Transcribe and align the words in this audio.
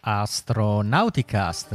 Astronauticast. 0.00 1.74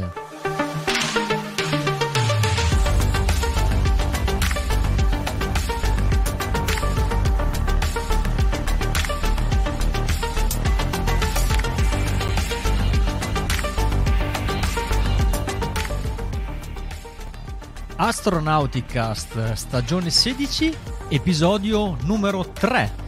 Astronauticast 17.98 19.56
stagione 19.56 20.10
16, 20.10 20.78
episodio 21.10 21.96
numero 22.04 22.44
3. 22.44 23.05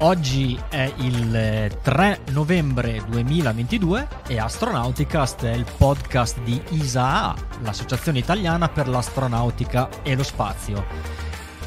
Oggi 0.00 0.60
è 0.68 0.92
il 0.98 1.78
3 1.82 2.20
novembre 2.32 3.02
2022 3.08 4.08
e 4.28 4.38
Astronauticast 4.38 5.44
è 5.44 5.52
il 5.54 5.64
podcast 5.78 6.38
di 6.42 6.60
ISAA, 6.70 7.34
l'Associazione 7.62 8.18
Italiana 8.18 8.68
per 8.68 8.88
l'Astronautica 8.88 9.88
e 10.02 10.14
lo 10.14 10.22
Spazio. 10.22 10.84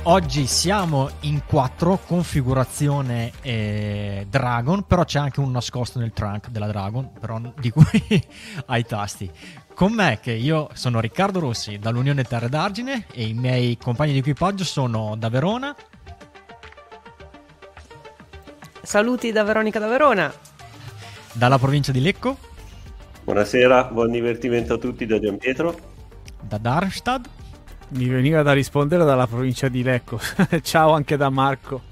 Oggi 0.04 0.46
siamo 0.46 1.10
in 1.22 1.42
4, 1.44 2.02
configurazione 2.05 3.32
eh, 3.42 4.28
Dragon, 4.30 4.86
però 4.86 5.04
c'è 5.05 5.18
anche 5.18 5.40
un 5.40 5.50
nascosto 5.50 5.98
nel 5.98 6.14
trunk 6.14 6.50
della 6.50 6.68
Dragon, 6.68 7.12
però 7.20 7.41
di 7.60 7.72
cui 7.72 7.84
ai 8.68 8.86
tasti. 8.86 9.30
Con 9.74 9.94
me, 9.94 10.20
che 10.22 10.34
io 10.34 10.70
sono 10.74 11.00
Riccardo 11.00 11.40
Rossi 11.40 11.80
dall'Unione 11.80 12.24
Terre 12.24 12.48
d'Argine 12.48 13.05
e 13.12 13.26
i 13.26 13.34
miei 13.34 13.76
compagni 13.77 14.12
di 14.12 14.20
equipaggio 14.20 14.64
sono 14.64 15.16
da 15.18 15.30
Verona 15.30 15.76
Saluti 18.90 19.32
da 19.32 19.43
Veronica 19.43 19.77
da 19.77 19.85
Verona. 19.85 20.34
Dalla 21.34 21.59
provincia 21.59 21.91
di 21.91 22.01
Lecco. 22.01 22.40
Buonasera, 23.23 23.84
buon 23.84 24.09
divertimento 24.09 24.73
a 24.73 24.77
tutti 24.79 25.05
da 25.05 25.20
Gian 25.20 25.37
Pietro. 25.37 25.77
Da 26.41 26.57
Darmstadt. 26.57 27.29
Mi 27.90 28.07
veniva 28.07 28.41
da 28.41 28.51
rispondere 28.51 29.05
dalla 29.05 29.27
provincia 29.27 29.68
di 29.68 29.84
Lecco. 29.84 30.20
Ciao 30.63 30.93
anche 30.93 31.18
da 31.18 31.29
Marco. 31.29 31.84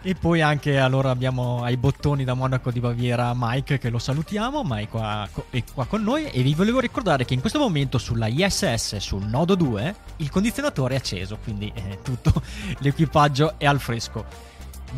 E 0.00 0.14
poi 0.14 0.40
anche 0.40 0.78
allora 0.78 1.10
abbiamo 1.10 1.62
ai 1.62 1.76
bottoni 1.76 2.24
da 2.24 2.32
Monaco 2.32 2.70
di 2.70 2.80
Baviera 2.80 3.34
Mike 3.36 3.76
che 3.76 3.90
lo 3.90 3.98
salutiamo, 3.98 4.62
Mike 4.64 4.88
qua, 4.88 5.28
è 5.50 5.62
qua 5.70 5.84
con 5.84 6.02
noi 6.02 6.30
e 6.30 6.40
vi 6.40 6.54
volevo 6.54 6.80
ricordare 6.80 7.26
che 7.26 7.34
in 7.34 7.40
questo 7.40 7.58
momento 7.58 7.98
sulla 7.98 8.26
ISS 8.26 8.96
sul 8.96 9.26
nodo 9.26 9.54
2 9.54 9.94
il 10.16 10.30
condizionatore 10.30 10.94
è 10.94 10.96
acceso, 10.96 11.36
quindi 11.44 11.70
eh, 11.74 11.98
tutto 12.02 12.32
l'equipaggio 12.80 13.56
è 13.58 13.66
al 13.66 13.80
fresco. 13.80 14.48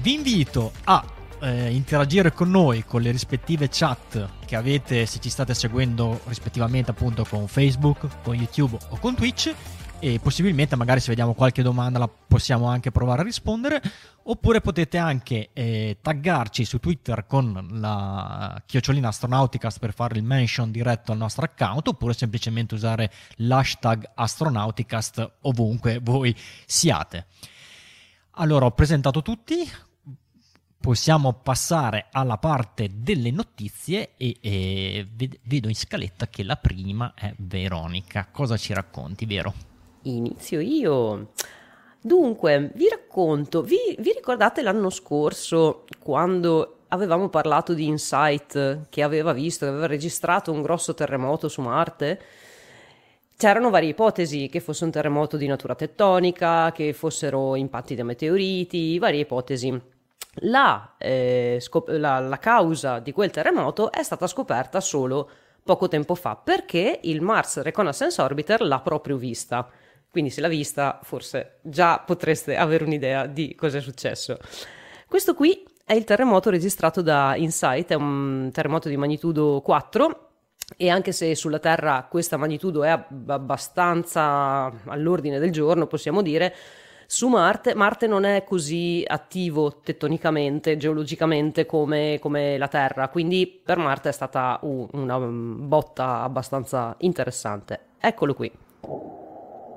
Vi 0.01 0.15
invito 0.15 0.73
a 0.85 1.05
eh, 1.41 1.71
interagire 1.71 2.33
con 2.33 2.51
noi 2.51 2.85
con 2.85 3.03
le 3.03 3.11
rispettive 3.11 3.69
chat 3.69 4.29
che 4.47 4.57
avete 4.57 5.07
se 5.07 5.21
ci 5.21 5.29
state 5.29 5.55
seguendo 5.55 6.21
rispettivamente 6.27 6.93
appunto 6.93 7.25
con 7.29 7.47
Facebook, 7.47 8.09
con 8.23 8.35
YouTube 8.35 8.79
o 8.89 8.99
con 8.99 9.15
Twitch 9.15 9.55
e 9.99 10.19
possibilmente 10.21 10.75
magari 10.75 10.99
se 10.99 11.09
vediamo 11.09 11.35
qualche 11.35 11.63
domanda 11.63 11.99
la 11.99 12.09
possiamo 12.09 12.67
anche 12.67 12.91
provare 12.91 13.21
a 13.21 13.25
rispondere 13.25 13.81
oppure 14.25 14.61
potete 14.61 14.99
anche 14.99 15.51
eh, 15.53 15.99
taggarci 16.01 16.65
su 16.65 16.79
Twitter 16.81 17.27
con 17.27 17.69
la 17.73 18.61
chiocciolina 18.65 19.09
astronauticast 19.09 19.79
per 19.79 19.93
fare 19.93 20.17
il 20.17 20.25
mention 20.25 20.71
diretto 20.71 21.13
al 21.13 21.19
nostro 21.19 21.45
account 21.45 21.87
oppure 21.89 22.15
semplicemente 22.15 22.75
usare 22.75 23.13
l'hashtag 23.37 24.11
astronauticast 24.15 25.33
ovunque 25.43 26.01
voi 26.03 26.35
siate. 26.67 27.27
Allora, 28.37 28.65
ho 28.65 28.71
presentato 28.71 29.21
tutti, 29.21 29.57
possiamo 30.81 31.35
passare 31.35 32.07
alla 32.11 32.39
parte 32.39 32.89
delle 32.93 33.31
notizie 33.31 34.13
e, 34.17 34.37
e, 34.41 35.07
vedo 35.43 35.69
in 35.69 35.75
scaletta 35.75 36.29
che 36.29 36.43
la 36.43 36.57
prima 36.57 37.13
è 37.15 37.35
Veronica. 37.37 38.29
Cosa 38.33 38.57
ci 38.57 38.73
racconti, 38.73 39.27
vero? 39.27 39.53
Inizio 40.03 40.61
io. 40.61 41.33
Dunque, 42.01 42.73
vi 42.75 42.89
racconto, 42.89 43.63
vi, 43.63 43.77
vi 43.99 44.13
ricordate 44.13 44.63
l'anno 44.63 44.89
scorso 44.91 45.85
quando 45.99 46.79
avevamo 46.89 47.29
parlato 47.29 47.75
di 47.75 47.87
Insight 47.87 48.89
che 48.89 49.03
aveva 49.03 49.33
visto, 49.33 49.67
che 49.67 49.71
aveva 49.71 49.87
registrato 49.87 50.51
un 50.53 50.63
grosso 50.63 50.95
terremoto 50.95 51.49
su 51.49 51.61
Marte? 51.61 52.21
C'erano 53.43 53.71
varie 53.71 53.89
ipotesi, 53.89 54.49
che 54.49 54.61
fosse 54.61 54.85
un 54.85 54.93
terremoto 54.93 55.37
di 55.37 55.49
natura 55.49 55.75
tettonica, 55.75 56.71
che 56.71 56.93
fossero 56.93 57.57
impatti 57.57 57.97
da 57.97 58.05
meteoriti, 58.05 59.01
varie 59.01 59.23
ipotesi. 59.23 59.83
La, 60.43 60.95
eh, 60.97 61.59
scop- 61.61 61.89
la, 61.89 62.21
la 62.21 62.39
causa 62.39 63.01
di 63.01 63.11
quel 63.11 63.33
terremoto 63.33 63.91
è 63.91 64.05
stata 64.05 64.29
scoperta 64.29 64.81
solo 64.81 65.29
poco 65.61 65.89
tempo 65.89 66.15
fa 66.15 66.37
perché 66.37 67.01
il 67.03 67.21
Mars 67.21 67.61
Reconnaissance 67.63 68.23
Orbiter 68.23 68.61
l'ha 68.61 68.79
proprio 68.79 69.17
vista. 69.17 69.69
Quindi 70.09 70.31
se 70.31 70.41
l'ha 70.41 70.47
vista 70.47 71.01
forse 71.03 71.59
già 71.63 71.99
potreste 71.99 72.57
avere 72.57 72.85
un'idea 72.85 73.27
di 73.27 73.57
cosa 73.57 73.79
è 73.79 73.81
successo. 73.81 74.39
Questo 75.09 75.35
qui 75.35 75.67
è 75.85 75.95
il 75.95 76.05
terremoto 76.05 76.49
registrato 76.49 77.03
da 77.03 77.35
InSight, 77.35 77.91
è 77.91 77.95
un 77.95 78.51
terremoto 78.53 78.89
di 78.89 78.97
magnitudo 78.97 79.61
4 79.63 80.29
e 80.77 80.89
anche 80.89 81.13
se 81.13 81.35
sulla 81.35 81.59
Terra 81.59 82.07
questa 82.09 82.37
magnitudo 82.37 82.85
è 82.85 82.91
abbastanza 83.27 84.73
all'ordine 84.87 85.39
del 85.39 85.51
giorno, 85.51 85.87
possiamo 85.87 86.23
dire, 86.23 86.55
su 87.07 87.29
Marte, 87.29 87.75
Marte 87.75 88.07
non 88.07 88.25
è 88.25 88.43
così 88.43 89.05
attivo 89.07 89.81
tettonicamente, 89.83 90.79
geologicamente 90.79 91.67
come, 91.67 92.19
come 92.19 92.57
la 92.57 92.69
Terra, 92.69 93.09
quindi 93.09 93.47
per 93.47 93.77
Marte 93.77 94.09
è 94.09 94.13
stata 94.13 94.59
una 94.63 95.19
botta 95.19 96.23
abbastanza 96.23 96.95
interessante. 97.01 97.81
Eccolo 98.01 98.33
qui. 98.33 98.51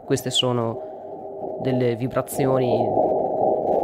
Queste 0.05 0.29
sono 0.29 1.59
delle 1.61 1.95
vibrazioni 1.97 2.87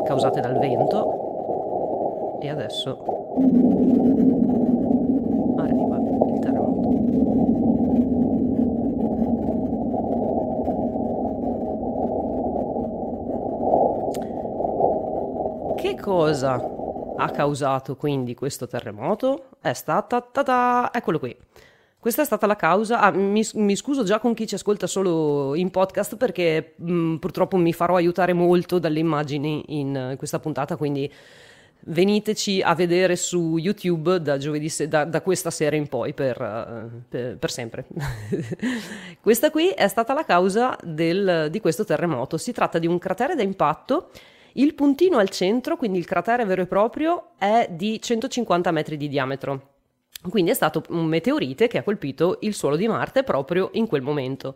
causate 0.06 0.40
dal 0.40 0.58
vento 0.58 2.40
e 2.42 2.50
adesso 2.50 3.04
cosa 16.02 16.60
ha 17.18 17.30
causato 17.30 17.96
quindi 17.96 18.34
questo 18.34 18.68
terremoto? 18.68 19.46
È 19.62 19.72
stata, 19.74 20.20
ta 20.22 20.90
eccolo 20.92 21.20
qui. 21.20 21.36
Questa 22.00 22.24
è 22.24 22.26
stata 22.26 22.48
la 22.48 22.56
causa. 22.56 23.00
Ah, 23.00 23.12
mi, 23.12 23.48
mi, 23.54 23.76
scuso 23.76 24.04
già 24.04 24.20
con 24.20 24.34
chi 24.34 24.48
ci 24.48 24.56
ascolta 24.56 24.88
solo 24.88 25.54
in 25.54 25.70
podcast 25.70 26.18
perché 26.18 26.74
mh, 26.78 26.92
mm, 26.92 27.16
purtroppo 27.18 27.58
mi 27.58 27.72
farò 27.74 27.96
aiutare 27.96 28.34
molto 28.34 28.80
dalle 28.80 29.00
immagini 29.00 29.64
in 29.68 30.16
questa 30.18 30.40
puntata, 30.40 30.76
quindi 30.76 31.10
veniteci 31.84 32.62
a 32.62 32.76
vedere 32.76 33.16
su 33.16 33.58
YouTube 33.58 34.22
da, 34.22 34.40
se- 34.68 34.88
da, 34.88 35.06
da 35.06 35.22
questa 35.22 35.50
sera 35.52 35.76
in 35.76 35.88
poi 35.88 36.14
per, 36.14 36.42
uh, 36.42 37.02
per, 37.08 37.38
per 37.38 37.52
sempre. 37.52 37.86
questa 39.22 39.52
qui 39.52 39.70
è 39.70 39.88
stata 39.88 40.14
la 40.14 40.26
causa 40.26 40.76
del, 40.84 41.50
di 41.52 41.60
questo 41.60 41.84
terremoto. 41.84 42.38
Si 42.38 42.52
tratta 42.52 42.80
di 42.80 42.88
un 42.88 42.98
cratere 42.98 43.36
da 43.36 43.44
impatto 43.44 44.10
il 44.54 44.74
puntino 44.74 45.18
al 45.18 45.30
centro, 45.30 45.78
quindi 45.78 45.98
il 45.98 46.06
cratere 46.06 46.46
vero 46.46 46.62
e 46.62 46.68
proprio, 46.68 47.32
è 47.38 47.68
di 47.70 48.02
150 48.02 48.72
metri 48.72 48.98
di 48.98 49.08
diametro. 49.08 49.70
Quindi 50.30 50.52
è 50.52 50.54
stato 50.54 50.84
un 50.90 51.06
meteorite 51.06 51.68
che 51.68 51.80
ha 51.80 51.84
colpito 51.84 52.38
il 52.42 52.54
suolo 52.54 52.76
di 52.76 52.88
Marte 52.88 53.24
proprio 53.24 53.70
in 53.74 53.88
quel 53.88 54.02
momento. 54.02 54.56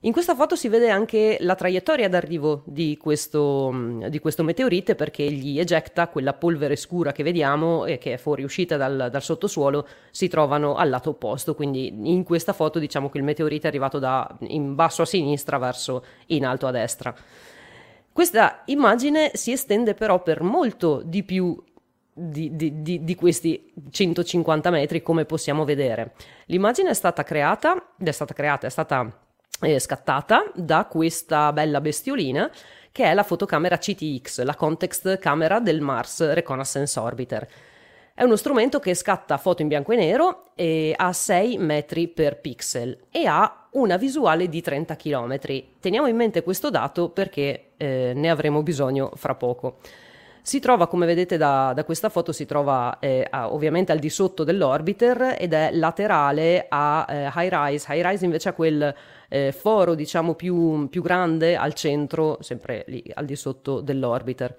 In 0.00 0.12
questa 0.12 0.34
foto 0.34 0.56
si 0.56 0.68
vede 0.68 0.90
anche 0.90 1.36
la 1.40 1.54
traiettoria 1.54 2.08
d'arrivo 2.08 2.62
di 2.66 2.96
questo, 2.96 3.74
di 4.08 4.18
questo 4.18 4.44
meteorite 4.44 4.94
perché 4.94 5.24
gli 5.30 5.58
ejecta 5.58 6.08
quella 6.08 6.34
polvere 6.34 6.76
scura 6.76 7.12
che 7.12 7.22
vediamo 7.22 7.86
e 7.86 7.96
che 7.98 8.12
è 8.12 8.16
fuoriuscita 8.16 8.76
dal, 8.76 9.08
dal, 9.10 9.22
sottosuolo 9.22 9.86
si 10.10 10.28
trovano 10.28 10.76
al 10.76 10.90
lato 10.90 11.10
opposto. 11.10 11.54
Quindi 11.54 11.88
in 12.12 12.24
questa 12.24 12.52
foto 12.52 12.78
diciamo 12.78 13.08
che 13.08 13.18
il 13.18 13.24
meteorite 13.24 13.64
è 13.64 13.68
arrivato 13.68 13.98
da 13.98 14.28
in 14.48 14.74
basso 14.74 15.02
a 15.02 15.06
sinistra 15.06 15.56
verso 15.58 16.04
in 16.26 16.44
alto 16.44 16.66
a 16.66 16.70
destra. 16.70 17.14
Questa 18.16 18.62
immagine 18.64 19.32
si 19.34 19.52
estende 19.52 19.92
però 19.92 20.22
per 20.22 20.40
molto 20.40 21.02
di 21.04 21.22
più 21.22 21.62
di, 22.14 22.56
di, 22.56 22.80
di, 22.80 23.04
di, 23.04 23.14
questi 23.14 23.70
150 23.90 24.70
metri, 24.70 25.02
come 25.02 25.26
possiamo 25.26 25.66
vedere. 25.66 26.14
L'immagine 26.46 26.88
è 26.88 26.94
stata 26.94 27.22
creata, 27.24 27.92
è 28.02 28.10
stata 28.12 28.32
creata, 28.32 28.66
è 28.66 28.70
stata 28.70 29.06
eh, 29.60 29.78
scattata 29.78 30.50
da 30.54 30.86
questa 30.86 31.52
bella 31.52 31.82
bestiolina 31.82 32.50
che 32.90 33.04
è 33.04 33.12
la 33.12 33.22
fotocamera 33.22 33.76
CTX, 33.76 34.44
la 34.44 34.54
context 34.54 35.18
camera 35.18 35.60
del 35.60 35.82
Mars 35.82 36.32
Reconnaissance 36.32 36.98
Orbiter. 36.98 37.46
È 38.14 38.22
uno 38.22 38.36
strumento 38.36 38.78
che 38.80 38.94
scatta 38.94 39.36
foto 39.36 39.60
in 39.60 39.68
bianco 39.68 39.92
e 39.92 39.96
nero 39.96 40.44
e 40.54 40.94
a 40.96 41.12
6 41.12 41.58
metri 41.58 42.08
per 42.08 42.40
pixel 42.40 42.98
e 43.10 43.26
ha 43.26 43.65
una 43.76 43.96
visuale 43.96 44.48
di 44.48 44.60
30 44.60 44.96
km. 44.96 45.38
Teniamo 45.80 46.06
in 46.06 46.16
mente 46.16 46.42
questo 46.42 46.70
dato 46.70 47.08
perché 47.10 47.70
eh, 47.76 48.12
ne 48.14 48.30
avremo 48.30 48.62
bisogno 48.62 49.12
fra 49.14 49.34
poco. 49.34 49.78
Si 50.42 50.60
trova, 50.60 50.86
come 50.86 51.06
vedete 51.06 51.36
da, 51.36 51.72
da 51.74 51.84
questa 51.84 52.08
foto, 52.08 52.30
si 52.30 52.46
trova 52.46 53.00
eh, 53.00 53.26
a, 53.28 53.52
ovviamente 53.52 53.90
al 53.90 53.98
di 53.98 54.08
sotto 54.08 54.44
dell'orbiter 54.44 55.34
ed 55.38 55.52
è 55.52 55.70
laterale 55.72 56.66
a 56.68 57.04
eh, 57.08 57.30
High 57.34 57.52
Rise. 57.52 57.92
High 57.92 58.06
Rise 58.06 58.24
invece 58.24 58.50
ha 58.50 58.52
quel 58.52 58.94
eh, 59.28 59.50
foro, 59.50 59.94
diciamo, 59.94 60.34
più, 60.34 60.88
più 60.88 61.02
grande 61.02 61.56
al 61.56 61.74
centro, 61.74 62.38
sempre 62.42 62.84
lì 62.86 63.02
al 63.14 63.24
di 63.24 63.34
sotto 63.34 63.80
dell'orbiter. 63.80 64.54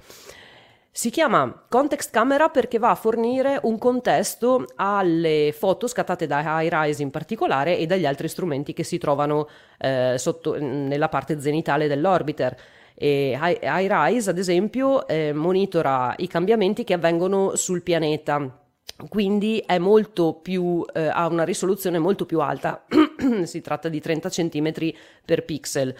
Si 0.98 1.12
chiama 1.12 1.66
context 1.70 2.10
camera 2.10 2.50
perché 2.50 2.80
va 2.80 2.90
a 2.90 2.96
fornire 2.96 3.60
un 3.62 3.78
contesto 3.78 4.66
alle 4.78 5.54
foto 5.56 5.86
scattate 5.86 6.26
da 6.26 6.60
High 6.60 6.74
Rise 6.74 7.04
in 7.04 7.12
particolare 7.12 7.78
e 7.78 7.86
dagli 7.86 8.08
altri 8.08 8.28
strumenti 8.28 8.74
che 8.74 8.82
si 8.82 8.98
trovano 8.98 9.48
eh, 9.78 10.16
sotto, 10.18 10.60
nella 10.60 11.08
parte 11.08 11.40
zenitale 11.40 11.88
dell'orbiter. 11.88 12.58
E 12.96 13.38
iRise, 13.40 14.32
ad 14.32 14.40
esempio, 14.40 15.08
eh, 15.08 15.34
monitora 15.34 16.16
i 16.18 16.26
cambiamenti 16.26 16.84
che 16.84 16.96
avvengono 16.96 17.56
sul 17.56 17.84
pianeta. 17.84 18.60
Quindi 19.08 19.64
più, 20.42 20.84
eh, 20.96 21.10
ha 21.10 21.28
una 21.28 21.44
risoluzione 21.44 22.00
molto 22.00 22.26
più 22.26 22.40
alta, 22.40 22.88
si 23.44 23.62
tratta 23.62 23.88
di 23.88 24.02
30 24.02 24.30
cm 24.30 24.74
per 25.24 25.46
pixel. 25.46 25.96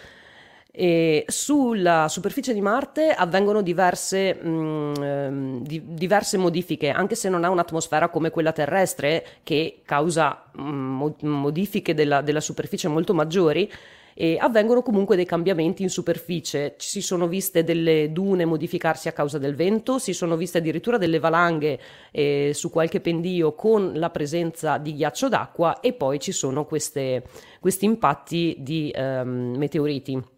E 0.80 1.24
sulla 1.26 2.06
superficie 2.08 2.54
di 2.54 2.60
Marte 2.60 3.10
avvengono 3.10 3.62
diverse, 3.62 4.32
mh, 4.32 4.48
mm, 4.48 4.94
ehm, 5.02 5.62
di, 5.64 5.82
diverse, 5.84 6.36
modifiche, 6.36 6.90
anche 6.90 7.16
se 7.16 7.28
non 7.28 7.42
ha 7.42 7.50
un'atmosfera 7.50 8.08
come 8.10 8.30
quella 8.30 8.52
terrestre 8.52 9.26
che 9.42 9.80
causa 9.84 10.44
mh, 10.52 10.62
mm, 10.62 11.26
modifiche 11.26 11.94
della, 11.94 12.20
della 12.20 12.38
superficie 12.38 12.86
molto 12.86 13.12
maggiori 13.12 13.68
e 14.14 14.36
avvengono 14.38 14.82
comunque 14.82 15.16
dei 15.16 15.24
cambiamenti 15.24 15.82
in 15.82 15.90
superficie. 15.90 16.76
Ci 16.78 16.88
si 16.88 17.00
sono 17.02 17.26
viste 17.26 17.64
delle 17.64 18.12
dune 18.12 18.44
modificarsi 18.44 19.08
a 19.08 19.12
causa 19.12 19.38
del 19.38 19.56
vento, 19.56 19.98
si 19.98 20.12
sono 20.12 20.36
viste 20.36 20.58
addirittura 20.58 20.96
delle 20.96 21.18
valanghe 21.18 21.80
eh, 22.12 22.52
su 22.54 22.70
qualche 22.70 23.00
pendio 23.00 23.56
con 23.56 23.94
la 23.94 24.10
presenza 24.10 24.78
di 24.78 24.94
ghiaccio 24.94 25.28
d'acqua 25.28 25.80
e 25.80 25.92
poi 25.92 26.20
ci 26.20 26.30
sono 26.30 26.66
queste, 26.66 27.24
questi 27.58 27.84
impatti 27.84 28.54
di 28.60 28.92
ehm, 28.94 29.56
meteoriti. 29.56 30.36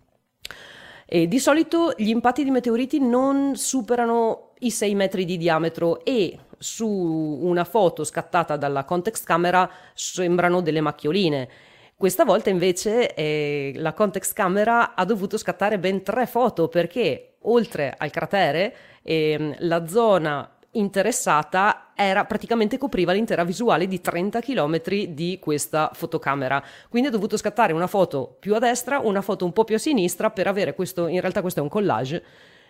E 1.13 1.27
di 1.27 1.41
solito 1.41 1.93
gli 1.97 2.11
impatti 2.11 2.45
di 2.45 2.53
meteoriti 2.53 3.01
non 3.01 3.57
superano 3.57 4.53
i 4.61 4.71
6 4.71 4.95
metri 4.95 5.25
di 5.25 5.39
diametro 5.39 6.05
e 6.05 6.39
su 6.57 6.87
una 6.87 7.65
foto 7.65 8.05
scattata 8.05 8.57
dalla 8.57 8.85
context 8.85 9.27
camera 9.27 9.69
sembrano 9.93 10.61
delle 10.61 10.81
macchioline. 10.81 11.49
Questa 11.97 12.25
volta 12.25 12.51
invece 12.51 13.13
eh, 13.15 13.73
la 13.75 13.93
context 13.93 14.35
camera 14.35 14.95
ha 14.95 15.05
dovuto 15.05 15.37
scattare 15.37 15.81
ben 15.81 16.05
tre 16.05 16.27
foto 16.27 16.69
perché 16.69 17.39
oltre 17.41 17.93
al 17.99 18.11
cratere 18.11 18.73
eh, 19.03 19.57
la 19.59 19.89
zona 19.89 20.49
interessata 20.73 21.93
era 21.95 22.25
praticamente 22.25 22.79
copriva 22.79 23.13
l'intera 23.13 23.45
visuale 23.45 23.87
di 23.87 24.01
30 24.01 24.41
km 24.41 24.81
di 25.09 25.39
questa 25.41 25.91
fotocamera. 25.93 26.63
Quindi 26.89 27.09
ho 27.09 27.13
dovuto 27.13 27.37
scattare 27.37 27.73
una 27.73 27.87
foto 27.87 28.37
più 28.39 28.55
a 28.55 28.59
destra, 28.59 29.01
una 29.01 29.21
foto 29.21 29.45
un 29.45 29.53
po' 29.53 29.65
più 29.65 29.75
a 29.75 29.79
sinistra 29.79 30.31
per 30.31 30.47
avere 30.47 30.75
questo, 30.75 31.07
in 31.09 31.21
realtà 31.21 31.41
questo 31.41 31.61
è 31.61 31.63
un 31.63 31.69
collage 31.69 32.23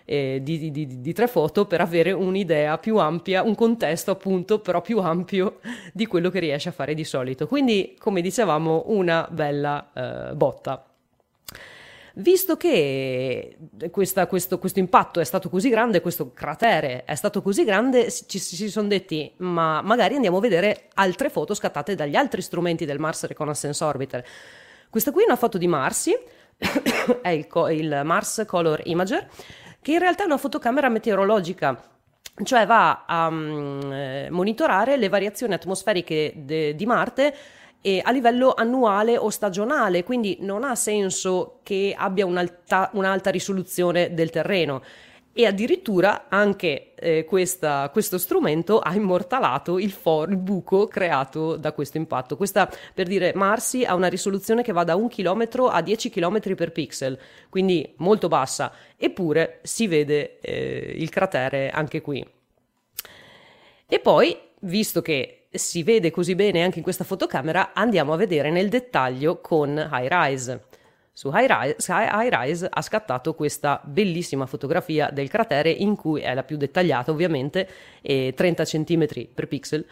eh, 0.05 0.41
di, 0.43 0.71
di, 0.71 1.01
di, 1.01 1.13
tre 1.13 1.29
foto 1.29 1.67
per 1.67 1.81
avere 1.81 2.11
un'idea 2.11 2.79
più 2.79 2.97
ampia, 2.97 3.43
un 3.43 3.55
contesto 3.55 4.11
appunto 4.11 4.59
però 4.59 4.81
più 4.81 4.99
ampio 4.99 5.61
di 5.93 6.07
quello 6.07 6.31
che 6.31 6.41
riesce 6.41 6.71
a 6.71 6.73
fare 6.73 6.95
di 6.95 7.05
solito. 7.05 7.47
Quindi, 7.47 7.95
come 7.99 8.21
dicevamo, 8.21 8.85
una 8.87 9.29
bella 9.31 9.91
eh, 9.93 10.35
botta. 10.35 10.90
Visto 12.21 12.57
che 12.57 13.57
questa, 13.91 14.27
questo, 14.27 14.59
questo, 14.59 14.79
impatto 14.79 15.21
è 15.21 15.25
stato 15.25 15.49
così 15.49 15.71
grande, 15.71 16.03
questo 16.03 16.33
cratere 16.33 17.05
è 17.05 17.15
stato 17.15 17.41
così 17.41 17.65
grande, 17.65 18.11
ci 18.11 18.39
si 18.39 18.69
sono 18.69 18.89
detti, 18.89 19.33
ma 19.39 19.81
magari 19.81 20.17
andiamo 20.17 20.37
a 20.37 20.41
vedere 20.41 20.89
altre 20.95 21.31
foto 21.31 21.55
scattate 21.55 21.95
dagli 21.95 22.17
altri 22.17 22.43
strumenti 22.43 22.85
del 22.85 22.99
Mars 22.99 23.25
Reconnaissance 23.25 23.83
Orbiter. 23.83 24.25
Questa 24.91 25.13
qui 25.13 25.23
è 25.23 25.27
una 25.27 25.37
foto 25.37 25.57
di 25.57 25.67
Marsi, 25.67 26.15
è 27.23 27.29
il, 27.31 27.47
il 27.71 28.01
Mars 28.05 28.45
Color 28.47 28.83
Imager, 28.85 29.29
che 29.81 29.93
in 29.93 29.99
realtà 29.99 30.25
è 30.25 30.27
una 30.27 30.37
fotocamera 30.37 30.89
meteorologica 30.89 31.83
cioè 32.43 32.65
va 32.65 33.05
a 33.07 33.27
um, 33.27 34.27
monitorare 34.31 34.97
le 34.97 35.09
variazioni 35.09 35.53
atmosferiche 35.53 36.33
de- 36.37 36.75
di 36.75 36.87
Marte 36.87 37.35
e 37.81 38.01
a 38.05 38.11
livello 38.11 38.53
annuale 38.55 39.17
o 39.17 39.31
stagionale, 39.31 40.05
quindi 40.05 40.39
non 40.41 40.65
ha 40.65 40.75
senso 40.75 41.61
che 41.63 41.95
abbia 41.97 42.27
un'alta, 42.27 42.91
un'alta 42.93 43.31
risoluzione 43.31 44.13
del 44.13 44.31
terreno 44.31 44.83
e 45.33 45.47
addirittura 45.47 46.27
anche 46.29 46.93
eh, 46.97 47.25
questa, 47.25 47.89
questo 47.91 48.19
strumento 48.19 48.81
ha 48.81 48.95
immortalato 48.95 49.79
il, 49.79 49.93
for, 49.93 50.29
il, 50.29 50.37
buco 50.37 50.89
creato 50.89 51.57
da 51.57 51.73
questo 51.73 51.99
impatto. 51.99 52.37
Questa, 52.37 52.71
per 52.93 53.07
dire, 53.07 53.33
Marsi 53.35 53.85
ha 53.85 53.95
una 53.95 54.09
risoluzione 54.09 54.63
che 54.63 54.73
va 54.73 54.85
da 54.85 54.97
1 54.97 55.09
km 55.09 55.49
a 55.71 55.81
10 55.81 56.11
km 56.11 56.55
per 56.55 56.73
pixel, 56.73 57.19
quindi 57.49 57.95
molto 57.99 58.29
bassa, 58.29 58.73
eppure 58.97 59.61
si 59.63 59.87
vede 59.87 60.41
eh, 60.41 60.95
il 60.97 61.09
cratere 61.11 61.71
anche 61.71 62.01
qui. 62.01 62.27
E 63.87 63.99
poi, 64.01 64.37
visto 64.61 65.01
che 65.01 65.40
si 65.51 65.83
vede 65.83 66.11
così 66.11 66.35
bene 66.35 66.63
anche 66.63 66.79
in 66.79 66.85
questa 66.85 67.05
fotocamera, 67.05 67.73
andiamo 67.75 68.13
a 68.13 68.17
vedere 68.17 68.51
nel 68.51 68.69
dettaglio 68.69 69.41
con 69.41 69.77
High 69.77 70.09
Rise 70.09 70.61
su 71.21 71.31
High-Rise 71.31 72.69
ha 72.71 72.81
scattato 72.81 73.35
questa 73.35 73.79
bellissima 73.85 74.47
fotografia 74.47 75.11
del 75.13 75.29
cratere 75.29 75.69
in 75.71 75.95
cui 75.95 76.23
è 76.23 76.33
la 76.33 76.45
più 76.45 76.57
dettagliata 76.57 77.11
ovviamente, 77.11 77.69
30 78.01 78.65
cm 78.65 79.07
per 79.35 79.47
pixel. 79.47 79.85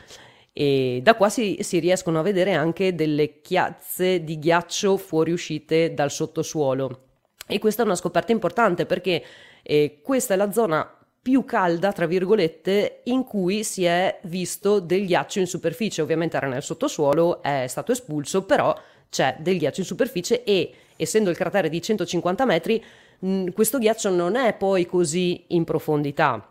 E 0.55 1.00
da 1.02 1.14
qua 1.16 1.28
si, 1.28 1.58
si, 1.61 1.81
riescono 1.81 2.19
a 2.19 2.22
vedere 2.22 2.54
anche 2.54 2.94
delle 2.94 3.43
chiazze 3.43 4.25
di 4.25 4.38
ghiaccio 4.38 4.96
fuoriuscite 4.96 5.93
dal 5.93 6.11
sottosuolo. 6.11 7.02
E 7.46 7.58
questa 7.58 7.82
è 7.82 7.84
una 7.84 7.94
scoperta 7.94 8.32
importante 8.32 8.87
perché 8.87 9.22
eh, 9.62 10.00
questa 10.02 10.32
è 10.32 10.37
la 10.38 10.50
zona 10.50 10.97
più 11.28 11.44
calda, 11.44 11.92
tra 11.92 12.06
virgolette, 12.06 13.00
in 13.04 13.22
cui 13.22 13.62
si 13.62 13.84
è 13.84 14.19
visto 14.22 14.80
del 14.80 15.04
ghiaccio 15.04 15.40
in 15.40 15.46
superficie. 15.46 16.00
Ovviamente 16.00 16.38
era 16.38 16.46
nel 16.46 16.62
sottosuolo, 16.62 17.42
è 17.42 17.66
stato 17.69 17.92
espulso, 17.92 18.44
però 18.44 18.75
c'è 19.10 19.36
del 19.38 19.58
ghiaccio 19.58 19.80
in 19.80 19.86
superficie 19.86 20.42
e 20.42 20.72
essendo 20.96 21.28
il 21.28 21.36
cratere 21.36 21.69
di 21.69 21.82
150 21.82 22.46
metri, 22.46 22.82
mh, 23.19 23.50
questo 23.50 23.76
ghiaccio 23.76 24.08
non 24.08 24.36
è 24.36 24.54
poi 24.54 24.86
così 24.86 25.44
in 25.48 25.64
profondità. 25.64 26.49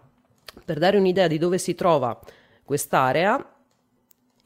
Per 0.64 0.78
dare 0.78 1.00
un'idea 1.00 1.26
di 1.26 1.40
dove 1.40 1.58
si 1.58 1.74
trova 1.74 2.20
quest'area, 2.64 3.44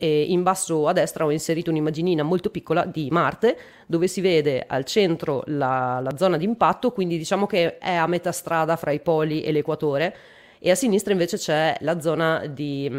e 0.01 0.23
in 0.23 0.41
basso 0.41 0.87
a 0.87 0.93
destra 0.93 1.25
ho 1.25 1.29
inserito 1.29 1.69
un'immaginina 1.69 2.23
molto 2.23 2.49
piccola 2.49 2.85
di 2.85 3.09
Marte 3.11 3.55
dove 3.85 4.07
si 4.07 4.19
vede 4.19 4.65
al 4.67 4.83
centro 4.83 5.43
la, 5.45 5.99
la 6.01 6.17
zona 6.17 6.37
di 6.37 6.45
impatto, 6.45 6.91
quindi 6.91 7.19
diciamo 7.19 7.45
che 7.45 7.77
è 7.77 7.93
a 7.93 8.07
metà 8.07 8.31
strada 8.31 8.75
fra 8.77 8.89
i 8.89 8.99
poli 8.99 9.43
e 9.43 9.51
l'equatore 9.51 10.15
e 10.57 10.71
a 10.71 10.75
sinistra 10.75 11.11
invece 11.11 11.37
c'è 11.37 11.77
la 11.81 11.99
zona, 11.99 12.47
di, 12.47 12.89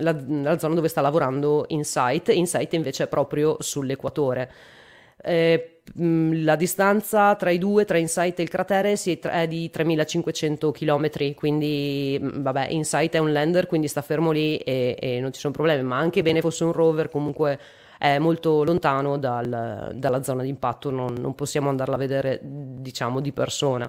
la, 0.00 0.14
la 0.26 0.58
zona 0.58 0.74
dove 0.74 0.88
sta 0.88 1.00
lavorando 1.00 1.64
Insight, 1.68 2.28
Insight 2.28 2.74
invece 2.74 3.04
è 3.04 3.08
proprio 3.08 3.56
sull'equatore. 3.58 4.50
Eh, 5.22 5.71
la 5.94 6.56
distanza 6.56 7.34
tra 7.34 7.50
i 7.50 7.58
due, 7.58 7.84
tra 7.84 7.98
Insight 7.98 8.38
e 8.38 8.42
il 8.42 8.48
cratere, 8.48 8.94
è 8.94 9.46
di 9.46 9.68
3500 9.68 10.70
km, 10.70 11.34
quindi 11.34 12.18
vabbè, 12.22 12.68
Insight 12.70 13.14
è 13.14 13.18
un 13.18 13.32
lander, 13.32 13.66
quindi 13.66 13.88
sta 13.88 14.00
fermo 14.00 14.30
lì 14.30 14.56
e, 14.58 14.96
e 14.98 15.20
non 15.20 15.32
ci 15.32 15.40
sono 15.40 15.52
problemi, 15.52 15.82
ma 15.82 15.98
anche 15.98 16.22
bene 16.22 16.40
fosse 16.40 16.64
un 16.64 16.72
rover, 16.72 17.10
comunque 17.10 17.58
è 17.98 18.18
molto 18.18 18.64
lontano 18.64 19.18
dal, 19.18 19.92
dalla 19.94 20.22
zona 20.22 20.42
di 20.42 20.48
impatto, 20.48 20.90
non, 20.90 21.14
non 21.14 21.34
possiamo 21.34 21.68
andarla 21.68 21.94
a 21.94 21.98
vedere, 21.98 22.40
diciamo, 22.42 23.20
di 23.20 23.32
persona. 23.32 23.88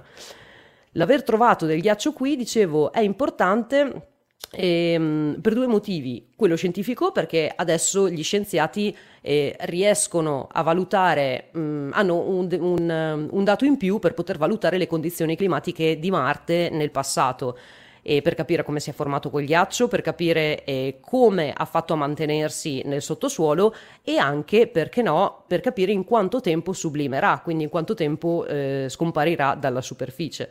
L'aver 0.92 1.24
trovato 1.24 1.66
del 1.66 1.80
ghiaccio 1.80 2.12
qui, 2.12 2.36
dicevo, 2.36 2.92
è 2.92 3.00
importante 3.00 4.10
ehm, 4.52 5.38
per 5.40 5.54
due 5.54 5.66
motivi. 5.66 6.30
Quello 6.36 6.54
scientifico, 6.54 7.10
perché 7.10 7.52
adesso 7.54 8.08
gli 8.08 8.22
scienziati 8.22 8.96
eh, 9.26 9.56
riescono 9.60 10.48
a 10.52 10.60
valutare, 10.60 11.48
mh, 11.52 11.58
mm, 11.58 11.90
hanno 11.94 12.18
un, 12.18 12.48
un, 12.60 13.28
un 13.30 13.44
dato 13.44 13.64
in 13.64 13.78
più 13.78 13.98
per 13.98 14.12
poter 14.12 14.36
valutare 14.36 14.76
le 14.76 14.86
condizioni 14.86 15.34
climatiche 15.34 15.98
di 15.98 16.10
Marte 16.10 16.68
nel 16.70 16.90
passato 16.90 17.56
per 18.04 18.34
capire 18.34 18.64
come 18.64 18.80
si 18.80 18.90
è 18.90 18.92
formato 18.92 19.30
quel 19.30 19.46
ghiaccio, 19.46 19.88
per 19.88 20.02
capire 20.02 20.62
eh, 20.64 20.98
come 21.00 21.54
ha 21.56 21.64
fatto 21.64 21.94
a 21.94 21.96
mantenersi 21.96 22.82
nel 22.84 23.00
sottosuolo 23.00 23.74
e 24.02 24.18
anche, 24.18 24.66
perché 24.66 25.00
no, 25.00 25.44
per 25.46 25.62
capire 25.62 25.90
in 25.90 26.04
quanto 26.04 26.42
tempo 26.42 26.74
sublimerà, 26.74 27.40
quindi 27.42 27.62
in 27.62 27.70
quanto 27.70 27.94
tempo 27.94 28.44
eh, 28.44 28.88
scomparirà 28.90 29.54
dalla 29.54 29.80
superficie. 29.80 30.50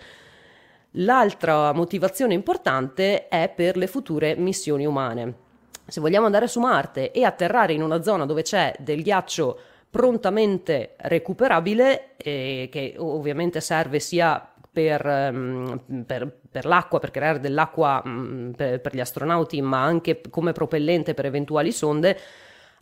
L'altra 0.93 1.73
motivazione 1.73 2.33
importante 2.33 3.27
è 3.27 3.53
per 3.55 3.77
le 3.77 3.85
future 3.85 4.35
missioni 4.35 4.87
umane. 4.87 5.42
Se 5.85 5.99
vogliamo 5.99 6.25
andare 6.25 6.47
su 6.47 6.59
Marte 6.59 7.11
e 7.11 7.23
atterrare 7.23 7.73
in 7.73 7.81
una 7.81 8.01
zona 8.01 8.25
dove 8.25 8.41
c'è 8.41 8.73
del 8.79 9.01
ghiaccio 9.01 9.59
prontamente 9.89 10.95
recuperabile, 10.97 12.15
eh, 12.17 12.67
che 12.71 12.95
ovviamente 12.97 13.61
serve 13.61 13.99
sia 13.99 14.53
per, 14.73 15.05
um, 15.05 16.03
per, 16.07 16.39
per, 16.49 16.65
l'acqua, 16.65 16.97
per 16.97 17.11
creare 17.11 17.39
dell'acqua 17.39 18.01
um, 18.03 18.53
per, 18.55 18.81
per, 18.81 18.95
gli 18.95 18.99
astronauti, 18.99 19.61
ma 19.61 19.83
anche 19.83 20.19
come 20.31 20.51
propellente 20.51 21.13
per 21.13 21.25
eventuali 21.25 21.71
sonde, 21.71 22.17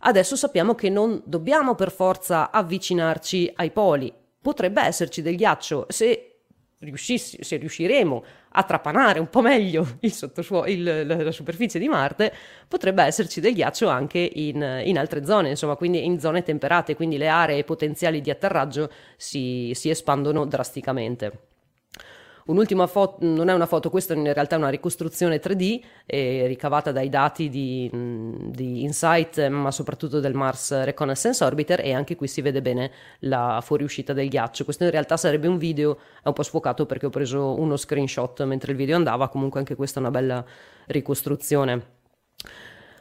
adesso 0.00 0.36
sappiamo 0.36 0.74
che 0.74 0.88
non 0.88 1.20
dobbiamo 1.26 1.74
per 1.74 1.92
forza 1.92 2.50
avvicinarci 2.50 3.52
ai 3.56 3.70
poli. 3.70 4.10
Potrebbe 4.40 4.80
esserci 4.80 5.20
del 5.20 5.36
ghiaccio 5.36 5.84
se, 5.90 6.38
se 6.78 7.56
riusciremo 7.56 8.24
a 8.52 8.62
trapanare 8.64 9.18
un 9.18 9.28
po' 9.28 9.40
meglio 9.40 9.96
il 10.00 10.12
sottosuo- 10.12 10.66
il, 10.66 10.82
la, 11.06 11.22
la, 11.22 11.32
superficie 11.32 11.78
di 11.78 11.88
Marte, 11.88 12.32
potrebbe 12.68 13.02
esserci 13.02 13.40
del 13.40 13.54
ghiaccio 13.54 13.88
anche 13.88 14.18
in, 14.18 14.82
in, 14.84 14.98
altre 14.98 15.24
zone, 15.24 15.50
insomma, 15.50 15.76
quindi 15.76 16.04
in 16.04 16.20
zone 16.20 16.42
temperate, 16.42 16.94
quindi 16.94 17.16
le 17.16 17.28
aree 17.28 17.64
potenziali 17.64 18.20
di 18.20 18.30
atterraggio 18.30 18.90
si, 19.16 19.72
si 19.74 19.90
espandono 19.90 20.44
drasticamente. 20.44 21.51
Un'ultima 22.46 22.88
foto, 22.88 23.18
non 23.20 23.48
è 23.48 23.54
una 23.54 23.66
foto, 23.66 23.88
questa 23.88 24.14
in 24.14 24.32
realtà 24.32 24.56
è 24.56 24.58
una 24.58 24.68
ricostruzione 24.68 25.40
3D 25.40 25.80
eh, 26.06 26.46
ricavata 26.46 26.90
dai 26.90 27.08
dati 27.08 27.48
di, 27.48 27.88
di, 27.92 28.82
InSight, 28.82 29.46
ma 29.48 29.70
soprattutto 29.70 30.18
del 30.18 30.34
Mars 30.34 30.82
Reconnaissance 30.82 31.44
Orbiter 31.44 31.80
e 31.80 31.92
anche 31.92 32.16
qui 32.16 32.26
si 32.26 32.40
vede 32.40 32.60
bene 32.60 32.90
la 33.20 33.60
fuoriuscita 33.62 34.12
del 34.12 34.28
ghiaccio. 34.28 34.64
Questo 34.64 34.82
in 34.82 34.90
realtà 34.90 35.16
sarebbe 35.16 35.46
un 35.46 35.56
video, 35.56 35.98
è 36.22 36.26
un 36.28 36.32
po' 36.32 36.42
sfocato 36.42 36.84
perché 36.84 37.06
ho 37.06 37.10
preso 37.10 37.58
uno 37.60 37.76
screenshot 37.76 38.42
mentre 38.44 38.72
il 38.72 38.78
video 38.78 38.96
andava, 38.96 39.28
comunque 39.28 39.60
anche 39.60 39.76
questa 39.76 40.00
è 40.00 40.02
una 40.02 40.10
bella 40.10 40.44
ricostruzione. 40.86 42.00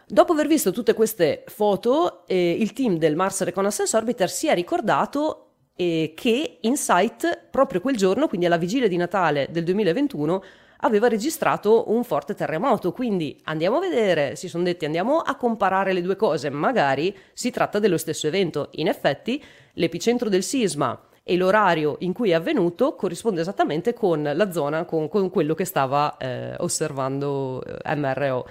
Dopo 0.06 0.34
aver 0.34 0.46
visto 0.46 0.72
tutte 0.72 0.94
queste 0.94 1.46
foto, 1.48 2.28
eh, 2.28 2.52
il 2.52 2.74
team 2.74 2.98
del 2.98 3.16
Mars 3.16 3.42
Reconnaissance 3.44 3.96
Orbiter 3.96 4.30
si 4.30 4.48
è 4.48 4.54
ricordato 4.54 5.51
eh, 5.82 6.14
che 6.16 6.58
Insight 6.62 7.48
proprio 7.50 7.82
quel 7.82 7.98
giorno, 7.98 8.28
quindi 8.28 8.46
alla 8.46 8.58
vigilia 8.58 8.88
di 8.88 8.98
Natale 8.98 9.48
del 9.50 9.64
2021, 9.64 10.44
aveva 10.84 11.08
registrato 11.08 11.92
un 11.92 12.04
forte 12.04 12.36
terremoto. 12.36 12.92
Quindi 12.92 13.40
andiamo 13.46 13.78
a 13.78 13.80
vedere, 13.80 14.36
si 14.36 14.48
sono 14.48 14.64
detti 14.64 14.86
andiamo 14.86 15.18
a 15.18 15.36
comparare 15.36 15.94
le 15.94 16.04
due 16.04 16.16
cose, 16.16 16.52
magari 16.52 17.16
si 17.34 17.50
tratta 17.50 17.80
dello 17.80 17.98
stesso 17.98 18.28
evento. 18.28 18.70
In 18.74 18.88
effetti 18.88 19.44
l'epicentro 19.74 20.30
del 20.30 20.44
sisma 20.44 21.00
e 21.24 21.36
l'orario 21.36 21.96
in 22.00 22.14
cui 22.14 22.30
è 22.30 22.34
avvenuto 22.34 22.96
corrisponde 22.96 23.42
esattamente 23.42 23.94
con 23.94 24.22
la 24.22 24.52
zona, 24.52 24.86
con, 24.86 25.10
con 25.10 25.32
quello 25.32 25.56
che 25.56 25.66
stava 25.66 26.16
eh, 26.18 26.54
osservando 26.60 27.64
eh, 27.64 27.96
MRO. 27.96 28.48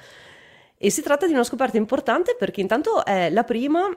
E 0.76 0.90
si 0.90 1.02
tratta 1.02 1.26
di 1.26 1.32
una 1.32 1.44
scoperta 1.44 1.76
importante 1.76 2.34
perché 2.36 2.60
intanto 2.60 3.04
è 3.04 3.30
la 3.30 3.44
prima 3.44 3.88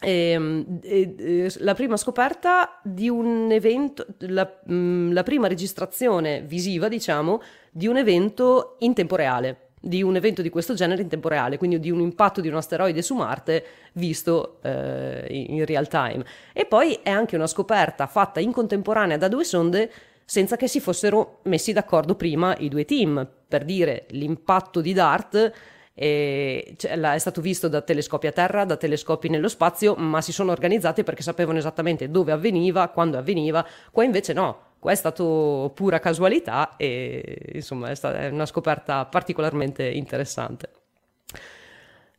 e, 0.00 0.64
e, 0.82 1.14
e, 1.18 1.52
la 1.58 1.74
prima 1.74 1.96
scoperta 1.96 2.78
di 2.82 3.08
un 3.08 3.50
evento, 3.50 4.06
la, 4.18 4.60
mm, 4.70 5.12
la, 5.12 5.22
prima 5.22 5.48
registrazione 5.48 6.42
visiva, 6.42 6.88
diciamo, 6.88 7.42
di 7.70 7.86
un 7.86 7.96
evento 7.96 8.76
in 8.80 8.94
tempo 8.94 9.16
reale, 9.16 9.70
di 9.80 10.02
un 10.02 10.14
evento 10.14 10.40
di 10.40 10.50
questo 10.50 10.74
genere 10.74 11.02
in 11.02 11.08
tempo 11.08 11.28
reale, 11.28 11.58
quindi 11.58 11.80
di 11.80 11.90
un 11.90 12.00
impatto 12.00 12.40
di 12.40 12.48
un 12.48 12.54
asteroide 12.54 13.02
su 13.02 13.14
Marte 13.14 13.64
visto 13.94 14.58
eh, 14.62 15.26
in 15.30 15.64
real 15.64 15.88
time. 15.88 16.24
E 16.52 16.64
poi 16.64 17.00
è 17.02 17.10
anche 17.10 17.34
una 17.34 17.48
scoperta 17.48 18.06
fatta 18.06 18.38
in 18.38 18.52
contemporanea 18.52 19.16
da 19.16 19.28
due 19.28 19.44
sonde 19.44 19.90
senza 20.24 20.56
che 20.56 20.68
si 20.68 20.78
fossero 20.78 21.38
messi 21.44 21.72
d'accordo 21.72 22.14
prima 22.14 22.54
i 22.58 22.68
due 22.68 22.84
team. 22.84 23.26
Per 23.48 23.64
dire, 23.64 24.04
l'impatto 24.10 24.80
di 24.80 24.92
DART 24.92 25.52
e 26.00 26.74
cioè, 26.76 26.92
è 26.92 27.18
stato 27.18 27.40
visto 27.40 27.66
da 27.66 27.80
telescopi 27.80 28.28
a 28.28 28.32
terra, 28.32 28.64
da 28.64 28.76
telescopi 28.76 29.28
nello 29.28 29.48
spazio, 29.48 29.96
ma 29.96 30.20
si 30.20 30.30
sono 30.30 30.52
organizzati 30.52 31.02
perché 31.02 31.22
sapevano 31.22 31.58
esattamente 31.58 32.08
dove 32.08 32.30
avveniva, 32.30 32.86
quando 32.90 33.18
avveniva. 33.18 33.66
Qua 33.90 34.04
invece 34.04 34.32
no, 34.32 34.74
qua 34.78 34.92
è 34.92 34.94
stato 34.94 35.72
pura 35.74 35.98
casualità 35.98 36.76
e 36.76 37.50
insomma 37.52 37.90
è, 37.90 37.96
stata, 37.96 38.20
è 38.20 38.28
una 38.28 38.46
scoperta 38.46 39.06
particolarmente 39.06 39.88
interessante. 39.88 40.70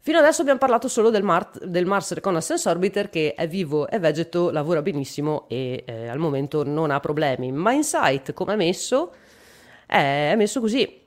Fino 0.01 0.17
adesso 0.17 0.41
abbiamo 0.41 0.59
parlato 0.59 0.89
solo 0.89 1.09
del, 1.09 1.23
Mar- 1.23 1.63
del, 1.63 1.85
Mars 1.85 2.11
Reconnaissance 2.11 2.67
Orbiter 2.67 3.09
che 3.09 3.33
è 3.33 3.47
vivo 3.47 3.87
e 3.87 3.97
vegeto, 3.97 4.49
lavora 4.49 4.81
benissimo 4.81 5.45
e 5.47 5.85
eh, 5.85 6.09
al 6.09 6.19
momento 6.19 6.65
non 6.65 6.91
ha 6.91 6.99
problemi. 6.99 7.53
Ma 7.53 7.71
InSight, 7.71 8.33
come 8.33 8.53
è 8.53 8.55
messo, 8.57 9.13
è 9.85 10.33
messo 10.35 10.59
così 10.59 10.98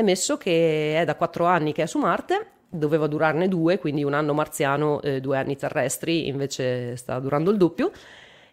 è 0.00 0.02
messo 0.02 0.36
che 0.36 1.00
è 1.00 1.04
da 1.04 1.14
quattro 1.14 1.44
anni 1.46 1.72
che 1.72 1.84
è 1.84 1.86
su 1.86 1.98
Marte, 1.98 2.46
doveva 2.68 3.06
durarne 3.06 3.48
due, 3.48 3.78
quindi 3.78 4.02
un 4.02 4.14
anno 4.14 4.34
marziano, 4.34 5.00
e 5.02 5.20
due 5.20 5.38
anni 5.38 5.56
terrestri, 5.56 6.26
invece 6.26 6.96
sta 6.96 7.18
durando 7.18 7.50
il 7.50 7.56
doppio, 7.56 7.90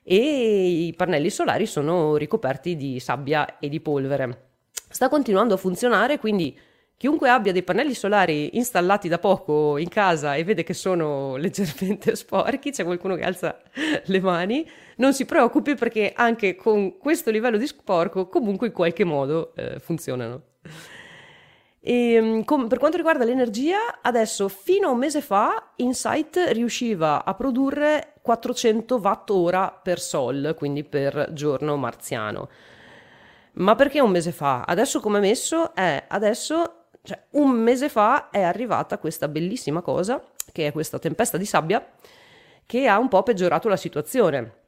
e 0.04 0.86
i 0.86 0.94
pannelli 0.96 1.30
solari 1.30 1.66
sono 1.66 2.16
ricoperti 2.16 2.76
di 2.76 3.00
sabbia 3.00 3.60
e 3.60 3.70
di 3.70 3.80
polvere. 3.80 4.46
Sta 4.90 5.10
continuando 5.10 5.56
a 5.56 5.58
funzionare, 5.58 6.18
quindi 6.18 6.58
chiunque 6.96 7.30
abbia 7.30 7.52
dei 7.52 7.64
pannelli 7.64 7.94
solari 7.94 8.58
installati 8.58 9.08
da 9.08 9.20
poco 9.20 9.78
in 9.78 9.90
casa 9.90 10.36
e 10.36 10.44
vede 10.44 10.64
che 10.64 10.74
sono 10.74 11.36
leggermente 11.38 12.16
sporchi, 12.16 12.72
c'è 12.72 12.84
qualcuno 12.84 13.16
che 13.16 13.24
alza 13.24 13.60
le 14.06 14.20
mani, 14.20 14.68
non 14.98 15.14
si 15.14 15.26
preoccupi 15.26 15.76
perché 15.76 16.12
anche 16.16 16.56
con 16.56 16.98
questo 16.98 17.30
livello 17.30 17.58
di 17.58 17.68
sporco 17.68 18.28
comunque 18.28 18.68
in 18.68 18.74
qualche 18.74 19.04
modo 19.04 19.54
eh, 19.56 19.80
funzionano. 19.80 20.42
E, 21.88 22.16
ehm, 22.16 22.44
com- 22.44 22.68
per 22.68 22.80
quanto 22.80 22.98
riguarda 22.98 23.24
l'energia, 23.24 24.02
adesso 24.02 24.50
fino 24.50 24.90
a 24.90 24.92
un 24.92 24.98
mese 24.98 25.22
fa 25.22 25.72
Insight 25.78 26.38
riusciva 26.50 27.24
a 27.24 27.34
produrre 27.34 28.16
400 28.22 28.98
watt-ora 28.98 29.72
per 29.72 30.02
sol, 30.02 30.54
quindi 30.58 30.84
per 30.84 31.30
giorno 31.32 31.78
marziano. 31.78 32.50
Ma 33.54 33.76
perché 33.76 34.02
un 34.02 34.12
mese 34.12 34.34
fa? 34.34 34.64
Adesso 34.64 35.00
come 35.00 35.20
è 35.20 35.22
messo? 35.22 35.74
È 35.74 36.04
adesso, 36.10 36.88
cioè 37.04 37.22
un 37.32 37.52
mese 37.52 37.88
fa 37.88 38.32
è 38.32 38.42
arrivata 38.42 38.98
questa 38.98 39.30
bellissima 39.30 39.80
cosa, 39.80 40.22
che 40.52 40.68
è 40.68 40.72
questa 40.74 41.00
tempesta 41.00 41.38
di 41.38 41.46
sabbia, 41.46 41.86
che 42.66 42.88
ha 42.90 43.00
un 43.00 43.08
po' 43.08 43.24
peggiorato 43.24 43.70
la 43.70 43.78
situazione 43.78 44.66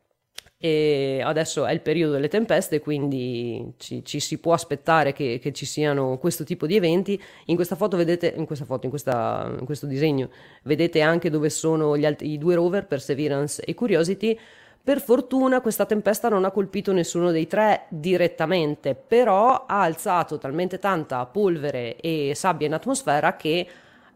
e 0.61 1.21
adesso 1.23 1.65
è 1.65 1.71
il 1.71 1.79
periodo 1.79 2.11
delle 2.11 2.27
tempeste, 2.27 2.81
quindi 2.81 3.75
ci, 3.77 4.03
ci 4.03 4.19
si 4.19 4.39
può 4.39 4.51
aspettare 4.51 5.13
che, 5.13 5.39
che, 5.41 5.53
ci 5.53 5.65
siano 5.65 6.17
questo 6.17 6.43
tipo 6.43 6.67
di 6.67 6.75
eventi. 6.75 7.21
In 7.45 7.55
questa 7.55 7.77
foto 7.77 7.95
vedete, 7.95 8.33
in 8.35 8.45
questa 8.45 8.65
foto, 8.65 8.83
in, 8.83 8.89
questa, 8.89 9.55
in 9.57 9.63
questo 9.63 9.85
disegno, 9.85 10.29
vedete 10.63 10.99
anche 10.99 11.29
dove 11.29 11.49
sono 11.49 11.93
altri, 11.93 12.33
i 12.33 12.37
due 12.37 12.55
rover, 12.55 12.87
Perseverance 12.87 13.63
e 13.63 13.73
Curiosity. 13.73 14.37
Per 14.83 14.99
fortuna 14.99 15.61
questa 15.61 15.85
tempesta 15.85 16.27
non 16.27 16.43
ha 16.43 16.51
colpito 16.51 16.91
nessuno 16.91 17.31
dei 17.31 17.47
tre 17.47 17.85
direttamente, 17.87 18.95
però 18.95 19.65
ha 19.65 19.81
alzato 19.81 20.37
talmente 20.37 20.77
tanta 20.77 21.25
polvere 21.25 21.95
e 21.95 22.33
sabbia 22.35 22.67
in 22.67 22.73
atmosfera 22.73 23.37
che 23.37 23.65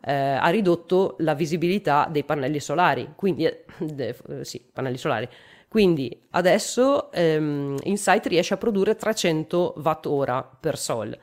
eh, 0.01 0.13
ha 0.13 0.49
ridotto 0.49 1.15
la 1.19 1.35
visibilità 1.35 2.09
dei 2.11 2.25
pannelli 2.25 2.59
solari. 2.59 3.13
Quindi, 3.15 3.45
eh, 3.45 4.15
sì, 4.41 4.61
pannelli 4.73 4.97
solari 4.97 5.29
quindi 5.73 6.15
adesso 6.29 7.11
ehm, 7.11 7.79
Insight 7.85 8.27
riesce 8.27 8.53
a 8.53 8.57
produrre 8.57 8.95
300 8.95 9.73
watt-ora 9.77 10.43
per 10.43 10.77
sol. 10.77 11.17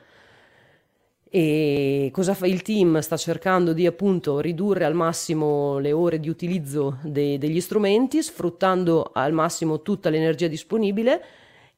E 1.29 2.09
cosa 2.11 2.33
fa 2.33 2.47
il 2.47 2.61
team? 2.61 2.99
Sta 2.99 3.15
cercando 3.15 3.71
di 3.71 3.85
appunto 3.85 4.41
ridurre 4.41 4.83
al 4.83 4.93
massimo 4.93 5.79
le 5.79 5.93
ore 5.93 6.19
di 6.19 6.27
utilizzo 6.27 6.97
de- 7.01 7.37
degli 7.37 7.61
strumenti, 7.61 8.21
sfruttando 8.21 9.11
al 9.13 9.31
massimo 9.31 9.81
tutta 9.81 10.09
l'energia 10.09 10.49
disponibile 10.49 11.23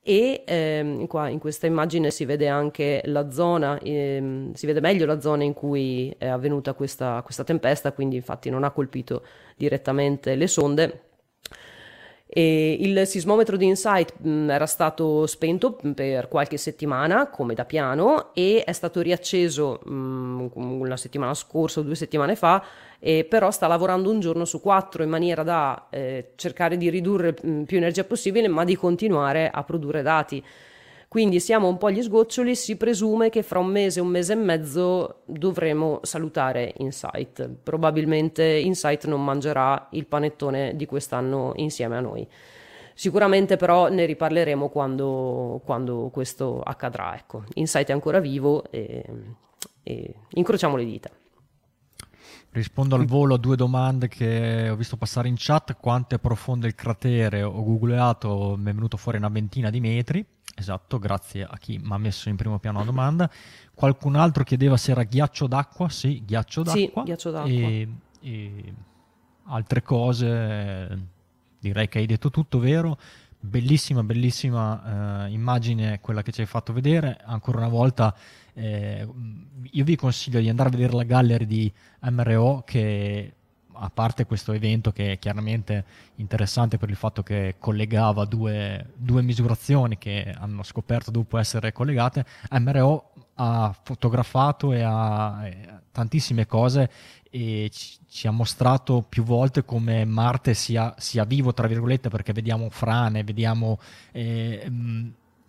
e 0.01 0.41
ehm, 0.43 1.05
qua 1.05 1.27
in 1.29 1.37
questa 1.37 1.67
immagine 1.67 2.09
si 2.09 2.25
vede 2.25 2.47
anche 2.47 3.03
la 3.05 3.29
zona, 3.29 3.77
ehm, 3.77 4.53
si 4.53 4.65
vede 4.65 4.79
meglio 4.79 5.05
la 5.05 5.19
zona 5.21 5.43
in 5.43 5.53
cui 5.53 6.11
è 6.17 6.25
avvenuta 6.25 6.73
questa, 6.73 7.21
questa 7.23 7.43
tempesta, 7.43 7.91
quindi 7.91 8.15
infatti 8.15 8.49
non 8.49 8.63
ha 8.63 8.71
colpito 8.71 9.23
direttamente 9.55 10.33
le 10.33 10.47
sonde 10.47 11.01
e 12.35 12.77
il 12.79 13.05
sismometro 13.05 13.57
di 13.57 13.67
Insight 13.67 14.15
mm, 14.25 14.49
era 14.49 14.65
stato 14.65 15.27
spento 15.27 15.77
per 15.93 16.27
qualche 16.29 16.57
settimana 16.57 17.27
come 17.27 17.53
da 17.53 17.63
piano 17.63 18.33
e 18.33 18.63
è 18.65 18.71
stato 18.71 19.01
riacceso 19.01 19.79
mh, 19.85 19.91
mm, 19.93 20.49
una 20.57 20.97
settimana 20.97 21.35
scorsa 21.35 21.81
o 21.81 21.83
due 21.83 21.93
settimane 21.93 22.35
fa, 22.35 22.63
e 22.97 23.23
però 23.23 23.51
sta 23.51 23.67
lavorando 23.67 24.09
un 24.09 24.19
giorno 24.19 24.45
su 24.45 24.61
quattro 24.61 25.03
in 25.03 25.09
maniera 25.09 25.43
da 25.43 25.89
eh, 25.91 26.31
cercare 26.33 26.75
di 26.75 26.89
ridurre 26.89 27.35
mh, 27.39 27.47
mm, 27.47 27.63
più 27.65 27.77
energia 27.77 28.03
possibile 28.03 28.47
ma 28.47 28.63
di 28.63 28.75
continuare 28.75 29.51
a 29.51 29.63
produrre 29.63 30.01
dati. 30.01 30.43
Quindi 31.13 31.39
siamo 31.39 31.67
un 31.67 31.77
po' 31.77 31.85
agli 31.85 32.01
sgoccioli, 32.01 32.55
si 32.55 32.75
presume 32.75 33.29
che 33.29 33.43
fra 33.43 33.59
un 33.59 33.67
mese, 33.67 34.01
un 34.01 34.07
mese 34.07 34.33
e 34.33 34.35
mezzo 34.35 35.21
dovremo 35.25 35.99
salutare 36.01 36.73
Insight. 36.77 37.47
Probabilmente 37.61 38.43
Insight 38.43 39.05
non 39.05 39.23
mangerà 39.23 39.89
il 39.91 40.07
panettone 40.07 40.75
di 40.75 40.87
quest'anno 40.87 41.51
insieme 41.57 41.97
a 41.97 41.99
noi. 41.99 42.27
Sicuramente 42.95 43.57
però 43.57 43.89
ne 43.89 44.05
riparleremo 44.05 44.69
quando, 44.69 45.61
quando 45.63 46.09
questo 46.11 46.63
accadrà. 46.63 47.15
Ecco. 47.15 47.43
Insight 47.53 47.89
è 47.89 47.93
ancora 47.93 48.19
vivo 48.19 48.63
e, 48.71 49.05
e 49.83 50.15
incrociamo 50.29 50.75
le 50.77 50.85
dita. 50.85 51.11
Rispondo 52.49 52.95
al 52.95 53.05
volo 53.05 53.35
a 53.35 53.37
due 53.37 53.55
domande 53.55 54.07
che 54.07 54.67
ho 54.67 54.75
visto 54.75 54.97
passare 54.97 55.27
in 55.27 55.35
chat. 55.37 55.77
Quanto 55.79 56.15
è 56.15 56.17
profondo 56.17 56.65
il 56.65 56.73
cratere? 56.73 57.43
Ho 57.43 57.63
googlato, 57.63 58.55
mi 58.57 58.71
è 58.71 58.73
venuto 58.73 58.97
fuori 58.97 59.19
una 59.19 59.29
ventina 59.29 59.69
di 59.69 59.79
metri. 59.79 60.25
Esatto, 60.55 60.99
grazie 60.99 61.43
a 61.43 61.57
chi 61.57 61.79
mi 61.79 61.91
ha 61.91 61.97
messo 61.97 62.29
in 62.29 62.35
primo 62.35 62.59
piano 62.59 62.79
la 62.79 62.85
domanda. 62.85 63.29
Qualcun 63.73 64.15
altro 64.15 64.43
chiedeva 64.43 64.77
se 64.77 64.91
era 64.91 65.03
ghiaccio 65.03 65.47
d'acqua. 65.47 65.89
Sì, 65.89 66.23
ghiaccio 66.23 66.63
d'acqua. 66.63 67.01
Sì, 67.01 67.05
ghiaccio 67.05 67.31
d'acqua. 67.31 67.51
E, 67.51 67.87
e 68.21 68.73
altre 69.45 69.81
cose, 69.81 71.07
direi 71.59 71.87
che 71.87 71.99
hai 71.99 72.05
detto 72.05 72.29
tutto 72.29 72.59
vero. 72.59 72.97
Bellissima, 73.39 74.03
bellissima 74.03 75.25
eh, 75.25 75.31
immagine 75.31 75.99
quella 75.99 76.21
che 76.21 76.31
ci 76.31 76.41
hai 76.41 76.47
fatto 76.47 76.71
vedere. 76.71 77.19
Ancora 77.25 77.57
una 77.57 77.67
volta, 77.67 78.15
eh, 78.53 79.07
io 79.71 79.83
vi 79.83 79.95
consiglio 79.95 80.39
di 80.39 80.47
andare 80.47 80.69
a 80.69 80.71
vedere 80.71 80.93
la 80.93 81.03
gallery 81.03 81.45
di 81.45 81.73
MRO 82.03 82.63
che 82.65 83.33
a 83.73 83.89
parte 83.89 84.25
questo 84.25 84.51
evento 84.51 84.91
che 84.91 85.13
è 85.13 85.19
chiaramente 85.19 85.85
interessante 86.15 86.77
per 86.77 86.89
il 86.89 86.95
fatto 86.95 87.23
che 87.23 87.55
collegava 87.59 88.25
due, 88.25 88.91
due 88.95 89.21
misurazioni 89.21 89.97
che 89.97 90.33
hanno 90.37 90.63
scoperto 90.63 91.11
dopo 91.11 91.37
essere 91.37 91.71
collegate, 91.71 92.25
MRO 92.51 93.11
ha 93.35 93.75
fotografato 93.83 94.73
e 94.73 94.81
ha 94.81 95.49
tantissime 95.91 96.45
cose 96.45 96.89
e 97.29 97.69
ci, 97.71 97.97
ci, 98.07 98.27
ha 98.27 98.31
mostrato 98.31 99.03
più 99.07 99.23
volte 99.23 99.65
come 99.65 100.05
Marte 100.05 100.53
sia, 100.53 100.93
sia, 100.97 101.23
vivo, 101.23 101.53
tra 101.53 101.67
virgolette, 101.67 102.09
perché 102.09 102.33
vediamo 102.33 102.69
frane, 102.69 103.23
vediamo... 103.23 103.79
Eh, 104.11 104.69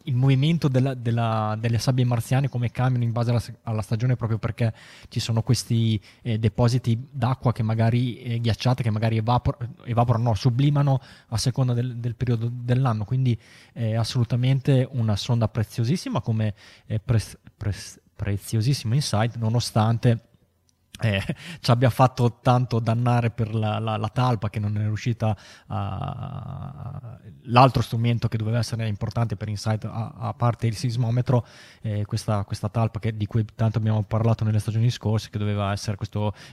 il 0.04 0.14
movimento 0.16 0.68
della, 0.68 0.94
della, 0.94 1.56
delle 1.58 1.78
sabbie 1.78 2.04
marziane 2.04 2.48
come 2.48 2.70
cambiano 2.70 3.04
in 3.04 3.12
base 3.12 3.30
alla, 3.30 3.42
alla 3.62 3.82
stagione 3.82 4.16
proprio 4.16 4.38
perché 4.38 4.72
ci 5.08 5.20
sono 5.20 5.42
questi 5.42 6.00
eh, 6.22 6.38
depositi 6.38 7.08
d'acqua 7.10 7.52
che 7.52 7.62
magari 7.62 8.18
eh, 8.22 8.40
ghiacciate 8.40 8.82
che 8.82 8.90
magari 8.90 9.16
evapor- 9.18 9.56
evaporano, 9.84 10.24
no, 10.24 10.34
sublimano 10.34 11.00
a 11.28 11.36
seconda 11.36 11.72
del, 11.72 11.96
del 11.96 12.14
periodo 12.14 12.50
dell'anno. 12.52 13.04
Quindi 13.04 13.38
è 13.72 13.94
assolutamente 13.94 14.86
una 14.92 15.16
sonda 15.16 15.48
preziosissima 15.48 16.20
come 16.20 16.54
eh, 16.86 16.98
pre- 16.98 17.38
pre- 17.56 17.74
preziosissimo 18.14 18.94
insight 18.94 19.36
nonostante 19.36 20.20
eh, 21.00 21.20
ci 21.60 21.70
abbia 21.70 21.90
fatto 21.90 22.38
tanto 22.40 22.78
dannare 22.78 23.30
per 23.30 23.54
la, 23.54 23.78
la, 23.78 23.96
la 23.96 24.08
talpa 24.08 24.48
che 24.48 24.60
non 24.60 24.76
è 24.76 24.80
riuscita 24.80 25.36
a, 25.66 27.18
l'altro 27.46 27.82
strumento 27.82 28.28
che 28.28 28.36
doveva 28.36 28.58
essere 28.58 28.86
importante 28.86 29.36
per 29.36 29.48
Insight 29.48 29.84
a, 29.84 30.12
a 30.16 30.34
parte 30.34 30.66
il 30.66 30.76
sismometro 30.76 31.46
eh, 31.82 32.04
questa, 32.04 32.44
questa, 32.44 32.68
talpa 32.68 33.00
che, 33.00 33.16
di 33.16 33.26
cui 33.26 33.44
tanto 33.54 33.78
abbiamo 33.78 34.02
parlato 34.04 34.44
nelle 34.44 34.60
stagioni 34.60 34.90
scorse 34.90 35.30
che 35.30 35.38
doveva 35.38 35.72
essere 35.72 35.96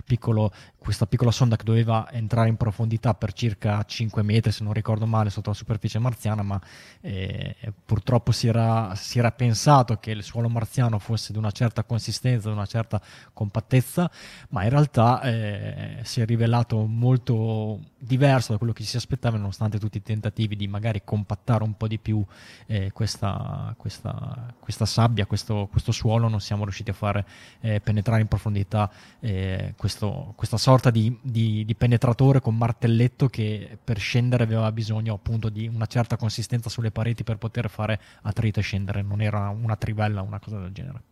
piccolo, 0.05 0.51
questa 0.77 1.05
piccola 1.05 1.31
sonda 1.31 1.55
che 1.55 1.63
doveva 1.63 2.09
entrare 2.11 2.49
in 2.49 2.57
profondità 2.57 3.13
per 3.13 3.33
circa 3.33 3.83
5 3.83 4.23
metri 4.23 4.51
se 4.51 4.63
non 4.63 4.73
ricordo 4.73 5.05
male 5.05 5.29
sotto 5.29 5.49
la 5.49 5.55
superficie 5.55 5.99
marziana 5.99 6.41
ma 6.41 6.59
eh, 7.01 7.55
purtroppo 7.85 8.31
si 8.31 8.47
era, 8.47 8.95
si 8.95 9.19
era 9.19 9.31
pensato 9.31 9.97
che 9.97 10.11
il 10.11 10.23
suolo 10.23 10.49
marziano 10.49 10.97
fosse 10.97 11.31
di 11.31 11.37
una 11.37 11.51
certa 11.51 11.83
consistenza 11.83 12.49
di 12.49 12.55
una 12.55 12.65
certa 12.65 12.99
compattezza 13.33 14.09
ma 14.49 14.63
in 14.63 14.69
realtà 14.69 15.21
eh, 15.21 15.99
si 16.03 16.21
è 16.21 16.25
rivelato 16.25 16.85
molto 16.85 17.79
diverso 17.97 18.51
da 18.51 18.57
quello 18.57 18.73
che 18.73 18.83
si 18.83 18.97
aspettava 18.97 19.37
nonostante 19.37 19.79
tutti 19.79 19.97
i 19.97 20.01
tentativi 20.01 20.55
di 20.55 20.67
magari 20.67 21.01
compattare 21.03 21.63
un 21.63 21.77
po' 21.77 21.87
di 21.87 21.99
più 21.99 22.23
eh, 22.65 22.91
questa, 22.91 23.73
questa, 23.77 24.53
questa, 24.59 24.85
sabbia, 24.85 25.25
questo, 25.25 25.67
questo, 25.69 25.91
suolo, 25.91 26.27
non 26.27 26.41
siamo 26.41 26.63
riusciti 26.63 26.89
a 26.89 26.93
fare 26.93 27.25
eh, 27.61 27.79
penetrare 27.79 28.21
in 28.21 28.27
profondità 28.27 28.91
eh, 29.19 29.73
questo, 29.77 30.33
questa 30.35 30.57
sorta 30.57 30.89
di, 30.89 31.17
di, 31.21 31.63
di, 31.65 31.75
penetratore 31.75 32.41
con 32.41 32.57
martelletto 32.57 33.27
che 33.27 33.77
per 33.83 33.99
scendere 33.99 34.43
aveva 34.43 34.71
bisogno 34.71 35.13
appunto 35.13 35.49
di 35.49 35.67
una 35.67 35.85
certa 35.85 36.17
consistenza 36.17 36.69
sulle 36.69 36.91
pareti 36.91 37.23
per 37.23 37.37
poter 37.37 37.69
fare 37.69 37.99
attrito 38.23 38.59
e 38.59 38.63
scendere, 38.63 39.01
non 39.01 39.21
era 39.21 39.49
una 39.49 39.75
trivella 39.75 40.21
una 40.21 40.39
cosa 40.39 40.59
del 40.59 40.71
genere. 40.71 41.03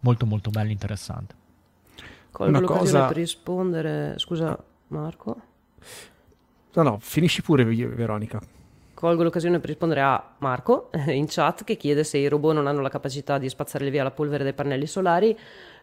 Molto 0.00 0.26
molto 0.26 0.50
bello, 0.50 0.70
interessante. 0.70 1.46
Colgo 2.38 2.60
l'occasione 2.60 2.90
cosa... 2.90 3.06
per 3.06 3.16
rispondere. 3.16 4.14
Scusa, 4.16 4.56
Marco. 4.88 5.36
No, 6.74 6.82
no, 6.82 6.98
finisci 7.00 7.42
pure, 7.42 7.64
Veronica. 7.64 8.40
Colgo 8.94 9.24
l'occasione 9.24 9.58
per 9.58 9.70
rispondere 9.70 10.02
a 10.02 10.34
Marco 10.38 10.90
in 11.08 11.26
chat 11.28 11.64
che 11.64 11.76
chiede 11.76 12.04
se 12.04 12.18
i 12.18 12.28
robot 12.28 12.54
non 12.54 12.68
hanno 12.68 12.80
la 12.80 12.88
capacità 12.88 13.38
di 13.38 13.48
spazzare 13.48 13.90
via 13.90 14.04
la 14.04 14.12
polvere 14.12 14.44
dai 14.44 14.52
pannelli 14.52 14.86
solari. 14.86 15.36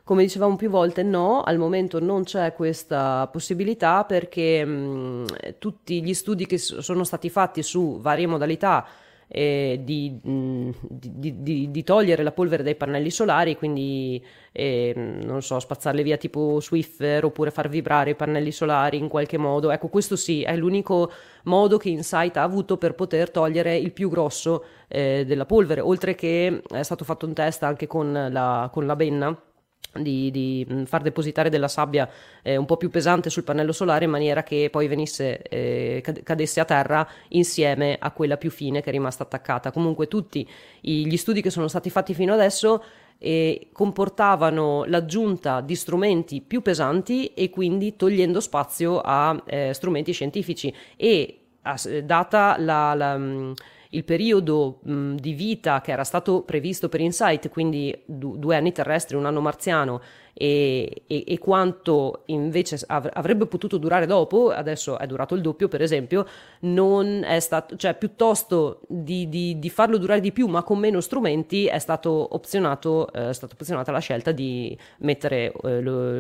Come 0.06 0.24
dicevamo 0.24 0.56
più 0.56 0.70
volte, 0.70 1.04
no, 1.04 1.42
al 1.42 1.58
momento 1.58 2.00
non 2.00 2.24
c'è 2.24 2.54
questa 2.54 3.28
possibilità 3.30 4.06
perché 4.06 4.64
mh, 4.64 5.26
tutti 5.60 6.02
gli 6.02 6.14
studi 6.14 6.46
che 6.46 6.58
sono 6.58 7.04
stati 7.04 7.30
fatti 7.30 7.64
su 7.64 8.00
varie 8.00 8.28
modalità 8.28 8.86
eh, 9.28 9.82
di, 9.84 10.20
di, 10.22 11.42
di, 11.42 11.72
di, 11.72 11.84
togliere 11.84 12.24
la 12.24 12.32
polvere 12.32 12.64
dai 12.64 12.76
pannelli 12.76 13.10
solari, 13.10 13.56
quindi 13.56 14.24
eh, 14.52 14.94
non 14.96 15.42
so, 15.42 15.60
spazzarle 15.60 16.04
via 16.04 16.18
tipo 16.18 16.60
Swiffer 16.60 17.26
oppure 17.26 17.52
far 17.52 17.70
vibrare 17.70 18.12
i 18.12 18.16
pannelli 18.16 18.52
solari 18.52 18.98
in 18.98 19.08
qualche 19.08 19.38
modo. 19.38 19.72
Ecco, 19.72 19.88
questo 19.88 20.16
sì, 20.16 20.44
è 20.44 20.56
l'unico 20.56 21.12
modo 21.44 21.78
che 21.78 21.90
Insight 21.90 22.38
ha 22.38 22.44
avuto 22.44 22.78
per 22.78 22.94
poter 22.94 23.32
togliere 23.32 23.76
il 23.76 23.92
più 23.92 24.10
grosso 24.10 24.66
eh, 24.88 25.26
della 25.26 25.46
polvere, 25.46 25.82
oltre 25.82 26.16
che 26.16 26.62
è 26.68 26.84
stato 26.84 27.04
fatto 27.04 27.26
un 27.26 27.34
test 27.34 27.64
anche 27.64 27.88
con 27.88 28.30
la, 28.32 28.70
con 28.72 28.86
la 28.86 28.96
benna 28.96 29.40
di, 29.94 30.32
di, 30.32 30.68
mm, 30.70 30.84
far 30.84 31.02
depositare 31.02 31.50
della 31.50 31.68
sabbia 31.68 32.10
eh, 32.42 32.58
un 32.58 32.66
po' 32.66 32.78
più 32.78 32.90
pesante 32.90 33.30
sul 33.30 33.44
pannello 33.44 33.72
solare 33.72 34.06
in 34.06 34.12
maniera 34.12 34.44
che 34.44 34.70
poi 34.72 34.88
venisse, 34.88 35.42
eh, 35.42 36.04
cadesse 36.24 36.60
a 36.60 36.66
terra 36.66 37.08
insieme 37.30 37.98
a 38.00 38.12
quella 38.12 38.38
più 38.38 38.50
fine 38.50 38.82
che 38.82 38.90
è 38.90 38.92
rimasta 38.92 39.24
attaccata. 39.24 39.72
Comunque 39.72 40.08
tutti 40.08 40.48
gli 40.82 41.18
studi 41.18 41.42
che 41.42 41.50
sono 41.50 41.68
stati 41.68 41.90
fatti 41.90 42.14
fino 42.14 42.34
adesso 42.34 42.84
eh, 43.18 43.70
comportavano 43.72 44.84
l'aggiunta 44.86 45.62
di 45.62 45.76
strumenti 45.76 46.42
più 46.42 46.62
pesanti 46.62 47.28
e 47.28 47.50
quindi 47.50 47.96
togliendo 47.96 48.40
spazio 48.40 49.00
a 49.02 49.42
eh, 49.46 49.74
strumenti 49.74 50.12
scientifici 50.12 50.74
e 50.96 51.40
data 52.04 52.58
la, 52.60 52.94
la 52.94 53.18
mm, 53.18 53.52
il 53.90 54.04
periodo 54.04 54.80
mh, 54.84 55.16
di 55.16 55.34
vita 55.34 55.82
che 55.82 55.92
era 55.92 56.04
stato 56.04 56.42
previsto 56.42 56.90
per 56.90 57.02
Insight, 57.02 57.50
quindi 57.50 57.98
du- 58.06 58.38
due 58.38 58.56
anni 58.56 58.72
terrestri, 58.72 59.16
un 59.16 59.26
anno 59.26 59.42
marziano, 59.42 60.02
e, 60.38 61.04
e, 61.08 61.24
e 61.26 61.38
quanto 61.38 62.24
invece 62.26 62.78
av- 62.88 63.10
avrebbe 63.14 63.46
potuto 63.46 63.78
durare 63.78 64.06
dopo, 64.06 64.50
adesso 64.50 65.00
è 65.00 65.08
durato 65.08 65.34
il 65.34 65.42
doppio 65.42 65.70
per 65.70 65.82
esempio, 65.82 66.26
non 66.62 67.24
è 67.24 67.40
stato, 67.40 67.78
cioè 67.78 67.96
piuttosto 67.96 68.82
di, 68.88 69.30
di, 69.30 69.58
di 69.60 69.70
farlo 69.70 69.98
durare 69.98 70.20
di 70.20 70.34
più 70.34 70.48
ma 70.48 70.64
con 70.64 70.78
meno 70.78 71.00
strumenti 71.00 71.68
è 71.68 71.80
stato 71.80 72.36
opzionato, 72.36 73.12
eh, 73.14 73.30
è 73.30 73.34
stata 73.34 73.54
opzionata 73.58 73.94
la 73.94 74.00
scelta 74.00 74.32
di 74.34 74.78
mettere 75.00 75.54
eh, 75.64 75.82
lo, 75.82 76.20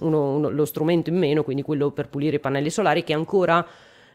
uno, 0.00 0.36
uno, 0.36 0.48
lo 0.48 0.64
strumento 0.64 1.10
in 1.10 1.18
meno, 1.18 1.44
quindi 1.44 1.62
quello 1.62 1.90
per 1.90 2.08
pulire 2.08 2.36
i 2.36 2.40
pannelli 2.40 2.70
solari 2.70 3.04
che 3.04 3.12
ancora 3.12 3.66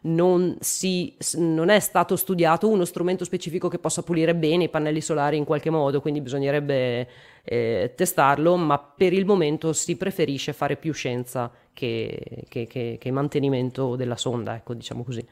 non, 0.07 0.57
si, 0.59 1.15
non, 1.35 1.69
è 1.69 1.79
stato 1.79 2.15
studiato 2.15 2.67
uno 2.69 2.85
strumento 2.85 3.23
specifico 3.23 3.67
che 3.67 3.79
possa 3.79 4.03
pulire 4.03 4.35
bene 4.35 4.65
i 4.65 4.69
pannelli 4.69 5.01
solari 5.01 5.37
in 5.37 5.43
qualche 5.43 5.69
modo, 5.69 6.01
quindi 6.01 6.21
bisognerebbe 6.21 7.07
eh, 7.43 7.93
testarlo, 7.95 8.55
ma 8.57 8.77
per 8.79 9.13
il 9.13 9.25
momento 9.25 9.73
si 9.73 9.95
preferisce 9.95 10.53
fare 10.53 10.75
più 10.75 10.93
scienza 10.93 11.51
che, 11.73 12.45
che, 12.49 12.67
che, 12.67 12.97
che 12.99 13.11
mantenimento 13.11 13.95
della 13.95 14.17
sonda, 14.17 14.55
ecco, 14.55 14.73
diciamo 14.73 15.03
così. 15.03 15.25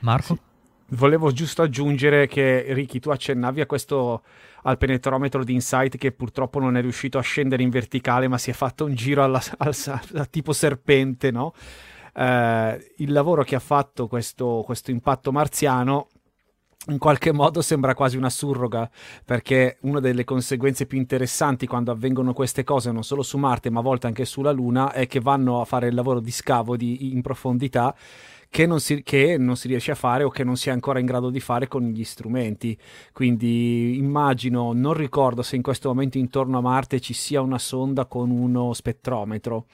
Marco? 0.00 0.34
Sì. 0.34 0.40
Volevo 0.90 1.32
giusto 1.32 1.62
aggiungere 1.62 2.28
che 2.28 2.66
Ricky, 2.68 3.00
tu 3.00 3.10
accennavi 3.10 3.60
a 3.60 3.66
questo 3.66 4.22
al 4.62 4.78
penetrometro 4.78 5.44
di 5.44 5.52
Insight 5.52 5.96
che 5.96 6.12
purtroppo 6.12 6.58
non 6.58 6.76
è 6.76 6.80
riuscito 6.80 7.18
a 7.18 7.22
scendere 7.22 7.62
in 7.62 7.70
verticale, 7.70 8.28
ma 8.28 8.38
si 8.38 8.50
è 8.50 8.52
fatto 8.52 8.84
un 8.84 8.94
giro 8.94 9.22
alla, 9.22 9.42
al, 9.58 9.74
al, 10.14 10.30
tipo 10.30 10.52
serpente, 10.52 11.30
no? 11.30 11.54
Eh, 12.16 12.92
il 12.96 13.12
lavoro 13.12 13.44
che 13.44 13.54
ha 13.54 13.60
fatto 13.60 14.08
questo, 14.08 14.62
questo 14.64 14.90
impatto 14.90 15.32
marziano 15.32 16.08
in 16.88 16.98
qualche 16.98 17.32
modo 17.32 17.62
sembra 17.62 17.94
quasi 17.94 18.16
una 18.16 18.30
surroga, 18.30 18.88
perché 19.24 19.78
una 19.80 19.98
delle 19.98 20.22
conseguenze 20.22 20.86
più 20.86 20.98
interessanti 20.98 21.66
quando 21.66 21.90
avvengono 21.90 22.32
queste 22.32 22.62
cose, 22.62 22.92
non 22.92 23.02
solo 23.02 23.22
su 23.22 23.38
Marte, 23.38 23.70
ma 23.70 23.80
a 23.80 23.82
volte 23.82 24.06
anche 24.06 24.24
sulla 24.24 24.52
Luna, 24.52 24.92
è 24.92 25.08
che 25.08 25.18
vanno 25.18 25.60
a 25.60 25.64
fare 25.64 25.88
il 25.88 25.94
lavoro 25.94 26.20
di 26.20 26.30
scavo 26.30 26.76
di, 26.76 27.12
in 27.12 27.22
profondità 27.22 27.92
che 28.48 28.66
non, 28.66 28.78
si, 28.78 29.02
che 29.02 29.36
non, 29.36 29.56
si, 29.56 29.66
riesce 29.66 29.90
a 29.90 29.96
fare 29.96 30.22
o 30.22 30.30
che 30.30 30.44
non 30.44 30.56
si 30.56 30.68
è 30.68 30.72
ancora 30.72 31.00
in 31.00 31.06
grado 31.06 31.30
di 31.30 31.40
fare 31.40 31.66
con 31.66 31.82
gli 31.82 32.04
strumenti. 32.04 32.78
Quindi 33.12 33.98
immagino, 33.98 34.72
non 34.72 34.94
ricordo 34.94 35.42
se 35.42 35.56
in 35.56 35.62
questo 35.62 35.88
momento 35.88 36.18
intorno 36.18 36.58
a 36.58 36.60
Marte 36.60 37.00
ci 37.00 37.14
sia 37.14 37.40
una 37.40 37.58
sonda 37.58 38.06
con 38.06 38.30
uno 38.30 38.72
spettrometro 38.72 39.66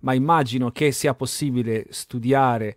ma 0.00 0.14
immagino 0.14 0.70
che 0.70 0.92
sia 0.92 1.14
possibile 1.14 1.86
studiare 1.90 2.76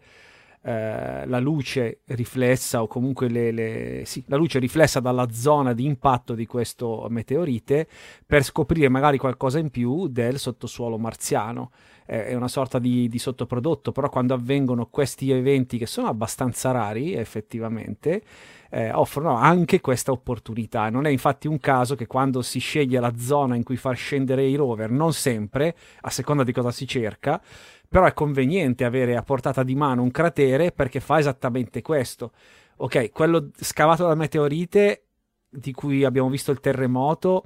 eh, 0.62 1.26
la 1.26 1.40
luce 1.40 2.02
riflessa 2.08 2.82
o 2.82 2.88
comunque 2.88 3.30
le, 3.30 3.52
le, 3.52 4.02
sì, 4.06 4.22
la 4.28 4.36
luce 4.36 4.60
riflessa 4.60 5.00
dalla 5.00 5.32
zona 5.32 5.72
di 5.72 5.86
impatto 5.86 6.36
di 6.36 6.46
questo 6.46 7.08
meteorite 7.10 7.88
per 8.26 8.44
scoprire 8.44 8.90
magari 8.90 9.18
qualcosa 9.18 9.58
in 9.58 9.70
più 9.70 10.08
del 10.10 10.38
sottosuolo 10.38 10.98
marziano. 10.98 11.72
È 12.06 12.34
una 12.34 12.48
sorta 12.48 12.80
di, 12.80 13.08
di, 13.08 13.20
sottoprodotto, 13.20 13.92
però 13.92 14.10
quando 14.10 14.34
avvengono 14.34 14.88
questi 14.88 15.30
eventi 15.30 15.78
che 15.78 15.86
sono 15.86 16.08
abbastanza 16.08 16.72
rari 16.72 17.14
effettivamente, 17.14 18.24
eh, 18.70 18.92
offrono 18.92 19.36
anche 19.36 19.82
questa 19.82 20.12
opportunità. 20.12 20.90
Non 20.90 21.06
è 21.06 21.10
infatti 21.10 21.48
un 21.48 21.60
caso 21.60 21.96
che 21.96 22.08
quando 22.08 22.42
si 22.42 22.60
sceglie 22.60 23.00
la 23.00 23.14
zona 23.18 23.56
in 23.56 23.64
cui 23.64 23.78
far 23.78 23.96
scendere 23.96 24.46
i 24.46 24.56
rover, 24.56 24.92
non 24.92 25.14
sempre, 25.14 25.76
a 26.02 26.10
seconda 26.10 26.44
di 26.44 26.52
cosa 26.52 26.72
si 26.72 26.88
cerca, 26.88 27.42
però 27.88 28.06
è 28.06 28.14
conveniente 28.14 28.86
avere 28.86 29.16
a 29.16 29.24
portata 29.24 29.64
di 29.64 29.76
mano 29.76 30.04
un 30.04 30.12
cratere 30.12 30.72
perché 30.72 31.00
fa 31.00 31.20
esattamente 31.20 31.82
questo. 31.82 32.32
Ok, 32.78 33.12
quello 33.12 33.50
scavato 33.60 34.08
da 34.08 34.16
meteorite 34.16 35.04
di 35.50 35.74
cui 35.74 36.04
abbiamo 36.06 36.30
visto 36.30 36.52
il 36.52 36.60
terremoto 36.60 37.44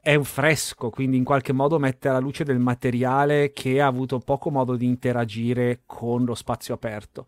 è 0.00 0.14
un 0.14 0.24
fresco, 0.24 0.88
quindi 0.88 1.18
in 1.18 1.24
qualche 1.24 1.52
modo 1.52 1.78
mette 1.78 2.08
alla 2.08 2.20
luce 2.20 2.44
del 2.44 2.58
materiale 2.58 3.52
che 3.52 3.82
ha 3.82 3.86
avuto 3.86 4.18
poco 4.18 4.50
modo 4.50 4.76
di 4.76 4.86
interagire 4.86 5.82
con 5.84 6.24
lo 6.24 6.34
spazio 6.34 6.72
aperto 6.72 7.26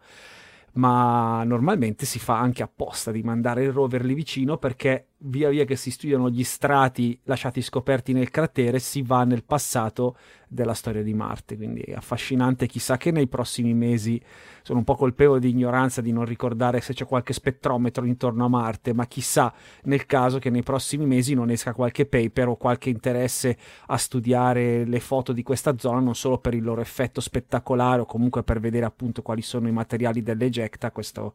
ma 0.74 1.42
normalmente 1.44 2.06
si 2.06 2.18
fa 2.18 2.38
anche 2.38 2.62
apposta 2.62 3.10
di 3.10 3.22
mandare 3.22 3.64
il 3.64 3.72
rover 3.72 4.04
lì 4.04 4.14
vicino 4.14 4.58
perché 4.58 5.11
via 5.24 5.48
via 5.50 5.64
che 5.64 5.76
si 5.76 5.90
studiano 5.90 6.30
gli 6.30 6.42
strati 6.42 7.18
lasciati 7.24 7.60
scoperti 7.60 8.12
nel 8.12 8.30
cratere 8.30 8.78
si 8.78 9.02
va 9.02 9.24
nel 9.24 9.44
passato 9.44 10.16
della 10.48 10.74
storia 10.74 11.02
di 11.02 11.14
Marte, 11.14 11.56
quindi 11.56 11.80
è 11.80 11.94
affascinante, 11.94 12.66
chissà 12.66 12.98
che 12.98 13.10
nei 13.10 13.26
prossimi 13.26 13.72
mesi. 13.72 14.20
Sono 14.62 14.78
un 14.80 14.84
po' 14.84 14.96
colpevole 14.96 15.40
di 15.40 15.48
ignoranza 15.48 16.00
di 16.02 16.12
non 16.12 16.24
ricordare 16.24 16.80
se 16.80 16.92
c'è 16.92 17.06
qualche 17.06 17.32
spettrometro 17.32 18.04
intorno 18.04 18.44
a 18.44 18.48
Marte, 18.48 18.92
ma 18.92 19.06
chissà 19.06 19.52
nel 19.84 20.04
caso 20.04 20.38
che 20.38 20.50
nei 20.50 20.62
prossimi 20.62 21.06
mesi 21.06 21.34
non 21.34 21.50
esca 21.50 21.72
qualche 21.72 22.04
paper 22.04 22.48
o 22.48 22.56
qualche 22.56 22.90
interesse 22.90 23.56
a 23.86 23.96
studiare 23.96 24.84
le 24.84 25.00
foto 25.00 25.32
di 25.32 25.42
questa 25.42 25.76
zona, 25.78 26.00
non 26.00 26.14
solo 26.14 26.38
per 26.38 26.54
il 26.54 26.62
loro 26.62 26.82
effetto 26.82 27.20
spettacolare 27.20 28.02
o 28.02 28.06
comunque 28.06 28.42
per 28.42 28.60
vedere 28.60 28.84
appunto 28.84 29.22
quali 29.22 29.42
sono 29.42 29.68
i 29.68 29.72
materiali 29.72 30.22
dell'ejecta, 30.22 30.90
questo 30.90 31.34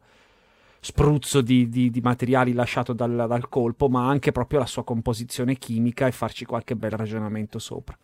spruzzo 0.80 1.42
di, 1.42 1.70
di, 1.70 1.90
di 1.90 2.02
materiali 2.02 2.54
lasciato 2.54 2.94
dal, 2.94 3.26
dal 3.28 3.50
colpo, 3.50 3.90
ma 3.90 4.08
anche 4.08 4.32
proprio 4.32 4.60
la 4.60 4.66
sua 4.66 4.84
composizione 4.84 5.56
chimica 5.56 6.08
e 6.08 6.12
farci 6.12 6.46
qualche 6.46 6.76
bel 6.76 6.92
ragionamento 6.92 7.60
sopra. 7.60 7.98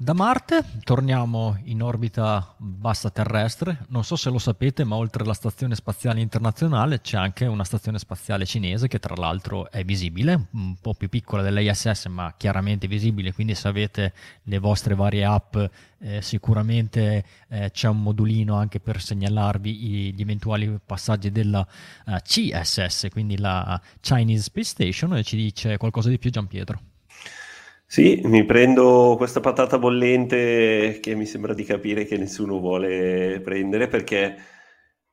Da 0.00 0.12
Marte 0.12 0.64
torniamo 0.84 1.58
in 1.64 1.82
orbita 1.82 2.54
bassa 2.56 3.10
terrestre. 3.10 3.84
Non 3.88 4.04
so 4.04 4.14
se 4.14 4.30
lo 4.30 4.38
sapete, 4.38 4.84
ma 4.84 4.94
oltre 4.94 5.24
alla 5.24 5.34
Stazione 5.34 5.74
Spaziale 5.74 6.20
Internazionale 6.20 7.00
c'è 7.00 7.16
anche 7.16 7.46
una 7.46 7.64
stazione 7.64 7.98
spaziale 7.98 8.46
cinese 8.46 8.86
che 8.86 9.00
tra 9.00 9.16
l'altro 9.16 9.68
è 9.72 9.82
visibile, 9.82 10.50
un 10.52 10.76
po' 10.80 10.94
più 10.94 11.08
piccola 11.08 11.42
dell'ISS, 11.42 12.06
ma 12.06 12.32
chiaramente 12.36 12.86
visibile, 12.86 13.32
quindi 13.32 13.56
se 13.56 13.66
avete 13.66 14.14
le 14.44 14.58
vostre 14.60 14.94
varie 14.94 15.24
app 15.24 15.56
eh, 15.98 16.22
sicuramente 16.22 17.24
eh, 17.48 17.72
c'è 17.72 17.88
un 17.88 18.00
modulino 18.00 18.54
anche 18.54 18.78
per 18.78 19.02
segnalarvi 19.02 20.12
gli 20.14 20.20
eventuali 20.20 20.78
passaggi 20.86 21.32
della 21.32 21.66
eh, 22.06 22.22
CSS, 22.22 23.08
quindi 23.10 23.36
la 23.36 23.80
Chinese 23.98 24.44
Space 24.44 24.68
Station 24.68 25.16
e 25.16 25.24
ci 25.24 25.34
dice 25.34 25.76
qualcosa 25.76 26.08
di 26.08 26.20
più 26.20 26.30
Giampietro. 26.30 26.87
Sì, 27.90 28.20
mi 28.24 28.44
prendo 28.44 29.14
questa 29.16 29.40
patata 29.40 29.78
bollente 29.78 30.98
che 31.00 31.14
mi 31.14 31.24
sembra 31.24 31.54
di 31.54 31.64
capire 31.64 32.04
che 32.04 32.18
nessuno 32.18 32.58
vuole 32.60 33.40
prendere 33.42 33.88
perché 33.88 34.36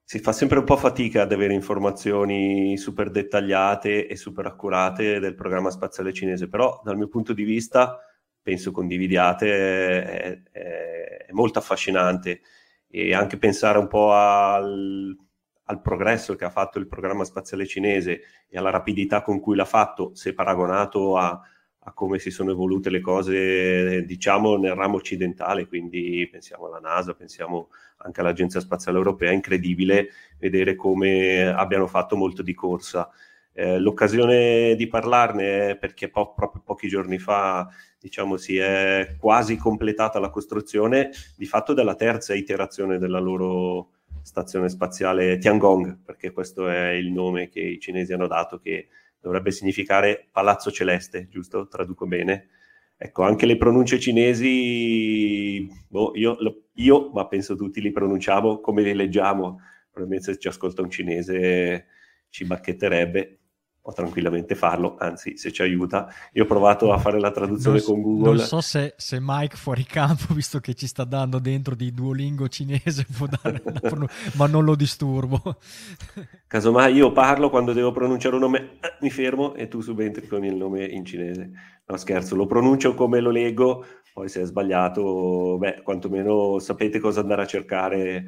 si 0.03 0.19
fa 0.19 0.33
sempre 0.33 0.59
un 0.59 0.65
po' 0.65 0.75
fatica 0.75 1.21
ad 1.21 1.31
avere 1.31 1.53
informazioni 1.53 2.77
super 2.77 3.09
dettagliate 3.11 4.07
e 4.07 4.15
super 4.17 4.45
accurate 4.47 5.19
del 5.19 5.35
programma 5.35 5.71
spaziale 5.71 6.11
cinese, 6.13 6.49
però 6.49 6.81
dal 6.83 6.97
mio 6.97 7.07
punto 7.07 7.31
di 7.33 7.43
vista, 7.43 7.97
penso 8.41 8.71
condividiate, 8.71 10.01
è, 10.03 10.41
è, 10.51 11.25
è 11.27 11.31
molto 11.31 11.59
affascinante. 11.59 12.41
E 12.89 13.13
anche 13.13 13.37
pensare 13.37 13.77
un 13.79 13.87
po' 13.87 14.11
al, 14.13 15.15
al 15.63 15.81
progresso 15.81 16.35
che 16.35 16.45
ha 16.45 16.49
fatto 16.49 16.77
il 16.79 16.87
programma 16.87 17.23
spaziale 17.23 17.65
cinese 17.65 18.21
e 18.47 18.57
alla 18.57 18.69
rapidità 18.69 19.21
con 19.21 19.39
cui 19.39 19.55
l'ha 19.55 19.65
fatto, 19.65 20.13
se 20.13 20.33
paragonato 20.33 21.17
a 21.17 21.41
a 21.87 21.93
come 21.93 22.17
si 22.17 22.31
sono 22.31 22.51
evolute 22.51 22.89
le 22.89 22.99
cose, 22.99 24.03
diciamo, 24.05 24.57
nel 24.57 24.73
ramo 24.73 24.95
occidentale, 24.95 25.67
quindi 25.67 26.27
pensiamo 26.31 26.65
alla 26.65 26.79
NASA, 26.79 27.13
pensiamo 27.13 27.69
anche 27.97 28.21
all'Agenzia 28.21 28.59
Spaziale 28.59 28.97
Europea, 28.97 29.29
è 29.29 29.35
incredibile 29.35 30.09
vedere 30.39 30.75
come 30.75 31.45
abbiano 31.45 31.85
fatto 31.85 32.15
molto 32.15 32.41
di 32.41 32.55
corsa. 32.55 33.07
Eh, 33.53 33.77
l'occasione 33.77 34.73
di 34.75 34.87
parlarne 34.87 35.69
è 35.69 35.77
perché 35.77 36.09
po- 36.09 36.33
proprio 36.33 36.63
pochi 36.65 36.87
giorni 36.87 37.19
fa, 37.19 37.67
diciamo, 37.99 38.35
si 38.37 38.57
è 38.57 39.15
quasi 39.19 39.55
completata 39.55 40.17
la 40.19 40.31
costruzione 40.31 41.11
di 41.37 41.45
fatto 41.45 41.73
della 41.73 41.95
terza 41.95 42.33
iterazione 42.33 42.97
della 42.97 43.19
loro 43.19 43.91
stazione 44.23 44.69
spaziale 44.69 45.37
Tiangong, 45.37 45.99
perché 46.03 46.31
questo 46.31 46.67
è 46.67 46.89
il 46.89 47.11
nome 47.11 47.49
che 47.49 47.59
i 47.59 47.79
cinesi 47.79 48.11
hanno 48.11 48.25
dato 48.25 48.57
che 48.57 48.87
dovrebbe 49.25 49.49
significare 49.49 50.27
palazzo 50.31 50.71
celeste, 50.71 51.27
giusto? 51.27 51.67
Traduco 51.67 52.05
bene. 52.05 52.49
Ecco, 52.95 53.23
anche 53.23 53.47
le 53.47 53.57
pronunce 53.57 53.99
cinesi, 53.99 55.67
boh, 55.89 56.11
io, 56.13 56.37
io, 56.73 57.09
ma 57.11 57.27
penso 57.27 57.55
tutti 57.55 57.81
li 57.81 57.91
pronunciamo 57.91 58.59
come 58.59 58.83
li 58.83 58.93
leggiamo. 58.93 59.59
Probabilmente 59.89 60.33
se 60.33 60.39
ci 60.39 60.47
ascolta 60.47 60.81
un 60.81 60.89
cinese 60.91 61.87
ci 62.29 62.45
bacchetterebbe, 62.45 63.39
può 63.85 63.93
tranquillamente 63.93 64.55
farlo, 64.55 64.95
anzi 64.97 65.37
se 65.37 65.51
ci 65.51 65.61
aiuta. 65.61 66.11
Io 66.31 66.45
ho 66.45 66.47
provato 66.47 66.91
a 66.91 66.97
fare 66.97 67.19
la 67.19 67.29
traduzione 67.29 67.77
non, 67.77 67.85
con 67.85 68.01
Google. 68.01 68.37
Non 68.37 68.39
so 68.39 68.59
se, 68.59 68.95
se, 68.97 69.19
Mike 69.21 69.55
fuori 69.55 69.83
campo, 69.83 70.33
visto 70.33 70.59
che 70.59 70.73
ci 70.73 70.87
sta 70.87 71.03
dando 71.03 71.37
dentro 71.37 71.75
di 71.75 71.93
Duolingo 71.93 72.47
cinese, 72.47 73.05
può 73.15 73.27
dare 73.27 73.61
una 73.63 74.09
ma 74.37 74.47
non 74.47 74.63
lo 74.63 74.73
disturbo. 74.73 75.39
Casomai 76.47 76.95
io 76.95 77.11
parlo 77.11 77.51
quando 77.51 77.73
devo 77.73 77.91
pronunciare 77.91 78.33
un 78.33 78.41
nome, 78.41 78.77
eh, 78.81 78.95
mi 79.01 79.11
fermo 79.11 79.53
e 79.53 79.67
tu 79.67 79.81
subentri 79.81 80.25
con 80.27 80.43
il 80.43 80.55
nome 80.55 80.83
in 80.85 81.05
cinese. 81.05 81.51
No 81.85 81.95
scherzo, 81.97 82.35
lo 82.35 82.47
pronuncio 82.47 82.95
come 82.95 83.19
lo 83.19 83.29
leggo, 83.29 83.85
poi 84.11 84.29
se 84.29 84.41
è 84.41 84.45
sbagliato, 84.45 85.57
beh, 85.59 85.83
quantomeno 85.83 86.57
sapete 86.57 86.97
cosa 86.97 87.19
andare 87.19 87.43
a 87.43 87.45
cercare 87.45 88.25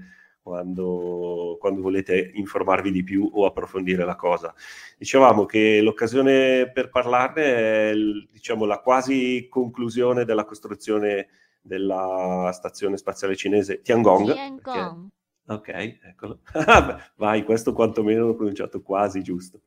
quando, 0.47 1.57
quando, 1.59 1.81
volete 1.81 2.31
informarvi 2.35 2.89
di 2.89 3.03
più 3.03 3.29
o 3.33 3.45
approfondire 3.45 4.05
la 4.05 4.15
cosa. 4.15 4.53
Dicevamo 4.97 5.45
che 5.45 5.81
l'occasione 5.81 6.71
per 6.71 6.89
parlarne 6.89 7.43
è 7.43 7.93
diciamo, 8.31 8.63
la 8.63 8.79
quasi 8.79 9.47
conclusione 9.49 10.23
della 10.23 10.45
costruzione 10.45 11.27
della 11.61 12.49
stazione 12.53 12.95
spaziale 12.95 13.35
cinese 13.35 13.81
Tiangong. 13.81 14.31
Tiangong. 14.31 15.09
Perché... 15.43 15.73
Ok, 15.73 15.97
eccolo. 16.01 16.39
Vai, 17.17 17.43
questo 17.43 17.73
quantomeno 17.73 18.27
l'ho 18.27 18.35
pronunciato 18.35 18.81
quasi 18.81 19.21
giusto. 19.21 19.59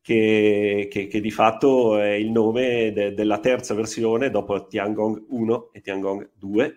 Che, 0.00 0.86
che, 0.88 1.08
che, 1.08 1.20
di 1.20 1.32
fatto 1.32 1.98
è 1.98 2.10
il 2.10 2.30
nome 2.30 2.92
de, 2.92 3.12
della 3.12 3.40
terza 3.40 3.74
versione 3.74 4.30
dopo 4.30 4.68
Tiangong 4.68 5.24
1 5.30 5.70
e 5.72 5.80
Tiangong 5.80 6.30
2 6.34 6.76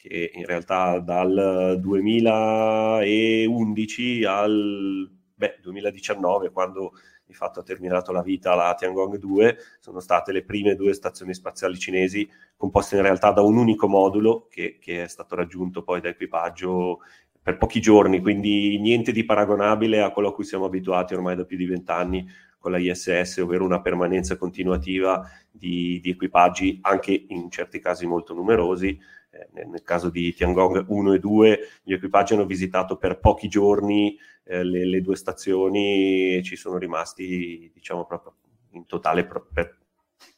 che 0.00 0.30
in 0.32 0.46
realtà 0.46 0.98
dal 0.98 1.76
2011 1.78 4.24
al 4.24 5.10
beh, 5.34 5.58
2019, 5.60 6.50
quando 6.50 6.92
di 7.26 7.34
fatto 7.34 7.60
ha 7.60 7.62
terminato 7.62 8.10
la 8.10 8.22
vita 8.22 8.54
la 8.54 8.74
Tiangong 8.74 9.18
2, 9.18 9.58
sono 9.78 10.00
state 10.00 10.32
le 10.32 10.42
prime 10.42 10.74
due 10.74 10.94
stazioni 10.94 11.34
spaziali 11.34 11.78
cinesi 11.78 12.26
composte 12.56 12.96
in 12.96 13.02
realtà 13.02 13.30
da 13.30 13.42
un 13.42 13.58
unico 13.58 13.88
modulo 13.88 14.46
che, 14.50 14.78
che 14.80 15.04
è 15.04 15.08
stato 15.08 15.36
raggiunto 15.36 15.82
poi 15.82 16.00
da 16.00 16.08
equipaggio 16.08 17.00
per 17.42 17.58
pochi 17.58 17.80
giorni, 17.80 18.20
quindi 18.20 18.78
niente 18.78 19.12
di 19.12 19.24
paragonabile 19.24 20.00
a 20.00 20.12
quello 20.12 20.28
a 20.28 20.34
cui 20.34 20.44
siamo 20.44 20.64
abituati 20.64 21.12
ormai 21.12 21.36
da 21.36 21.44
più 21.44 21.58
di 21.58 21.66
vent'anni 21.66 22.26
con 22.58 22.72
la 22.72 22.78
ISS, 22.78 23.36
ovvero 23.38 23.64
una 23.64 23.82
permanenza 23.82 24.36
continuativa 24.36 25.22
di, 25.50 26.00
di 26.02 26.10
equipaggi 26.10 26.78
anche 26.82 27.24
in 27.28 27.50
certi 27.50 27.80
casi 27.80 28.06
molto 28.06 28.34
numerosi, 28.34 28.98
eh, 29.30 29.48
nel 29.52 29.82
caso 29.82 30.10
di 30.10 30.34
Tiangong 30.34 30.86
1 30.88 31.12
e 31.12 31.18
2 31.18 31.58
gli 31.82 31.92
equipaggi 31.92 32.34
hanno 32.34 32.46
visitato 32.46 32.96
per 32.96 33.20
pochi 33.20 33.48
giorni 33.48 34.18
eh, 34.44 34.64
le, 34.64 34.84
le, 34.84 35.00
due 35.00 35.14
stazioni 35.16 36.36
e 36.36 36.42
ci 36.42 36.56
sono 36.56 36.78
rimasti 36.78 37.70
diciamo 37.72 38.04
proprio 38.06 38.34
in 38.72 38.86
totale 38.86 39.24
per, 39.24 39.78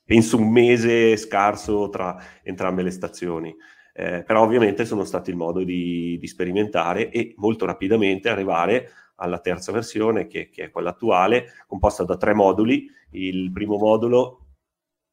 penso 0.05 0.37
un 0.37 0.51
mese 0.51 1.17
scarso 1.17 1.89
tra 1.89 2.17
entrambe 2.43 2.83
le 2.83 2.91
stazioni. 2.91 3.55
Eh, 3.95 4.23
però 4.25 4.43
ovviamente 4.43 4.85
sono 4.87 5.05
stati 5.05 5.31
il 5.31 5.37
modo 5.37 5.63
di, 5.63 6.17
di, 6.19 6.27
sperimentare 6.27 7.11
e 7.11 7.35
molto 7.37 7.67
rapidamente 7.67 8.31
arrivare 8.31 8.91
alla 9.17 9.39
terza 9.39 9.71
versione 9.71 10.27
che, 10.27 10.49
che, 10.49 10.65
è 10.65 10.71
quella 10.71 10.91
attuale, 10.91 11.47
composta 11.67 12.05
da 12.05 12.17
tre 12.17 12.33
moduli. 12.33 12.91
Il 13.11 13.53
primo 13.53 13.77
modulo, 13.77 14.47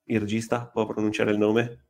il 0.06 0.20
regista 0.20 0.65
può 0.65 0.86
pronunciare 0.86 1.32
il 1.32 1.38
nome? 1.38 1.88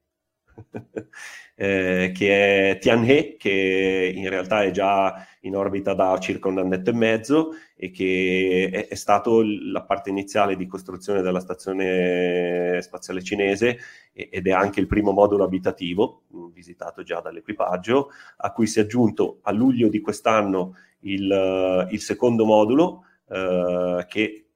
eh, 1.56 2.12
che 2.13 2.69
è 2.72 2.78
Tianhe, 2.80 3.36
che 3.38 4.12
in 4.15 4.30
realtà 4.30 4.63
è 4.63 4.72
già 4.72 5.26
in 5.41 5.56
orbita 5.56 5.93
da 5.93 6.17
circa 6.19 6.48
un 6.48 6.60
annetto 6.60 6.89
e 6.89 6.93
mezzo 6.93 7.50
e 7.76 7.91
che 7.91 8.69
è, 8.72 8.88
è 8.88 8.95
stato 8.95 9.41
la 9.43 9.84
parte 9.84 10.10
iniziale 10.10 10.56
di 10.56 10.67
costruzione 10.67 11.22
della 11.22 11.39
stazione 11.39 12.82
spaziale 12.82 13.24
cinese 13.24 13.78
ed 14.13 14.48
è 14.48 14.52
anche 14.52 14.80
il 14.80 14.88
primo 14.88 15.12
modulo 15.12 15.43
abitativo 15.43 16.24
visitato 16.54 17.04
già 17.04 17.22
dall'equipaggio, 17.22 18.10
a 18.38 18.52
cui 18.52 18.67
si 18.67 18.80
è 18.80 18.84
aggiunto 18.84 19.39
a 19.43 19.52
luglio 19.52 19.88
di 19.88 20.02
quest'anno 20.02 20.76
il, 21.02 21.88
il 21.91 22.02
secondo 22.02 22.45
modulo 22.45 23.06
eh, 23.30 24.06
che 24.08 24.48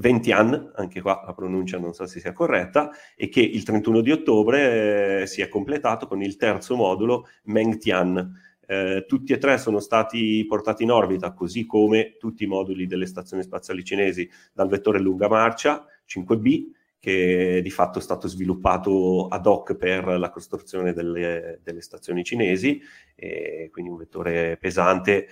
Ventian, 0.00 0.72
anche 0.76 1.00
qua 1.00 1.22
la 1.26 1.34
pronuncia 1.34 1.78
non 1.78 1.92
so 1.92 2.06
se 2.06 2.20
sia 2.20 2.32
corretta, 2.32 2.90
e 3.16 3.28
che 3.28 3.40
il 3.40 3.64
31 3.64 4.00
di 4.00 4.12
ottobre 4.12 5.22
eh, 5.22 5.26
si 5.26 5.42
è 5.42 5.48
completato 5.48 6.06
con 6.06 6.22
il 6.22 6.36
terzo 6.36 6.76
modulo 6.76 7.26
Mengtian. 7.44 8.46
Eh, 8.64 9.04
tutti 9.08 9.32
e 9.32 9.38
tre 9.38 9.58
sono 9.58 9.80
stati 9.80 10.44
portati 10.46 10.84
in 10.84 10.92
orbita, 10.92 11.32
così 11.32 11.66
come 11.66 12.16
tutti 12.16 12.44
i 12.44 12.46
moduli 12.46 12.86
delle 12.86 13.06
stazioni 13.06 13.42
spaziali 13.42 13.82
cinesi, 13.82 14.28
dal 14.52 14.68
vettore 14.68 15.00
lunga 15.00 15.28
marcia 15.28 15.84
5B, 16.06 16.66
che 17.00 17.60
di 17.62 17.70
fatto 17.70 17.98
è 17.98 18.02
stato 18.02 18.28
sviluppato 18.28 19.26
ad 19.26 19.46
hoc 19.46 19.74
per 19.76 20.06
la 20.06 20.30
costruzione 20.30 20.92
delle, 20.92 21.60
delle 21.62 21.80
stazioni 21.80 22.22
cinesi, 22.22 22.80
quindi 23.70 23.90
un 23.90 23.96
vettore 23.96 24.56
pesante 24.60 25.28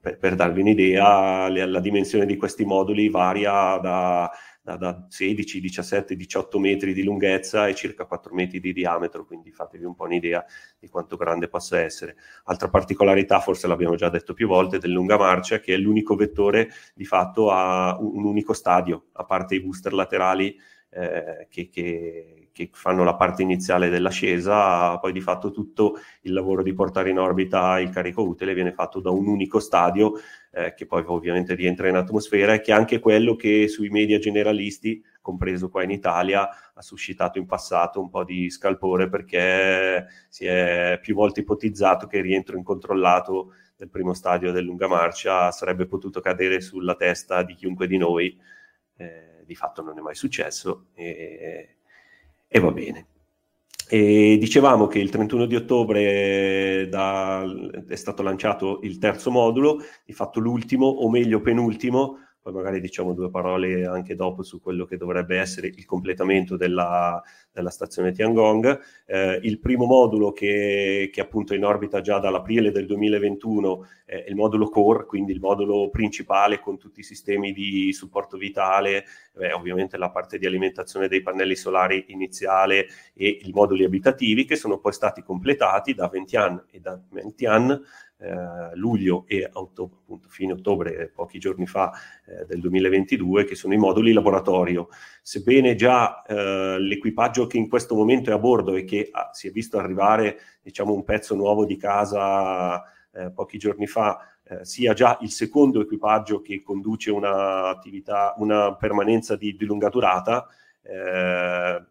per, 0.00 0.18
per 0.18 0.34
darvi 0.34 0.60
un'idea, 0.60 1.48
la, 1.48 1.80
dimensione 1.80 2.26
di 2.26 2.36
questi 2.36 2.64
moduli 2.64 3.08
varia 3.08 3.78
da, 3.78 4.30
da, 4.62 4.76
da, 4.76 5.06
16, 5.08 5.60
17, 5.60 6.16
18 6.16 6.58
metri 6.58 6.92
di 6.92 7.02
lunghezza 7.02 7.66
e 7.66 7.74
circa 7.74 8.04
4 8.04 8.34
metri 8.34 8.60
di 8.60 8.72
diametro, 8.72 9.24
quindi 9.24 9.50
fatevi 9.50 9.84
un 9.84 9.94
po' 9.94 10.04
un'idea 10.04 10.44
di 10.78 10.88
quanto 10.88 11.16
grande 11.16 11.48
possa 11.48 11.80
essere. 11.80 12.16
Altra 12.44 12.68
particolarità, 12.68 13.40
forse 13.40 13.66
l'abbiamo 13.66 13.96
già 13.96 14.08
detto 14.08 14.34
più 14.34 14.46
volte, 14.46 14.78
del 14.78 14.90
lunga 14.90 15.16
marcia, 15.16 15.58
che 15.58 15.74
è 15.74 15.76
l'unico 15.76 16.14
vettore 16.14 16.70
di 16.94 17.04
fatto 17.04 17.50
a 17.50 17.96
un, 17.98 18.18
un 18.18 18.24
unico 18.24 18.52
stadio, 18.52 19.06
a 19.12 19.24
parte 19.24 19.54
i 19.54 19.60
booster 19.60 19.92
laterali 19.92 20.56
eh, 20.90 21.46
che, 21.50 21.68
che, 21.68 22.47
che, 22.66 22.70
fanno 22.72 23.04
la 23.04 23.14
parte 23.14 23.42
iniziale 23.42 23.88
dell'ascesa, 23.88 24.98
poi 24.98 25.12
di 25.12 25.20
fatto 25.20 25.52
tutto 25.52 25.98
il 26.22 26.32
lavoro 26.32 26.62
di 26.62 26.72
portare 26.72 27.10
in 27.10 27.18
orbita 27.18 27.78
il 27.78 27.90
carico 27.90 28.22
utile 28.22 28.54
viene 28.54 28.72
fatto 28.72 29.00
da 29.00 29.10
un 29.10 29.28
unico 29.28 29.60
stadio 29.60 30.14
eh, 30.50 30.74
che 30.74 30.86
poi 30.86 31.04
ovviamente 31.06 31.54
rientra 31.54 31.88
in 31.88 31.94
atmosfera 31.94 32.54
e 32.54 32.60
che 32.60 32.72
è 32.72 32.74
anche 32.74 32.98
quello 32.98 33.36
che 33.36 33.68
sui 33.68 33.90
media 33.90 34.18
generalisti, 34.18 35.02
compreso 35.20 35.68
qua 35.68 35.84
in 35.84 35.90
Italia, 35.90 36.48
ha 36.74 36.82
suscitato 36.82 37.38
in 37.38 37.46
passato 37.46 38.00
un 38.00 38.08
po' 38.10 38.24
di 38.24 38.50
scalpore 38.50 39.08
perché 39.08 40.06
si 40.28 40.46
è 40.46 40.98
più 41.00 41.14
volte 41.14 41.40
ipotizzato 41.40 42.06
che 42.06 42.16
il 42.16 42.24
rientro 42.24 42.56
incontrollato 42.56 43.52
del 43.76 43.90
primo 43.90 44.14
stadio 44.14 44.50
del 44.50 44.64
lunga 44.64 44.88
marcia 44.88 45.52
sarebbe 45.52 45.86
potuto 45.86 46.20
cadere 46.20 46.60
sulla 46.60 46.96
testa 46.96 47.44
di 47.44 47.54
chiunque 47.54 47.86
di 47.86 47.96
noi. 47.96 48.36
Eh, 48.96 49.44
di 49.48 49.54
fatto 49.54 49.82
non 49.82 49.96
è 49.96 50.02
mai 50.02 50.14
successo 50.14 50.88
e, 50.92 51.77
e 52.48 52.60
va 52.60 52.72
bene. 52.72 53.06
E 53.90 54.36
dicevamo 54.38 54.86
che 54.86 54.98
il 54.98 55.08
31 55.08 55.46
di 55.46 55.56
ottobre 55.56 56.88
da, 56.90 57.42
è 57.86 57.94
stato 57.94 58.22
lanciato 58.22 58.80
il 58.82 58.98
terzo 58.98 59.30
modulo, 59.30 59.78
di 60.04 60.12
fatto 60.12 60.40
l'ultimo, 60.40 60.86
o 60.86 61.08
meglio 61.08 61.40
penultimo, 61.40 62.18
poi 62.48 62.56
magari 62.56 62.80
diciamo 62.80 63.12
due 63.12 63.28
parole 63.28 63.84
anche 63.84 64.14
dopo 64.14 64.42
su 64.42 64.58
quello 64.58 64.86
che 64.86 64.96
dovrebbe 64.96 65.38
essere 65.38 65.66
il 65.66 65.84
completamento 65.84 66.56
della, 66.56 67.22
della 67.52 67.68
stazione 67.68 68.12
Tiangong. 68.12 68.80
Eh, 69.04 69.38
il 69.42 69.58
primo 69.58 69.84
modulo 69.84 70.32
che, 70.32 71.10
che 71.12 71.20
appunto 71.20 71.52
è 71.52 71.56
in 71.56 71.64
orbita 71.64 72.00
già 72.00 72.18
dall'aprile 72.18 72.70
del 72.70 72.86
2021 72.86 73.86
è 74.06 74.24
il 74.26 74.34
modulo 74.34 74.70
core, 74.70 75.04
quindi 75.04 75.32
il 75.32 75.40
modulo 75.40 75.90
principale 75.90 76.58
con 76.58 76.78
tutti 76.78 77.00
i 77.00 77.04
sistemi 77.04 77.52
di 77.52 77.92
supporto 77.92 78.38
vitale, 78.38 79.04
eh, 79.38 79.52
ovviamente 79.52 79.98
la 79.98 80.10
parte 80.10 80.38
di 80.38 80.46
alimentazione 80.46 81.08
dei 81.08 81.20
pannelli 81.20 81.54
solari 81.54 82.06
iniziale 82.08 82.86
e 83.12 83.40
i 83.42 83.50
moduli 83.52 83.84
abitativi 83.84 84.46
che 84.46 84.56
sono 84.56 84.78
poi 84.78 84.94
stati 84.94 85.22
completati 85.22 85.92
da 85.92 86.08
Ventian 86.08 86.64
e 86.70 86.80
da 86.80 86.98
Mentian 87.10 87.78
eh, 88.20 88.74
luglio 88.74 89.24
e 89.26 89.48
ottobre, 89.52 89.96
appunto, 90.00 90.28
fine 90.28 90.52
ottobre, 90.52 91.10
pochi 91.14 91.38
giorni 91.38 91.66
fa 91.66 91.92
eh, 92.26 92.44
del 92.46 92.60
2022, 92.60 93.44
che 93.44 93.54
sono 93.54 93.74
i 93.74 93.78
moduli 93.78 94.12
laboratorio. 94.12 94.88
Sebbene 95.22 95.74
già 95.74 96.22
eh, 96.22 96.78
l'equipaggio 96.80 97.46
che 97.46 97.58
in 97.58 97.68
questo 97.68 97.94
momento 97.94 98.30
è 98.30 98.32
a 98.32 98.38
bordo 98.38 98.74
e 98.74 98.84
che 98.84 99.08
ah, 99.10 99.30
si 99.32 99.48
è 99.48 99.50
visto 99.50 99.78
arrivare 99.78 100.38
diciamo, 100.62 100.92
un 100.92 101.04
pezzo 101.04 101.34
nuovo 101.34 101.64
di 101.64 101.76
casa 101.76 102.82
eh, 103.12 103.30
pochi 103.30 103.58
giorni 103.58 103.86
fa, 103.86 104.18
eh, 104.44 104.64
sia 104.64 104.94
già 104.94 105.18
il 105.20 105.30
secondo 105.30 105.80
equipaggio 105.80 106.40
che 106.40 106.62
conduce 106.62 107.10
un'attività, 107.10 108.34
una 108.38 108.74
permanenza 108.74 109.36
di, 109.36 109.54
di 109.56 109.64
lunga 109.64 109.88
durata, 109.88 110.46
eh, 110.82 111.84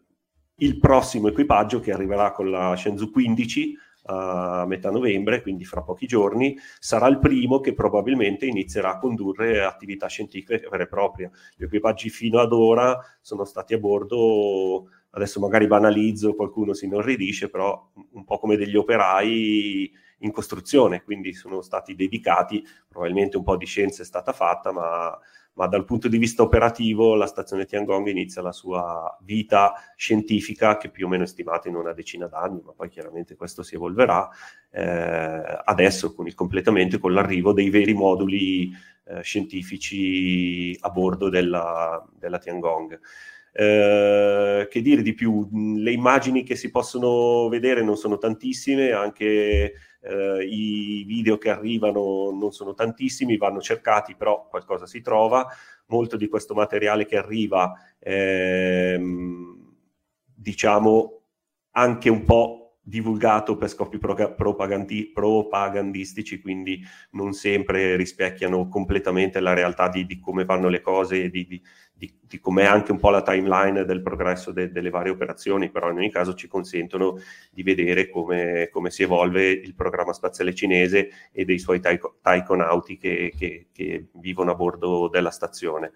il 0.59 0.79
prossimo 0.79 1.27
equipaggio 1.27 1.79
che 1.79 1.91
arriverà 1.91 2.31
con 2.31 2.49
la 2.49 2.75
Shenzhou 2.75 3.11
15 3.11 3.77
a 4.07 4.65
metà 4.65 4.89
novembre, 4.89 5.41
quindi 5.41 5.65
fra 5.65 5.81
pochi 5.81 6.07
giorni, 6.07 6.57
sarà 6.79 7.07
il 7.07 7.19
primo 7.19 7.59
che 7.59 7.73
probabilmente 7.73 8.45
inizierà 8.45 8.91
a 8.91 8.97
condurre 8.97 9.63
attività 9.63 10.07
scientifiche 10.07 10.67
vere 10.69 10.83
e 10.83 10.87
proprie. 10.87 11.31
Gli 11.55 11.63
equipaggi 11.63 12.09
fino 12.09 12.39
ad 12.39 12.51
ora 12.53 12.97
sono 13.21 13.43
stati 13.43 13.73
a 13.73 13.77
bordo, 13.77 14.89
adesso 15.11 15.39
magari 15.39 15.67
banalizzo, 15.67 16.35
qualcuno 16.35 16.73
si 16.73 16.85
inorridisce, 16.85 17.49
però 17.49 17.91
un 18.11 18.23
po' 18.23 18.39
come 18.39 18.55
degli 18.55 18.75
operai 18.75 19.91
in 20.21 20.31
costruzione, 20.31 21.03
quindi 21.03 21.33
sono 21.33 21.61
stati 21.61 21.93
dedicati, 21.93 22.65
probabilmente 22.87 23.37
un 23.37 23.43
po' 23.43 23.57
di 23.57 23.65
scienza 23.65 24.01
è 24.01 24.05
stata 24.05 24.31
fatta, 24.31 24.71
ma 24.71 25.17
ma 25.57 25.65
dal 25.67 25.85
punto 25.85 26.07
di 26.07 26.19
vista 26.19 26.43
operativo 26.43 27.15
la 27.15 27.25
stazione 27.25 27.65
Tiangong 27.65 28.07
inizia 28.07 28.43
la 28.43 28.51
sua 28.51 29.17
vita 29.23 29.73
scientifica 29.95 30.77
che 30.77 30.89
più 30.89 31.07
o 31.07 31.09
meno 31.09 31.23
è 31.23 31.27
stimata 31.27 31.67
in 31.67 31.75
una 31.75 31.93
decina 31.93 32.27
d'anni, 32.27 32.61
ma 32.63 32.73
poi 32.73 32.89
chiaramente 32.89 33.35
questo 33.35 33.63
si 33.63 33.73
evolverà 33.73 34.29
eh, 34.69 35.61
adesso 35.65 36.13
con 36.13 36.27
il 36.27 36.35
completamento 36.35 36.97
e 36.97 36.99
con 36.99 37.11
l'arrivo 37.11 37.53
dei 37.53 37.71
veri 37.71 37.93
moduli 37.93 38.71
eh, 39.05 39.21
scientifici 39.23 40.77
a 40.79 40.89
bordo 40.91 41.27
della, 41.27 42.07
della 42.19 42.37
Tiangong. 42.37 42.99
Eh, 43.51 44.67
che 44.69 44.81
dire 44.81 45.01
di 45.01 45.15
più? 45.15 45.49
Le 45.51 45.91
immagini 45.91 46.43
che 46.43 46.55
si 46.55 46.69
possono 46.69 47.49
vedere 47.49 47.81
non 47.81 47.97
sono 47.97 48.19
tantissime, 48.19 48.91
anche 48.91 49.73
eh, 50.07 50.45
i 50.45 51.03
video 51.05 51.37
che 51.37 51.49
arrivano 51.49 52.31
non 52.31 52.51
sono 52.51 52.73
tantissimi, 52.73 53.37
vanno 53.37 53.61
cercati, 53.61 54.15
però 54.15 54.47
qualcosa 54.47 54.85
si 54.85 55.01
trova. 55.01 55.47
Molto 55.87 56.17
di 56.17 56.27
questo 56.27 56.53
materiale 56.53 57.05
che 57.05 57.17
arriva, 57.17 57.73
ehm, 57.99 59.75
diciamo, 60.35 61.21
anche 61.71 62.09
un 62.09 62.23
po' 62.23 62.66
divulgato 62.87 63.57
per 63.57 63.67
scopi 63.67 63.97
propagandi- 63.97 65.11
propagandistici, 65.13 66.39
quindi 66.39 66.81
non 67.11 67.33
sempre 67.33 67.97
rispecchiano 67.97 68.69
completamente 68.69 69.41
la 69.41 69.53
realtà 69.53 69.89
di, 69.89 70.05
di 70.05 70.21
come 70.21 70.45
vanno 70.45 70.69
le 70.69 70.79
cose 70.79 71.23
e 71.23 71.29
di, 71.29 71.45
di, 71.45 71.61
di 72.21 72.39
com'è 72.39 72.63
anche 72.63 72.93
un 72.93 72.99
po' 72.99 73.09
la 73.09 73.23
timeline 73.23 73.83
del 73.83 74.01
progresso 74.01 74.53
de, 74.53 74.71
delle 74.71 74.89
varie 74.89 75.11
operazioni, 75.11 75.69
però 75.69 75.91
in 75.91 75.97
ogni 75.97 76.09
caso 76.09 76.33
ci 76.33 76.47
consentono 76.47 77.17
di 77.51 77.61
vedere 77.61 78.07
come, 78.07 78.69
come 78.71 78.89
si 78.89 79.03
evolve 79.03 79.49
il 79.49 79.75
programma 79.75 80.13
spaziale 80.13 80.55
cinese 80.55 81.09
e 81.33 81.43
dei 81.43 81.59
suoi 81.59 81.81
taikonauti 81.81 82.97
che, 82.97 83.33
che, 83.37 83.67
che 83.73 84.07
vivono 84.13 84.51
a 84.51 84.55
bordo 84.55 85.09
della 85.09 85.31
stazione. 85.31 85.91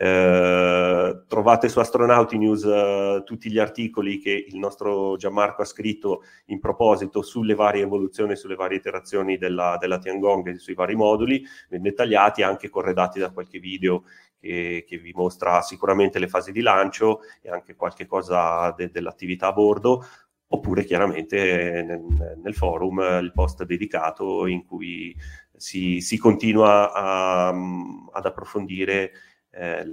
Eh, 0.00 1.22
trovate 1.26 1.68
su 1.68 1.80
Astronauti 1.80 2.38
News 2.38 2.62
uh, 2.62 3.24
tutti 3.24 3.50
gli 3.50 3.58
articoli 3.58 4.20
che 4.20 4.44
il 4.46 4.56
nostro 4.56 5.16
Gianmarco 5.16 5.62
ha 5.62 5.64
scritto 5.64 6.22
in 6.46 6.60
proposito 6.60 7.20
sulle 7.20 7.56
varie 7.56 7.82
evoluzioni, 7.82 8.36
sulle 8.36 8.54
varie 8.54 8.78
iterazioni 8.78 9.38
della, 9.38 9.76
della 9.76 9.98
Tiangong 9.98 10.46
e 10.46 10.58
sui 10.58 10.74
vari 10.74 10.94
moduli, 10.94 11.44
ben 11.68 11.82
dettagliati, 11.82 12.42
anche 12.42 12.68
corredati 12.68 13.18
da 13.18 13.32
qualche 13.32 13.58
video 13.58 14.04
che, 14.38 14.84
che, 14.86 14.98
vi 14.98 15.10
mostra 15.16 15.62
sicuramente 15.62 16.20
le 16.20 16.28
fasi 16.28 16.52
di 16.52 16.60
lancio 16.60 17.22
e 17.42 17.50
anche 17.50 17.74
qualche 17.74 18.06
cosa 18.06 18.70
de, 18.76 18.92
dell'attività 18.92 19.48
a 19.48 19.52
bordo, 19.52 20.04
oppure 20.46 20.84
chiaramente 20.84 21.82
nel, 21.84 22.36
nel, 22.40 22.54
forum 22.54 23.00
il 23.20 23.32
post 23.34 23.64
dedicato 23.64 24.46
in 24.46 24.64
cui 24.64 25.12
si, 25.56 26.00
si 26.00 26.16
continua 26.18 26.92
a, 26.92 27.48
ad 27.48 28.26
approfondire 28.26 29.10
eh, 29.58 29.84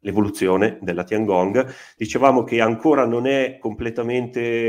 l'evoluzione 0.00 0.78
della 0.80 1.04
Tiangong. 1.04 1.66
Dicevamo 1.96 2.44
che 2.44 2.60
ancora 2.60 3.06
non 3.06 3.26
è 3.26 3.58
completamente 3.58 4.64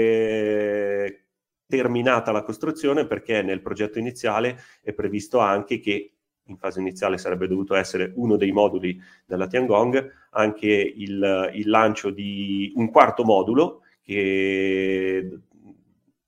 terminata 1.68 2.32
la 2.32 2.44
costruzione 2.44 3.06
perché 3.08 3.42
nel 3.42 3.62
progetto 3.62 3.98
iniziale 3.98 4.58
è 4.82 4.94
previsto 4.94 5.40
anche 5.40 5.80
che 5.80 6.14
in 6.46 6.58
fase 6.58 6.80
iniziale 6.82 7.18
sarebbe 7.18 7.48
dovuto 7.48 7.76
essere 7.76 8.12
uno 8.16 8.36
dei 8.36 8.52
moduli 8.52 9.00
della 9.26 9.48
Tiangong, 9.48 10.12
anche 10.32 10.68
il, 10.68 11.52
il 11.54 11.70
lancio 11.70 12.10
di 12.10 12.74
un 12.76 12.90
quarto 12.90 13.24
modulo 13.24 13.84
che 14.02 15.40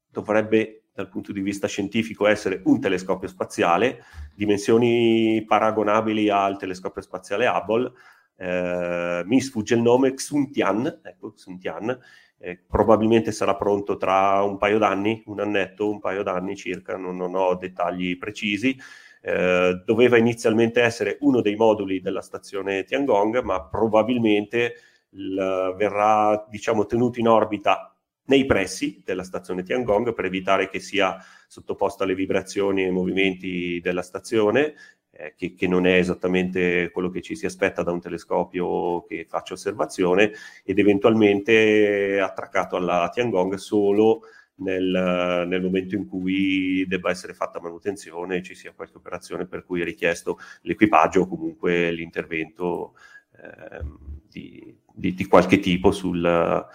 dovrebbe 0.10 0.83
dal 0.93 1.10
punto 1.10 1.32
di 1.32 1.41
vista 1.41 1.67
scientifico 1.67 2.27
essere 2.27 2.62
un 2.65 2.79
telescopio 2.79 3.27
spaziale, 3.27 4.03
dimensioni 4.36 5.43
paragonabili 5.47 6.29
al 6.29 6.58
telescopio 6.58 7.01
spaziale 7.01 7.47
Hubble. 7.47 7.91
Eh, 8.36 9.23
mi 9.25 9.41
sfugge 9.41 9.75
il 9.75 9.82
nome, 9.82 10.13
Xuntian, 10.13 11.01
ecco, 11.03 11.34
Xuntian 11.34 11.97
eh, 12.39 12.60
probabilmente 12.67 13.32
sarà 13.32 13.56
pronto 13.56 13.95
tra 13.95 14.41
un 14.41 14.58
paio 14.58 14.77
d'anni, 14.77 15.23
un 15.27 15.39
annetto, 15.39 15.89
un 15.89 15.99
paio 15.99 16.23
d'anni 16.23 16.56
circa, 16.56 16.97
non, 16.97 17.15
non 17.15 17.36
ho 17.36 17.56
dettagli 17.56 18.17
precisi. 18.17 18.77
eh, 19.25 19.82
doveva 19.86 20.17
inizialmente 20.17 20.82
essere 20.82 21.17
uno 21.21 21.39
dei 21.39 21.56
moduli 21.56 22.01
della 22.01 22.21
stazione 22.21 22.84
Tiangong, 22.84 23.41
ma 23.41 23.63
probabilmente 23.63 24.73
il, 25.12 25.73
verrà 25.77 26.45
diciamo, 26.49 26.86
tenuto 26.86 27.19
in 27.19 27.29
orbita 27.29 27.92
nei 28.25 28.45
pressi 28.45 29.01
della 29.03 29.23
stazione 29.23 29.63
Tiangong 29.63 30.13
per 30.13 30.25
evitare 30.25 30.69
che 30.69 30.79
sia 30.79 31.17
sottoposto 31.47 32.03
alle 32.03 32.15
vibrazioni 32.15 32.83
e 32.83 32.86
ai 32.86 32.91
movimenti 32.91 33.79
della 33.81 34.01
stazione, 34.01 34.73
eh, 35.12 35.33
che, 35.36 35.53
che, 35.53 35.67
non 35.67 35.86
è 35.86 35.97
esattamente 35.97 36.89
quello 36.91 37.09
che 37.09 37.21
ci 37.21 37.36
si 37.36 37.45
aspetta 37.45 37.83
da 37.83 37.91
un 37.91 37.99
telescopio 37.99 39.03
che 39.03 39.25
faccia 39.27 39.53
osservazione, 39.53 40.31
ed 40.63 40.79
eventualmente 40.79 42.19
attraccato 42.19 42.75
alla 42.75 43.09
Tiangong 43.13 43.55
solo 43.55 44.21
nel, 44.55 45.45
nel, 45.47 45.62
momento 45.62 45.95
in 45.95 46.07
cui 46.07 46.86
debba 46.88 47.09
essere 47.09 47.33
fatta 47.33 47.62
manutenzione 47.62 48.38
e 48.38 48.43
ci 48.43 48.55
sia 48.55 48.73
qualche 48.73 48.97
operazione 48.97 49.45
per 49.45 49.63
cui 49.65 49.81
è 49.81 49.83
richiesto 49.83 50.39
l'equipaggio 50.62 51.21
o 51.21 51.27
comunque 51.27 51.91
l'intervento 51.91 52.95
eh, 53.36 53.83
di, 54.29 54.75
di, 54.93 55.13
di, 55.13 55.25
qualche 55.25 55.59
tipo 55.59 55.91
sul, 55.91 56.65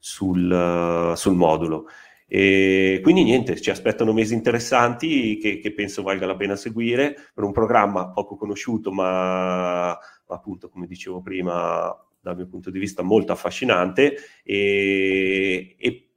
sul, 0.00 1.12
sul 1.14 1.34
modulo. 1.36 1.86
E 2.26 3.00
quindi 3.02 3.24
niente, 3.24 3.60
ci 3.60 3.70
aspettano 3.70 4.12
mesi 4.12 4.34
interessanti 4.34 5.36
che, 5.38 5.58
che, 5.58 5.72
penso 5.72 6.02
valga 6.02 6.26
la 6.26 6.36
pena 6.36 6.56
seguire 6.56 7.16
per 7.34 7.44
un 7.44 7.52
programma 7.52 8.10
poco 8.10 8.36
conosciuto, 8.36 8.92
ma, 8.92 9.88
ma 9.88 10.34
appunto, 10.34 10.68
come 10.68 10.86
dicevo 10.86 11.20
prima, 11.20 11.92
dal 12.20 12.36
mio 12.36 12.46
punto 12.46 12.70
di 12.70 12.78
vista 12.78 13.02
molto 13.02 13.32
affascinante 13.32 14.16
e, 14.44 15.74
e 15.78 16.10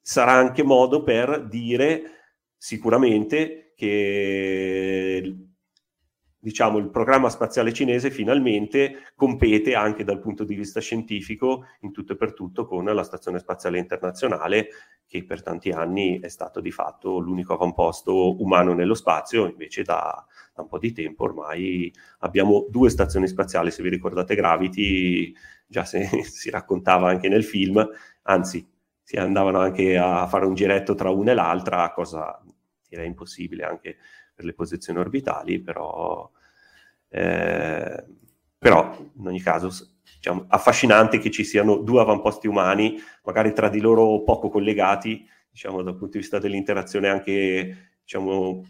sarà 0.00 0.32
anche 0.32 0.62
modo 0.62 1.02
per 1.02 1.46
dire 1.46 2.02
sicuramente 2.56 3.72
che 3.74 5.45
diciamo, 6.46 6.78
il 6.78 6.90
programma 6.90 7.28
spaziale 7.28 7.72
cinese 7.72 8.08
finalmente 8.08 9.10
compete 9.16 9.74
anche 9.74 10.04
dal 10.04 10.20
punto 10.20 10.44
di 10.44 10.54
vista 10.54 10.78
scientifico 10.78 11.64
in 11.80 11.90
tutto 11.90 12.12
e 12.12 12.16
per 12.16 12.34
tutto 12.34 12.66
con 12.66 12.84
la 12.84 13.02
Stazione 13.02 13.40
Spaziale 13.40 13.80
Internazionale 13.80 14.68
che 15.08 15.24
per 15.24 15.42
tanti 15.42 15.70
anni 15.70 16.20
è 16.20 16.28
stato 16.28 16.60
di 16.60 16.70
fatto 16.70 17.18
l'unico 17.18 17.54
avamposto 17.54 18.40
umano 18.40 18.74
nello 18.74 18.94
spazio, 18.94 19.48
invece 19.48 19.82
da, 19.82 20.24
da 20.54 20.62
un 20.62 20.68
po' 20.68 20.78
di 20.78 20.92
tempo 20.92 21.24
ormai 21.24 21.92
abbiamo 22.20 22.68
due 22.70 22.90
stazioni 22.90 23.26
spaziali, 23.26 23.72
se 23.72 23.82
vi 23.82 23.88
ricordate 23.88 24.36
Gravity, 24.36 25.34
già 25.66 25.84
se, 25.84 26.06
si 26.22 26.48
raccontava 26.48 27.08
anche 27.08 27.28
nel 27.28 27.42
film, 27.42 27.84
anzi 28.22 28.64
si 29.02 29.16
andavano 29.16 29.58
anche 29.58 29.96
a 29.96 30.28
fare 30.28 30.46
un 30.46 30.54
giretto 30.54 30.94
tra 30.94 31.10
una 31.10 31.32
e 31.32 31.34
l'altra, 31.34 31.90
cosa 31.90 32.40
direi 32.88 33.08
impossibile 33.08 33.64
anche 33.64 33.96
per 34.36 34.44
le 34.44 34.52
posizioni 34.52 34.98
orbitali, 34.98 35.60
però, 35.60 36.30
eh, 37.08 38.04
però 38.58 38.96
in 39.16 39.26
ogni 39.26 39.40
caso 39.40 39.70
diciamo, 40.14 40.44
affascinante 40.48 41.18
che 41.18 41.30
ci 41.30 41.42
siano 41.42 41.78
due 41.78 42.02
avamposti 42.02 42.46
umani, 42.46 42.96
magari 43.24 43.54
tra 43.54 43.70
di 43.70 43.80
loro 43.80 44.22
poco 44.22 44.50
collegati, 44.50 45.26
diciamo 45.50 45.82
dal 45.82 45.96
punto 45.96 46.12
di 46.12 46.18
vista 46.18 46.38
dell'interazione 46.38 47.08
anche 47.08 47.94
diciamo, 48.02 48.62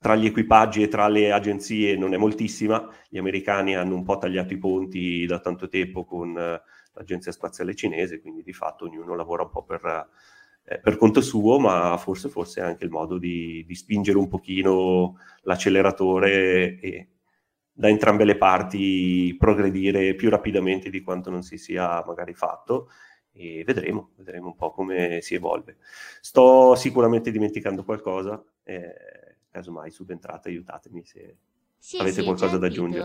tra 0.00 0.16
gli 0.16 0.26
equipaggi 0.26 0.82
e 0.82 0.88
tra 0.88 1.06
le 1.08 1.30
agenzie 1.30 1.96
non 1.96 2.12
è 2.12 2.16
moltissima, 2.16 2.88
gli 3.08 3.18
americani 3.18 3.76
hanno 3.76 3.94
un 3.94 4.02
po' 4.02 4.18
tagliato 4.18 4.52
i 4.52 4.58
ponti 4.58 5.26
da 5.26 5.38
tanto 5.38 5.68
tempo 5.68 6.04
con 6.04 6.32
l'Agenzia 6.32 7.30
Spaziale 7.30 7.74
Cinese, 7.76 8.20
quindi 8.20 8.42
di 8.42 8.52
fatto 8.52 8.84
ognuno 8.86 9.14
lavora 9.14 9.44
un 9.44 9.50
po' 9.50 9.62
per, 9.62 10.08
eh, 10.70 10.80
per 10.80 10.98
conto 10.98 11.22
suo, 11.22 11.58
ma 11.58 11.96
forse, 11.96 12.28
forse 12.28 12.60
è 12.60 12.64
anche 12.64 12.84
il 12.84 12.90
modo 12.90 13.16
di, 13.16 13.64
di 13.66 13.74
spingere 13.74 14.18
un 14.18 14.28
pochino 14.28 15.16
l'acceleratore 15.42 16.78
e 16.78 17.08
da 17.72 17.88
entrambe 17.88 18.24
le 18.24 18.36
parti 18.36 19.34
progredire 19.38 20.14
più 20.14 20.28
rapidamente 20.28 20.90
di 20.90 21.00
quanto 21.00 21.30
non 21.30 21.42
si 21.42 21.56
sia 21.56 22.04
magari 22.04 22.34
fatto 22.34 22.90
e 23.32 23.62
vedremo, 23.64 24.10
vedremo 24.16 24.48
un 24.48 24.56
po' 24.56 24.72
come 24.72 25.20
si 25.22 25.34
evolve. 25.34 25.76
Sto 26.20 26.74
sicuramente 26.74 27.30
dimenticando 27.30 27.84
qualcosa, 27.84 28.44
eh, 28.64 29.36
casomai 29.48 29.90
subentrate 29.90 30.48
aiutatemi 30.50 31.02
se 31.04 31.36
avete 31.98 32.24
qualcosa 32.24 32.58
da 32.58 32.66
aggiungere. 32.66 33.04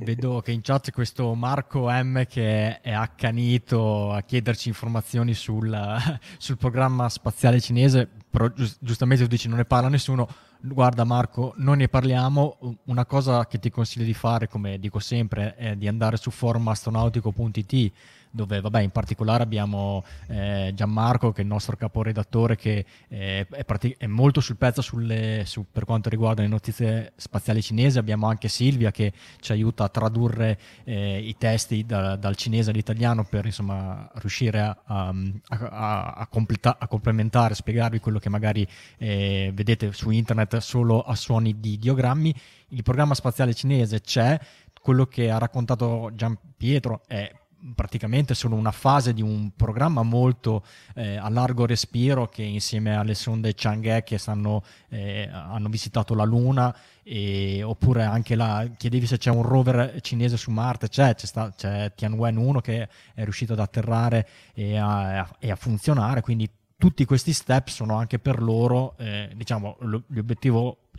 Vedo 0.00 0.40
che 0.40 0.52
in 0.52 0.60
chat 0.60 0.84
c'è 0.84 0.92
questo 0.92 1.34
Marco 1.34 1.88
M 1.90 2.24
che 2.26 2.80
è 2.80 2.92
accanito 2.92 4.12
a 4.12 4.22
chiederci 4.22 4.68
informazioni 4.68 5.34
sul, 5.34 5.76
sul 6.38 6.56
programma 6.56 7.08
spaziale 7.08 7.60
cinese, 7.60 8.08
però 8.30 8.48
giustamente 8.78 9.24
tu 9.24 9.30
dici 9.30 9.48
non 9.48 9.56
ne 9.56 9.64
parla 9.64 9.88
nessuno. 9.88 10.28
Guarda 10.60 11.04
Marco, 11.04 11.52
noi 11.56 11.78
ne 11.78 11.88
parliamo, 11.88 12.78
una 12.84 13.06
cosa 13.06 13.46
che 13.46 13.58
ti 13.58 13.70
consiglio 13.70 14.04
di 14.04 14.14
fare, 14.14 14.48
come 14.48 14.78
dico 14.78 14.98
sempre, 14.98 15.54
è 15.54 15.76
di 15.76 15.86
andare 15.86 16.16
su 16.16 16.30
forumastronautico.it 16.30 17.92
dove 18.30 18.60
vabbè, 18.60 18.80
in 18.80 18.90
particolare 18.90 19.42
abbiamo 19.42 20.04
eh, 20.28 20.72
Gianmarco 20.74 21.32
che 21.32 21.40
è 21.40 21.42
il 21.42 21.48
nostro 21.48 21.76
caporedattore 21.76 22.56
che 22.56 22.84
eh, 23.08 23.46
è, 23.48 23.64
pratic- 23.64 23.98
è, 23.98 24.06
molto 24.06 24.40
sul 24.40 24.56
pezzo 24.56 24.82
sulle, 24.82 25.42
su, 25.46 25.66
per 25.70 25.84
quanto 25.84 26.08
riguarda 26.08 26.42
le 26.42 26.48
notizie 26.48 27.12
spaziali 27.16 27.62
cinesi, 27.62 27.98
abbiamo 27.98 28.26
anche 28.26 28.48
Silvia 28.48 28.90
che 28.90 29.12
ci 29.40 29.52
aiuta 29.52 29.84
a 29.84 29.88
tradurre 29.88 30.58
eh, 30.84 31.18
i 31.18 31.36
testi 31.36 31.84
da, 31.84 32.16
dal 32.16 32.36
cinese 32.36 32.70
all'italiano 32.70 33.24
per 33.24 33.46
insomma, 33.46 34.10
riuscire 34.14 34.60
a, 34.60 34.76
a, 34.84 35.14
a, 35.48 36.12
a, 36.12 36.26
completa- 36.26 36.76
a 36.78 36.86
complementare, 36.86 37.54
spiegarvi 37.54 37.98
quello 37.98 38.18
che 38.18 38.28
magari 38.28 38.66
eh, 38.98 39.50
vedete 39.54 39.92
su 39.92 40.10
internet 40.10 40.58
solo 40.58 41.02
a 41.02 41.14
suoni 41.14 41.58
di 41.60 41.78
diogrammi. 41.78 42.34
Il 42.68 42.82
programma 42.82 43.14
spaziale 43.14 43.54
cinese 43.54 44.00
c'è, 44.00 44.38
quello 44.80 45.06
che 45.06 45.30
ha 45.30 45.38
raccontato 45.38 46.10
Gian 46.14 46.38
Pietro 46.56 47.02
è 47.06 47.30
praticamente 47.74 48.34
sono 48.34 48.54
una 48.54 48.70
fase 48.70 49.12
di 49.12 49.22
un 49.22 49.50
programma 49.54 50.02
molto 50.02 50.64
eh, 50.94 51.16
a 51.16 51.28
largo 51.28 51.66
respiro 51.66 52.28
che 52.28 52.42
insieme 52.42 52.96
alle 52.96 53.14
sonde 53.14 53.54
Chang'e 53.54 54.02
che 54.04 54.18
stanno, 54.18 54.62
eh, 54.88 55.28
hanno 55.30 55.68
visitato 55.68 56.14
la 56.14 56.24
Luna 56.24 56.74
e, 57.02 57.62
oppure 57.62 58.04
anche 58.04 58.34
la 58.34 58.68
chiedevi 58.76 59.06
se 59.06 59.18
c'è 59.18 59.30
un 59.30 59.42
rover 59.42 60.00
cinese 60.00 60.36
su 60.36 60.50
Marte 60.50 60.88
c'è, 60.88 61.14
c'è, 61.14 61.26
sta, 61.26 61.52
c'è 61.56 61.92
Tianwen 61.94 62.36
1 62.36 62.60
che 62.60 62.88
è 63.14 63.22
riuscito 63.24 63.54
ad 63.54 63.60
atterrare 63.60 64.28
e 64.54 64.76
a, 64.76 65.28
e 65.38 65.50
a 65.50 65.56
funzionare 65.56 66.20
quindi 66.20 66.48
tutti 66.76 67.04
questi 67.04 67.32
step 67.32 67.68
sono 67.68 67.96
anche 67.96 68.20
per 68.20 68.40
loro 68.40 68.96
eh, 68.98 69.32
diciamo 69.34 69.78
l'obiettivo 69.80 70.90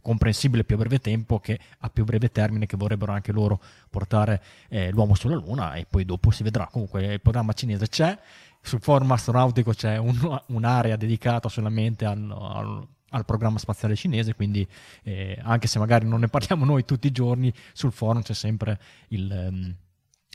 comprensibile 0.00 0.64
più 0.64 0.76
a 0.76 0.78
breve 0.78 0.98
tempo 0.98 1.38
che 1.38 1.58
a 1.78 1.90
più 1.90 2.04
breve 2.04 2.30
termine 2.30 2.66
che 2.66 2.76
vorrebbero 2.76 3.12
anche 3.12 3.32
loro 3.32 3.60
portare 3.90 4.42
eh, 4.68 4.90
l'uomo 4.90 5.14
sulla 5.14 5.36
Luna 5.36 5.74
e 5.74 5.86
poi 5.88 6.04
dopo 6.04 6.30
si 6.30 6.42
vedrà. 6.42 6.66
Comunque 6.66 7.04
il 7.14 7.20
programma 7.20 7.52
cinese 7.52 7.88
c'è, 7.88 8.18
sul 8.60 8.80
forum 8.80 9.10
astronautico 9.12 9.72
c'è 9.72 9.96
un, 9.96 10.40
un'area 10.48 10.96
dedicata 10.96 11.48
solamente 11.48 12.04
al, 12.04 12.30
al, 12.30 12.86
al, 13.10 13.24
programma 13.24 13.58
spaziale 13.58 13.96
cinese, 13.96 14.34
quindi 14.34 14.66
eh, 15.02 15.38
anche 15.42 15.66
se 15.66 15.78
magari 15.78 16.06
non 16.06 16.20
ne 16.20 16.28
parliamo 16.28 16.64
noi 16.64 16.84
tutti 16.84 17.06
i 17.06 17.12
giorni, 17.12 17.52
sul 17.72 17.92
forum 17.92 18.22
c'è 18.22 18.34
sempre 18.34 18.78
il... 19.08 19.48
Um, 19.50 19.76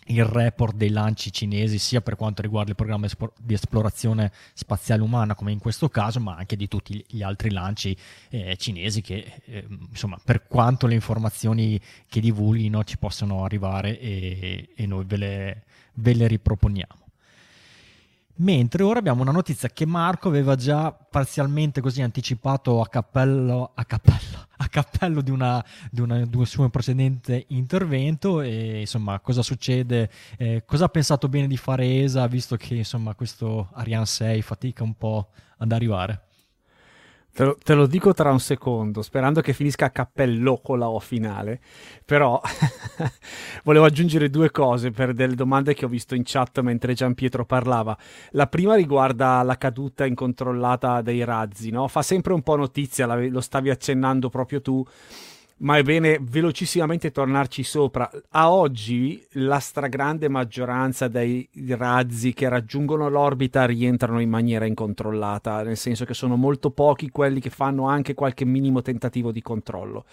il 0.07 0.25
report 0.25 0.75
dei 0.75 0.89
lanci 0.89 1.31
cinesi 1.31 1.77
sia 1.77 2.01
per 2.01 2.15
quanto 2.15 2.41
riguarda 2.41 2.71
il 2.71 2.75
programma 2.75 3.07
di 3.39 3.53
esplorazione 3.53 4.31
spaziale 4.53 5.01
umana 5.01 5.35
come 5.35 5.51
in 5.51 5.59
questo 5.59 5.89
caso 5.89 6.19
ma 6.19 6.35
anche 6.35 6.55
di 6.55 6.67
tutti 6.67 7.03
gli 7.07 7.21
altri 7.21 7.51
lanci 7.51 7.95
eh, 8.29 8.55
cinesi 8.57 9.01
che 9.01 9.41
eh, 9.45 9.65
insomma 9.89 10.19
per 10.23 10.47
quanto 10.47 10.87
le 10.87 10.93
informazioni 10.93 11.79
che 12.07 12.19
divulghino 12.19 12.83
ci 12.83 12.97
possano 12.97 13.43
arrivare 13.43 13.99
e, 13.99 14.69
e 14.75 14.85
noi 14.85 15.05
ve 15.05 15.17
le, 15.17 15.63
ve 15.93 16.13
le 16.13 16.27
riproponiamo 16.27 17.06
Mentre 18.39 18.83
ora 18.83 18.99
abbiamo 18.99 19.23
una 19.23 19.31
notizia 19.31 19.67
che 19.69 19.87
Marco 19.87 20.27
aveva 20.27 20.55
già 20.55 20.91
parzialmente 20.91 21.81
così 21.81 22.03
anticipato 22.03 22.81
a 22.81 22.87
cappello, 22.87 23.71
a 23.73 23.83
cappello, 23.83 24.47
a 24.57 24.67
cappello 24.67 25.21
di, 25.21 25.31
una, 25.31 25.63
di, 25.89 26.01
una, 26.01 26.23
di 26.23 26.35
un 26.35 26.45
suo 26.45 26.69
precedente 26.69 27.45
intervento 27.49 28.41
e 28.41 28.81
insomma 28.81 29.19
cosa 29.21 29.41
succede, 29.41 30.11
eh, 30.37 30.63
cosa 30.65 30.85
ha 30.85 30.89
pensato 30.89 31.27
bene 31.29 31.47
di 31.47 31.57
fare 31.57 32.03
ESA 32.03 32.27
visto 32.27 32.55
che 32.57 32.75
insomma 32.75 33.15
questo 33.15 33.69
Ariane 33.73 34.05
6 34.05 34.41
fatica 34.43 34.83
un 34.83 34.93
po' 34.95 35.29
ad 35.57 35.71
arrivare. 35.71 36.26
Te 37.37 37.43
lo, 37.43 37.55
te 37.63 37.75
lo, 37.75 37.85
dico 37.85 38.15
tra 38.15 38.31
un 38.31 38.39
secondo, 38.39 39.03
sperando 39.03 39.41
che 39.41 39.53
finisca 39.53 39.85
a 39.85 39.89
cappello 39.91 40.59
con 40.59 40.79
la 40.79 40.89
O 40.89 40.99
finale. 40.99 41.59
Però 42.03 42.41
volevo 43.63 43.85
aggiungere 43.85 44.31
due 44.31 44.49
cose 44.49 44.89
per 44.89 45.13
delle 45.13 45.35
domande 45.35 45.75
che 45.75 45.85
ho 45.85 45.87
visto 45.87 46.15
in 46.15 46.23
chat 46.25 46.61
mentre 46.61 46.95
Gian 46.95 47.13
Pietro 47.13 47.45
parlava. 47.45 47.95
La 48.31 48.47
prima 48.47 48.73
riguarda 48.73 49.43
la 49.43 49.55
caduta 49.55 50.07
incontrollata 50.07 51.03
dei 51.03 51.23
razzi, 51.23 51.69
no? 51.69 51.87
Fa 51.87 52.01
sempre 52.01 52.33
un 52.33 52.41
po' 52.41 52.55
notizia, 52.55 53.05
lo 53.05 53.41
stavi 53.41 53.69
accennando 53.69 54.29
proprio 54.29 54.59
tu 54.59 54.83
ma 55.59 55.77
è 55.77 55.83
bene 55.83 56.19
velocissimamente 56.21 57.11
tornarci 57.11 57.63
sopra. 57.63 58.09
A 58.29 58.51
oggi 58.51 59.25
la 59.33 59.59
stragrande 59.59 60.29
maggioranza 60.29 61.07
dei 61.07 61.49
razzi 61.69 62.33
che 62.33 62.47
raggiungono 62.47 63.09
l'orbita 63.09 63.65
rientrano 63.65 64.19
in 64.19 64.29
maniera 64.29 64.65
incontrollata, 64.65 65.63
nel 65.63 65.77
senso 65.77 66.05
che 66.05 66.13
sono 66.13 66.35
molto 66.35 66.71
pochi 66.71 67.09
quelli 67.09 67.39
che 67.39 67.49
fanno 67.49 67.87
anche 67.87 68.13
qualche 68.13 68.45
minimo 68.45 68.81
tentativo 68.81 69.31
di 69.31 69.41
controllo. 69.41 70.05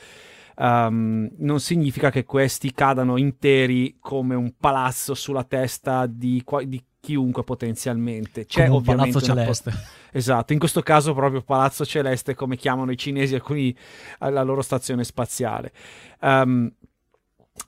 Um, 0.57 1.29
non 1.39 1.59
significa 1.59 2.11
che 2.11 2.25
questi 2.25 2.73
cadano 2.73 3.17
interi 3.17 3.97
come 3.99 4.37
un 4.37 4.53
palazzo 4.57 5.15
sulla 5.15 5.43
testa 5.43 6.07
di, 6.07 6.43
di 6.67 6.83
chiunque 7.01 7.43
potenzialmente. 7.43 8.47
C'è 8.47 8.69
come 8.69 8.77
un 8.77 8.83
palazzo 8.83 9.21
celeste. 9.21 9.71
Po- 9.71 9.77
esatto, 10.15 10.53
in 10.53 10.59
questo 10.61 10.81
caso 10.81 11.13
proprio 11.13 11.43
palazzo 11.43 11.85
celeste 11.85 12.35
come 12.35 12.57
chiamano 12.57 12.93
i 12.93 12.97
cinesi 12.97 13.35
alcuni 13.35 13.77
alla 14.19 14.43
loro 14.43 14.63
stazione 14.63 15.03
spaziale. 15.03 15.73
Um, 16.21 16.73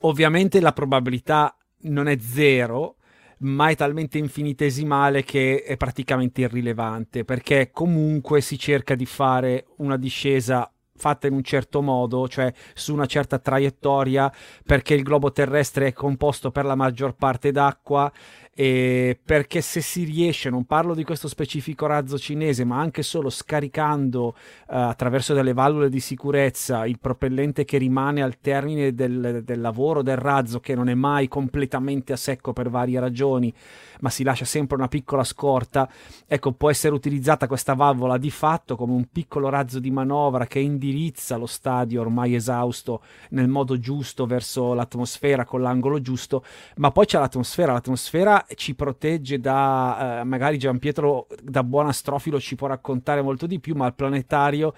ovviamente 0.01 0.61
la 0.61 0.71
probabilità 0.71 1.55
non 1.81 2.07
è 2.07 2.17
zero, 2.19 2.95
ma 3.39 3.67
è 3.67 3.75
talmente 3.75 4.17
infinitesimale 4.17 5.23
che 5.23 5.63
è 5.63 5.75
praticamente 5.75 6.41
irrilevante, 6.41 7.25
perché 7.25 7.69
comunque 7.71 8.41
si 8.41 8.57
cerca 8.57 8.95
di 8.95 9.05
fare 9.05 9.67
una 9.77 9.97
discesa 9.97 10.71
fatta 10.95 11.27
in 11.27 11.33
un 11.33 11.43
certo 11.43 11.81
modo, 11.81 12.27
cioè 12.27 12.51
su 12.73 12.93
una 12.93 13.05
certa 13.05 13.39
traiettoria, 13.39 14.31
perché 14.65 14.95
il 14.95 15.03
globo 15.03 15.31
terrestre 15.31 15.87
è 15.87 15.93
composto 15.93 16.49
per 16.49 16.65
la 16.65 16.75
maggior 16.75 17.13
parte 17.13 17.51
d'acqua 17.51 18.11
e 18.59 19.19
perché 19.23 19.61
se 19.61 19.81
si 19.81 20.03
riesce, 20.03 20.49
non 20.49 20.65
parlo 20.65 20.95
di 20.95 21.03
questo 21.03 21.27
specifico 21.27 21.85
razzo 21.85 22.17
cinese, 22.17 22.65
ma 22.65 22.79
anche 22.79 23.03
solo 23.03 23.29
scaricando 23.29 24.29
uh, 24.29 24.33
attraverso 24.65 25.35
delle 25.35 25.53
valvole 25.53 25.89
di 25.89 25.99
sicurezza 25.99 26.87
il 26.87 26.97
propellente 26.97 27.65
che 27.65 27.77
rimane 27.77 28.23
al 28.23 28.39
termine 28.39 28.95
del, 28.95 29.43
del, 29.43 29.61
lavoro 29.61 30.01
del 30.01 30.17
razzo, 30.17 30.59
che 30.59 30.73
non 30.73 30.89
è 30.89 30.95
mai 30.95 31.27
completamente 31.27 32.13
a 32.13 32.15
secco 32.15 32.51
per 32.51 32.71
varie 32.71 32.99
ragioni, 32.99 33.53
ma 34.01 34.09
si 34.09 34.23
lascia 34.23 34.45
sempre 34.45 34.77
una 34.77 34.87
piccola 34.87 35.23
scorta, 35.23 35.89
ecco, 36.25 36.51
può 36.51 36.69
essere 36.69 36.93
utilizzata 36.93 37.47
questa 37.47 37.73
valvola 37.73 38.17
di 38.17 38.29
fatto 38.29 38.75
come 38.75 38.93
un 38.93 39.07
piccolo 39.11 39.49
razzo 39.49 39.79
di 39.79 39.91
manovra 39.91 40.45
che 40.45 40.59
indirizza 40.59 41.37
lo 41.37 41.45
stadio 41.45 42.01
ormai 42.01 42.35
esausto 42.35 43.01
nel 43.29 43.47
modo 43.47 43.79
giusto 43.79 44.25
verso 44.25 44.73
l'atmosfera 44.73 45.45
con 45.45 45.61
l'angolo 45.61 46.01
giusto, 46.01 46.43
ma 46.77 46.91
poi 46.91 47.05
c'è 47.05 47.19
l'atmosfera, 47.19 47.73
l'atmosfera 47.73 48.45
ci 48.55 48.75
protegge 48.75 49.39
da, 49.39 50.19
eh, 50.19 50.23
magari 50.23 50.57
Giampietro 50.57 51.27
da 51.41 51.63
buon 51.63 51.87
astrofilo 51.87 52.39
ci 52.39 52.55
può 52.55 52.67
raccontare 52.67 53.21
molto 53.21 53.47
di 53.47 53.59
più, 53.59 53.75
ma 53.75 53.87
il 53.87 53.93
planetario 53.93 54.73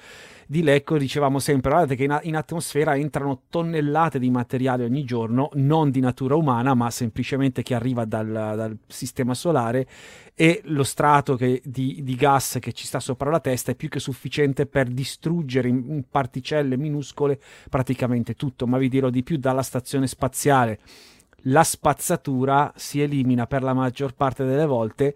di 0.51 0.63
Lecco 0.63 0.97
dicevamo 0.97 1.37
sempre, 1.37 1.69
guardate 1.69 1.95
che 1.95 2.05
in, 2.05 2.19
in, 2.23 2.35
atmosfera 2.35 2.95
entrano 2.95 3.43
tonnellate 3.49 4.17
di 4.17 4.31
materiale 4.31 4.83
ogni 4.83 5.03
giorno, 5.03 5.51
non 5.53 5.91
di 5.91 5.99
natura 5.99 6.33
umana, 6.33 6.73
ma 6.73 6.89
semplicemente 6.89 7.61
che 7.61 7.75
arriva 7.75 8.03
dal, 8.03 8.25
dal 8.25 8.75
sistema 8.87 9.35
solare 9.35 9.87
e 10.33 10.61
lo 10.63 10.81
strato 10.81 11.35
che, 11.35 11.61
di, 11.63 11.99
di, 12.01 12.15
gas 12.15 12.57
che 12.59 12.71
ci 12.71 12.87
sta 12.87 12.99
sopra 12.99 13.29
la 13.29 13.39
testa 13.39 13.73
è 13.73 13.75
più 13.75 13.89
che 13.89 13.99
sufficiente 13.99 14.65
per 14.65 14.87
distruggere 14.87 15.67
in, 15.67 15.83
in 15.87 16.03
particelle 16.09 16.77
minuscole 16.77 17.39
praticamente 17.69 18.33
tutto, 18.33 18.65
ma 18.65 18.79
vi 18.79 18.89
dirò 18.89 19.11
di 19.11 19.21
più 19.21 19.37
dalla 19.37 19.61
stazione 19.61 20.07
spaziale 20.07 20.79
la 21.43 21.63
spazzatura 21.63 22.73
si 22.75 23.01
elimina 23.01 23.47
per 23.47 23.63
la 23.63 23.73
maggior 23.73 24.13
parte 24.13 24.43
delle 24.43 24.65
volte 24.65 25.15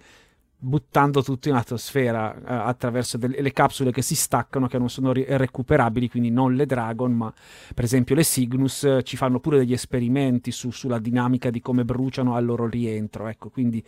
buttando 0.63 1.21
tutto 1.21 1.49
in 1.49 1.55
atmosfera 1.55 2.33
eh, 2.33 2.41
attraverso 2.45 3.17
delle, 3.17 3.41
le 3.41 3.51
capsule 3.51 3.91
che 3.91 4.01
si 4.01 4.15
staccano 4.15 4.67
che 4.67 4.77
non 4.77 4.89
sono 4.89 5.11
ri- 5.11 5.25
recuperabili 5.27 6.09
quindi 6.09 6.31
non 6.31 6.55
le 6.55 6.65
Dragon 6.65 7.11
ma 7.11 7.33
per 7.75 7.83
esempio 7.83 8.15
le 8.15 8.23
Cygnus 8.23 8.85
eh, 8.85 9.03
ci 9.03 9.17
fanno 9.17 9.41
pure 9.41 9.57
degli 9.57 9.73
esperimenti 9.73 10.51
su, 10.51 10.71
sulla 10.71 10.99
dinamica 10.99 11.49
di 11.49 11.59
come 11.59 11.83
bruciano 11.83 12.35
al 12.35 12.45
loro 12.45 12.65
rientro 12.67 13.27
ecco 13.27 13.49
quindi 13.49 13.83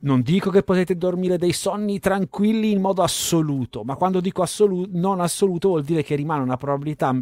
non 0.00 0.22
dico 0.22 0.48
che 0.50 0.62
potete 0.62 0.96
dormire 0.96 1.36
dei 1.36 1.52
sonni 1.52 1.98
tranquilli 1.98 2.70
in 2.70 2.80
modo 2.80 3.02
assoluto 3.02 3.84
ma 3.84 3.96
quando 3.96 4.20
dico 4.20 4.40
assoluto 4.40 4.88
non 4.92 5.20
assoluto 5.20 5.68
vuol 5.68 5.84
dire 5.84 6.02
che 6.02 6.14
rimane 6.14 6.42
una 6.42 6.56
probabilità 6.56 7.14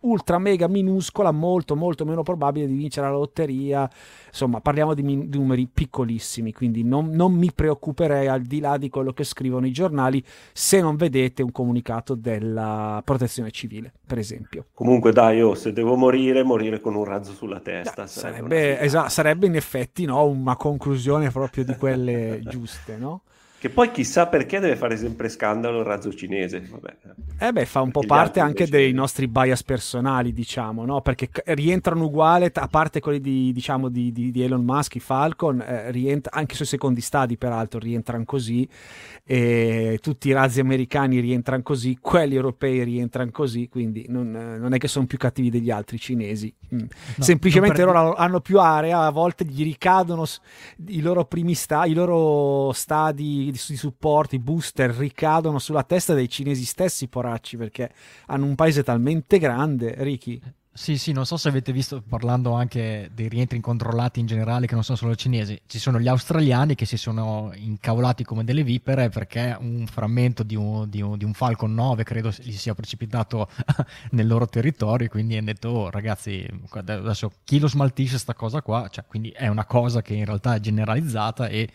ultra 0.00 0.38
mega 0.38 0.68
minuscola, 0.68 1.30
molto 1.30 1.76
molto 1.76 2.04
meno 2.04 2.22
probabile 2.22 2.66
di 2.66 2.74
vincere 2.74 3.06
la 3.06 3.12
lotteria. 3.12 3.88
Insomma, 4.26 4.60
parliamo 4.60 4.94
di, 4.94 5.02
min- 5.02 5.28
di 5.28 5.38
numeri 5.38 5.66
piccolissimi, 5.66 6.52
quindi 6.52 6.84
non, 6.84 7.10
non, 7.10 7.32
mi 7.32 7.50
preoccuperei 7.52 8.28
al 8.28 8.42
di 8.42 8.60
là 8.60 8.76
di 8.76 8.88
quello 8.88 9.12
che 9.12 9.24
scrivono 9.24 9.66
i 9.66 9.72
giornali 9.72 10.22
se 10.52 10.80
non 10.80 10.96
vedete 10.96 11.42
un 11.42 11.52
comunicato 11.52 12.14
della 12.14 13.02
protezione 13.04 13.50
civile, 13.50 13.92
per 14.06 14.18
esempio. 14.18 14.66
Comunque 14.72 15.12
dai, 15.12 15.38
io 15.38 15.54
se 15.54 15.72
devo 15.72 15.96
morire, 15.96 16.42
morire 16.42 16.80
con 16.80 16.94
un 16.94 17.04
razzo 17.04 17.32
sulla 17.32 17.60
testa. 17.60 18.02
Da, 18.02 18.06
sarebbe, 18.06 18.78
esatto, 18.80 19.08
sarebbe 19.08 19.46
in 19.46 19.56
effetti 19.56 20.04
no, 20.04 20.24
una 20.24 20.56
conclusione 20.56 21.30
proprio 21.30 21.64
di 21.64 21.74
quelle 21.76 22.40
giuste, 22.48 22.96
no? 22.96 23.22
Che 23.60 23.68
poi 23.68 23.90
chissà 23.90 24.26
perché 24.26 24.58
deve 24.58 24.74
fare 24.74 24.96
sempre 24.96 25.28
scandalo 25.28 25.80
il 25.80 25.84
razzo 25.84 26.14
cinese. 26.14 26.66
Vabbè. 26.66 26.96
Eh 27.40 27.52
beh, 27.52 27.66
fa 27.66 27.82
un 27.82 27.90
po' 27.90 28.00
parte 28.00 28.40
anche 28.40 28.62
invece... 28.62 28.84
dei 28.84 28.92
nostri 28.94 29.28
bias 29.28 29.62
personali, 29.62 30.32
diciamo, 30.32 30.86
no? 30.86 31.02
Perché 31.02 31.28
rientrano 31.44 32.06
uguali, 32.06 32.50
a 32.50 32.68
parte 32.68 33.00
quelli 33.00 33.20
di, 33.20 33.52
diciamo, 33.52 33.90
di, 33.90 34.12
di, 34.12 34.30
di 34.30 34.42
Elon 34.42 34.64
Musk, 34.64 34.94
i 34.94 35.00
Falcon, 35.00 35.60
eh, 35.60 35.90
rientra, 35.90 36.32
anche 36.34 36.54
sui 36.54 36.64
secondi 36.64 37.02
stadi, 37.02 37.36
peraltro, 37.36 37.78
rientrano 37.78 38.24
così. 38.24 38.66
E 39.24 39.98
tutti 40.00 40.28
i 40.28 40.32
razzi 40.32 40.60
americani 40.60 41.20
rientrano 41.20 41.62
così, 41.62 41.98
quelli 42.00 42.36
europei 42.36 42.82
rientrano 42.82 43.30
così, 43.30 43.68
quindi 43.68 44.06
non, 44.08 44.30
non 44.30 44.72
è 44.72 44.78
che 44.78 44.88
sono 44.88 45.04
più 45.04 45.18
cattivi 45.18 45.50
degli 45.50 45.70
altri 45.70 45.98
cinesi. 45.98 46.52
Mm. 46.74 46.78
No, 46.78 46.88
Semplicemente 47.18 47.84
loro 47.84 48.14
hanno 48.14 48.40
più 48.40 48.58
area, 48.58 49.02
a 49.02 49.10
volte 49.10 49.44
gli 49.44 49.62
ricadono 49.62 50.24
i 50.86 51.00
loro 51.02 51.26
primi 51.26 51.54
stadi, 51.54 51.90
i 51.90 51.94
loro 51.94 52.72
stadi 52.72 53.49
di, 53.50 53.60
di 53.66 53.76
supporto, 53.76 54.34
i 54.34 54.38
booster 54.38 54.90
ricadono 54.90 55.58
sulla 55.58 55.82
testa 55.82 56.14
dei 56.14 56.28
cinesi 56.28 56.64
stessi, 56.64 57.08
poracci, 57.08 57.56
perché 57.56 57.90
hanno 58.26 58.46
un 58.46 58.54
paese 58.54 58.82
talmente 58.82 59.38
grande, 59.38 59.94
Ricky. 59.98 60.40
Sì, 60.72 60.96
sì, 60.98 61.10
non 61.10 61.26
so 61.26 61.36
se 61.36 61.48
avete 61.48 61.72
visto, 61.72 62.00
parlando 62.00 62.52
anche 62.52 63.10
dei 63.12 63.28
rientri 63.28 63.56
incontrollati 63.56 64.20
in 64.20 64.26
generale, 64.26 64.66
che 64.66 64.74
non 64.74 64.84
sono 64.84 64.96
solo 64.96 65.16
cinesi, 65.16 65.60
ci 65.66 65.80
sono 65.80 65.98
gli 65.98 66.06
australiani 66.06 66.76
che 66.76 66.86
si 66.86 66.96
sono 66.96 67.50
incavolati 67.54 68.22
come 68.22 68.44
delle 68.44 68.62
vipere 68.62 69.08
perché 69.08 69.56
un 69.60 69.86
frammento 69.88 70.44
di 70.44 70.54
un, 70.54 70.88
di 70.88 71.02
un, 71.02 71.18
di 71.18 71.24
un 71.24 71.34
Falcon 71.34 71.74
9 71.74 72.04
credo 72.04 72.32
gli 72.40 72.52
sia 72.52 72.74
precipitato 72.74 73.48
nel 74.12 74.28
loro 74.28 74.46
territorio, 74.46 75.08
quindi 75.08 75.36
hanno 75.36 75.46
detto, 75.46 75.68
oh, 75.70 75.90
ragazzi, 75.90 76.48
adesso 76.70 77.32
chi 77.42 77.58
lo 77.58 77.66
smaltisce 77.66 78.16
sta 78.16 78.34
cosa 78.34 78.62
qua? 78.62 78.88
Cioè, 78.88 79.04
quindi 79.06 79.30
è 79.30 79.48
una 79.48 79.64
cosa 79.64 80.02
che 80.02 80.14
in 80.14 80.24
realtà 80.24 80.54
è 80.54 80.60
generalizzata 80.60 81.48
e 81.48 81.68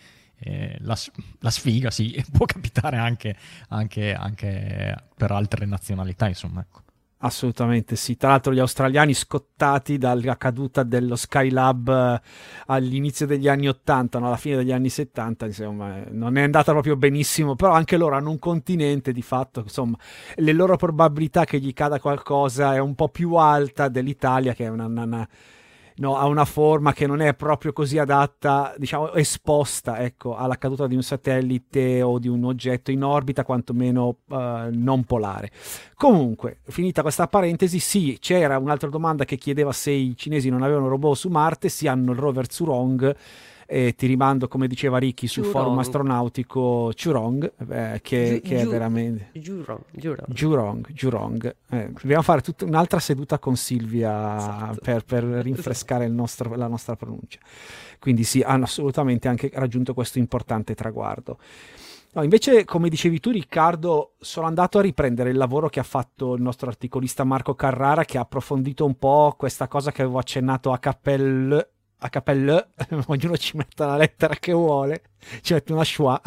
eh, 0.46 0.78
la, 0.82 0.98
la, 1.39 1.50
sfiga 1.50 1.89
sì, 1.89 2.24
può 2.32 2.46
capitare 2.46 2.98
anche, 2.98 3.36
anche, 3.70 4.14
anche, 4.14 4.96
per 5.16 5.32
altre 5.32 5.66
nazionalità, 5.66 6.28
insomma. 6.28 6.62
Ecco. 6.62 6.84
Assolutamente 7.26 7.96
sì. 7.96 8.18
Tra 8.18 8.30
l'altro, 8.30 8.54
gli 8.54 8.60
australiani 8.60 9.16
scottati 9.16 9.98
dalla 9.98 10.38
caduta 10.38 10.84
dello 10.84 11.16
Skylab 11.16 11.89
eh, 11.89 12.22
all'inizio 12.68 13.26
degli 13.26 13.48
anni 13.48 13.68
80, 13.68 14.20
no? 14.20 14.28
alla 14.28 14.38
fine 14.38 14.58
degli 14.58 14.72
anni 14.72 14.89
70, 14.89 15.48
insomma, 15.48 16.06
eh, 16.06 16.10
non 16.12 16.38
è 16.38 16.43
andata 16.43 16.72
proprio 16.72 16.96
benissimo. 16.96 17.56
Però 17.56 17.72
anche 17.72 17.98
loro 17.98 18.16
hanno 18.16 18.30
un 18.30 18.38
continente 18.38 19.12
di 19.12 19.24
fatto, 19.24 19.62
insomma, 19.62 19.98
le 20.36 20.54
loro 20.54 20.76
probabilità 20.76 21.46
che 21.46 21.60
gli 21.60 21.74
cada 21.74 22.00
qualcosa 22.00 22.76
è 22.76 22.80
un 22.80 22.93
po' 22.93 23.10
più 23.10 23.34
alta 23.34 23.88
dell'Italia, 23.88 24.54
che 24.54 24.66
è 24.66 24.70
una, 24.70 24.86
una 24.86 25.28
no, 25.98 26.18
ha 26.18 26.26
una 26.26 26.46
forma 26.46 26.93
che 26.93 27.08
non 27.08 27.22
è 27.22 27.34
proprio 27.34 27.74
così 27.74 27.98
adatta, 27.98 28.74
diciamo, 28.78 29.14
esposta 29.14 30.00
ecco, 30.00 30.36
alla 30.36 30.58
caduta 30.58 30.88
di 30.88 30.96
un 30.96 31.04
satellite 31.04 32.02
o 32.02 32.20
di 32.20 32.28
un 32.28 32.43
oggetto 32.43 32.91
in 32.91 33.04
orbita, 33.04 33.43
quantomeno 33.43 34.18
uh, 34.28 34.36
non 34.72 35.04
polare. 35.06 35.52
Comunque, 35.96 36.60
finita 36.64 37.02
questa 37.02 37.28
parentesi, 37.28 37.80
sì, 37.80 38.18
c'era 38.20 38.58
un'altra 38.58 38.89
domanda 38.89 39.26
che 39.26 39.38
chiedeva 39.38 39.72
se 39.72 39.91
i 39.91 40.16
cinesi 40.18 40.50
non 40.50 40.64
avevano 40.64 40.88
robot 40.88 41.16
su 41.16 41.30
Marte, 41.30 41.70
sì 41.70 41.88
hanno 41.88 42.12
il 42.12 42.18
rover 42.18 42.52
Zhurong 42.52 43.16
e 43.66 43.95
ti 43.95 44.05
rimando, 44.05 44.47
come 44.47 44.68
diceva 44.68 44.97
Ricky, 44.97 45.28
sul 45.28 45.43
Jurong. 45.43 45.63
forum 45.63 45.80
astronautico 45.80 46.91
Churong, 46.95 47.51
eh, 47.70 47.99
che, 48.01 48.39
Giu, 48.41 48.49
che 48.49 48.61
è 48.61 48.66
veramente... 48.66 49.30
Jurong. 49.34 49.82
Jurong, 50.28 50.91
Jurong. 50.91 51.55
Eh, 51.70 51.91
dobbiamo 51.99 52.22
fare 52.22 52.41
tutta 52.41 52.66
un'altra 52.66 52.99
seduta 52.99 53.39
con 53.39 53.55
Silvia 53.55 54.38
esatto. 54.38 54.80
per, 54.82 55.03
per, 55.03 55.24
rinfrescare 55.43 56.07
nostro, 56.07 56.55
la 56.55 56.68
nostra 56.68 56.95
pronuncia. 56.95 57.39
Quindi 57.99 58.24
sì, 58.24 58.41
hanno 58.41 58.66
assolutamente 58.66 59.28
anche 59.28 59.49
raggiunto 59.53 59.93
questo 59.93 60.20
importante 60.20 60.76
traguardo. 60.76 61.39
No, 62.16 62.24
invece, 62.24 62.63
come 62.63 62.88
dicevi 62.88 63.20
tu, 63.20 63.32
Riccardo, 63.32 64.13
sono 64.20 64.47
andato 64.47 64.78
a 64.78 64.82
riprendere 64.82 65.32
il 65.32 65.38
lavoro 65.38 65.68
che 65.68 65.82
ha 65.82 65.84
fatto 65.84 66.36
il 66.36 66.41
nostro 66.41 66.70
articolista 66.70 67.26
Marco 67.26 67.55
Carrara, 67.55 68.05
che 68.05 68.18
ha 68.18 68.22
approfondito 68.22 68.86
un 68.86 68.97
po' 68.97 69.34
questa 69.38 69.68
cosa 69.68 69.91
che 69.91 70.01
avevo 70.01 70.18
accennato 70.18 70.72
a 70.72 70.78
cappelle 70.78 71.72
a 71.98 72.10
cappello, 72.10 72.68
ognuno 73.08 73.38
ci 73.38 73.58
mette 73.58 73.84
la 73.84 73.98
lettera 73.98 74.36
che 74.36 74.54
vuole, 74.54 75.04
ci 75.41 75.54
mette 75.54 75.74
una 75.74 75.84
schwa. 75.84 76.22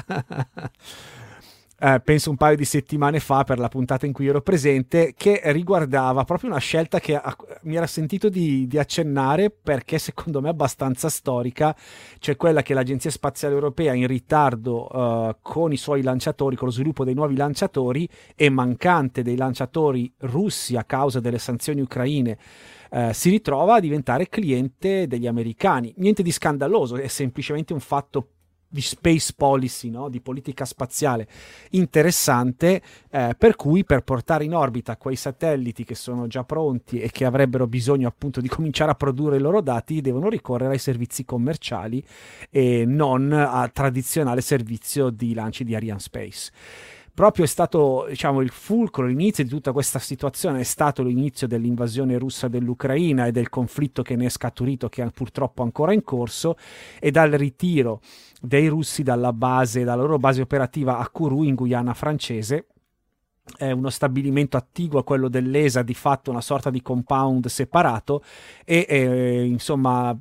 eh, 1.80 2.00
penso 2.00 2.30
un 2.30 2.36
paio 2.36 2.56
di 2.56 2.64
settimane 2.64 3.20
fa 3.20 3.44
per 3.44 3.58
la 3.58 3.68
puntata 3.68 4.04
in 4.04 4.12
cui 4.12 4.26
ero 4.26 4.40
presente, 4.40 5.14
che 5.16 5.40
riguardava 5.44 6.24
proprio 6.24 6.50
una 6.50 6.58
scelta 6.58 6.98
che 6.98 7.14
a, 7.14 7.36
mi 7.62 7.76
era 7.76 7.86
sentito 7.86 8.28
di, 8.28 8.66
di, 8.66 8.78
accennare 8.78 9.50
perché 9.50 9.98
secondo 9.98 10.40
me 10.40 10.48
è 10.48 10.50
abbastanza 10.50 11.08
storica, 11.08 11.76
cioè 12.18 12.36
quella 12.36 12.62
che 12.62 12.74
l'Agenzia 12.74 13.10
Spaziale 13.10 13.54
Europea 13.54 13.94
in 13.94 14.08
ritardo 14.08 14.88
uh, 14.90 15.36
con 15.40 15.72
i 15.72 15.76
suoi 15.76 16.02
lanciatori, 16.02 16.56
con 16.56 16.66
lo 16.66 16.74
sviluppo 16.74 17.04
dei 17.04 17.14
nuovi 17.14 17.36
lanciatori 17.36 18.08
e 18.34 18.50
mancante 18.50 19.22
dei 19.22 19.36
lanciatori 19.36 20.12
russi 20.18 20.76
a 20.76 20.82
causa 20.82 21.20
delle 21.20 21.38
sanzioni 21.38 21.80
ucraine. 21.80 22.38
Uh, 22.90 23.12
si 23.12 23.30
ritrova 23.30 23.74
a 23.74 23.80
diventare 23.80 24.28
cliente 24.28 25.06
degli 25.06 25.26
americani. 25.26 25.92
Niente 25.96 26.22
di 26.22 26.32
scandaloso, 26.32 26.96
è 26.96 27.08
semplicemente 27.08 27.72
un 27.72 27.80
fatto 27.80 28.28
di 28.68 28.82
space 28.82 29.32
policy, 29.34 29.88
no? 29.88 30.08
di 30.10 30.20
politica 30.20 30.64
spaziale 30.66 31.26
interessante, 31.70 32.82
eh, 33.10 33.34
per 33.36 33.56
cui 33.56 33.84
per 33.84 34.02
portare 34.02 34.44
in 34.44 34.54
orbita 34.54 34.98
quei 34.98 35.16
satelliti 35.16 35.84
che 35.84 35.94
sono 35.94 36.26
già 36.26 36.44
pronti 36.44 37.00
e 37.00 37.10
che 37.10 37.24
avrebbero 37.24 37.66
bisogno 37.66 38.06
appunto 38.06 38.40
di 38.40 38.48
cominciare 38.48 38.90
a 38.90 38.94
produrre 38.94 39.36
i 39.36 39.40
loro 39.40 39.62
dati, 39.62 40.02
devono 40.02 40.28
ricorrere 40.28 40.72
ai 40.72 40.78
servizi 40.78 41.24
commerciali 41.24 42.04
e 42.50 42.84
non 42.84 43.32
al 43.32 43.72
tradizionale 43.72 44.42
servizio 44.42 45.08
di 45.08 45.32
lanci 45.32 45.64
di 45.64 45.74
Ariane 45.74 46.00
Space 46.00 46.50
proprio 47.18 47.46
è 47.46 47.48
stato 47.48 48.06
diciamo, 48.08 48.42
il 48.42 48.50
fulcro, 48.50 49.04
l'inizio 49.04 49.42
di 49.42 49.50
tutta 49.50 49.72
questa 49.72 49.98
situazione 49.98 50.60
è 50.60 50.62
stato 50.62 51.02
l'inizio 51.02 51.48
dell'invasione 51.48 52.16
russa 52.16 52.46
dell'Ucraina 52.46 53.26
e 53.26 53.32
del 53.32 53.48
conflitto 53.48 54.02
che 54.02 54.14
ne 54.14 54.26
è 54.26 54.28
scaturito, 54.28 54.88
che 54.88 55.02
è 55.02 55.10
purtroppo 55.10 55.64
ancora 55.64 55.92
in 55.92 56.04
corso, 56.04 56.54
e 57.00 57.10
dal 57.10 57.32
ritiro 57.32 58.02
dei 58.40 58.68
russi 58.68 59.02
dalla 59.02 59.32
base, 59.32 59.82
dalla 59.82 60.02
loro 60.02 60.18
base 60.18 60.42
operativa 60.42 60.98
a 60.98 61.08
Kourou 61.08 61.42
in 61.42 61.56
Guyana 61.56 61.92
francese 61.92 62.66
è 63.56 63.70
uno 63.70 63.90
stabilimento 63.90 64.56
attiguo 64.56 65.00
a 65.00 65.04
quello 65.04 65.28
dell'ESA, 65.28 65.82
di 65.82 65.94
fatto 65.94 66.30
una 66.30 66.40
sorta 66.40 66.70
di 66.70 66.82
compound 66.82 67.46
separato 67.46 68.22
e 68.64 68.86
eh, 68.88 69.44
insomma 69.44 70.16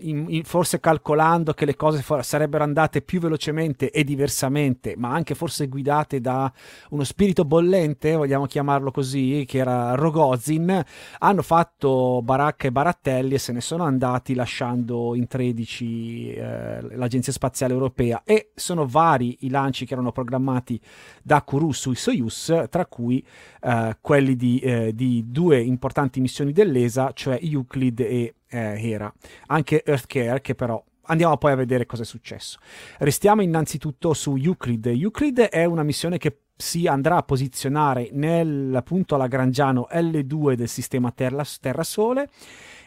in, 0.00 0.26
in, 0.28 0.44
forse 0.44 0.80
calcolando 0.80 1.52
che 1.52 1.64
le 1.64 1.76
cose 1.76 2.02
for- 2.02 2.24
sarebbero 2.24 2.64
andate 2.64 3.02
più 3.02 3.20
velocemente 3.20 3.90
e 3.90 4.04
diversamente, 4.04 4.94
ma 4.96 5.12
anche 5.12 5.34
forse 5.34 5.68
guidate 5.68 6.20
da 6.20 6.52
uno 6.90 7.04
spirito 7.04 7.44
bollente, 7.44 8.14
vogliamo 8.14 8.46
chiamarlo 8.46 8.90
così, 8.90 9.44
che 9.46 9.58
era 9.58 9.94
Rogozin, 9.94 10.82
hanno 11.18 11.42
fatto 11.42 12.20
baracca 12.22 12.68
e 12.68 12.72
barattelli 12.72 13.34
e 13.34 13.38
se 13.38 13.52
ne 13.52 13.60
sono 13.60 13.84
andati 13.84 14.34
lasciando 14.34 15.14
in 15.14 15.26
13 15.26 16.32
eh, 16.32 16.96
l'Agenzia 16.96 17.32
Spaziale 17.32 17.72
Europea 17.72 18.22
e 18.24 18.50
sono 18.54 18.86
vari 18.86 19.38
i 19.40 19.50
lanci 19.50 19.86
che 19.86 19.94
erano 19.94 20.12
programmati 20.12 20.80
da 21.22 21.42
Kourou 21.42 21.72
sui 21.72 21.94
Soyuz 21.94 22.65
tra 22.68 22.86
cui 22.86 23.24
eh, 23.62 23.96
quelli 24.00 24.36
di, 24.36 24.58
eh, 24.60 24.94
di, 24.94 25.24
due 25.26 25.60
importanti 25.60 26.20
missioni 26.20 26.52
dell'ESA, 26.52 27.12
cioè 27.14 27.38
Euclid 27.42 28.00
e 28.00 28.34
eh, 28.48 28.88
Hera. 28.88 29.12
Anche 29.46 29.82
Earthcare, 29.84 30.40
che 30.40 30.54
però 30.54 30.82
andiamo 31.02 31.36
poi 31.36 31.52
a 31.52 31.56
vedere 31.56 31.86
cosa 31.86 32.02
è 32.02 32.06
successo. 32.06 32.58
Restiamo 32.98 33.42
innanzitutto 33.42 34.14
su 34.14 34.36
Euclid. 34.36 34.86
Euclid 34.86 35.40
è 35.40 35.64
una 35.64 35.82
missione 35.82 36.18
che 36.18 36.38
si 36.56 36.86
andrà 36.86 37.16
a 37.16 37.22
posizionare 37.22 38.08
nel 38.12 38.80
punto 38.84 39.16
lagrangiano 39.16 39.88
L2 39.92 40.54
del 40.54 40.68
sistema 40.68 41.12
Terra-Sole 41.12 42.30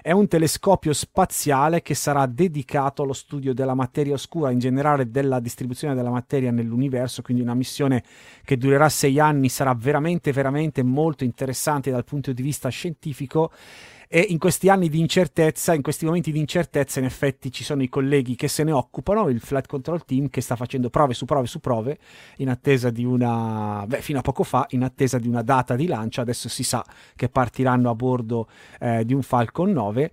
è 0.01 0.11
un 0.11 0.27
telescopio 0.27 0.93
spaziale 0.93 1.81
che 1.81 1.93
sarà 1.93 2.25
dedicato 2.25 3.03
allo 3.03 3.13
studio 3.13 3.53
della 3.53 3.73
materia 3.73 4.13
oscura, 4.13 4.51
in 4.51 4.59
generale 4.59 5.09
della 5.09 5.39
distribuzione 5.39 5.95
della 5.95 6.09
materia 6.09 6.51
nell'universo, 6.51 7.21
quindi 7.21 7.43
una 7.43 7.53
missione 7.53 8.03
che 8.43 8.57
durerà 8.57 8.89
sei 8.89 9.19
anni, 9.19 9.49
sarà 9.49 9.73
veramente, 9.73 10.31
veramente 10.31 10.83
molto 10.83 11.23
interessante 11.23 11.91
dal 11.91 12.05
punto 12.05 12.31
di 12.31 12.41
vista 12.41 12.69
scientifico 12.69 13.51
e 14.11 14.25
in 14.29 14.39
questi 14.39 14.69
anni 14.69 14.89
di 14.89 14.99
incertezza, 14.99 15.75
in 15.75 15.83
questi 15.83 16.03
momenti 16.03 16.31
di 16.31 16.39
incertezza, 16.39 16.97
in 16.97 17.05
effetti 17.05 17.51
ci 17.51 17.63
sono 17.63 17.83
i 17.83 17.89
colleghi 17.89 18.35
che 18.35 18.47
se 18.47 18.63
ne 18.63 18.71
occupano, 18.71 19.29
il 19.29 19.39
Flight 19.39 19.67
Control 19.67 20.03
Team 20.03 20.29
che 20.29 20.41
sta 20.41 20.55
facendo 20.55 20.89
prove 20.89 21.13
su 21.13 21.25
prove 21.25 21.45
su 21.45 21.59
prove, 21.59 21.99
in 22.37 22.49
attesa 22.49 22.89
di 22.89 23.05
una, 23.05 23.85
beh, 23.87 24.01
fino 24.01 24.17
a 24.17 24.21
poco 24.23 24.41
fa, 24.41 24.65
in 24.69 24.81
attesa 24.81 25.19
di 25.19 25.27
una 25.27 25.43
data 25.43 25.75
di 25.75 25.85
lancio, 25.85 26.21
adesso 26.21 26.49
si 26.49 26.63
sa 26.63 26.83
che 27.15 27.29
partiranno 27.29 27.91
a 27.91 27.93
bordo 27.93 28.47
eh, 28.79 29.05
di 29.05 29.13
un 29.13 29.21
Falcon 29.21 29.69
9. 29.69 30.11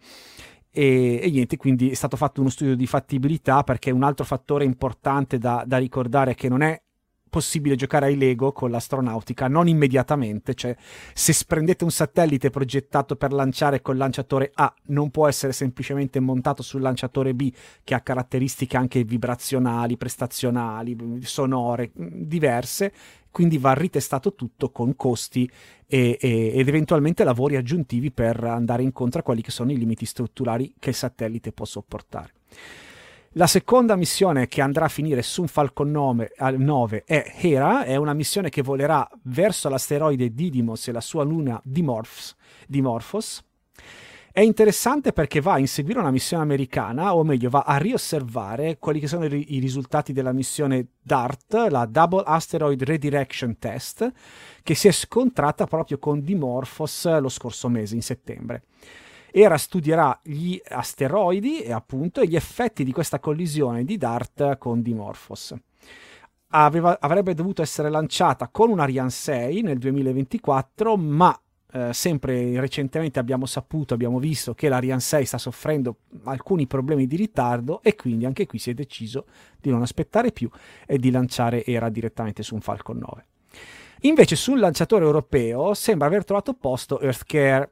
E, 0.71 1.21
e, 1.23 1.31
niente, 1.31 1.57
quindi 1.57 1.89
è 1.89 1.95
stato 1.95 2.19
fatto 2.19 2.43
uno 2.43 2.51
studio 2.51 2.77
di 2.77 2.87
fattibilità 2.87 3.63
perché 3.63 3.91
un 3.91 4.03
altro 4.03 4.27
fattore 4.27 4.67
importante 4.67 5.39
da, 5.39 5.65
da 5.67 5.79
ricordare 5.79 6.35
che 6.35 6.51
non 6.51 6.61
è 6.61 6.79
possibile 7.29 7.77
giocare 7.77 8.07
ai 8.07 8.16
Lego 8.16 8.53
con 8.53 8.70
l'astronautica, 8.70 9.49
non 9.49 9.68
immediatamente, 9.68 10.55
cioè 10.55 10.77
se 11.12 11.35
prendete 11.47 11.85
un 11.85 11.91
satellite 11.91 12.51
progettato 12.51 13.16
per 13.16 13.33
lanciare 13.33 13.83
col 13.83 13.97
lanciatore 13.97 14.51
A, 14.55 14.72
non 14.87 15.11
può 15.11 15.29
essere 15.29 15.53
semplicemente 15.53 16.20
montato 16.20 16.62
sul 16.62 16.81
lanciatore 16.81 17.35
B 17.35 17.53
che 17.85 17.95
ha 17.95 18.01
caratteristiche 18.01 18.77
anche 18.77 19.05
vibrazionali, 19.05 19.97
prestazionali, 19.97 20.97
sonore 21.22 21.91
diverse, 21.95 22.93
quindi 23.31 23.59
va 23.59 23.74
ritestato 23.74 24.35
tutto 24.35 24.70
con 24.70 24.97
costi 24.97 25.51
e, 25.87 26.16
e, 26.18 26.53
ed 26.55 26.68
eventualmente 26.68 27.22
lavori 27.22 27.57
aggiuntivi 27.57 28.11
per 28.11 28.43
andare 28.43 28.83
incontro 28.83 29.20
a 29.20 29.22
quelli 29.22 29.43
che 29.43 29.51
sono 29.51 29.72
i 29.72 29.77
limiti 29.77 30.07
strutturali 30.07 30.74
che 30.79 30.89
il 30.91 30.95
satellite 30.95 31.53
può 31.53 31.66
sopportare. 31.66 32.33
La 33.39 33.47
seconda 33.47 33.97
missione 33.97 34.49
che 34.49 34.62
andrà 34.62 34.87
a 34.87 34.89
finire 34.89 35.20
su 35.20 35.43
un 35.43 35.49
Falcon 35.49 35.91
9, 35.91 36.37
9 36.57 37.05
è 37.05 37.34
Hera, 37.39 37.84
è 37.84 37.95
una 37.97 38.14
missione 38.14 38.49
che 38.49 38.62
volerà 38.62 39.07
verso 39.24 39.68
l'asteroide 39.68 40.32
Didymos 40.32 40.89
e 40.89 40.93
la 40.93 41.03
sua 41.03 41.22
luna 41.22 41.61
Dimorphos. 41.62 42.34
Dimorphos. 42.66 43.45
È 44.32 44.41
interessante 44.41 45.12
perché 45.12 45.43
va 45.43 45.53
a 45.53 45.59
inseguire 45.59 45.99
una 45.99 46.11
missione 46.11 46.45
americana, 46.45 47.14
o 47.14 47.24
meglio, 47.24 47.51
va 47.51 47.64
a 47.66 47.76
riosservare 47.76 48.78
quelli 48.78 49.01
che 49.01 49.07
sono 49.07 49.26
i, 49.26 49.59
risultati 49.59 50.14
della 50.14 50.32
missione 50.32 50.87
DART, 51.03 51.66
la 51.68 51.84
Double 51.84 52.22
Asteroid 52.24 52.82
Redirection 52.82 53.59
Test, 53.59 54.11
che 54.62 54.74
si 54.74 54.89
è 54.89 54.93
scontrata 54.93 55.66
proprio 55.66 55.99
con 55.99 56.22
Dimorphos 56.22 57.18
lo 57.20 57.28
scorso 57.28 57.68
mese, 57.68 57.97
in 57.97 58.03
settembre. 58.03 58.62
ERA 59.39 59.59
studierà 59.59 60.18
gli 60.22 60.59
asteroidi 60.66 61.61
e 61.61 61.70
appunto 61.70 62.24
gli 62.24 62.37
effetti 62.37 62.84
di 62.84 62.93
questa 62.93 63.20
collisione 63.20 63.84
di 63.84 63.99
DART 63.99 64.57
con 64.57 64.80
Dimorphos. 64.80 65.55
Aveva, 66.53 66.97
avrebbe 66.99 67.34
dovuto 67.34 67.61
essere 67.61 67.91
lanciata 67.91 68.49
con 68.49 68.70
un 68.70 68.80
Ariane 68.80 69.11
6 69.11 69.61
nel 69.61 69.76
2024, 69.76 70.97
ma 70.97 71.39
eh, 71.70 71.93
sempre 71.93 72.59
recentemente 72.59 73.18
abbiamo 73.18 73.45
saputo, 73.45 73.93
abbiamo 73.93 74.18
visto 74.18 74.55
che 74.55 74.70
l'Ariane 74.70 75.01
6 75.01 75.26
sta 75.26 75.37
soffrendo 75.37 75.97
alcuni 76.24 76.66
problemi 76.66 77.07
di 77.07 77.16
ritardo 77.16 77.82
e 77.82 77.95
quindi 77.95 78.24
anche 78.24 78.47
qui 78.47 78.59
si 78.59 78.70
è 78.70 78.74
deciso 78.74 79.26
di 79.61 79.68
non 79.68 79.82
aspettare 79.82 80.32
più 80.32 80.49
e 80.87 80.97
di 80.97 81.11
lanciare 81.11 81.62
ERA 81.62 81.91
direttamente 81.91 82.43
su 82.43 82.55
un 82.55 82.62
Falcon 82.62 82.97
9. 82.97 83.26
Invece 84.01 84.34
sul 84.34 84.61
lanciatore 84.61 85.05
europeo 85.05 85.74
sembra 85.74 86.07
aver 86.07 86.24
trovato 86.24 86.55
posto 86.55 87.01
EarthCare 87.01 87.70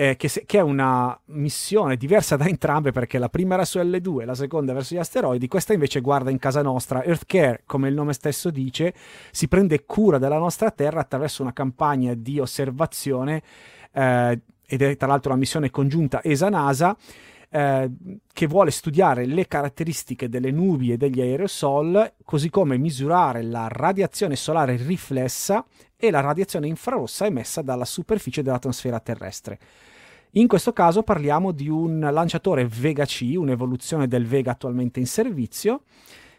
eh, 0.00 0.14
che, 0.14 0.28
se, 0.28 0.44
che, 0.46 0.58
è 0.58 0.62
una 0.62 1.18
missione 1.26 1.96
diversa 1.96 2.36
da 2.36 2.46
entrambe 2.46 2.92
perché 2.92 3.18
la 3.18 3.28
prima 3.28 3.54
era 3.54 3.64
su 3.64 3.80
L2 3.80 4.24
la 4.24 4.36
seconda 4.36 4.72
verso 4.72 4.94
gli 4.94 4.98
asteroidi, 4.98 5.48
questa 5.48 5.72
invece 5.72 6.00
guarda 6.00 6.30
in 6.30 6.38
casa 6.38 6.62
nostra. 6.62 7.02
Earthcare, 7.02 7.62
come 7.66 7.88
il 7.88 7.94
nome 7.94 8.12
stesso 8.12 8.50
dice, 8.50 8.94
si 9.32 9.48
prende 9.48 9.84
cura 9.84 10.18
della 10.18 10.38
nostra 10.38 10.70
Terra 10.70 11.00
attraverso 11.00 11.42
una 11.42 11.52
campagna 11.52 12.14
di 12.14 12.38
osservazione 12.38 13.42
eh, 13.90 14.40
ed 14.64 14.82
è 14.82 14.96
tra 14.96 15.08
l'altro 15.08 15.30
una 15.30 15.40
missione 15.40 15.68
congiunta 15.70 16.22
ESA-NASA. 16.22 16.96
Eh, 17.50 17.90
che 18.30 18.46
vuole 18.46 18.70
studiare 18.70 19.24
le 19.24 19.48
caratteristiche 19.48 20.28
delle 20.28 20.50
nubi 20.50 20.92
e 20.92 20.98
degli 20.98 21.22
aerosol, 21.22 22.12
così 22.22 22.50
come 22.50 22.76
misurare 22.76 23.42
la 23.42 23.68
radiazione 23.70 24.36
solare 24.36 24.76
riflessa 24.76 25.64
e 25.96 26.10
la 26.10 26.20
radiazione 26.20 26.68
infrarossa 26.68 27.24
emessa 27.24 27.62
dalla 27.62 27.86
superficie 27.86 28.42
dell'atmosfera 28.42 29.00
terrestre. 29.00 29.58
In 30.32 30.46
questo 30.46 30.72
caso 30.72 31.02
parliamo 31.02 31.52
di 31.52 31.68
un 31.68 32.00
lanciatore 32.00 32.66
Vega 32.66 33.06
C, 33.06 33.32
un'evoluzione 33.34 34.06
del 34.06 34.26
Vega 34.26 34.50
attualmente 34.50 35.00
in 35.00 35.06
servizio. 35.06 35.84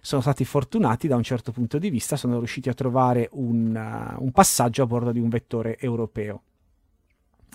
Sono 0.02 0.22
stati 0.22 0.46
fortunati 0.46 1.08
da 1.08 1.16
un 1.16 1.24
certo 1.24 1.52
punto 1.52 1.78
di 1.80 1.90
vista, 1.90 2.16
sono 2.16 2.38
riusciti 2.38 2.70
a 2.70 2.74
trovare 2.74 3.28
un, 3.34 3.76
uh, 3.76 4.24
un 4.24 4.32
passaggio 4.32 4.84
a 4.84 4.86
bordo 4.86 5.12
di 5.12 5.20
un 5.20 5.28
vettore 5.28 5.78
europeo. 5.80 6.44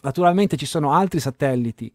Naturalmente 0.03 0.57
ci 0.57 0.67
sono 0.67 0.93
altri 0.93 1.21
satelliti 1.21 1.91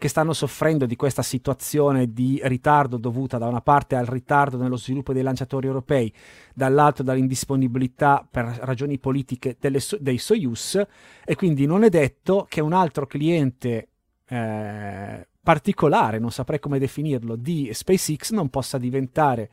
che 0.00 0.08
stanno 0.08 0.32
soffrendo 0.32 0.86
di 0.86 0.96
questa 0.96 1.20
situazione 1.20 2.10
di 2.10 2.40
ritardo 2.44 2.96
dovuta 2.96 3.36
da 3.36 3.46
una 3.46 3.60
parte 3.60 3.96
al 3.96 4.06
ritardo 4.06 4.56
nello 4.56 4.78
sviluppo 4.78 5.12
dei 5.12 5.22
lanciatori 5.22 5.66
europei, 5.66 6.10
dall'altro 6.54 7.04
dall'indisponibilità 7.04 8.26
per 8.28 8.46
ragioni 8.62 8.98
politiche 8.98 9.58
delle, 9.60 9.78
dei 9.98 10.16
Soyuz 10.16 10.82
e 11.22 11.34
quindi 11.34 11.66
non 11.66 11.84
è 11.84 11.90
detto 11.90 12.46
che 12.48 12.62
un 12.62 12.72
altro 12.72 13.06
cliente 13.06 13.88
eh, 14.26 15.28
particolare, 15.42 16.18
non 16.18 16.30
saprei 16.32 16.60
come 16.60 16.78
definirlo, 16.78 17.36
di 17.36 17.68
SpaceX 17.70 18.30
non 18.30 18.48
possa 18.48 18.78
diventare 18.78 19.50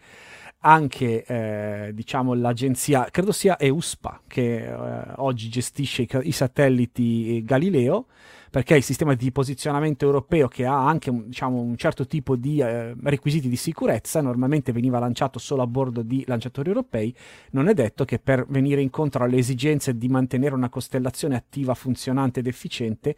anche 0.60 1.26
eh, 1.26 1.94
diciamo, 1.94 2.34
l'agenzia, 2.36 3.10
credo 3.12 3.34
sia 3.34 3.60
EUSPA, 3.60 4.22
che 4.28 4.66
eh, 4.66 5.04
oggi 5.18 5.50
gestisce 5.50 6.04
i, 6.04 6.10
i 6.22 6.32
satelliti 6.32 7.44
Galileo, 7.44 8.06
perché 8.50 8.76
il 8.76 8.84
sistema 8.84 9.14
di 9.14 9.32
posizionamento 9.32 10.06
europeo 10.06 10.48
che 10.48 10.66
ha 10.66 10.88
anche 10.88 11.12
diciamo, 11.12 11.60
un 11.60 11.76
certo 11.78 12.06
tipo 12.08 12.36
di 12.36 12.60
eh, 12.60 12.96
requisiti 13.04 13.50
di 13.50 13.56
sicurezza, 13.56 14.22
normalmente 14.22 14.72
veniva 14.72 15.00
lanciato 15.00 15.40
solo 15.40 15.62
a 15.62 15.68
bordo 15.68 16.02
di 16.02 16.24
lanciatori 16.28 16.70
europei, 16.70 17.16
non 17.52 17.68
è 17.68 17.74
detto 17.74 18.06
che 18.06 18.20
per 18.20 18.46
venire 18.48 18.82
incontro 18.82 19.24
alle 19.24 19.38
esigenze 19.38 19.98
di 19.98 20.08
mantenere 20.08 20.56
una 20.56 20.70
costellazione 20.70 21.36
attiva, 21.36 21.74
funzionante 21.74 22.40
ed 22.40 22.48
efficiente, 22.48 23.16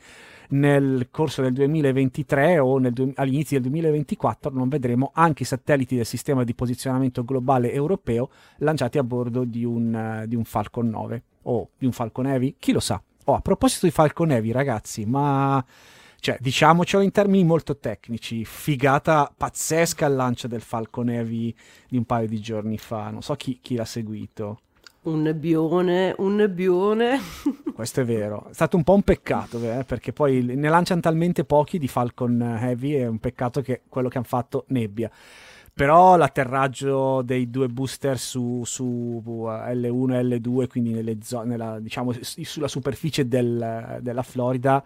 nel 0.49 1.09
corso 1.11 1.41
del 1.41 1.53
2023 1.53 2.59
o 2.59 2.79
nel, 2.79 2.93
all'inizio 3.15 3.59
del 3.59 3.69
2024 3.69 4.51
non 4.51 4.67
vedremo 4.67 5.11
anche 5.13 5.43
i 5.43 5.45
satelliti 5.45 5.95
del 5.95 6.05
sistema 6.05 6.43
di 6.43 6.55
posizionamento 6.55 7.23
globale 7.23 7.71
europeo 7.71 8.29
lanciati 8.57 8.97
a 8.97 9.03
bordo 9.03 9.43
di 9.43 9.63
un, 9.63 10.21
uh, 10.23 10.27
di 10.27 10.35
un 10.35 10.43
Falcon 10.43 10.89
9 10.89 11.23
o 11.43 11.69
di 11.77 11.85
un 11.85 11.91
Falcon 11.91 12.27
Heavy, 12.27 12.55
chi 12.57 12.71
lo 12.71 12.79
sa. 12.79 13.01
Oh, 13.25 13.35
a 13.35 13.41
proposito 13.41 13.85
di 13.85 13.91
Falcon 13.91 14.31
Heavy, 14.31 14.51
ragazzi, 14.51 15.05
ma 15.05 15.63
cioè, 16.21 16.37
diciamocelo 16.39 17.01
in 17.01 17.11
termini 17.11 17.45
molto 17.45 17.77
tecnici, 17.77 18.43
figata 18.43 19.31
pazzesca 19.35 20.05
il 20.05 20.15
lancio 20.15 20.47
del 20.47 20.61
Falcon 20.61 21.09
Heavy 21.09 21.53
di 21.87 21.95
un 21.95 22.03
paio 22.03 22.27
di 22.27 22.41
giorni 22.41 22.77
fa. 22.77 23.09
Non 23.09 23.21
so 23.21 23.35
chi, 23.35 23.59
chi 23.61 23.75
l'ha 23.75 23.85
seguito. 23.85 24.61
Un 25.01 25.21
nebbione, 25.21 26.13
un 26.17 26.35
nebbione. 26.35 27.19
Questo 27.73 28.01
è 28.01 28.03
vero. 28.03 28.47
È 28.49 28.53
stato 28.53 28.75
un 28.75 28.83
po' 28.83 28.95
un 28.95 29.03
peccato, 29.03 29.59
eh, 29.63 29.85
perché 29.85 30.11
poi 30.11 30.43
ne 30.43 30.67
lanciano 30.67 30.99
talmente 30.99 31.45
pochi 31.45 31.79
di 31.79 31.87
Falcon 31.87 32.41
Heavy, 32.41 32.95
è 32.95 33.07
un 33.07 33.19
peccato 33.19 33.61
che 33.61 33.83
quello 33.87 34.09
che 34.09 34.17
hanno 34.17 34.27
fatto 34.27 34.65
nebbia 34.67 35.09
però 35.79 36.17
l'atterraggio 36.17 37.21
dei 37.21 37.49
due 37.49 37.69
booster 37.69 38.19
su, 38.19 38.63
su 38.65 39.23
L1 39.23 40.11
e 40.11 40.23
L2, 40.23 40.67
quindi 40.67 40.91
nelle 40.91 41.19
zone, 41.23 41.51
nella, 41.51 41.79
diciamo, 41.79 42.11
sulla 42.19 42.67
superficie 42.67 43.29
del, 43.29 43.99
della 44.01 44.21
Florida, 44.21 44.83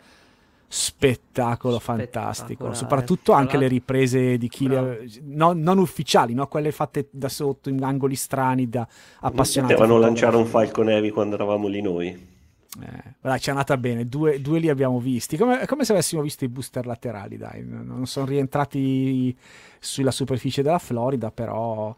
spettacolo 0.68 1.80
fantastico. 1.80 2.76
Soprattutto 2.76 3.32
anche 3.32 3.58
le 3.58 3.68
riprese 3.68 4.38
di 4.38 4.48
chi 4.48 4.68
le, 4.68 5.10
no, 5.24 5.54
non 5.54 5.80
ufficiali, 5.80 6.36
no? 6.36 6.46
quelle 6.46 6.72
fatte 6.72 7.08
da 7.10 7.28
sotto 7.28 7.70
in 7.70 7.84
angoli 7.84 8.14
strani 8.14 8.70
da 8.70 8.88
appassionati. 9.22 9.74
Potevano 9.74 10.00
lanciare 10.00 10.36
un 10.36 10.46
Falcon 10.46 10.90
Heavy 10.90 11.10
quando 11.10 11.34
eravamo 11.34 11.68
lì 11.68 11.82
noi. 11.82 12.33
Eh, 12.82 13.14
dai, 13.22 13.40
ci 13.40 13.50
è 13.50 13.52
andata 13.52 13.78
bene, 13.78 14.08
due, 14.08 14.42
due, 14.42 14.60
li 14.60 14.70
abbiamo 14.70 15.00
visti. 15.00 15.38
Come, 15.38 15.66
come, 15.68 15.86
se 15.86 15.92
avessimo 15.92 16.22
visto 16.22 16.44
i 16.44 16.48
booster 16.50 16.86
laterali, 16.86 17.38
dai. 17.38 17.64
Non 17.66 18.06
sono 18.08 18.26
rientrati 18.26 19.36
sulla 19.80 20.12
superficie 20.12 20.62
della 20.62 20.80
Florida, 20.80 21.32
però... 21.32 21.96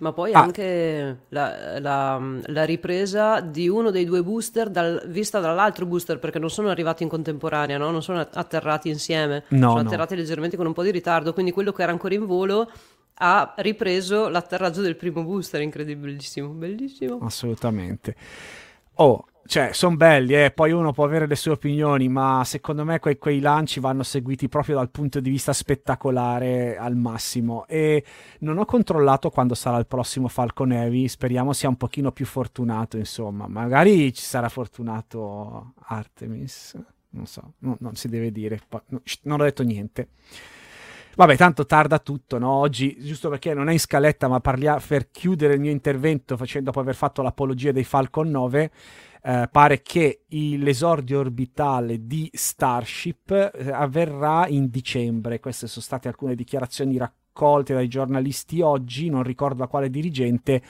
Ma 0.00 0.12
poi 0.12 0.32
ah. 0.32 0.42
anche 0.42 1.22
la, 1.30 1.80
la, 1.80 2.22
la, 2.46 2.64
ripresa 2.64 3.40
di 3.40 3.68
uno 3.68 3.90
dei 3.90 4.04
due 4.04 4.22
booster 4.22 4.70
dal, 4.70 5.02
vista 5.08 5.40
dall'altro 5.40 5.86
booster, 5.86 6.20
perché 6.20 6.38
non 6.38 6.50
sono 6.50 6.68
arrivati 6.68 7.02
in 7.02 7.08
contemporanea, 7.08 7.78
no? 7.78 7.90
non 7.90 8.00
sono 8.00 8.20
atterrati 8.20 8.88
insieme, 8.88 9.42
no, 9.48 9.70
sono 9.70 9.80
atterrati 9.80 10.14
leggermente 10.14 10.56
con 10.56 10.66
un 10.66 10.72
po' 10.72 10.84
di 10.84 10.92
ritardo, 10.92 11.32
quindi 11.32 11.50
quello 11.50 11.72
che 11.72 11.82
era 11.82 11.90
ancora 11.90 12.14
in 12.14 12.26
volo 12.26 12.70
ha 13.20 13.54
ripreso 13.56 14.28
l'atterraggio 14.28 14.82
del 14.82 14.94
primo 14.94 15.24
booster, 15.24 15.60
incredibilissimo, 15.62 16.48
bellissimo. 16.50 17.18
Assolutamente. 17.20 18.14
Oh, 18.94 19.24
cioè, 19.48 19.70
sono 19.72 19.96
belli, 19.96 20.34
eh. 20.34 20.50
poi 20.50 20.72
uno 20.72 20.92
può 20.92 21.06
avere 21.06 21.26
le 21.26 21.34
sue 21.34 21.52
opinioni, 21.52 22.06
ma 22.10 22.42
secondo 22.44 22.84
me 22.84 22.98
quei, 22.98 23.16
quei, 23.16 23.40
lanci 23.40 23.80
vanno 23.80 24.02
seguiti 24.02 24.46
proprio 24.46 24.74
dal 24.74 24.90
punto 24.90 25.20
di 25.20 25.30
vista 25.30 25.54
spettacolare 25.54 26.76
al 26.76 26.96
massimo. 26.96 27.66
E 27.66 28.04
non 28.40 28.58
ho 28.58 28.66
controllato 28.66 29.30
quando 29.30 29.54
sarà 29.54 29.78
il 29.78 29.86
prossimo 29.86 30.28
Falcon 30.28 30.72
Heavy, 30.72 31.08
speriamo 31.08 31.54
sia 31.54 31.70
un 31.70 31.76
pochino 31.78 32.12
più 32.12 32.26
fortunato, 32.26 32.98
insomma. 32.98 33.48
Magari 33.48 34.12
ci 34.12 34.22
sarà 34.22 34.50
fortunato 34.50 35.72
Artemis, 35.86 36.78
non 37.12 37.24
so, 37.24 37.54
no, 37.60 37.78
non 37.80 37.94
si 37.94 38.08
deve 38.10 38.30
dire, 38.30 38.60
non 39.22 39.40
ho 39.40 39.44
detto 39.44 39.62
niente. 39.62 40.08
Vabbè, 41.16 41.36
tanto 41.36 41.64
tarda 41.64 41.98
tutto, 41.98 42.38
no? 42.38 42.50
Oggi, 42.52 42.98
giusto 43.00 43.30
perché 43.30 43.54
non 43.54 43.70
è 43.70 43.72
in 43.72 43.80
scaletta, 43.80 44.28
ma 44.28 44.40
parliamo 44.40 44.78
per 44.86 45.10
chiudere 45.10 45.54
il 45.54 45.60
mio 45.60 45.70
intervento 45.70 46.36
facendo 46.36 46.66
dopo 46.66 46.80
aver 46.80 46.94
fatto 46.94 47.22
l'apologia 47.22 47.72
dei 47.72 47.82
Falcon 47.82 48.30
9 48.30 48.70
eh, 49.22 49.48
pare 49.50 49.82
che 49.82 50.24
l'esordio 50.28 51.20
orbitale 51.20 52.06
di 52.06 52.30
Starship 52.32 53.30
eh, 53.30 53.70
avverrà 53.70 54.46
in 54.48 54.70
dicembre. 54.70 55.40
Queste 55.40 55.66
sono 55.66 55.84
state 55.84 56.08
alcune 56.08 56.34
dichiarazioni 56.34 56.96
raccolte 56.96 57.74
dai 57.74 57.88
giornalisti 57.88 58.60
oggi, 58.60 59.08
non 59.10 59.22
ricordo 59.22 59.62
a 59.62 59.68
quale 59.68 59.90
dirigente, 59.90 60.62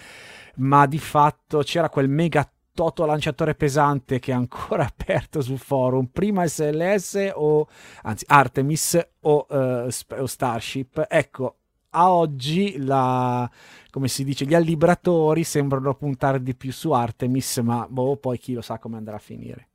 ma 0.57 0.87
di 0.87 0.99
fatto 0.99 1.61
c'era 1.61 1.89
quel 1.89 2.09
mega 2.09 2.51
toto 2.79 3.07
lanciatore 3.07 3.57
pesante 3.57 4.21
che 4.21 4.31
è 4.31 4.35
ancora 4.35 4.85
aperto 4.97 5.41
sul 5.41 5.59
forum, 5.59 6.07
prima 6.07 6.47
SLS 6.47 7.33
o 7.35 7.67
anzi 8.03 8.25
Artemis 8.29 9.09
o, 9.23 9.47
uh, 9.49 9.89
o 10.17 10.27
Starship. 10.27 11.07
Ecco, 11.09 11.58
a 11.91 12.13
oggi 12.13 12.77
la, 12.79 13.49
come 13.91 14.09
si 14.09 14.25
dice, 14.25 14.45
gli 14.45 14.55
allibratori 14.55 15.45
sembrano 15.45 15.95
puntare 15.95 16.43
di 16.43 16.55
più 16.55 16.73
su 16.73 16.93
Artemis, 16.93 17.59
ma 17.59 17.87
boh, 17.89 18.17
poi 18.17 18.39
chi 18.39 18.53
lo 18.53 18.61
sa 18.61 18.79
come 18.79 18.97
andrà 18.97 19.17
a 19.17 19.21
finire. 19.21 19.69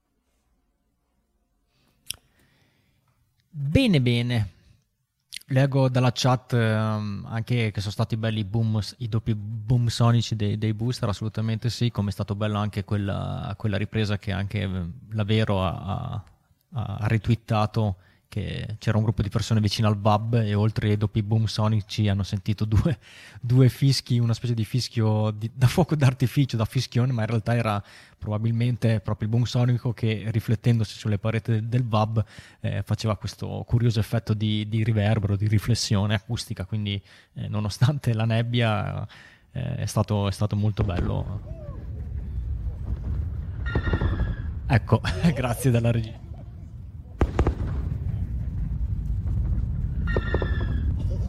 Bene, 3.49 4.01
bene. 4.01 4.51
Leggo 5.47 5.89
dalla 5.89 6.11
chat 6.13 6.53
um, 6.53 7.27
anche 7.29 7.69
che 7.71 7.79
sono 7.79 7.91
stati 7.91 8.15
belli 8.17 8.43
boom, 8.43 8.79
i 8.99 9.09
doppi 9.09 9.35
boom 9.35 9.87
sonici 9.87 10.35
dei, 10.35 10.57
dei, 10.57 10.73
booster, 10.73 11.09
assolutamente 11.09 11.69
sì, 11.69 11.91
come 11.91 12.09
è 12.09 12.11
stato 12.13 12.33
bello 12.33 12.57
anche 12.57 12.83
quella, 12.83 13.53
quella 13.57 13.77
ripresa 13.77 14.17
che 14.17 14.31
anche 14.31 14.61
eh, 14.61 14.85
la 15.11 15.23
Vero 15.23 15.61
ha, 15.63 15.73
ha, 15.75 16.23
ha 16.71 17.07
retweetato 17.07 17.97
che 18.33 18.77
c'era 18.79 18.97
un 18.97 19.03
gruppo 19.03 19.21
di 19.21 19.29
persone 19.29 19.59
vicino 19.59 19.87
al 19.87 19.95
pub 19.95 20.33
e 20.33 20.55
oltre 20.55 20.89
ai 20.89 20.97
doppi 20.97 21.21
boom 21.21 21.45
sonici 21.45 22.07
hanno 22.07 22.23
sentito 22.23 22.65
due, 22.65 22.97
due 23.39 23.69
fischi, 23.69 24.17
una 24.17 24.33
specie 24.33 24.55
di 24.55 24.65
fischio 24.65 25.29
di, 25.29 25.51
da 25.53 25.67
fuoco 25.67 25.95
d'artificio, 25.95 26.57
da 26.57 26.65
fischione, 26.65 27.11
ma 27.11 27.21
in 27.21 27.27
realtà 27.27 27.55
era 27.55 27.83
probabilmente 28.17 29.01
proprio 29.01 29.27
il 29.27 29.35
boom 29.35 29.43
sonico 29.45 29.93
che 29.93 30.23
riflettendosi 30.31 30.97
sulle 30.97 31.19
pareti 31.19 31.67
del, 31.67 31.83
pub 31.83 32.25
eh, 32.61 32.81
faceva 32.81 33.15
questo 33.17 33.63
curioso 33.67 33.99
effetto 33.99 34.33
di, 34.33 34.67
di, 34.67 34.83
riverbero, 34.83 35.35
di 35.35 35.47
riflessione 35.47 36.15
acustica, 36.15 36.65
quindi 36.65 36.99
eh, 37.33 37.47
nonostante 37.47 38.15
la 38.15 38.25
nebbia 38.25 39.07
eh, 39.51 39.75
è, 39.75 39.85
stato, 39.85 40.27
è 40.27 40.31
stato 40.31 40.55
molto 40.55 40.83
bello. 40.83 41.41
Ecco, 44.65 45.01
grazie 45.35 45.69
della 45.69 45.91
regia. 45.91 46.23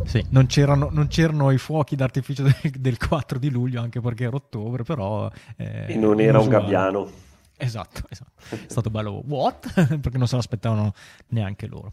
Sì, 0.04 0.24
non 0.30 0.46
c'erano, 0.46 0.88
non 0.90 1.08
c'erano, 1.08 1.50
i 1.50 1.58
fuochi 1.58 1.96
d'artificio 1.96 2.42
del, 2.42 2.70
del, 2.78 2.98
4 2.98 3.38
di 3.38 3.50
luglio, 3.50 3.80
anche 3.80 4.00
perché 4.00 4.24
era 4.24 4.36
ottobre, 4.36 4.82
però... 4.82 5.30
Eh, 5.56 5.92
e 5.92 5.96
non 5.96 6.20
era 6.20 6.38
un 6.38 6.48
gabbiano. 6.48 7.10
Esatto, 7.56 8.02
esatto. 8.08 8.54
È 8.54 8.68
stato 8.68 8.90
bello, 8.90 9.22
what? 9.26 9.72
perché 9.98 10.18
non 10.18 10.26
se 10.26 10.36
l'aspettavano 10.36 10.92
neanche 11.28 11.66
loro. 11.66 11.92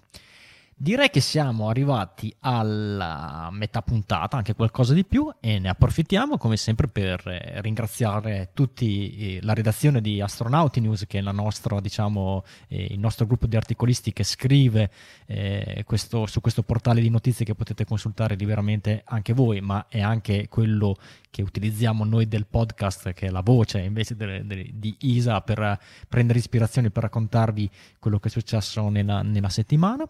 Direi 0.82 1.12
che 1.12 1.22
siamo 1.22 1.70
arrivati 1.70 2.36
alla 2.40 3.50
metà 3.52 3.84
puntata, 3.84 4.36
anche 4.36 4.56
qualcosa 4.56 4.96
di 4.96 5.06
più, 5.06 5.32
e 5.40 5.60
ne 5.60 5.70
approfittiamo 5.70 6.40
come 6.40 6.58
sempre 6.58 6.88
per 6.88 7.22
eh, 7.28 7.62
ringraziare 7.62 8.50
tutti 8.56 9.36
eh, 9.36 9.40
la 9.44 9.54
redazione 9.54 10.02
di 10.02 10.20
Astronauti 10.22 10.80
News, 10.80 11.06
che 11.06 11.20
è 11.20 11.22
nostra, 11.22 11.80
diciamo, 11.80 12.44
eh, 12.68 12.88
il 12.90 12.98
nostro 12.98 13.28
gruppo 13.28 13.46
di 13.46 13.56
articolisti 13.56 14.12
che 14.12 14.24
scrive 14.24 14.90
eh, 15.28 15.84
questo, 15.86 16.26
su 16.26 16.42
questo 16.42 16.64
portale 16.64 17.00
di 17.00 17.12
notizie 17.12 17.46
che 17.46 17.54
potete 17.54 17.86
consultare 17.86 18.34
liberamente 18.34 19.04
anche 19.06 19.34
voi, 19.34 19.62
ma 19.62 19.86
è 19.88 20.02
anche 20.02 20.48
quello 20.48 20.96
che 21.30 21.44
utilizziamo 21.44 22.06
noi 22.06 22.28
del 22.28 22.48
podcast, 22.48 23.14
che 23.14 23.28
è 23.28 23.30
la 23.30 23.42
voce 23.42 23.82
invece 23.82 24.16
de, 24.16 24.44
de, 24.48 24.72
di 24.74 24.96
Isa, 25.02 25.42
per 25.42 25.78
prendere 26.10 26.40
ispirazione 26.40 26.90
per 26.90 27.04
raccontarvi 27.04 27.70
quello 28.00 28.18
che 28.18 28.30
è 28.30 28.32
successo 28.32 28.90
nella, 28.90 29.22
nella 29.22 29.50
settimana. 29.50 30.10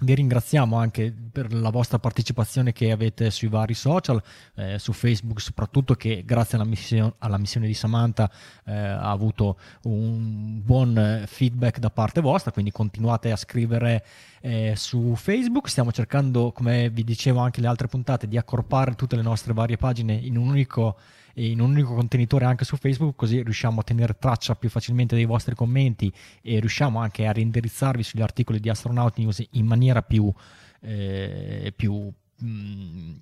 Vi 0.00 0.12
ringraziamo 0.12 0.76
anche 0.76 1.14
per 1.30 1.54
la 1.54 1.70
vostra 1.70 2.00
partecipazione 2.00 2.72
che 2.72 2.90
avete 2.90 3.30
sui 3.30 3.46
vari 3.46 3.74
social, 3.74 4.20
eh, 4.56 4.76
su 4.78 4.92
Facebook 4.92 5.40
soprattutto 5.40 5.94
che 5.94 6.24
grazie 6.26 6.58
alla, 6.58 6.66
mission- 6.66 7.14
alla 7.18 7.38
missione 7.38 7.68
di 7.68 7.74
Samantha 7.74 8.28
eh, 8.64 8.74
ha 8.74 9.10
avuto 9.10 9.56
un 9.82 10.60
buon 10.64 11.22
feedback 11.26 11.78
da 11.78 11.90
parte 11.90 12.20
vostra, 12.20 12.50
quindi 12.50 12.72
continuate 12.72 13.30
a 13.30 13.36
scrivere 13.36 14.04
eh, 14.40 14.74
su 14.76 15.14
Facebook. 15.14 15.68
Stiamo 15.68 15.92
cercando, 15.92 16.50
come 16.50 16.90
vi 16.90 17.04
dicevo 17.04 17.38
anche 17.38 17.60
le 17.60 17.68
altre 17.68 17.86
puntate, 17.86 18.26
di 18.26 18.36
accorpare 18.36 18.96
tutte 18.96 19.14
le 19.14 19.22
nostre 19.22 19.52
varie 19.52 19.76
pagine 19.76 20.14
in 20.14 20.36
un 20.36 20.48
unico 20.48 20.96
in 21.34 21.60
un 21.60 21.70
unico 21.70 21.94
contenitore 21.94 22.44
anche 22.44 22.64
su 22.64 22.76
Facebook, 22.76 23.16
così 23.16 23.42
riusciamo 23.42 23.80
a 23.80 23.84
tenere 23.84 24.16
traccia 24.18 24.54
più 24.54 24.68
facilmente 24.68 25.14
dei 25.14 25.24
vostri 25.24 25.54
commenti 25.54 26.12
e 26.42 26.60
riusciamo 26.60 26.98
anche 26.98 27.26
a 27.26 27.32
reindirizzarvi 27.32 28.02
sugli 28.02 28.22
articoli 28.22 28.60
di 28.60 28.68
Astronaut 28.68 29.16
News 29.18 29.44
in 29.50 29.66
maniera 29.66 30.02
più, 30.02 30.32
eh, 30.80 31.72
più, 31.74 32.12
mh, 32.38 32.46
mm, 32.46 33.14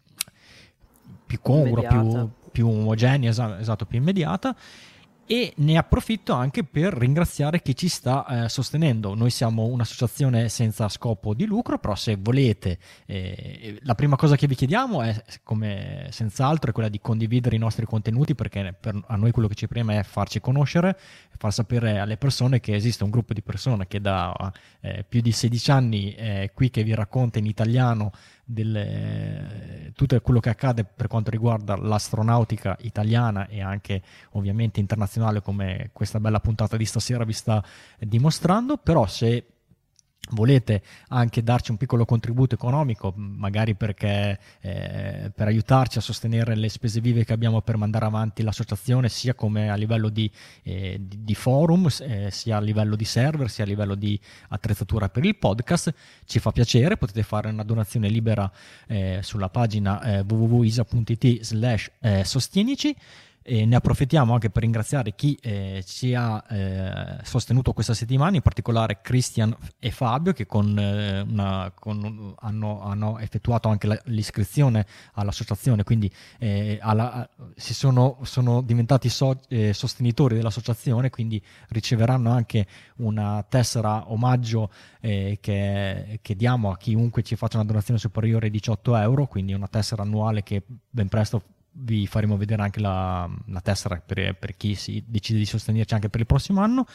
più 1.27 1.41
congrua, 1.41 1.89
più, 1.89 2.31
più, 2.51 2.69
omogenea, 2.69 3.31
esatto, 3.31 3.87
più 3.87 3.99
immediata 3.99 4.55
e 5.27 5.53
ne 5.57 5.77
approfitto 5.79 6.33
anche 6.33 6.65
per 6.65 6.93
ringraziare 6.95 7.63
chi 7.63 7.75
ci 7.75 7.89
sta 7.89 8.45
eh, 8.45 8.49
sostenendo. 8.49 9.15
Noi 9.15 9.31
siamo 9.31 9.65
un'associazione 9.65 10.49
senza 10.49 10.89
scopo 10.89 11.35
di 11.35 11.45
lucro, 11.47 11.79
però 11.79 11.95
se 11.95 12.17
volete, 12.19 12.79
eh, 13.07 13.79
la 13.83 13.95
prima 13.95 14.17
cosa 14.17 14.37
che 14.37 14.47
vi 14.47 14.55
chiediamo 14.55 15.03
è, 15.03 15.23
come 15.43 16.09
senz'altro, 16.11 16.71
è 16.71 16.73
quella 16.73 16.89
di 16.89 17.01
condividere 17.01 17.57
i 17.57 17.59
nostri 17.59 17.87
contenuti 17.87 18.35
perché 18.35 18.75
per, 18.79 19.01
a 19.07 19.17
noi 19.17 19.31
quello 19.31 19.49
che 19.49 19.55
ci 19.55 19.69
preme 19.69 19.99
è 19.99 20.03
farci 20.03 20.41
conoscere, 20.41 20.99
far 21.43 21.53
sapere 21.53 21.99
alle 21.99 22.17
persone 22.17 22.61
che 22.61 22.73
esiste 22.73 23.03
un 23.03 23.11
gruppo 23.11 23.33
di 23.33 23.43
persone 23.43 23.89
che 23.89 24.01
da 24.01 24.33
eh, 24.79 25.05
più 25.09 25.21
di 25.21 25.33
16 25.33 25.71
anni 25.73 26.13
è 26.13 26.53
qui 26.55 26.71
che 26.71 26.85
vi 26.85 26.95
racconta 26.95 27.41
in 27.41 27.47
italiano 27.47 28.13
delle, 28.45 29.91
tutto 29.97 30.21
quello 30.21 30.39
che 30.39 30.51
accade 30.51 30.85
per 30.85 31.09
quanto 31.09 31.33
riguarda 31.33 31.75
l'astronautica 31.75 32.77
italiana 32.83 33.49
e 33.49 33.61
anche 33.61 34.03
ovviamente 34.33 34.79
internazionale 34.79 35.43
come 35.43 35.91
questa 35.93 36.21
bella 36.21 36.39
puntata 36.39 36.77
di 36.77 36.85
stasera 36.85 37.25
vi 37.25 37.33
sta 37.33 37.61
dimostrando, 37.99 38.77
però 38.77 39.05
se 39.09 39.52
volete 40.31 40.83
anche 41.09 41.43
darci 41.43 41.73
un 41.73 41.77
piccolo 41.77 42.05
contributo 42.05 42.55
economico, 42.55 43.13
magari 43.17 43.75
perché 43.75 44.39
eh, 44.61 45.31
per 45.35 45.47
aiutarci 45.49 45.99
a 45.99 46.01
sostenere 46.01 46.55
le 46.55 46.69
spese 46.69 47.01
vive 47.01 47.25
che 47.25 47.33
abbiamo 47.33 47.61
per 47.61 47.77
mandare 47.77 48.07
avanti 48.07 48.43
l'associazione, 48.43 49.09
sia 49.09 49.35
come 49.35 49.69
a 49.69 49.75
livello 49.75 50.09
di, 50.09 50.31
eh, 50.63 50.99
di, 51.01 51.35
forum, 51.35 51.89
eh, 52.01 52.31
sia 52.31 52.57
a 52.57 52.61
livello 52.61 52.97
di 52.97 53.05
server, 53.05 53.51
sia 53.51 53.65
a 53.65 53.67
livello 53.67 53.95
di 53.95 54.19
attrezzatura 54.49 55.09
per 55.09 55.25
il 55.25 55.37
podcast, 55.37 55.93
ci 56.25 56.39
fa 56.39 56.53
piacere, 56.53 56.97
potete 56.97 57.23
fare 57.23 57.49
una 57.49 57.65
donazione 57.65 58.09
libera 58.09 58.51
eh, 58.87 59.19
sulla 59.23 59.49
pagina 59.49 60.03
eh, 60.03 60.21
www.isa.it 60.21 61.43
slash 61.43 61.91
eh, 62.01 62.25
sostienici 62.25 62.97
e 63.43 63.67
ne 63.67 63.77
approfittiamo 63.77 64.33
anche 64.33 64.51
per 64.51 64.63
ringraziare 64.63 65.15
chi 65.15 65.39
eh, 65.41 65.83
ci 65.87 66.15
ha 66.15 66.43
eh, 66.49 67.19
sostenuto 67.25 67.73
questa 67.73 67.95
settimana, 67.95 68.37
in 68.37 68.43
particolare 68.43 69.01
Christian 69.03 69.55
e 69.79 69.91
Fabio 69.91 70.33
che 70.33 70.47
con, 70.47 70.79
eh, 70.79 71.21
una, 71.21 71.73
con, 71.75 72.35
hanno, 72.39 72.83
hanno, 72.83 73.19
effettuato 73.19 73.69
anche 73.69 73.87
la, 73.87 74.01
l'iscrizione 74.05 74.87
all'associazione, 75.15 75.83
quindi 75.83 76.11
eh, 76.39 76.79
alla, 76.81 77.29
si 77.57 77.75
sono, 77.75 78.19
sono 78.23 78.63
diventati 78.63 79.09
so, 79.09 79.41
eh, 79.49 79.73
sostenitori 79.73 80.37
dell'associazione, 80.37 81.11
quindi 81.11 81.43
riceveranno 81.69 82.31
anche 82.31 82.67
una 82.97 83.45
tessera 83.49 84.11
omaggio 84.13 84.71
eh, 85.01 85.39
che, 85.41 86.19
che, 86.23 86.37
diamo 86.37 86.71
a 86.71 86.77
chiunque 86.77 87.23
ci 87.23 87.37
faccia 87.37 87.57
una 87.57 87.67
donazione 87.67 87.99
superiore 87.99 88.47
ai 88.47 88.53
18 88.53 88.97
euro, 88.97 89.27
quindi 89.27 89.53
una 89.53 89.69
tessera 89.69 90.03
annuale 90.03 90.43
che 90.43 90.63
ben 90.91 91.09
presto 91.09 91.43
vi 91.73 92.07
faremo 92.07 92.37
vedere 92.37 92.63
anche 92.63 92.81
la, 92.81 93.29
la 93.47 93.61
tessera 93.61 93.97
per, 94.05 94.35
per, 94.35 94.57
chi 94.57 94.77
decide 95.07 95.39
di 95.39 95.47
sostenerci 95.47 95.95
anche 95.95 96.09
per 96.09 96.21
il 96.21 96.27
prossimo 96.27 96.61
anno. 96.61 96.87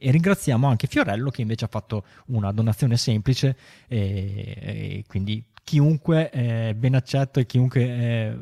E 0.00 0.10
ringraziamo 0.12 0.68
anche 0.68 0.86
Fiorello 0.86 1.30
che 1.30 1.42
invece 1.42 1.64
ha 1.64 1.68
fatto 1.68 2.04
una 2.26 2.52
donazione 2.52 2.96
semplice 2.96 3.56
e, 3.88 4.56
e 4.60 5.04
quindi 5.08 5.44
chiunque 5.64 6.30
è 6.30 6.72
ben 6.74 6.94
accetto 6.94 7.40
e 7.40 7.46
chiunque 7.46 7.82
è 7.82 8.36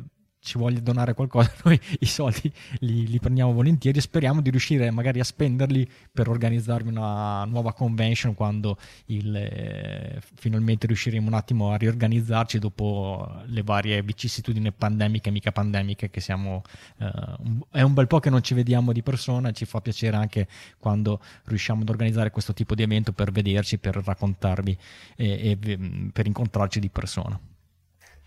ci 0.46 0.58
voglia 0.58 0.78
donare 0.78 1.12
qualcosa, 1.12 1.52
noi 1.64 1.78
i 1.98 2.06
soldi 2.06 2.50
li, 2.78 3.06
li, 3.08 3.18
prendiamo 3.18 3.52
volentieri 3.52 3.98
e 3.98 4.00
speriamo 4.00 4.40
di 4.40 4.50
riuscire 4.50 4.90
magari 4.92 5.18
a 5.18 5.24
spenderli 5.24 5.86
per 6.12 6.28
organizzarvi 6.28 6.88
una 6.88 7.44
nuova 7.44 7.72
convention 7.72 8.34
quando 8.34 8.78
il, 9.06 9.34
eh, 9.34 10.20
finalmente 10.36 10.86
riusciremo 10.86 11.26
un 11.26 11.34
attimo 11.34 11.72
a 11.72 11.76
riorganizzarci 11.76 12.60
dopo 12.60 13.42
le 13.46 13.62
varie 13.62 14.00
vicissitudini 14.02 14.70
pandemiche 14.72 15.28
e 15.28 15.32
mica 15.32 15.50
pandemiche 15.50 16.10
che 16.10 16.20
siamo 16.20 16.62
eh, 16.98 17.10
è 17.72 17.82
un 17.82 17.92
bel 17.92 18.06
po' 18.06 18.20
che 18.20 18.30
non 18.30 18.42
ci 18.42 18.54
vediamo 18.54 18.92
di 18.92 19.02
persona 19.02 19.48
e 19.48 19.52
ci 19.52 19.64
fa 19.64 19.80
piacere 19.80 20.16
anche 20.16 20.46
quando 20.78 21.20
riusciamo 21.46 21.82
ad 21.82 21.88
organizzare 21.88 22.30
questo 22.30 22.54
tipo 22.54 22.76
di 22.76 22.82
evento 22.82 23.12
per 23.12 23.32
vederci, 23.32 23.78
per 23.78 23.96
raccontarvi 23.96 24.78
e, 25.16 25.50
e 25.50 25.78
per 26.12 26.26
incontrarci 26.26 26.78
di 26.78 26.88
persona. 26.88 27.38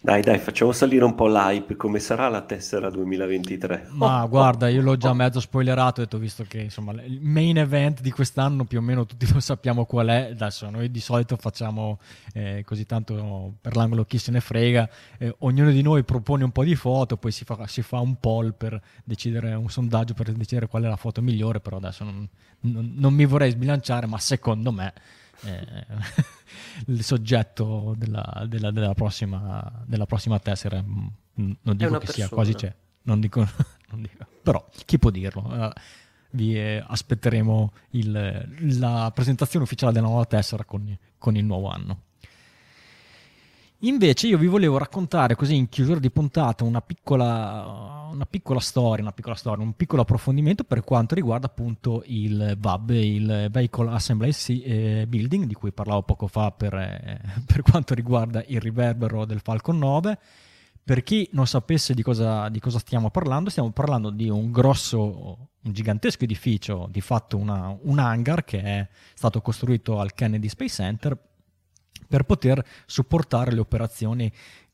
Dai, 0.02 0.22
dai, 0.22 0.39
facciamo 0.39 0.72
salire 0.72 1.04
un 1.04 1.14
po' 1.14 1.28
l'hype. 1.28 1.76
Come 1.76 2.00
sarà 2.00 2.30
la 2.30 2.39
tessera 2.41 2.89
2023? 2.89 3.88
Ma 3.89 4.26
guarda, 4.28 4.70
io 4.70 4.82
l'ho 4.82 4.95
già 4.95 5.12
mezzo 5.14 5.41
spoilerato. 5.41 6.00
Ho 6.00 6.04
detto, 6.06 6.18
visto 6.18 6.45
che 6.47 6.60
insomma, 6.62 6.93
il 7.04 7.20
main 7.20 7.58
event 7.58 8.00
di 8.00 8.10
quest'anno 8.10 8.64
più 8.64 8.78
o 8.78 8.82
meno 8.82 9.06
tutti 9.06 9.30
lo 9.34 9.41
sappiamo 9.41 9.84
qual 9.84 10.08
è. 10.08 10.30
Adesso 10.32 10.70
noi 10.70 10.89
di 10.89 11.02
solito 11.02 11.36
facciamo 11.36 12.00
eh, 12.34 12.64
così 12.66 12.86
tanto 12.86 13.56
per 13.60 13.76
l'angolo 13.76 14.06
chi 14.06 14.18
se 14.20 14.32
ne 14.32 14.39
frega. 14.39 14.89
Eh, 15.18 15.36
ognuno 15.39 15.70
di 15.70 15.82
noi 15.82 16.06
propone 16.06 16.45
un 16.45 16.52
po' 16.52 16.64
di 16.64 16.76
foto, 16.76 17.18
poi 17.18 17.34
si 17.34 17.43
fa, 17.43 17.68
si 17.68 17.82
fa, 17.82 18.00
un 18.00 18.16
poll 18.22 18.54
per 18.56 18.82
decidere, 19.04 19.54
un 19.54 19.70
sondaggio 19.70 20.14
per 20.14 20.32
decidere 20.32 20.68
qual 20.68 20.84
è 20.84 20.88
la 20.88 20.95
foto 20.95 21.22
migliore. 21.22 21.60
Però 21.60 21.76
adesso 21.76 22.06
non, 22.06 22.26
non, 22.62 22.93
non 22.95 23.14
mi 23.14 23.26
vorrei 23.26 23.52
sbilanciare, 23.52 24.08
ma 24.08 24.18
secondo 24.18 24.72
me 24.72 24.93
eh, 25.44 25.86
il 26.88 27.04
soggetto 27.04 27.94
della, 27.98 28.46
della, 28.48 28.72
della, 28.72 28.94
prossima, 28.94 29.84
della, 29.86 30.06
prossima, 30.06 30.40
tessera. 30.40 30.82
Mm, 30.82 31.08
non 31.36 31.78
dico 31.78 31.92
che 31.92 31.98
persona. 32.00 32.14
sia 32.14 32.30
quasi 32.30 32.54
c'è, 32.54 32.74
non 33.04 33.20
dico, 33.20 33.40
non 33.92 34.02
dico. 34.02 34.26
però 34.42 34.68
chi 34.86 34.98
può 35.00 35.10
dirlo? 35.10 35.42
Uh, 35.46 35.72
vi 36.32 36.56
eh, 36.56 36.84
aspetteremo 36.86 37.74
il, 37.92 38.78
la 38.78 39.12
presentazione 39.14 39.66
ufficiale 39.66 39.94
della 39.94 40.08
nuova 40.08 40.26
tessera 40.26 40.64
con, 40.64 40.96
con 41.18 41.36
il 41.36 41.46
nuovo 41.46 41.70
anno. 41.70 42.04
Invece 43.84 44.28
io 44.28 44.38
vi 44.38 44.48
volevo 44.48 44.78
raccontare 44.78 45.36
così 45.36 45.56
in 45.56 45.70
chiusura 45.70 46.00
di 46.00 46.12
puntata 46.12 46.66
una 46.66 46.82
piccola, 46.82 48.10
una 48.12 48.26
piccola 48.26 48.60
storia, 48.60 49.04
una 49.04 49.14
piccola 49.14 49.36
storia, 49.36 49.64
un 49.64 49.74
piccolo 49.74 50.02
approfondimento 50.02 50.66
per 50.66 50.84
quanto 50.84 51.16
riguarda 51.16 51.46
appunto 51.46 52.04
il 52.08 52.58
VAB, 52.60 52.90
il 52.90 53.48
Vehicle 53.50 53.90
Assembly 53.90 54.34
eh, 54.64 55.06
Building, 55.08 55.46
di 55.46 55.54
cui 55.54 55.72
parlavo 55.72 56.02
poco 56.02 56.28
fa 56.28 56.52
per, 56.52 56.74
eh, 56.74 57.22
per, 57.48 57.62
quanto 57.62 57.94
riguarda 57.94 58.44
il 58.48 58.60
riverbero 58.60 59.24
del 59.24 59.40
Falcon 59.40 59.78
9. 59.78 60.20
Per 60.84 61.02
chi 61.02 61.30
non 61.32 61.48
sapesse 61.48 61.94
di 61.94 62.02
cosa, 62.02 62.50
di 62.50 62.60
cosa 62.60 62.80
stiamo 62.80 63.10
parlando, 63.12 63.50
stiamo 63.50 63.72
parlando 63.72 64.10
di 64.10 64.28
un 64.28 64.52
grosso, 64.52 65.52
un 65.62 65.72
gigantesco 65.72 66.26
edificio, 66.26 66.90
di 66.92 67.00
fatto 67.00 67.38
una, 67.38 67.74
un 67.84 68.00
hangar 68.00 68.44
che 68.44 68.62
è 68.62 68.88
stato 69.14 69.40
costruito 69.40 70.02
al 70.02 70.14
Kennedy 70.14 70.50
Space 70.50 70.74
Center 70.74 71.18
per 72.08 72.24
poter 72.24 72.64
supportare 72.86 73.52
le 73.52 73.60
operazioni 73.60 74.32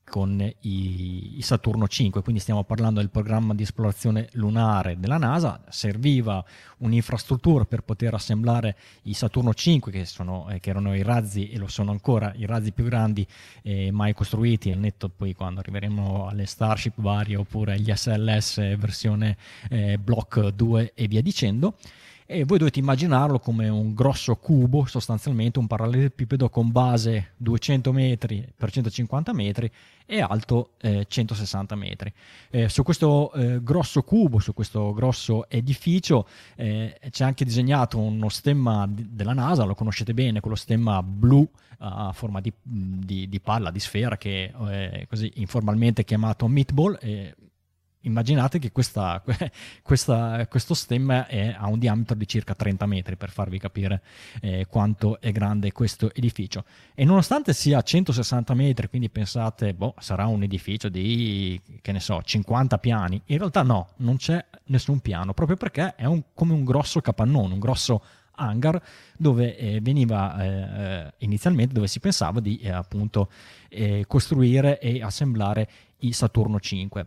con 0.07 0.39
i, 0.39 1.37
i, 1.37 1.41
Saturno 1.41 1.87
5, 1.87 2.21
quindi 2.21 2.39
stiamo 2.39 2.63
parlando 2.63 2.99
del 2.99 3.09
programma 3.09 3.53
di 3.53 3.63
esplorazione 3.63 4.29
lunare 4.33 4.99
della 4.99 5.17
NASA, 5.17 5.63
serviva 5.69 6.43
un'infrastruttura 6.77 7.65
per 7.65 7.81
poter 7.81 8.13
assemblare 8.13 8.77
i 9.03 9.13
Saturno 9.13 9.53
5 9.53 9.91
che, 9.91 10.05
sono, 10.05 10.47
eh, 10.49 10.59
che 10.59 10.69
erano 10.69 10.95
i 10.95 11.01
razzi 11.01 11.49
e 11.49 11.57
lo 11.57 11.67
sono 11.67 11.91
ancora 11.91 12.31
i 12.35 12.45
razzi 12.45 12.71
più 12.71 12.83
grandi 12.83 13.27
eh, 13.63 13.91
mai 13.91 14.13
costruiti, 14.13 14.71
al 14.71 14.77
netto 14.77 15.09
poi 15.09 15.33
quando 15.33 15.59
arriveremo 15.59 16.27
alle 16.27 16.45
Starship 16.45 16.93
varie 16.97 17.35
oppure 17.35 17.73
agli 17.73 17.91
SLS 17.93 18.77
versione 18.77 19.37
eh, 19.69 19.97
Block 19.97 20.49
2 20.49 20.93
e 20.93 21.07
via 21.07 21.21
dicendo 21.21 21.75
e 22.27 22.43
voi 22.43 22.57
dovete 22.57 22.79
immaginarlo 22.79 23.37
come 23.37 23.69
un 23.69 23.93
grosso 23.93 24.35
cubo, 24.35 24.85
sostanzialmente 24.85 25.59
un 25.59 25.67
parallelepipedo 25.67 26.49
con 26.49 26.71
base 26.71 27.33
200 27.37 27.91
metri 27.91 28.47
per 28.55 28.71
150 28.71 29.31
metri 29.31 29.71
e 30.07 30.21
alto 30.21 30.71
eh, 30.81 31.05
160 31.07 31.75
metri. 31.75 32.11
Eh, 32.49 32.67
su 32.67 32.81
questo 32.81 33.31
eh, 33.33 33.61
grosso 33.61 34.01
cubo, 34.01 34.39
su 34.39 34.53
questo 34.53 34.91
grosso 34.93 35.47
edificio, 35.49 36.27
eh, 36.55 36.99
c'è 37.11 37.23
anche 37.23 37.45
disegnato 37.45 37.99
uno 37.99 38.29
stemma 38.29 38.87
di, 38.87 39.07
della 39.11 39.33
NASA, 39.33 39.63
lo 39.63 39.75
conoscete 39.75 40.15
bene, 40.15 40.39
quello 40.39 40.55
stemma 40.55 41.03
blu 41.03 41.47
a 41.77 42.11
forma 42.13 42.39
di, 42.39 42.51
di, 42.63 43.27
di 43.27 43.39
palla, 43.39 43.69
di 43.69 43.79
sfera, 43.79 44.17
che 44.17 44.45
è 44.45 44.99
eh, 45.01 45.05
così 45.07 45.31
informalmente 45.35 46.03
chiamato 46.03 46.47
meatball 46.47 46.97
immaginate 48.05 48.59
che 48.59 48.71
questa, 48.71 49.21
questa, 49.83 50.47
questo 50.47 50.73
stemma 50.73 51.27
è, 51.27 51.55
ha 51.57 51.67
un 51.67 51.79
diametro 51.79 52.15
di 52.15 52.27
circa 52.27 52.55
30 52.55 52.85
metri 52.85 53.15
per 53.15 53.29
farvi 53.29 53.59
capire 53.59 54.01
eh, 54.41 54.65
quanto 54.67 55.19
è 55.19 55.31
grande 55.31 55.71
questo 55.71 56.13
edificio. 56.13 56.63
E 56.93 57.05
nonostante 57.05 57.53
sia 57.53 57.79
a 57.79 57.81
160 57.81 58.53
metri, 58.53 58.87
quindi 58.87 59.09
pensate, 59.09 59.73
boh, 59.73 59.93
sarà 59.99 60.25
un 60.27 60.43
edificio 60.43 60.89
di, 60.89 61.59
che 61.81 61.91
ne 61.91 61.99
so, 61.99 62.21
50 62.21 62.77
piani, 62.77 63.21
in 63.25 63.37
realtà 63.37 63.63
no, 63.63 63.89
non 63.97 64.17
c'è 64.17 64.43
nessun 64.65 64.99
piano, 64.99 65.33
proprio 65.33 65.57
perché 65.57 65.95
è 65.95 66.05
un, 66.05 66.23
come 66.33 66.53
un 66.53 66.63
grosso 66.63 67.01
capannone, 67.01 67.53
un 67.53 67.59
grosso 67.59 68.03
hangar 68.37 68.81
dove 69.15 69.55
eh, 69.57 69.79
veniva 69.81 70.43
eh, 70.43 70.47
eh 70.47 71.13
inizialmente 71.19 71.73
dove 71.73 71.87
si 71.87 72.01
pensava 72.01 72.41
di 72.41 72.57
eh, 72.57 72.69
appunto 72.69 73.29
eh, 73.69 74.03
costruire 74.07 74.77
e 74.79 75.01
assemblare 75.01 75.69
i 75.99 76.11
Saturno 76.11 76.59
5 76.59 77.05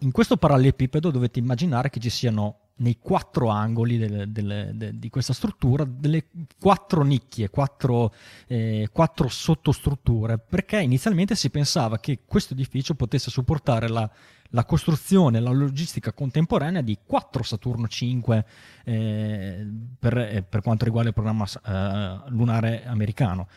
in 0.00 0.10
questo 0.12 0.36
parallelepipedo 0.36 1.10
dovete 1.10 1.38
immaginare 1.38 1.90
che 1.90 2.00
ci 2.00 2.10
siano 2.10 2.60
nei 2.78 2.98
quattro 3.00 3.48
angoli 3.48 3.98
del, 3.98 4.28
del, 4.28 4.70
de, 4.74 4.98
di 4.98 5.10
questa 5.10 5.32
struttura 5.32 5.84
delle 5.84 6.26
quattro 6.60 7.02
nicchie, 7.02 7.50
quattro, 7.50 8.12
eh, 8.46 8.88
quattro, 8.92 9.28
sottostrutture, 9.28 10.38
perché 10.38 10.80
inizialmente 10.80 11.34
si 11.34 11.50
pensava 11.50 11.98
che 11.98 12.20
questo 12.24 12.54
edificio 12.54 12.94
potesse 12.94 13.30
supportare 13.30 13.88
la, 13.88 14.08
la 14.50 14.64
costruzione, 14.64 15.40
la 15.40 15.50
logistica 15.50 16.12
contemporanea 16.12 16.80
di 16.80 16.98
quattro 17.04 17.42
Saturno 17.42 17.86
5 17.86 18.44
eh, 18.84 19.66
per, 19.98 20.16
eh, 20.16 20.42
per, 20.42 20.62
quanto 20.62 20.84
riguarda 20.84 21.10
il 21.10 21.14
programma 21.14 21.44
eh, 21.44 22.30
lunare 22.30 22.84
americano. 22.86 23.48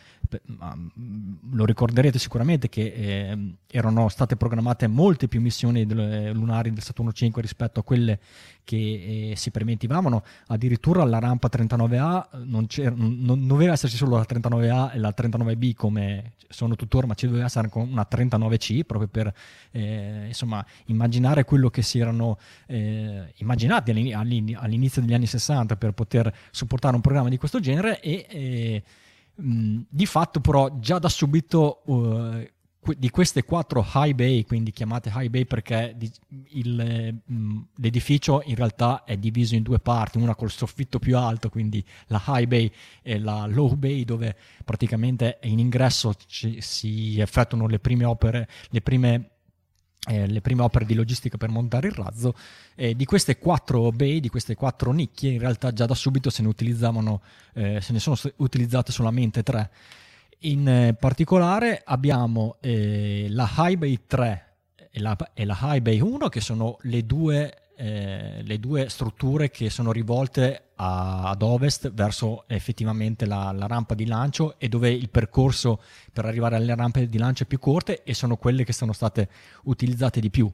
Mm, 0.49 1.53
lo 1.53 1.65
ricorderete 1.65 2.17
sicuramente 2.17 2.69
che 2.69 2.83
eh, 2.83 3.55
erano 3.67 4.07
state 4.07 4.37
programmate 4.37 4.87
molte 4.87 5.27
più 5.27 5.41
missioni 5.41 5.85
del, 5.85 6.31
lunari 6.31 6.71
del 6.71 6.83
Saturno 6.83 7.11
5 7.11 7.41
rispetto 7.41 7.79
a 7.79 7.83
quelle 7.83 8.19
che 8.63 9.31
eh, 9.31 9.35
si 9.35 9.51
preventivano. 9.51 10.23
Addirittura 10.47 11.03
la 11.03 11.19
rampa 11.19 11.49
39A 11.51 12.43
non, 12.43 12.67
non, 12.95 13.47
doveva 13.47 13.73
esserci 13.73 13.97
solo 13.97 14.15
la 14.15 14.25
39A 14.27 14.93
e 14.93 14.99
la 14.99 15.13
39B 15.17 15.73
come 15.73 16.33
sono 16.47 16.75
tuttora, 16.75 17.07
ma 17.07 17.13
ci 17.13 17.27
doveva 17.27 17.45
essere 17.45 17.65
anche 17.65 17.77
una 17.77 18.07
39C 18.09 18.83
proprio 18.85 19.09
per 19.09 19.33
eh, 19.71 20.25
insomma, 20.27 20.65
immaginare 20.91 21.43
quello 21.43 21.69
che 21.69 21.81
si 21.81 21.99
erano 21.99 22.37
eh, 22.67 23.33
immaginati 23.37 23.91
all'inizio 23.91 25.01
degli 25.01 25.13
anni 25.13 25.25
60 25.25 25.75
per 25.75 25.93
poter 25.93 26.33
supportare 26.51 26.95
un 26.95 27.01
programma 27.01 27.29
di 27.29 27.37
questo 27.37 27.59
genere 27.59 27.99
e 27.99 28.25
eh, 28.29 28.83
mh, 29.35 29.81
di 29.89 30.05
fatto 30.05 30.39
però 30.39 30.77
già 30.79 30.99
da 30.99 31.09
subito 31.09 31.81
uh, 31.85 32.45
di 32.97 33.11
queste 33.11 33.43
quattro 33.43 33.85
high 33.93 34.15
bay, 34.15 34.43
quindi 34.43 34.71
chiamate 34.71 35.11
high 35.13 35.29
bay 35.29 35.45
perché 35.45 35.95
il, 36.49 37.21
mh, 37.23 37.59
l'edificio 37.75 38.41
in 38.45 38.55
realtà 38.55 39.03
è 39.03 39.17
diviso 39.17 39.53
in 39.53 39.61
due 39.61 39.77
parti, 39.79 40.17
una 40.17 40.33
col 40.33 40.49
soffitto 40.49 40.97
più 40.97 41.15
alto, 41.15 41.49
quindi 41.49 41.83
la 42.07 42.21
high 42.25 42.47
bay 42.47 42.71
e 43.03 43.19
la 43.19 43.45
low 43.45 43.75
bay 43.75 44.03
dove 44.03 44.35
praticamente 44.65 45.37
in 45.43 45.59
ingresso 45.59 46.15
ci, 46.25 46.59
si 46.59 47.19
effettuano 47.19 47.67
le 47.67 47.77
prime 47.77 48.05
opere, 48.05 48.47
le 48.69 48.81
prime 48.81 49.30
eh, 50.07 50.27
le 50.27 50.41
prime 50.41 50.63
opere 50.63 50.85
di 50.85 50.93
logistica 50.93 51.37
per 51.37 51.49
montare 51.49 51.87
il 51.87 51.93
razzo. 51.93 52.35
Eh, 52.75 52.95
di 52.95 53.05
queste 53.05 53.37
quattro 53.37 53.91
bay, 53.91 54.19
di 54.19 54.29
queste 54.29 54.55
quattro 54.55 54.91
nicchie, 54.91 55.31
in 55.31 55.39
realtà 55.39 55.71
già 55.71 55.85
da 55.85 55.93
subito 55.93 56.29
se 56.29 56.41
ne 56.41 56.47
utilizzavano, 56.47 57.21
eh, 57.53 57.79
se 57.81 57.93
ne 57.93 57.99
sono 57.99 58.17
utilizzate 58.37 58.91
solamente 58.91 59.43
tre. 59.43 59.69
In 60.43 60.67
eh, 60.67 60.93
particolare 60.95 61.81
abbiamo 61.85 62.57
eh, 62.61 63.27
la 63.29 63.49
High 63.55 63.77
Bay 63.77 63.99
3 64.07 64.45
e 64.89 64.99
la, 64.99 65.15
e 65.33 65.45
la 65.45 65.57
High 65.61 65.81
Bay 65.81 65.99
1 65.99 66.29
che 66.29 66.41
sono 66.41 66.77
le 66.81 67.05
due 67.05 67.70
eh, 67.81 68.43
le 68.43 68.59
due 68.59 68.89
strutture 68.89 69.49
che 69.49 69.71
sono 69.71 69.91
rivolte 69.91 70.65
a, 70.75 71.29
ad 71.29 71.41
ovest 71.41 71.91
verso 71.91 72.43
effettivamente 72.47 73.25
la, 73.25 73.51
la, 73.51 73.65
rampa 73.65 73.95
di 73.95 74.05
lancio 74.05 74.59
e 74.59 74.69
dove 74.69 74.91
il 74.91 75.09
percorso 75.09 75.81
per 76.13 76.25
arrivare 76.25 76.57
alle 76.57 76.75
rampe 76.75 77.07
di 77.07 77.17
lancio 77.17 77.41
è 77.41 77.47
più 77.47 77.57
corte 77.57 78.03
e 78.03 78.13
sono 78.13 78.37
quelle 78.37 78.63
che 78.63 78.71
sono 78.71 78.93
state 78.93 79.29
utilizzate 79.63 80.19
di 80.19 80.29
più 80.29 80.51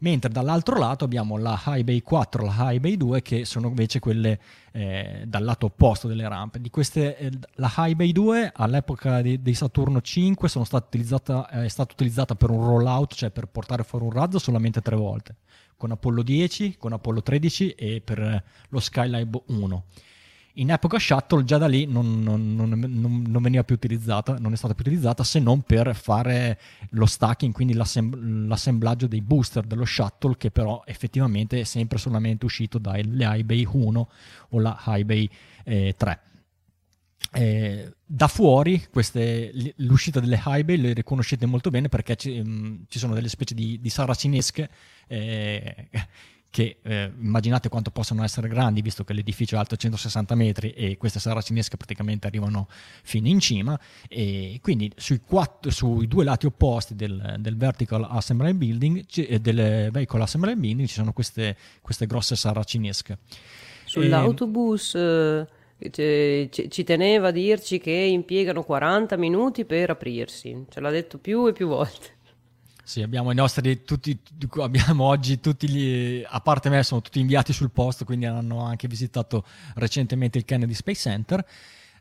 mentre 0.00 0.30
dall'altro 0.30 0.76
lato 0.76 1.04
abbiamo 1.04 1.38
la 1.38 1.62
High 1.64 1.84
Bay 1.84 2.02
4 2.02 2.42
e 2.42 2.44
la 2.44 2.72
High 2.72 2.80
Bay 2.80 2.96
2 2.96 3.22
che 3.22 3.44
sono 3.44 3.68
invece 3.68 4.00
quelle 4.00 4.40
eh, 4.72 5.22
dal 5.26 5.44
lato 5.44 5.66
opposto 5.66 6.08
delle 6.08 6.28
rampe. 6.28 6.60
Di 6.60 6.70
queste, 6.70 7.16
eh, 7.16 7.30
la 7.54 7.72
High 7.76 7.94
Bay 7.94 8.10
2 8.10 8.50
all'epoca 8.52 9.22
di, 9.22 9.40
dei 9.40 9.54
Saturno 9.54 10.00
5 10.00 10.48
stata 10.48 10.84
utilizzata, 10.84 11.48
eh, 11.48 11.64
è 11.64 11.68
stata 11.68 11.92
utilizzata 11.92 12.34
per 12.34 12.50
un 12.50 12.66
rollout, 12.66 13.14
cioè 13.14 13.30
per 13.30 13.46
portare 13.46 13.84
fuori 13.84 14.04
un 14.04 14.10
razzo 14.10 14.38
solamente 14.38 14.80
tre 14.80 14.96
volte 14.96 15.36
con 15.84 15.92
Apollo 15.92 16.22
10, 16.22 16.76
con 16.78 16.94
Apollo 16.94 17.22
13 17.22 17.72
e 17.72 18.00
per 18.02 18.42
lo 18.70 18.80
Skylab 18.80 19.42
1. 19.48 19.84
In 20.54 20.70
epoca 20.70 20.98
Shuttle 20.98 21.44
già 21.44 21.58
da 21.58 21.66
lì 21.66 21.84
non, 21.84 22.22
non, 22.22 22.54
non, 22.54 22.70
non, 23.26 23.42
veniva 23.42 23.64
più 23.64 23.74
utilizzata, 23.74 24.38
non 24.38 24.54
è 24.54 24.56
stata 24.56 24.72
più 24.72 24.82
utilizzata 24.82 25.22
se 25.24 25.40
non 25.40 25.60
per 25.60 25.94
fare 25.94 26.58
lo 26.90 27.04
stacking, 27.04 27.52
quindi 27.52 27.74
l'assem- 27.74 28.46
l'assemblaggio 28.48 29.06
dei 29.06 29.20
booster 29.20 29.64
dello 29.64 29.84
Shuttle 29.84 30.38
che 30.38 30.50
però 30.50 30.82
effettivamente 30.86 31.60
è 31.60 31.64
sempre 31.64 31.98
solamente 31.98 32.46
uscito 32.46 32.78
dalle 32.78 33.26
High 33.26 33.44
Bay 33.44 33.68
1 33.70 34.08
o 34.50 34.58
la 34.58 34.82
High 34.86 35.04
Bay 35.04 35.28
eh, 35.64 35.94
3. 35.98 36.20
Eh, 37.36 37.92
da 38.06 38.28
fuori 38.28 38.86
queste, 38.92 39.74
l'uscita 39.78 40.20
delle 40.20 40.40
high 40.46 40.64
bay 40.64 40.76
le 40.76 40.92
riconoscete 40.92 41.46
molto 41.46 41.70
bene 41.70 41.88
perché 41.88 42.14
ci, 42.14 42.40
mh, 42.40 42.48
mm, 42.48 42.74
ci 42.86 43.00
sono 43.00 43.12
delle 43.12 43.28
specie 43.28 43.54
di, 43.54 43.80
di 43.80 43.88
saracinesche 43.88 44.70
eh, 45.06 45.88
che 46.54 46.76
eh, 46.82 47.10
immaginate 47.18 47.68
quanto 47.68 47.90
possono 47.90 48.22
essere 48.22 48.46
grandi 48.46 48.80
visto 48.80 49.02
che 49.02 49.12
l'edificio 49.12 49.56
è 49.56 49.58
alto 49.58 49.74
160 49.74 50.36
metri 50.36 50.70
e 50.70 50.96
queste 50.96 51.18
saracinesche 51.18 51.76
praticamente 51.76 52.28
arrivano 52.28 52.68
fino 53.02 53.26
in 53.26 53.40
cima. 53.40 53.78
E 54.08 54.60
quindi 54.62 54.92
sui, 54.94 55.20
quattro, 55.20 55.72
sui 55.72 56.06
due 56.06 56.22
lati 56.22 56.46
opposti 56.46 56.94
del, 56.94 57.36
del 57.40 57.56
Vertical 57.56 58.06
Assembly 58.08 58.52
Building 58.52 59.04
e 59.16 59.40
del 59.40 59.90
Vehicle 59.90 60.22
Assembly 60.22 60.54
Building 60.54 60.86
ci 60.86 60.94
sono 60.94 61.12
queste, 61.12 61.56
queste 61.82 62.06
grosse 62.06 62.36
saracinesche 62.36 63.18
sull'autobus 63.84 64.94
e, 64.94 66.48
ci, 66.50 66.70
ci, 66.70 66.84
teneva 66.84 67.28
a 67.28 67.32
dirci 67.32 67.78
che 67.78 67.90
impiegano 67.90 68.62
40 68.62 69.16
minuti 69.16 69.64
per 69.64 69.90
aprirsi, 69.90 70.66
ce 70.68 70.80
l'ha 70.80 70.90
detto 70.90 71.18
più 71.18 71.46
e 71.46 71.52
più 71.52 71.66
volte. 71.66 72.13
Sì, 72.84 73.00
abbiamo 73.00 73.30
i 73.32 73.34
nostri, 73.34 73.82
tutti, 73.82 74.16
abbiamo 74.60 75.04
oggi 75.04 75.40
tutti 75.40 75.68
gli, 75.70 76.22
a 76.26 76.40
parte 76.40 76.68
me, 76.68 76.82
sono 76.82 77.00
tutti 77.00 77.18
inviati 77.18 77.54
sul 77.54 77.70
posto, 77.70 78.04
quindi 78.04 78.26
hanno 78.26 78.60
anche 78.60 78.88
visitato 78.88 79.42
recentemente 79.76 80.36
il 80.36 80.44
Kennedy 80.44 80.74
Space 80.74 81.00
Center. 81.00 81.44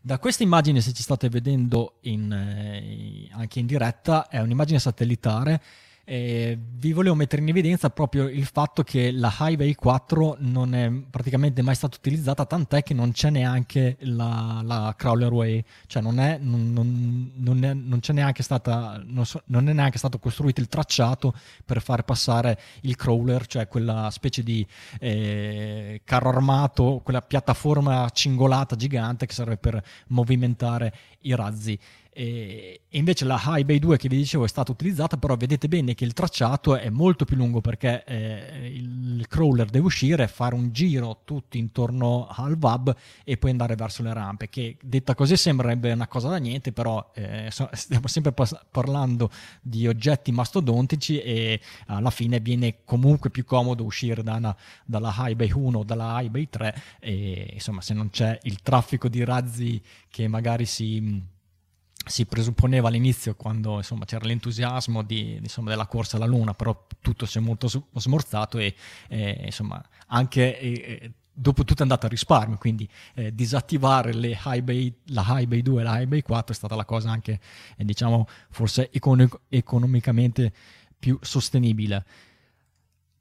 Da 0.01 0.19
questa 0.19 0.43
immagine, 0.43 0.81
se 0.81 0.91
ci 0.91 1.01
state 1.01 1.29
vedendo 1.29 1.99
in, 2.01 2.29
eh, 2.29 3.29
anche 3.31 3.59
in 3.59 3.65
diretta, 3.65 4.27
è 4.27 4.39
un'immagine 4.39 4.77
satellitare 4.77 5.61
eh, 6.05 6.59
vi 6.59 6.91
volevo 6.91 7.15
mettere 7.15 7.41
in 7.41 7.47
evidenza 7.47 7.89
proprio 7.89 8.27
il 8.27 8.45
fatto 8.45 8.83
che 8.83 9.11
la 9.11 9.33
Highway 9.39 9.73
4 9.73 10.35
non 10.39 10.75
è 10.75 10.91
praticamente 10.91 11.61
mai 11.61 11.75
stata 11.75 11.95
utilizzata, 11.97 12.45
tant'è 12.45 12.83
che 12.83 12.93
non 12.93 13.13
c'è 13.13 13.29
neanche 13.29 13.95
la, 14.01 14.61
la 14.63 14.93
Crawler 14.97 15.31
Way, 15.31 15.63
cioè 15.87 16.01
non 16.01 16.19
è, 16.19 16.37
non, 16.41 16.73
non, 16.73 17.31
non, 17.35 17.63
è, 17.63 17.73
non 17.73 17.99
c'è 18.01 18.11
neanche 18.11 18.43
stata, 18.43 19.01
so, 19.21 19.43
non 19.45 19.69
è 19.69 19.73
neanche 19.73 19.97
stato 19.97 20.19
costruito 20.19 20.59
il 20.59 20.67
tracciato 20.67 21.33
per 21.63 21.81
far 21.81 22.03
passare 22.03 22.59
il 22.81 22.97
crawler, 22.97 23.47
cioè 23.47 23.69
quella 23.69 24.09
specie 24.11 24.43
di 24.43 24.65
eh, 24.99 26.01
carro 26.03 26.29
armato, 26.29 26.99
quella 27.01 27.21
piattaforma 27.21 28.09
cingolata 28.09 28.75
gigante 28.75 29.25
che 29.25 29.33
serve 29.33 29.55
per 29.57 29.81
movimentare 30.07 30.93
i 31.21 31.33
razzi. 31.33 31.79
E, 32.13 32.81
invece 32.89 33.25
la 33.25 33.41
High 33.43 33.65
Bay 33.65 33.79
2 33.79 33.97
che 33.97 34.07
vi 34.07 34.17
dicevo 34.17 34.45
è 34.45 34.47
stata 34.47 34.71
utilizzata, 34.71 35.17
però 35.17 35.35
vedete 35.35 35.67
bene 35.67 35.95
che 35.95 36.05
il 36.05 36.13
tracciato 36.13 36.75
è 36.75 36.89
molto 36.89 37.25
più 37.25 37.35
lungo 37.35 37.59
perché 37.59 38.03
eh, 38.05 38.71
il 38.73 39.25
crawler 39.27 39.69
deve 39.69 39.85
uscire, 39.85 40.27
fare 40.27 40.53
un 40.53 40.71
giro 40.71 41.21
tutto 41.25 41.57
intorno 41.57 42.27
al 42.29 42.57
VAB 42.57 42.95
e 43.23 43.37
poi 43.37 43.51
andare 43.51 43.75
verso 43.75 44.03
le 44.03 44.13
rampe, 44.13 44.49
che 44.49 44.77
detta 44.81 45.15
così 45.15 45.35
sembrerebbe 45.35 45.91
una 45.91 46.07
cosa 46.07 46.29
da 46.29 46.37
niente, 46.37 46.71
però 46.71 47.11
eh, 47.15 47.49
stiamo 47.73 48.07
sempre 48.07 48.31
pas- 48.31 48.59
parlando 48.69 49.29
di 49.61 49.87
oggetti 49.87 50.31
mastodontici 50.31 51.19
e 51.19 51.59
alla 51.87 52.11
fine 52.11 52.39
viene 52.39 52.83
comunque 52.85 53.29
più 53.31 53.43
comodo 53.43 53.83
uscire 53.83 54.21
da 54.21 54.35
una, 54.35 54.55
dalla 54.85 55.13
High 55.17 55.35
Bay 55.35 55.51
1 55.51 55.79
o 55.79 55.83
dalla 55.83 56.21
High 56.21 56.29
Bay 56.29 56.47
3 56.49 56.81
e 56.99 57.49
insomma 57.53 57.81
se 57.81 57.93
non 57.93 58.09
c'è 58.09 58.37
il 58.43 58.61
traffico 58.61 59.07
di 59.07 59.23
razzi 59.23 59.81
che 60.09 60.27
magari 60.27 60.65
si 60.65 61.31
si 62.05 62.25
presupponeva 62.25 62.89
all'inizio 62.89 63.35
quando 63.35 63.77
insomma, 63.77 64.05
c'era 64.05 64.25
l'entusiasmo 64.25 65.03
di, 65.03 65.35
insomma, 65.35 65.69
della 65.69 65.85
corsa 65.85 66.17
alla 66.17 66.25
Luna, 66.25 66.53
però 66.53 66.85
tutto 67.01 67.25
si 67.25 67.37
è 67.37 67.41
molto 67.41 67.67
smorzato 67.67 68.57
e, 68.57 68.75
e 69.07 69.41
insomma, 69.45 69.81
anche 70.07 70.59
e, 70.59 71.11
dopo 71.33 71.63
tutto 71.63 71.79
è 71.79 71.81
andato 71.81 72.05
a 72.05 72.09
risparmio, 72.09 72.57
quindi 72.57 72.87
eh, 73.15 73.33
disattivare 73.33 74.13
le 74.13 74.37
high 74.45 74.61
bay, 74.61 74.93
la 75.07 75.25
High 75.27 75.47
Bay 75.47 75.61
2 75.61 75.81
e 75.81 75.83
la 75.83 75.99
High 75.99 76.07
Bay 76.07 76.21
4 76.21 76.53
è 76.53 76.55
stata 76.55 76.75
la 76.75 76.85
cosa 76.85 77.09
anche, 77.09 77.39
eh, 77.75 77.83
diciamo, 77.83 78.27
forse 78.51 78.89
econ- 78.91 79.29
economicamente 79.49 80.51
più 80.97 81.17
sostenibile. 81.21 82.05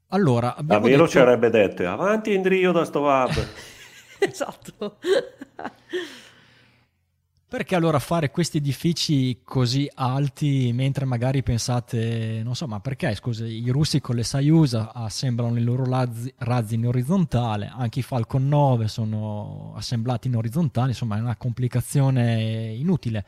Allora, 0.09 0.55
abbiamo 0.55 0.81
Davvero 0.81 1.03
detto... 1.03 1.09
ci 1.09 1.19
avrebbe 1.19 1.49
detto, 1.49 1.87
avanti 1.87 2.33
Indrio 2.33 2.71
da 2.71 2.85
sto 2.85 3.01
hub. 3.01 3.47
esatto. 4.19 4.99
Perché 7.53 7.75
allora 7.75 7.99
fare 7.99 8.31
questi 8.31 8.57
edifici 8.57 9.41
così 9.43 9.87
alti 9.93 10.71
mentre 10.73 11.05
magari 11.05 11.43
pensate, 11.43 12.41
non 12.43 12.55
so, 12.55 12.65
ma 12.65 12.79
perché 12.79 13.13
scusa, 13.13 13.45
i 13.45 13.69
russi 13.69 14.01
con 14.01 14.15
le 14.15 14.23
Soyuz 14.23 14.73
assemblano 14.73 15.59
i 15.59 15.61
loro 15.61 15.85
razzi, 15.85 16.33
razzi, 16.37 16.73
in 16.73 16.87
orizzontale, 16.87 17.71
anche 17.71 17.99
i 17.99 18.01
Falcon 18.01 18.47
9 18.47 18.87
sono 18.87 19.71
assemblati 19.75 20.29
in 20.29 20.35
orizzontale, 20.35 20.87
insomma 20.87 21.17
è 21.17 21.19
una 21.19 21.35
complicazione 21.35 22.73
inutile. 22.75 23.23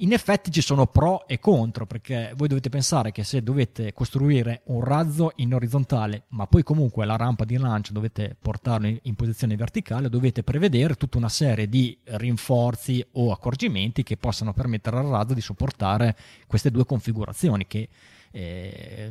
In 0.00 0.12
effetti 0.12 0.50
ci 0.50 0.60
sono 0.60 0.86
pro 0.86 1.26
e 1.26 1.38
contro, 1.38 1.86
perché 1.86 2.32
voi 2.36 2.48
dovete 2.48 2.68
pensare 2.68 3.10
che 3.10 3.24
se 3.24 3.42
dovete 3.42 3.92
costruire 3.92 4.62
un 4.66 4.82
razzo 4.82 5.32
in 5.36 5.54
orizzontale, 5.54 6.24
ma 6.28 6.46
poi 6.46 6.62
comunque 6.62 7.04
la 7.04 7.16
rampa 7.16 7.44
di 7.44 7.56
lancio 7.56 7.92
dovete 7.92 8.36
portarlo 8.40 8.96
in 9.02 9.14
posizione 9.14 9.56
verticale, 9.56 10.08
dovete 10.08 10.42
prevedere 10.42 10.94
tutta 10.94 11.18
una 11.18 11.28
serie 11.28 11.68
di 11.68 11.98
rinforzi 12.04 13.04
o 13.12 13.32
accorgimenti 13.32 14.02
che 14.02 14.16
possano 14.16 14.52
permettere 14.52 14.98
al 14.98 15.06
razzo 15.06 15.34
di 15.34 15.40
supportare 15.40 16.16
queste 16.46 16.70
due 16.70 16.84
configurazioni 16.84 17.66
che 17.66 17.88
eh, 18.30 19.10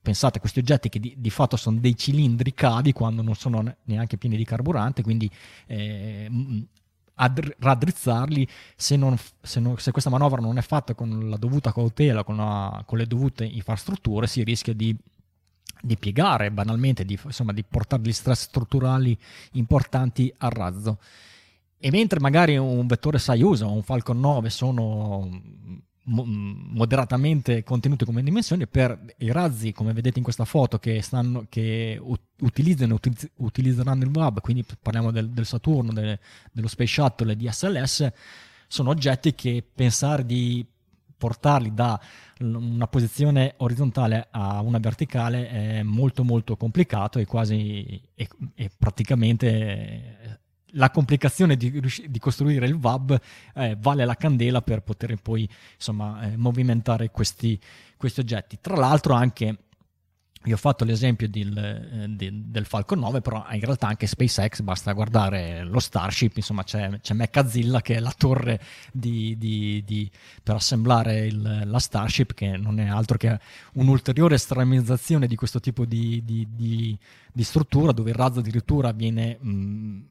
pensate 0.00 0.38
a 0.38 0.40
questi 0.40 0.60
oggetti 0.60 0.88
che 0.88 1.00
di, 1.00 1.14
di, 1.18 1.30
fatto 1.30 1.56
sono 1.56 1.78
dei 1.78 1.96
cilindri 1.96 2.54
cavi 2.54 2.92
quando 2.92 3.20
non 3.20 3.34
sono 3.34 3.76
neanche 3.84 4.16
pieni 4.16 4.36
di 4.36 4.44
carburante, 4.44 5.02
quindi 5.02 5.30
eh, 5.66 6.30
ad, 7.14 7.54
raddrizzarli 7.58 8.48
se, 8.76 8.96
non, 8.96 9.16
se, 9.40 9.60
non, 9.60 9.78
se, 9.78 9.90
questa 9.90 10.10
manovra 10.10 10.40
non 10.40 10.58
è 10.58 10.62
fatta 10.62 10.94
con 10.94 11.28
la 11.28 11.36
dovuta 11.36 11.72
cautela, 11.72 12.24
con, 12.24 12.36
la, 12.36 12.82
con 12.86 12.98
le 12.98 13.06
dovute 13.06 13.44
infrastrutture, 13.44 14.26
si 14.26 14.42
rischia 14.42 14.72
di, 14.72 14.96
di 15.80 15.96
piegare 15.96 16.50
banalmente, 16.50 17.04
di, 17.04 17.18
insomma, 17.22 17.52
di 17.52 17.64
portare 17.64 18.02
degli 18.02 18.12
stress 18.12 18.42
strutturali 18.42 19.16
importanti 19.52 20.32
al 20.38 20.50
razzo. 20.50 20.98
E 21.78 21.90
mentre 21.90 22.20
magari 22.20 22.56
un 22.56 22.86
vettore 22.86 23.18
Soyuz 23.18 23.60
o 23.62 23.72
un 23.72 23.82
Falcon 23.82 24.20
9 24.20 24.50
sono 24.50 25.28
moderatamente 26.04 27.62
contenuti 27.62 28.04
come 28.04 28.24
dimensioni 28.24 28.66
per 28.66 29.14
i 29.18 29.30
razzi 29.30 29.72
come 29.72 29.92
vedete 29.92 30.18
in 30.18 30.24
questa 30.24 30.44
foto 30.44 30.78
che, 30.80 31.00
stanno, 31.00 31.46
che 31.48 32.00
utilizzano 32.40 32.94
utilizz- 32.94 33.30
utilizzeranno 33.36 34.02
il 34.02 34.10
web 34.12 34.40
quindi 34.40 34.64
parliamo 34.80 35.12
del, 35.12 35.30
del 35.30 35.46
Saturno 35.46 35.92
del, 35.92 36.18
dello 36.50 36.66
Space 36.66 36.92
Shuttle 36.92 37.32
e 37.32 37.36
di 37.36 37.48
SLS 37.48 38.10
sono 38.66 38.90
oggetti 38.90 39.34
che 39.36 39.64
pensare 39.72 40.26
di 40.26 40.66
portarli 41.16 41.72
da 41.72 42.00
una 42.40 42.88
posizione 42.88 43.54
orizzontale 43.58 44.26
a 44.32 44.60
una 44.60 44.78
verticale 44.78 45.48
è 45.48 45.82
molto 45.84 46.24
molto 46.24 46.56
complicato 46.56 47.20
e 47.20 47.26
quasi 47.26 48.02
e, 48.12 48.28
e 48.56 48.70
praticamente 48.76 50.40
la 50.72 50.90
complicazione 50.90 51.56
di, 51.56 51.70
di, 51.80 52.18
costruire 52.18 52.66
il 52.66 52.78
VAB 52.78 53.18
eh, 53.54 53.76
vale 53.80 54.04
la 54.04 54.14
candela 54.14 54.62
per 54.62 54.82
poter 54.82 55.16
poi 55.16 55.48
insomma, 55.74 56.22
eh, 56.22 56.36
movimentare 56.36 57.10
questi, 57.10 57.58
questi, 57.96 58.20
oggetti. 58.20 58.58
Tra 58.60 58.76
l'altro 58.76 59.14
anche, 59.14 59.58
vi 60.44 60.52
ho 60.52 60.56
fatto 60.56 60.84
l'esempio 60.84 61.28
del, 61.28 61.56
eh, 61.56 62.08
del, 62.08 62.44
del, 62.44 62.64
Falcon 62.64 63.00
9, 63.00 63.20
però 63.20 63.44
in 63.50 63.60
realtà 63.60 63.88
anche 63.88 64.06
SpaceX, 64.06 64.60
basta 64.60 64.92
guardare 64.92 65.64
lo 65.64 65.78
Starship, 65.78 66.36
insomma 66.36 66.64
c'è, 66.64 67.00
c'è 67.00 67.14
Mechazzilla 67.14 67.80
che 67.80 67.96
è 67.96 68.00
la 68.00 68.14
torre 68.16 68.60
di, 68.92 69.36
di, 69.38 70.10
per 70.42 70.56
assemblare 70.56 71.26
il, 71.26 71.62
la 71.64 71.78
Starship, 71.78 72.32
che 72.34 72.56
non 72.56 72.80
è 72.80 72.86
altro 72.86 73.18
che 73.18 73.38
un'ulteriore 73.74 74.36
estremizzazione 74.36 75.26
di 75.26 75.36
questo 75.36 75.60
tipo 75.60 75.84
di, 75.84 76.22
struttura, 77.38 77.92
dove 77.92 78.10
il 78.10 78.16
razzo 78.16 78.38
addirittura 78.38 78.92
viene... 78.92 79.38
Mh, 79.40 80.10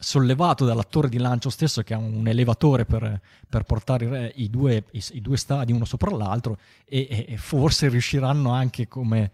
sollevato 0.00 0.64
dalla 0.64 0.82
torre 0.82 1.10
di 1.10 1.18
lancio 1.18 1.50
stesso 1.50 1.82
che 1.82 1.92
ha 1.92 1.98
un 1.98 2.26
elevatore 2.26 2.86
per, 2.86 3.20
per 3.48 3.64
portare 3.64 4.32
i 4.36 4.48
due, 4.48 4.84
i, 4.92 5.04
i 5.12 5.20
due, 5.20 5.36
stadi 5.36 5.72
uno 5.72 5.84
sopra 5.84 6.10
l'altro 6.16 6.58
e, 6.86 7.26
e 7.28 7.36
forse 7.36 7.88
riusciranno 7.88 8.50
anche 8.50 8.88
come, 8.88 9.32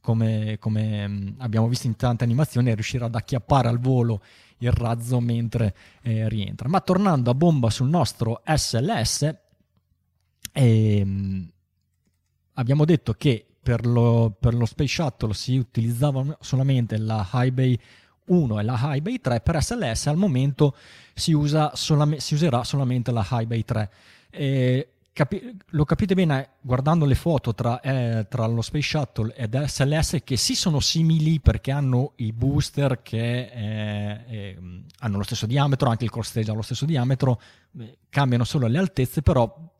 come, 0.00 0.56
come, 0.60 1.34
abbiamo 1.38 1.66
visto 1.66 1.88
in 1.88 1.96
tante 1.96 2.22
animazioni 2.22 2.70
a 2.70 2.74
riuscire 2.74 3.04
ad 3.04 3.14
acchiappare 3.14 3.68
al 3.68 3.80
volo 3.80 4.22
il 4.58 4.70
razzo 4.70 5.18
mentre 5.20 5.74
eh, 6.02 6.28
rientra. 6.28 6.68
Ma 6.68 6.80
tornando 6.80 7.30
a 7.30 7.34
bomba 7.34 7.68
sul 7.70 7.88
nostro 7.88 8.40
SLS 8.46 9.34
ehm, 10.52 11.50
abbiamo 12.52 12.84
detto 12.84 13.14
che 13.14 13.46
per 13.64 13.86
lo, 13.86 14.36
per 14.38 14.54
lo 14.54 14.66
Space 14.66 15.02
Shuttle 15.02 15.34
si 15.34 15.56
utilizzava 15.56 16.36
solamente 16.40 16.98
la 16.98 17.28
High 17.32 17.52
Bay 17.52 17.78
1 18.26 18.60
e 18.60 18.62
la 18.62 18.78
High 18.82 19.02
Bay 19.02 19.20
3, 19.20 19.40
per 19.40 19.62
SLS 19.62 20.06
al 20.06 20.16
momento 20.16 20.74
si, 21.12 21.32
usa 21.32 21.72
solame, 21.74 22.20
si 22.20 22.34
userà 22.34 22.64
solamente 22.64 23.12
la 23.12 23.26
High 23.28 23.46
Bay 23.46 23.64
3. 23.64 23.90
E 24.30 24.88
capi- 25.12 25.56
lo 25.70 25.84
capite 25.84 26.14
bene 26.14 26.50
guardando 26.60 27.04
le 27.04 27.14
foto 27.14 27.54
tra, 27.54 27.80
eh, 27.80 28.26
tra, 28.28 28.46
lo 28.46 28.60
Space 28.60 28.88
Shuttle 28.88 29.34
ed 29.34 29.62
SLS 29.64 30.18
che 30.24 30.36
sì 30.36 30.54
sono 30.54 30.80
simili 30.80 31.40
perché 31.40 31.70
hanno 31.70 32.12
i 32.16 32.32
booster 32.32 33.00
che 33.02 33.50
eh, 33.52 34.20
eh, 34.26 34.58
hanno 34.98 35.16
lo 35.16 35.22
stesso 35.22 35.46
diametro, 35.46 35.88
anche 35.88 36.04
il 36.04 36.10
cross 36.10 36.28
stage 36.28 36.50
ha 36.50 36.54
lo 36.54 36.62
stesso 36.62 36.84
diametro, 36.84 37.40
eh, 37.78 37.98
cambiano 38.10 38.44
solo 38.44 38.66
le 38.66 38.78
altezze, 38.78 39.22
però 39.22 39.72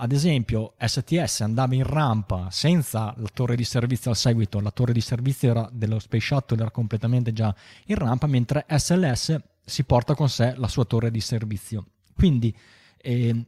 ad 0.00 0.12
esempio 0.12 0.72
STS 0.78 1.42
andava 1.42 1.74
in 1.74 1.84
rampa 1.84 2.48
senza 2.50 3.14
la 3.18 3.28
torre 3.32 3.54
di 3.54 3.64
servizio 3.64 4.10
al 4.10 4.16
seguito, 4.16 4.58
la 4.58 4.70
torre 4.70 4.94
di 4.94 5.02
servizio 5.02 5.50
era, 5.50 5.68
dello 5.70 5.98
Space 5.98 6.24
Shuttle 6.24 6.62
era 6.62 6.70
completamente 6.70 7.34
già 7.34 7.54
in 7.86 7.96
rampa, 7.96 8.26
mentre 8.26 8.64
SLS 8.66 9.38
si 9.62 9.84
porta 9.84 10.14
con 10.14 10.30
sé 10.30 10.54
la 10.56 10.68
sua 10.68 10.86
torre 10.86 11.10
di 11.10 11.20
servizio. 11.20 11.84
Quindi 12.14 12.54
eh, 12.96 13.44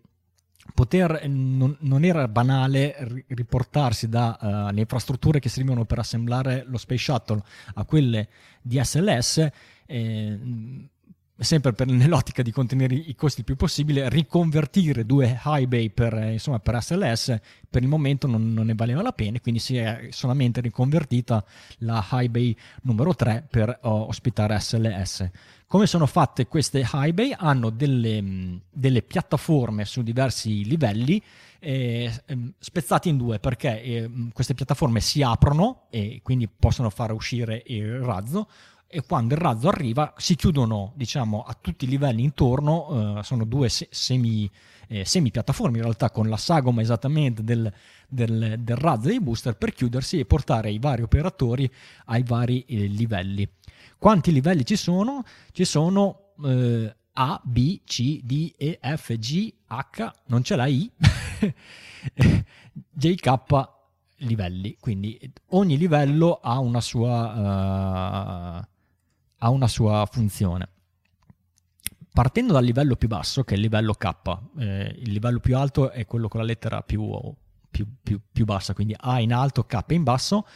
poter, 0.75 1.27
non, 1.27 1.75
non, 1.81 2.05
era 2.05 2.29
banale 2.29 3.25
riportarsi 3.29 4.11
dalle 4.11 4.73
uh, 4.73 4.79
infrastrutture 4.79 5.41
che 5.41 5.49
servivano 5.49 5.87
per 5.87 6.01
assemblare 6.01 6.65
lo 6.67 6.77
Space 6.77 7.03
Shuttle 7.03 7.43
a 7.75 7.85
quelle 7.85 8.29
di 8.61 8.79
SLS. 8.83 9.49
Eh, 9.87 10.39
sempre 11.43 11.73
per, 11.73 11.87
nell'ottica 11.93 12.43
di 12.43 12.51
contenere 12.51 12.95
i 12.95 13.15
costi 13.15 13.41
il 13.41 13.47
più 13.47 13.57
possibile, 13.57 14.09
riconvertire 14.09 15.05
due 15.05 15.41
high 15.45 15.67
bay 15.67 15.91
per, 15.91 16.15
eh, 16.15 16.33
insomma, 16.33 16.59
per 16.59 16.83
SLS 16.83 17.39
per 17.69 17.83
il 17.83 17.89
momento 17.89 18.27
non, 18.27 18.53
non, 18.53 18.67
ne 18.67 18.75
valeva 18.75 19.03
la 19.03 19.13
pena, 19.13 19.41
quindi 19.41 19.61
si 19.61 19.77
è 19.77 20.09
solamente 20.11 20.61
riconvertita 20.61 21.45
la 21.79 22.07
high 22.13 22.29
bay 22.29 22.55
numero 22.83 23.15
3 23.15 23.47
per 23.49 23.79
oh, 23.83 24.09
ospitare 24.09 24.59
SLS. 24.61 25.31
Come 25.67 25.87
sono 25.87 26.05
fatte 26.05 26.47
queste 26.49 26.87
high 26.93 27.15
bay? 27.15 27.35
Hanno 27.35 27.71
delle, 27.71 28.61
delle 28.71 29.01
piattaforme 29.01 29.87
su 29.87 30.03
diversi 30.03 30.67
livelli 30.67 31.23
eh, 31.65 32.13
spezzati 32.59 33.09
in 33.09 33.17
due 33.17 33.39
perché 33.39 33.81
eh, 33.81 34.11
queste 34.35 34.53
piattaforme 34.53 35.01
si 35.01 35.23
aprono 35.23 35.85
e 35.89 36.21
quindi 36.23 36.49
possono 36.49 36.91
far 36.91 37.13
uscire 37.13 37.63
il 37.67 38.01
razzo 38.01 38.49
e 38.95 39.03
quando 39.07 39.33
il 39.33 39.41
razzo 39.41 39.69
arriva 39.69 40.13
si 40.19 40.37
chiudono 40.37 40.93
diciamo 40.95 41.43
a 41.43 41.57
tutti 41.59 41.87
i 41.87 41.89
livelli 41.89 42.23
intorno 42.23 43.21
eh, 43.21 43.23
sono 43.23 43.47
due 43.47 43.71
se- 43.71 43.89
semi, 43.91 44.51
eh, 44.87 45.07
semi 45.07 45.31
piattaforme 45.31 45.79
in 45.79 45.85
realtà 45.85 46.11
con 46.11 46.29
la 46.29 46.37
sagoma 46.37 46.83
esattamente 46.83 47.43
del, 47.43 47.73
del, 48.07 48.57
del 48.59 48.77
razzo 48.77 49.09
dei 49.09 49.19
booster 49.19 49.57
per 49.57 49.73
chiudersi 49.73 50.19
e 50.19 50.27
portare 50.27 50.71
i 50.71 50.79
vari 50.79 51.01
operatori 51.01 51.71
ai 52.07 52.23
vari 52.23 52.67
eh, 52.67 52.85
livelli. 52.85 53.49
Quanti 53.97 54.31
livelli 54.31 54.67
ci 54.67 54.77
sono? 54.77 55.25
ci 55.53 55.65
sono 55.65 56.33
eh, 56.45 56.95
A, 57.15 57.41
B, 57.43 57.81
C, 57.85 58.21
D, 58.23 58.53
E, 58.59 58.79
F, 58.83 59.17
G, 59.17 59.55
H 59.69 60.13
non 60.27 60.43
c'è 60.43 60.55
la 60.55 60.67
I 60.67 60.91
J, 62.91 63.15
K 63.15 63.39
livelli. 64.17 64.77
Quindi 64.79 65.19
ogni 65.51 65.77
livello 65.77 66.41
ha 66.43 66.59
una 66.59 66.81
sua 66.81 68.59
uh, 68.59 68.71
ha 69.43 69.51
una 69.51 69.69
sua 69.69 70.07
funzione. 70.11 70.69
Partendo 72.13 72.53
dal 72.53 72.65
livello 72.65 72.95
più 72.95 73.09
basso, 73.09 73.43
che 73.43 73.55
è 73.55 73.57
il 73.57 73.63
livello 73.63 73.95
K, 73.95 74.13
eh, 74.59 74.97
il 74.99 75.13
livello 75.13 75.41
più 75.41 75.57
alto 75.57 75.91
è 75.91 76.07
quello 76.07 76.29
con 76.29 76.41
la 76.41 76.47
lettera 76.47 76.83
più, 76.83 77.11
più, 77.71 77.87
più, 78.03 78.21
più 78.31 78.45
bassa, 78.45 78.75
quindi 78.75 78.95
A 78.99 79.21
in 79.21 79.33
alto, 79.33 79.65
K 79.65 79.81
in 79.89 80.03
basso. 80.03 80.47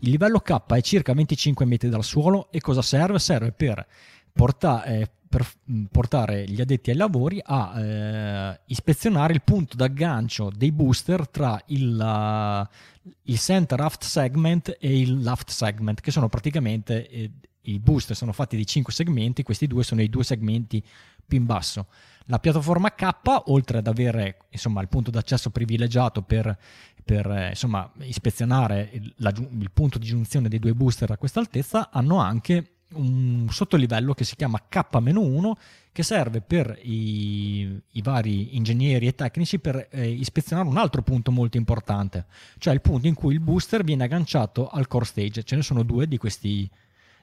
Il 0.00 0.10
livello 0.10 0.40
K 0.40 0.60
è 0.66 0.80
circa 0.80 1.12
25 1.12 1.64
metri 1.66 1.88
dal 1.88 2.02
suolo 2.02 2.50
e 2.50 2.60
cosa 2.60 2.82
serve? 2.82 3.18
Serve 3.18 3.52
per, 3.52 3.86
porta, 4.32 4.82
eh, 4.84 5.08
per 5.28 5.46
mm, 5.70 5.84
portare 5.84 6.44
gli 6.46 6.60
addetti 6.60 6.90
ai 6.90 6.96
lavori 6.96 7.40
a 7.44 7.80
eh, 7.80 8.60
ispezionare 8.66 9.34
il 9.34 9.42
punto 9.42 9.76
d'aggancio 9.76 10.50
dei 10.52 10.72
booster 10.72 11.28
tra 11.28 11.60
il, 11.66 11.92
uh, 11.92 13.10
il 13.24 13.38
center 13.38 13.80
aft 13.80 14.02
segment 14.02 14.76
e 14.80 14.98
il 14.98 15.28
aft 15.28 15.50
segment, 15.50 16.00
che 16.00 16.10
sono 16.10 16.28
praticamente 16.28 17.06
eh, 17.08 17.30
i 17.62 17.78
booster 17.78 18.16
sono 18.16 18.32
fatti 18.32 18.56
di 18.56 18.66
5 18.66 18.92
segmenti, 18.92 19.42
questi 19.42 19.66
due 19.66 19.84
sono 19.84 20.02
i 20.02 20.08
due 20.08 20.24
segmenti 20.24 20.82
più 21.26 21.38
in 21.38 21.46
basso. 21.46 21.86
La 22.26 22.38
piattaforma 22.38 22.94
K, 22.94 23.10
oltre 23.46 23.78
ad 23.78 23.86
avere 23.86 24.38
insomma, 24.50 24.80
il 24.80 24.88
punto 24.88 25.10
d'accesso 25.10 25.50
privilegiato 25.50 26.22
per, 26.22 26.56
per 27.04 27.26
eh, 27.30 27.48
insomma, 27.50 27.90
ispezionare 28.00 28.90
il, 28.92 29.12
la, 29.18 29.32
il, 29.36 29.70
punto 29.72 29.98
di 29.98 30.06
giunzione 30.06 30.48
dei 30.48 30.58
due 30.58 30.74
booster 30.74 31.10
a 31.10 31.16
questa 31.16 31.40
altezza, 31.40 31.90
hanno 31.90 32.18
anche 32.18 32.72
un 32.94 33.46
sottolivello 33.50 34.12
che 34.12 34.24
si 34.24 34.36
chiama 34.36 34.60
K-1 34.68 35.52
che 35.92 36.02
serve 36.02 36.40
per 36.40 36.78
i, 36.82 37.80
i, 37.92 38.02
vari 38.02 38.56
ingegneri 38.56 39.06
e 39.06 39.14
tecnici 39.14 39.58
per 39.58 39.88
eh, 39.90 40.08
ispezionare 40.08 40.68
un 40.68 40.78
altro 40.78 41.02
punto 41.02 41.30
molto 41.30 41.56
importante, 41.56 42.26
cioè 42.58 42.72
il 42.72 42.80
punto 42.80 43.06
in 43.06 43.14
cui 43.14 43.34
il 43.34 43.40
booster 43.40 43.84
viene 43.84 44.04
agganciato 44.04 44.68
al 44.68 44.86
core 44.86 45.04
stage. 45.04 45.44
Ce 45.44 45.56
ne 45.56 45.62
sono 45.62 45.82
due 45.82 46.06
di 46.06 46.16
questi 46.16 46.68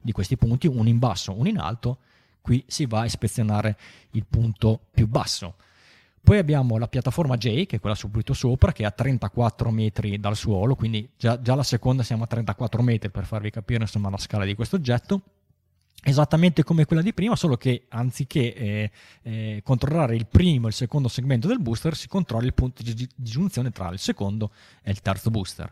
di 0.02 0.12
questi 0.12 0.38
punti, 0.38 0.68
uno 0.68 0.88
in 0.88 1.00
basso, 1.00 1.38
uno 1.38 1.48
in 1.48 1.58
alto, 1.58 1.98
qui 2.42 2.64
si 2.68 2.86
va 2.86 3.02
a 3.02 3.06
ispezionare 3.06 3.78
il 4.12 4.26
punto 4.28 4.80
più 4.92 5.08
basso. 5.08 5.56
Poi 6.22 6.38
abbiamo 6.38 6.78
la 6.78 6.88
piattaforma 6.88 7.38
J, 7.38 7.66
che 7.66 7.78
è 7.78 7.80
quella 7.80 7.96
subito 7.96 8.34
sopra, 8.34 8.72
che 8.72 8.84
è 8.84 8.86
a 8.86 8.92
34 8.92 9.72
metri 9.72 10.20
dal 10.20 10.36
suolo, 10.36 10.76
quindi 10.76 11.10
già, 11.18 11.42
già 11.42 11.56
la 11.56 11.64
seconda 11.64 12.04
siamo 12.04 12.24
a 12.24 12.28
34 12.28 12.82
metri 12.82 13.10
per 13.10 13.26
farvi 13.26 13.50
capire 13.50 13.82
insomma, 13.82 14.10
la 14.10 14.18
scala 14.18 14.46
di 14.46 14.54
questo 14.54 14.76
oggetto 14.76 15.22
esattamente 16.04 16.64
come 16.64 16.86
quella 16.86 17.02
di 17.02 17.14
prima, 17.14 17.36
solo 17.36 17.58
che 17.58 17.86
anziché 17.90 18.54
eh, 18.54 18.92
eh, 19.24 19.62
controllare 19.64 20.16
il 20.16 20.28
primo 20.28 20.66
e 20.66 20.70
il 20.70 20.76
secondo 20.76 21.08
segmento 21.08 21.48
del 21.48 21.60
booster, 21.60 21.96
si 21.96 22.08
controlla 22.08 22.46
il 22.46 22.54
punto 22.54 22.84
di, 22.84 22.94
di 22.94 23.10
giunzione 23.16 23.72
tra 23.72 23.90
il 23.90 24.00
secondo 24.00 24.52
e 24.82 24.92
il 24.92 25.02
terzo 25.02 25.30
booster. 25.30 25.72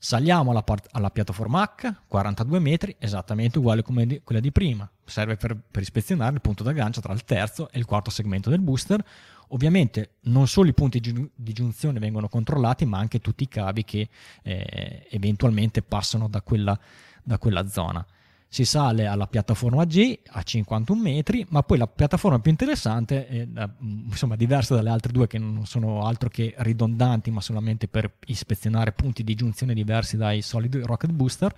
Saliamo 0.00 0.52
alla, 0.52 0.62
part- 0.62 0.88
alla, 0.92 1.10
piattaforma 1.10 1.62
H, 1.62 1.92
42 2.06 2.58
metri, 2.60 2.94
esattamente 2.98 3.58
uguale 3.58 3.82
come 3.82 4.06
di- 4.06 4.20
quella 4.22 4.40
di 4.40 4.52
prima. 4.52 4.88
Serve 5.04 5.36
per, 5.36 5.56
per, 5.70 5.82
ispezionare 5.82 6.34
il 6.34 6.40
punto 6.40 6.62
d'aggancio 6.62 7.00
tra 7.00 7.12
il 7.12 7.24
terzo 7.24 7.68
e 7.70 7.78
il 7.78 7.84
quarto 7.84 8.10
segmento 8.10 8.48
del 8.48 8.60
booster. 8.60 9.04
Ovviamente 9.48 10.16
non 10.22 10.46
solo 10.46 10.68
i 10.68 10.74
punti 10.74 11.00
di, 11.00 11.30
di 11.34 11.52
giunzione 11.52 11.98
vengono 11.98 12.28
controllati, 12.28 12.84
ma 12.84 12.98
anche 12.98 13.20
tutti 13.20 13.42
i 13.42 13.48
cavi 13.48 13.82
che 13.82 14.08
eh, 14.42 15.06
eventualmente 15.10 15.82
passano 15.82 16.28
da 16.28 16.42
quella, 16.42 16.78
da 17.22 17.38
quella 17.38 17.66
zona 17.66 18.06
si 18.50 18.64
sale 18.64 19.06
alla 19.06 19.26
piattaforma 19.26 19.84
G 19.84 20.18
a 20.26 20.42
51 20.42 21.00
metri, 21.00 21.46
ma 21.50 21.62
poi 21.62 21.76
la 21.76 21.86
piattaforma 21.86 22.40
più 22.40 22.50
interessante, 22.50 23.26
è, 23.26 23.46
insomma 23.78 24.36
diversa 24.36 24.74
dalle 24.74 24.88
altre 24.88 25.12
due 25.12 25.26
che 25.26 25.38
non 25.38 25.66
sono 25.66 26.06
altro 26.06 26.30
che 26.30 26.54
ridondanti, 26.56 27.30
ma 27.30 27.42
solamente 27.42 27.88
per 27.88 28.10
ispezionare 28.26 28.92
punti 28.92 29.22
di 29.22 29.34
giunzione 29.34 29.74
diversi 29.74 30.16
dai 30.16 30.40
solid 30.40 30.74
rocket 30.76 31.10
booster, 31.12 31.54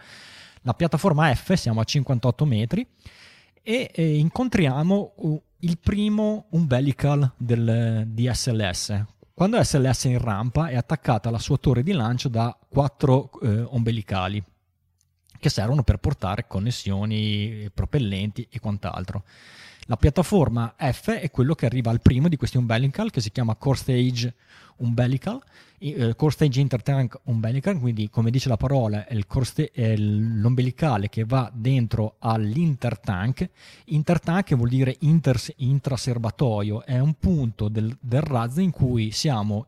la 0.62 0.74
piattaforma 0.74 1.32
F 1.32 1.54
siamo 1.54 1.80
a 1.80 1.84
58 1.84 2.44
metri 2.44 2.86
e, 3.62 3.90
e 3.94 4.16
incontriamo 4.18 5.14
il 5.60 5.78
primo 5.78 6.46
umbilical 6.50 7.32
del, 7.36 8.04
di 8.08 8.28
SLS. 8.30 9.04
Quando 9.32 9.62
SLS 9.62 10.06
è 10.06 10.08
in 10.08 10.18
rampa 10.18 10.68
è 10.68 10.76
attaccata 10.76 11.28
alla 11.28 11.38
sua 11.38 11.56
torre 11.56 11.82
di 11.82 11.92
lancio 11.92 12.28
da 12.28 12.54
quattro 12.68 13.30
eh, 13.40 13.60
ombelicali 13.60 14.42
che 15.40 15.48
servono 15.48 15.82
per 15.82 15.96
portare 15.96 16.46
connessioni, 16.46 17.68
propellenti 17.74 18.46
e 18.48 18.60
quant'altro. 18.60 19.24
La 19.86 19.96
piattaforma 19.96 20.74
F 20.76 21.10
è 21.10 21.32
quello 21.32 21.56
che 21.56 21.66
arriva 21.66 21.90
al 21.90 22.00
primo 22.00 22.28
di 22.28 22.36
questi 22.36 22.58
umbilical 22.58 23.10
che 23.10 23.20
si 23.20 23.32
chiama 23.32 23.56
Core 23.56 23.76
Stage 23.76 24.32
Umbilical, 24.76 25.42
eh, 25.78 26.14
Core 26.14 26.30
Stage 26.32 26.60
Intertank 26.60 27.18
Umbilical, 27.24 27.78
quindi 27.80 28.08
come 28.08 28.30
dice 28.30 28.48
la 28.48 28.56
parola 28.56 29.06
è, 29.06 29.18
sta- 29.42 29.64
è 29.72 29.96
l'ombelicale 29.96 31.08
che 31.08 31.24
va 31.24 31.50
dentro 31.52 32.14
all'intertank. 32.20 33.48
Intertank 33.86 34.54
vuol 34.54 34.68
dire 34.68 34.94
inter- 35.00 35.54
intraserbatoio, 35.56 36.84
è 36.84 37.00
un 37.00 37.14
punto 37.14 37.68
del, 37.68 37.96
del 37.98 38.22
razzo 38.22 38.60
in 38.60 38.70
cui 38.70 39.10
siamo 39.10 39.66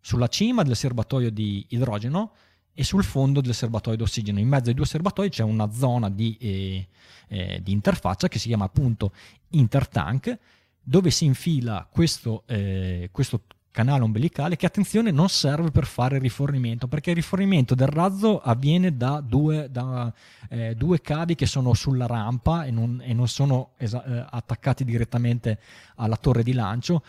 sulla 0.00 0.28
cima 0.28 0.64
del 0.64 0.76
serbatoio 0.76 1.30
di 1.30 1.64
idrogeno 1.68 2.32
e 2.74 2.84
sul 2.84 3.04
fondo 3.04 3.40
del 3.40 3.54
serbatoio 3.54 3.96
d'ossigeno. 3.96 4.38
In 4.38 4.48
mezzo 4.48 4.68
ai 4.68 4.74
due 4.74 4.86
serbatoi 4.86 5.28
c'è 5.28 5.42
una 5.42 5.70
zona 5.72 6.08
di, 6.08 6.36
eh, 6.40 6.88
eh, 7.28 7.60
di 7.62 7.72
interfaccia 7.72 8.28
che 8.28 8.38
si 8.38 8.48
chiama 8.48 8.64
appunto 8.64 9.12
intertank, 9.50 10.38
dove 10.80 11.10
si 11.10 11.24
infila 11.24 11.86
questo, 11.90 12.42
eh, 12.46 13.08
questo 13.12 13.42
canale 13.72 14.02
ombelicale 14.02 14.54
che 14.54 14.66
attenzione 14.66 15.10
non 15.10 15.30
serve 15.30 15.70
per 15.70 15.86
fare 15.86 16.18
rifornimento 16.18 16.86
perché 16.86 17.10
il 17.10 17.16
rifornimento 17.16 17.74
del 17.74 17.88
razzo 17.88 18.38
avviene 18.38 18.96
da 18.96 19.20
due, 19.20 19.68
da, 19.70 20.12
eh, 20.50 20.74
due 20.74 21.00
cavi 21.00 21.34
che 21.34 21.46
sono 21.46 21.72
sulla 21.72 22.06
rampa 22.06 22.64
e 22.64 22.70
non, 22.70 23.00
e 23.02 23.14
non 23.14 23.26
sono 23.28 23.70
esa- 23.78 24.04
eh, 24.04 24.26
attaccati 24.30 24.84
direttamente 24.84 25.58
alla 25.96 26.16
torre 26.16 26.42
di 26.42 26.52
lancio 26.52 27.02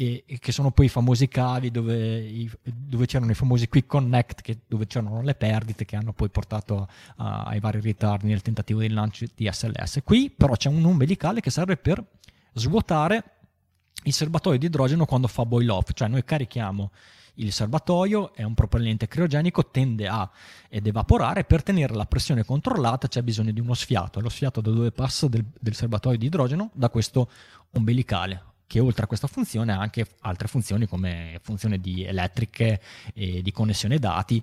e, 0.00 0.38
che 0.38 0.50
sono 0.50 0.70
poi 0.70 0.86
i 0.86 0.88
famosi 0.88 1.28
cavi 1.28 1.70
dove, 1.70 2.20
i, 2.20 2.50
dove 2.62 3.04
c'erano 3.04 3.32
i 3.32 3.34
famosi 3.34 3.68
quick 3.68 3.86
connect 3.86 4.40
che, 4.40 4.60
dove 4.66 4.86
c'erano 4.86 5.20
le 5.20 5.34
perdite 5.34 5.84
che 5.84 5.94
hanno 5.94 6.14
poi 6.14 6.30
portato 6.30 6.88
a, 7.16 7.42
ai 7.42 7.60
vari 7.60 7.80
ritardi 7.80 8.28
nel 8.28 8.40
tentativo 8.40 8.80
di 8.80 8.88
lancio 8.88 9.26
di 9.34 9.46
SLS. 9.52 10.00
Qui 10.02 10.30
però 10.30 10.54
c'è 10.54 10.70
un 10.70 10.82
umbilicale 10.84 11.40
che 11.40 11.50
serve 11.50 11.76
per 11.76 12.02
svuotare 12.54 13.24
il 14.04 14.12
serbatoio 14.14 14.58
di 14.58 14.66
idrogeno 14.66 15.04
quando 15.04 15.28
fa 15.28 15.44
boil 15.44 15.68
off, 15.68 15.90
cioè 15.92 16.08
noi 16.08 16.24
carichiamo 16.24 16.90
il 17.34 17.52
serbatoio, 17.52 18.32
è 18.32 18.42
un 18.42 18.54
propellente 18.54 19.06
criogenico, 19.06 19.66
tende 19.66 20.08
a 20.08 20.28
ed 20.70 20.86
evaporare, 20.86 21.44
per 21.44 21.62
tenere 21.62 21.94
la 21.94 22.06
pressione 22.06 22.42
controllata 22.42 23.06
c'è 23.06 23.20
bisogno 23.20 23.52
di 23.52 23.60
uno 23.60 23.74
sfiato, 23.74 24.20
lo 24.20 24.30
sfiato 24.30 24.62
da 24.62 24.70
dove 24.70 24.92
passa 24.92 25.28
del, 25.28 25.44
del 25.58 25.74
serbatoio 25.74 26.16
di 26.16 26.26
idrogeno? 26.26 26.70
Da 26.72 26.88
questo 26.88 27.30
umbilicale 27.72 28.48
che 28.70 28.78
oltre 28.78 29.02
a 29.02 29.06
questa 29.08 29.26
funzione 29.26 29.72
ha 29.72 29.80
anche 29.80 30.06
altre 30.20 30.46
funzioni 30.46 30.86
come 30.86 31.40
funzioni 31.42 31.80
di 31.80 32.04
elettriche 32.04 32.80
e 33.12 33.42
di 33.42 33.50
connessione 33.50 33.98
dati 33.98 34.40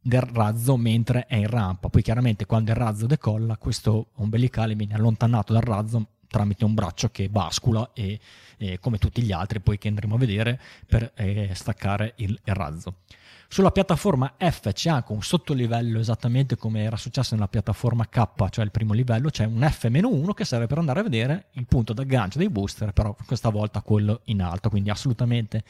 del 0.00 0.20
razzo 0.20 0.76
mentre 0.76 1.26
è 1.26 1.34
in 1.34 1.48
rampa. 1.48 1.88
Poi 1.88 2.00
chiaramente 2.00 2.46
quando 2.46 2.70
il 2.70 2.76
razzo 2.76 3.06
decolla 3.06 3.56
questo 3.56 4.10
ombelicale 4.14 4.76
viene 4.76 4.94
allontanato 4.94 5.52
dal 5.52 5.62
razzo 5.62 6.06
tramite 6.34 6.64
un 6.64 6.74
braccio 6.74 7.10
che 7.10 7.28
bascula 7.28 7.90
e, 7.92 8.18
e 8.56 8.80
come 8.80 8.98
tutti 8.98 9.22
gli 9.22 9.30
altri 9.30 9.60
poi 9.60 9.78
che 9.78 9.86
andremo 9.86 10.16
a 10.16 10.18
vedere 10.18 10.60
per 10.84 11.12
eh, 11.14 11.50
staccare 11.54 12.14
il, 12.16 12.36
il 12.44 12.54
razzo. 12.54 12.94
Sulla 13.46 13.70
piattaforma 13.70 14.34
F 14.36 14.72
c'è 14.72 14.90
anche 14.90 15.12
un 15.12 15.22
sottolivello 15.22 16.00
esattamente 16.00 16.56
come 16.56 16.82
era 16.82 16.96
successo 16.96 17.36
nella 17.36 17.46
piattaforma 17.46 18.08
K, 18.08 18.48
cioè 18.50 18.64
il 18.64 18.72
primo 18.72 18.94
livello, 18.94 19.30
c'è 19.30 19.44
un 19.44 19.60
F-1 19.60 20.34
che 20.34 20.44
serve 20.44 20.66
per 20.66 20.78
andare 20.78 20.98
a 20.98 21.02
vedere 21.04 21.46
il 21.52 21.66
punto 21.66 21.92
d'aggancio 21.92 22.38
dei 22.38 22.50
booster, 22.50 22.90
però 22.90 23.14
questa 23.24 23.50
volta 23.50 23.80
quello 23.80 24.22
in 24.24 24.42
alto, 24.42 24.70
quindi 24.70 24.90
assolutamente 24.90 25.62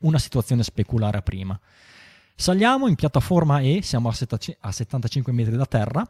una 0.00 0.20
situazione 0.20 0.62
speculare 0.62 1.18
a 1.18 1.22
prima. 1.22 1.58
Saliamo 2.36 2.86
in 2.86 2.94
piattaforma 2.94 3.58
E, 3.58 3.82
siamo 3.82 4.08
a 4.08 4.70
75 4.70 5.32
metri 5.32 5.56
da 5.56 5.66
terra 5.66 6.08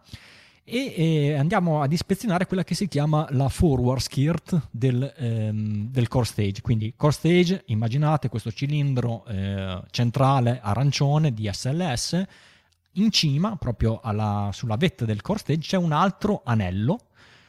e, 0.67 0.95
e, 0.97 1.35
andiamo 1.35 1.83
ad 1.83 1.93
ispezionare 1.93 2.47
quella 2.47 2.65
che 2.65 2.75
si 2.75 2.89
chiama 2.89 3.27
la 3.31 3.51
forward 3.51 4.01
skirt 4.01 4.69
del, 4.71 5.13
ehm, 5.17 5.91
del 5.91 6.09
core 6.09 6.25
stage. 6.25 6.63
Quindi 6.63 6.95
core 6.97 7.13
stage, 7.13 7.63
immaginate 7.67 8.31
questo 8.31 8.51
cilindro 8.51 9.27
eh, 9.27 9.83
centrale 9.91 10.61
arancione 10.63 11.35
di 11.35 11.49
SLS, 11.53 12.23
in 12.93 13.11
cima, 13.11 13.57
proprio 13.57 14.01
alla, 14.03 14.51
sulla 14.53 14.77
vetta 14.77 15.05
del 15.05 15.21
core 15.21 15.39
stage, 15.39 15.61
c'è 15.61 15.77
un 15.77 15.93
altro 15.93 16.41
anello, 16.45 16.99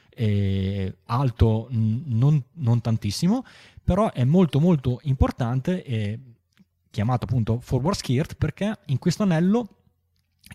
eh, 0.09 0.97
alto 1.05 1.67
non, 1.69 2.43
non, 2.53 2.81
tantissimo, 2.81 3.45
però 3.81 4.11
è 4.11 4.25
molto 4.25 4.59
molto 4.59 4.99
importante, 5.03 5.83
eh, 5.83 6.19
chiamato 6.89 7.25
appunto 7.25 7.59
forward 7.61 7.95
skirt, 7.97 8.35
perché 8.35 8.77
in 8.87 8.99
questo 8.99 9.23
anello 9.23 9.67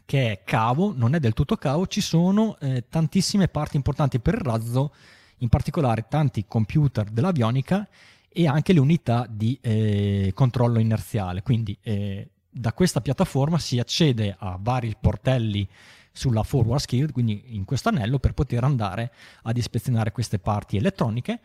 che 0.04 0.32
è 0.32 0.42
cavo, 0.44 0.92
non 0.94 1.14
è 1.14 1.20
del 1.20 1.34
tutto 1.34 1.56
cavo, 1.56 1.86
ci 1.86 2.00
sono 2.00 2.58
eh, 2.58 2.84
tantissime 2.88 3.48
parti 3.48 3.76
importanti 3.76 4.18
per 4.18 4.34
il 4.34 4.40
razzo, 4.40 4.92
in 5.38 5.48
particolare 5.48 6.06
tanti 6.08 6.44
computer 6.46 7.08
dell'avionica 7.08 7.88
e 8.28 8.46
anche 8.46 8.72
le 8.72 8.80
unità 8.80 9.26
di 9.28 9.58
eh, 9.60 10.32
controllo 10.34 10.78
inerziale. 10.78 11.42
Quindi 11.42 11.76
eh, 11.82 12.28
da 12.50 12.72
questa 12.72 13.00
piattaforma 13.00 13.58
si 13.58 13.78
accede 13.78 14.34
a 14.38 14.58
vari 14.60 14.94
portelli 14.98 15.66
sulla 16.12 16.42
forward 16.42 16.80
skill, 16.80 17.12
quindi 17.12 17.54
in 17.54 17.64
questo 17.64 17.88
anello, 17.88 18.18
per 18.18 18.32
poter 18.34 18.64
andare 18.64 19.12
ad 19.42 19.56
ispezionare 19.56 20.12
queste 20.12 20.38
parti 20.38 20.76
elettroniche 20.76 21.40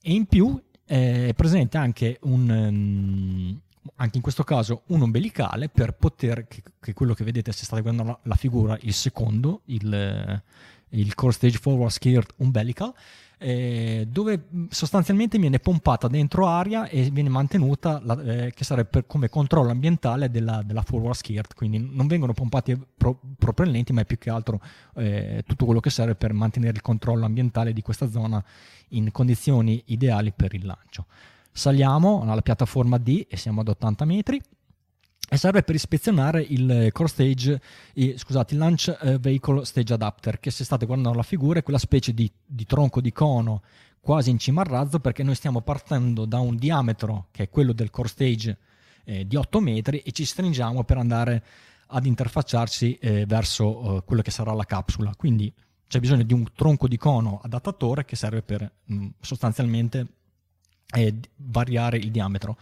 e 0.00 0.12
in 0.12 0.26
più 0.26 0.60
eh, 0.86 1.28
è 1.28 1.34
presente 1.34 1.76
anche 1.78 2.18
un, 2.22 2.48
um, 2.48 3.60
anche 3.96 4.16
in 4.16 4.22
questo 4.22 4.44
caso 4.44 4.82
un 4.86 5.02
ombelicale 5.02 5.68
per 5.68 5.94
poter, 5.94 6.46
che, 6.48 6.62
che 6.80 6.92
quello 6.92 7.14
che 7.14 7.24
vedete 7.24 7.52
se 7.52 7.64
state 7.64 7.82
guardando 7.82 8.10
la, 8.10 8.18
la 8.22 8.34
figura, 8.34 8.76
il 8.82 8.94
secondo, 8.94 9.62
il, 9.66 10.42
il 10.90 11.14
Core 11.14 11.32
Stage 11.32 11.58
Forward 11.58 11.90
Skirt 11.90 12.34
Umbilical, 12.36 12.92
eh, 13.38 14.06
dove 14.08 14.46
sostanzialmente 14.70 15.38
viene 15.38 15.58
pompata 15.58 16.08
dentro 16.08 16.46
aria 16.46 16.88
e 16.88 17.10
viene 17.10 17.28
mantenuta, 17.28 18.00
la, 18.02 18.20
eh, 18.22 18.52
che 18.54 18.64
sarebbe 18.64 19.04
come 19.06 19.28
controllo 19.28 19.70
ambientale 19.70 20.30
della, 20.30 20.62
della, 20.62 20.82
forward 20.82 21.14
skirt, 21.14 21.54
quindi 21.54 21.78
non 21.78 22.06
vengono 22.06 22.32
pompati 22.32 22.74
pro, 22.96 23.20
propellenti, 23.36 23.92
ma 23.92 24.02
è 24.02 24.04
più 24.06 24.18
che 24.18 24.30
altro 24.30 24.60
eh, 24.94 25.42
tutto 25.46 25.64
quello 25.66 25.80
che 25.80 25.90
serve 25.90 26.14
per 26.14 26.32
mantenere 26.32 26.74
il 26.74 26.82
controllo 26.82 27.24
ambientale 27.24 27.72
di 27.72 27.82
questa 27.82 28.08
zona 28.08 28.42
in 28.88 29.10
condizioni 29.10 29.82
ideali 29.86 30.32
per 30.32 30.54
il 30.54 30.64
lancio. 30.64 31.06
Saliamo 31.56 32.22
alla 32.22 32.42
piattaforma 32.42 32.98
D 32.98 33.26
e 33.28 33.36
siamo 33.36 33.60
ad 33.60 33.68
80 33.68 34.04
metri 34.04 34.42
e 35.28 35.36
serve 35.36 35.62
per 35.62 35.76
ispezionare 35.76 36.42
il 36.42 36.88
core 36.90 37.08
stage, 37.08 37.60
eh, 37.94 38.18
scusate, 38.18 38.54
il 38.54 38.60
launch 38.60 38.98
eh, 39.00 39.18
vehicle 39.18 39.64
stage 39.64 39.94
adapter, 39.94 40.40
che 40.40 40.50
se 40.50 40.64
state 40.64 40.84
guardando 40.84 41.16
la 41.16 41.22
figura 41.22 41.60
è 41.60 41.62
quella 41.62 41.78
specie 41.78 42.12
di, 42.12 42.28
di, 42.44 42.66
tronco 42.66 43.00
di 43.00 43.12
cono 43.12 43.62
quasi 44.00 44.30
in 44.30 44.38
cima 44.38 44.62
al 44.62 44.66
razzo, 44.66 44.98
perché 44.98 45.22
noi 45.22 45.36
stiamo 45.36 45.60
partendo 45.60 46.24
da 46.24 46.40
un 46.40 46.56
diametro 46.56 47.28
che 47.30 47.44
è 47.44 47.48
quello 47.48 47.72
del 47.72 47.90
core 47.90 48.08
stage 48.08 48.58
eh, 49.04 49.24
di 49.24 49.36
8 49.36 49.60
metri 49.60 49.98
e 50.00 50.10
ci 50.10 50.24
stringiamo 50.24 50.82
per 50.82 50.98
andare 50.98 51.44
ad 51.86 52.04
interfacciarsi 52.04 52.98
eh, 53.00 53.26
verso 53.26 53.98
eh, 53.98 54.04
quello 54.04 54.22
che 54.22 54.32
sarà 54.32 54.52
la 54.52 54.64
capsula. 54.64 55.14
Quindi 55.16 55.54
c'è 55.86 56.00
bisogno 56.00 56.24
di 56.24 56.32
un 56.32 56.48
tronco 56.52 56.88
di 56.88 56.96
cono 56.96 57.40
adattatore 57.44 58.04
che 58.04 58.16
serve 58.16 58.42
per 58.42 58.68
mh, 58.86 59.06
sostanzialmente 59.20 60.06
e 60.94 61.14
variare 61.36 61.98
il 61.98 62.10
diametro. 62.10 62.56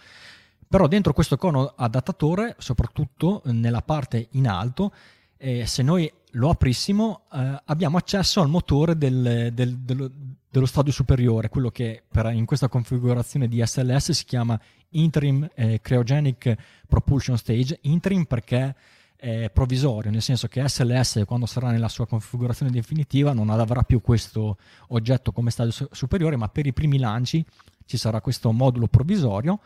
però 0.69 0.89
dentro 0.89 1.13
questo 1.13 1.37
cono 1.37 1.75
adattatore, 1.77 2.57
soprattutto 2.59 3.43
nella 3.45 3.83
parte 3.83 4.29
in 4.31 4.49
alto, 4.49 4.91
eh, 5.37 5.67
se 5.67 5.83
noi 5.83 6.11
lo 6.33 6.49
aprissimo 6.49 7.23
eh, 7.31 7.61
abbiamo 7.67 7.99
accesso 7.99 8.41
al 8.41 8.49
motore 8.49 8.97
del, 8.97 9.51
del, 9.53 9.77
dello, 9.77 10.11
dello, 10.49 10.67
stadio 10.67 10.93
superiore, 10.93 11.51
quello 11.51 11.71
che 11.71 12.03
per, 12.09 12.33
in 12.33 12.47
questa 12.47 12.69
configurazione 12.69 13.49
di 13.49 13.63
SLS 13.63 14.13
si 14.13 14.25
chiama 14.25 14.59
Interim 14.91 15.47
eh, 15.55 15.81
Cryogenic 15.83 16.55
Propulsion 16.89 17.37
Stage, 17.37 17.79
interim 17.83 18.25
perché 18.25 18.75
è 19.17 19.51
provvisorio, 19.51 20.11
nel 20.11 20.23
senso 20.23 20.49
che 20.49 20.69
SLS 20.69 21.23
quando 21.27 21.47
sarà 21.47 21.71
nella 21.71 21.89
sua 21.89 22.09
configurazione 22.09 22.73
definitiva 22.73 23.33
non 23.33 23.51
avrà 23.51 23.83
più 23.83 24.01
questo 24.01 24.57
oggetto 24.89 25.31
come 25.31 25.51
stadio 25.51 25.89
superiore, 25.93 26.37
ma 26.37 26.49
per 26.49 26.67
i 26.67 26.73
primi 26.73 26.99
lanci 26.99 27.45
ci 27.87 27.97
sarà 27.97 28.21
questo 28.21 28.53
modulo 28.53 28.87
provvisorio 28.87 29.61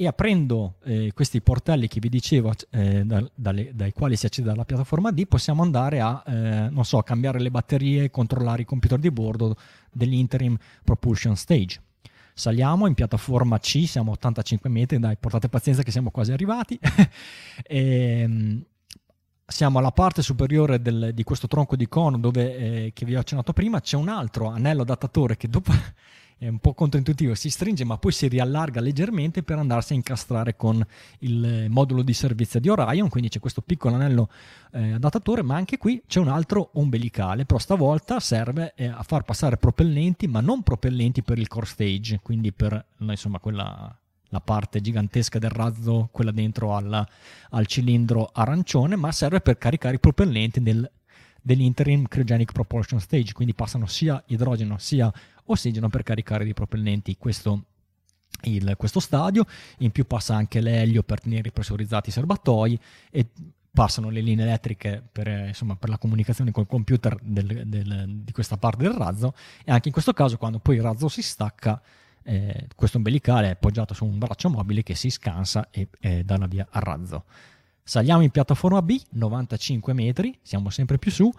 e 0.00 0.06
aprendo 0.06 0.76
eh, 0.84 1.10
questi 1.12 1.40
portelli 1.40 1.88
che 1.88 1.98
vi 1.98 2.08
dicevo 2.08 2.52
eh, 2.70 3.04
da, 3.04 3.28
dalle, 3.34 3.72
dai 3.74 3.92
quali 3.92 4.14
si 4.14 4.26
accede 4.26 4.48
alla 4.48 4.64
piattaforma 4.64 5.10
D 5.10 5.26
possiamo 5.26 5.62
andare 5.62 6.00
a 6.00 6.22
eh, 6.24 6.68
non 6.70 6.84
so, 6.84 7.02
cambiare 7.02 7.40
le 7.40 7.50
batterie, 7.50 8.08
controllare 8.08 8.62
i 8.62 8.64
computer 8.64 9.00
di 9.00 9.10
bordo 9.10 9.56
dell'interim 9.90 10.56
propulsion 10.84 11.34
stage. 11.34 11.82
Saliamo 12.32 12.86
in 12.86 12.94
piattaforma 12.94 13.58
C, 13.58 13.88
siamo 13.88 14.10
a 14.10 14.14
85 14.14 14.70
metri, 14.70 15.00
dai 15.00 15.16
portate 15.16 15.48
pazienza 15.48 15.82
che 15.82 15.90
siamo 15.90 16.12
quasi 16.12 16.30
arrivati. 16.30 16.78
e, 17.64 18.20
ehm, 18.22 18.64
siamo 19.44 19.80
alla 19.80 19.90
parte 19.90 20.22
superiore 20.22 20.80
del, 20.80 21.10
di 21.12 21.24
questo 21.24 21.48
tronco 21.48 21.74
di 21.74 21.88
cono 21.88 22.18
dove, 22.18 22.56
eh, 22.56 22.90
che 22.94 23.04
vi 23.04 23.16
ho 23.16 23.18
accennato 23.18 23.52
prima, 23.52 23.80
c'è 23.80 23.96
un 23.96 24.08
altro 24.08 24.46
anello 24.46 24.82
adattatore 24.82 25.36
che 25.36 25.48
dopo 25.48 25.72
è 26.38 26.46
un 26.46 26.58
po' 26.58 26.72
controintuitivo, 26.72 27.34
si 27.34 27.50
stringe 27.50 27.84
ma 27.84 27.98
poi 27.98 28.12
si 28.12 28.28
riallarga 28.28 28.80
leggermente 28.80 29.42
per 29.42 29.58
andarsi 29.58 29.92
a 29.92 29.96
incastrare 29.96 30.56
con 30.56 30.84
il 31.20 31.66
modulo 31.68 32.02
di 32.02 32.14
servizio 32.14 32.60
di 32.60 32.68
Orion, 32.68 33.08
quindi 33.08 33.28
c'è 33.28 33.40
questo 33.40 33.60
piccolo 33.60 33.96
anello 33.96 34.30
eh, 34.72 34.92
adattatore, 34.92 35.42
ma 35.42 35.56
anche 35.56 35.78
qui 35.78 36.02
c'è 36.06 36.20
un 36.20 36.28
altro 36.28 36.70
ombelicale, 36.74 37.44
però 37.44 37.58
stavolta 37.58 38.20
serve 38.20 38.72
eh, 38.76 38.86
a 38.86 39.02
far 39.02 39.24
passare 39.24 39.56
propellenti, 39.56 40.28
ma 40.28 40.40
non 40.40 40.62
propellenti 40.62 41.22
per 41.22 41.38
il 41.38 41.48
core 41.48 41.66
stage, 41.66 42.20
quindi 42.22 42.52
per 42.52 42.86
insomma 42.98 43.40
quella 43.40 43.98
la 44.30 44.40
parte 44.40 44.80
gigantesca 44.80 45.38
del 45.38 45.50
razzo, 45.50 46.08
quella 46.12 46.32
dentro 46.32 46.76
alla, 46.76 47.06
al 47.50 47.66
cilindro 47.66 48.30
arancione, 48.32 48.96
ma 48.96 49.10
serve 49.10 49.40
per 49.40 49.56
caricare 49.56 49.96
i 49.96 50.00
propellenti 50.00 50.60
del, 50.60 50.88
dell'interim 51.48 52.06
cryogenic 52.06 52.52
propulsion 52.52 53.00
stage, 53.00 53.32
quindi 53.32 53.54
passano 53.54 53.86
sia 53.86 54.22
idrogeno 54.26 54.76
sia 54.76 55.10
ossigeno 55.46 55.88
per 55.88 56.02
caricare 56.02 56.44
dei 56.44 56.52
propellenti 56.52 57.16
questo, 57.16 57.64
il, 58.42 58.74
questo 58.76 59.00
stadio, 59.00 59.46
in 59.78 59.90
più 59.90 60.06
passa 60.06 60.34
anche 60.34 60.60
l'elio 60.60 61.02
per 61.02 61.22
tenere 61.22 61.50
pressurizzati 61.50 62.10
i 62.10 62.12
serbatoi 62.12 62.78
e 63.10 63.26
passano 63.70 64.10
le 64.10 64.20
linee 64.20 64.44
elettriche 64.44 65.02
per, 65.10 65.26
insomma, 65.28 65.74
per 65.76 65.88
la 65.88 65.96
comunicazione 65.96 66.50
col 66.50 66.66
computer 66.66 67.16
del, 67.22 67.66
del, 67.66 68.20
di 68.24 68.32
questa 68.32 68.58
parte 68.58 68.82
del 68.82 68.92
razzo 68.92 69.32
e 69.64 69.72
anche 69.72 69.88
in 69.88 69.94
questo 69.94 70.12
caso 70.12 70.36
quando 70.36 70.58
poi 70.58 70.76
il 70.76 70.82
razzo 70.82 71.08
si 71.08 71.22
stacca 71.22 71.80
eh, 72.24 72.66
questo 72.74 72.98
ombelicale 72.98 73.46
è 73.46 73.50
appoggiato 73.52 73.94
su 73.94 74.04
un 74.04 74.18
braccio 74.18 74.50
mobile 74.50 74.82
che 74.82 74.94
si 74.94 75.08
scansa 75.08 75.68
e, 75.70 75.88
e 75.98 76.24
dà 76.24 76.36
la 76.36 76.46
via 76.46 76.66
al 76.70 76.82
razzo. 76.82 77.24
Saliamo 77.88 78.20
in 78.20 78.28
piattaforma 78.28 78.82
B, 78.82 79.00
95 79.12 79.94
metri, 79.94 80.38
siamo 80.42 80.68
sempre 80.68 80.98
più 80.98 81.10
su, 81.10 81.32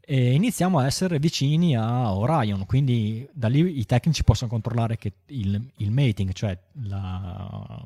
e 0.00 0.34
iniziamo 0.34 0.78
a 0.78 0.86
essere 0.86 1.18
vicini 1.18 1.76
a 1.76 2.14
Orion, 2.14 2.64
quindi 2.64 3.28
da 3.32 3.48
lì 3.48 3.80
i 3.80 3.84
tecnici 3.86 4.22
possono 4.22 4.48
controllare 4.48 4.98
che 4.98 5.14
il, 5.26 5.60
il 5.78 5.90
mating, 5.90 6.30
cioè 6.32 6.56
la, 6.84 7.84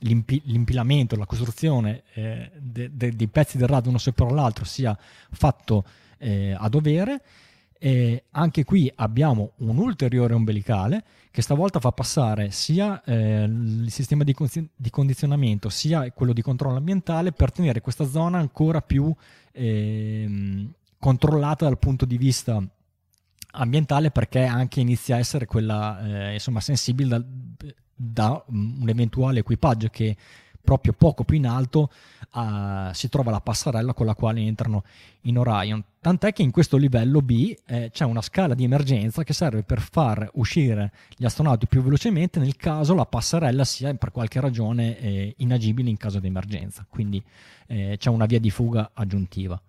l'impi, 0.00 0.42
l'impilamento, 0.44 1.16
la 1.16 1.24
costruzione 1.24 2.02
eh, 2.12 2.50
de, 2.58 2.90
de, 2.92 3.16
dei 3.16 3.28
pezzi 3.28 3.56
del 3.56 3.68
rado 3.68 3.88
uno 3.88 3.96
sopra 3.96 4.28
l'altro 4.28 4.66
sia 4.66 4.94
fatto 5.30 5.86
eh, 6.18 6.52
a 6.52 6.68
dovere. 6.68 7.22
E 7.82 8.24
anche 8.32 8.64
qui 8.64 8.92
abbiamo 8.94 9.52
un 9.60 9.78
ulteriore 9.78 10.34
ombelicale 10.34 11.02
che 11.30 11.40
stavolta 11.40 11.80
fa 11.80 11.92
passare 11.92 12.50
sia 12.50 13.02
eh, 13.04 13.44
il 13.44 13.90
sistema 13.90 14.22
di, 14.22 14.36
di, 14.76 14.90
condizionamento 14.90 15.70
sia 15.70 16.12
quello 16.12 16.34
di 16.34 16.42
controllo 16.42 16.76
ambientale 16.76 17.32
per 17.32 17.50
tenere 17.50 17.80
questa 17.80 18.04
zona 18.04 18.36
ancora 18.36 18.82
più 18.82 19.10
eh, 19.52 20.68
controllata 20.98 21.64
dal 21.64 21.78
punto 21.78 22.04
di 22.04 22.18
vista 22.18 22.62
ambientale 23.52 24.10
perché 24.10 24.44
anche 24.44 24.80
inizia 24.80 25.16
a 25.16 25.18
essere 25.18 25.46
quella 25.46 26.00
eh, 26.02 26.32
insomma 26.34 26.60
sensibile 26.60 27.08
da, 27.08 27.24
da, 27.94 28.44
un 28.48 28.86
eventuale 28.88 29.38
equipaggio 29.38 29.88
che 29.88 30.14
proprio 30.62 30.92
poco 30.92 31.24
più 31.24 31.36
in 31.36 31.46
alto 31.46 31.90
uh, 32.32 32.92
si 32.92 33.08
trova 33.08 33.30
la 33.30 33.40
passerella 33.40 33.92
con 33.94 34.06
la 34.06 34.14
quale 34.14 34.40
entrano 34.40 34.84
in 35.22 35.38
Orion. 35.38 35.82
Tant'è 36.00 36.32
che 36.32 36.42
in 36.42 36.50
questo 36.50 36.76
livello 36.76 37.20
B 37.20 37.54
eh, 37.66 37.90
c'è 37.92 38.04
una 38.04 38.22
scala 38.22 38.54
di 38.54 38.64
emergenza 38.64 39.22
che 39.22 39.32
serve 39.32 39.62
per 39.62 39.80
far 39.80 40.30
uscire 40.34 40.92
gli 41.16 41.24
astronauti 41.24 41.66
più 41.66 41.82
velocemente 41.82 42.38
nel 42.38 42.56
caso 42.56 42.94
la 42.94 43.04
passerella 43.04 43.64
sia 43.64 43.92
per 43.94 44.10
qualche 44.10 44.40
ragione 44.40 44.98
eh, 44.98 45.34
inagibile 45.38 45.90
in 45.90 45.96
caso 45.96 46.18
di 46.18 46.28
emergenza. 46.28 46.86
Quindi 46.88 47.22
eh, 47.66 47.96
c'è 47.98 48.08
una 48.08 48.26
via 48.26 48.40
di 48.40 48.50
fuga 48.50 48.92
aggiuntiva. 48.94 49.60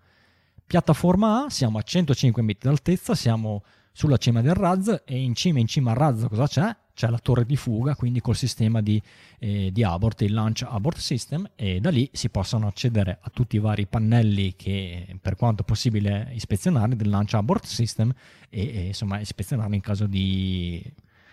Piattaforma 0.64 1.44
A, 1.44 1.50
siamo 1.50 1.78
a 1.78 1.82
105 1.82 2.40
metri 2.42 2.68
d'altezza, 2.68 3.14
siamo 3.14 3.62
sulla 3.92 4.16
cima 4.16 4.40
del 4.40 4.54
razzo 4.54 5.04
e 5.04 5.20
in 5.20 5.34
cima, 5.34 5.58
in 5.58 5.66
cima 5.66 5.90
al 5.90 5.96
razzo 5.96 6.28
cosa 6.28 6.46
c'è? 6.46 6.76
C'è 6.94 7.08
la 7.08 7.18
torre 7.18 7.46
di 7.46 7.56
fuga, 7.56 7.94
quindi 7.94 8.20
col 8.20 8.36
sistema 8.36 8.82
di, 8.82 9.00
eh, 9.38 9.70
di 9.72 9.82
abort, 9.82 10.20
il 10.22 10.32
Launch 10.32 10.62
Abort 10.68 10.98
System 10.98 11.50
e 11.54 11.80
da 11.80 11.90
lì 11.90 12.08
si 12.12 12.28
possono 12.28 12.66
accedere 12.66 13.18
a 13.20 13.30
tutti 13.30 13.56
i 13.56 13.58
vari 13.58 13.86
pannelli 13.86 14.54
che 14.56 15.16
per 15.20 15.36
quanto 15.36 15.62
possibile 15.62 16.30
ispezionare 16.32 16.94
del 16.94 17.08
Launch 17.08 17.34
Abort 17.34 17.64
System 17.64 18.12
e, 18.50 18.60
e 18.60 18.86
insomma 18.88 19.20
ispezionarli 19.20 19.74
in 19.74 19.80
caso 19.80 20.06
di, 20.06 20.84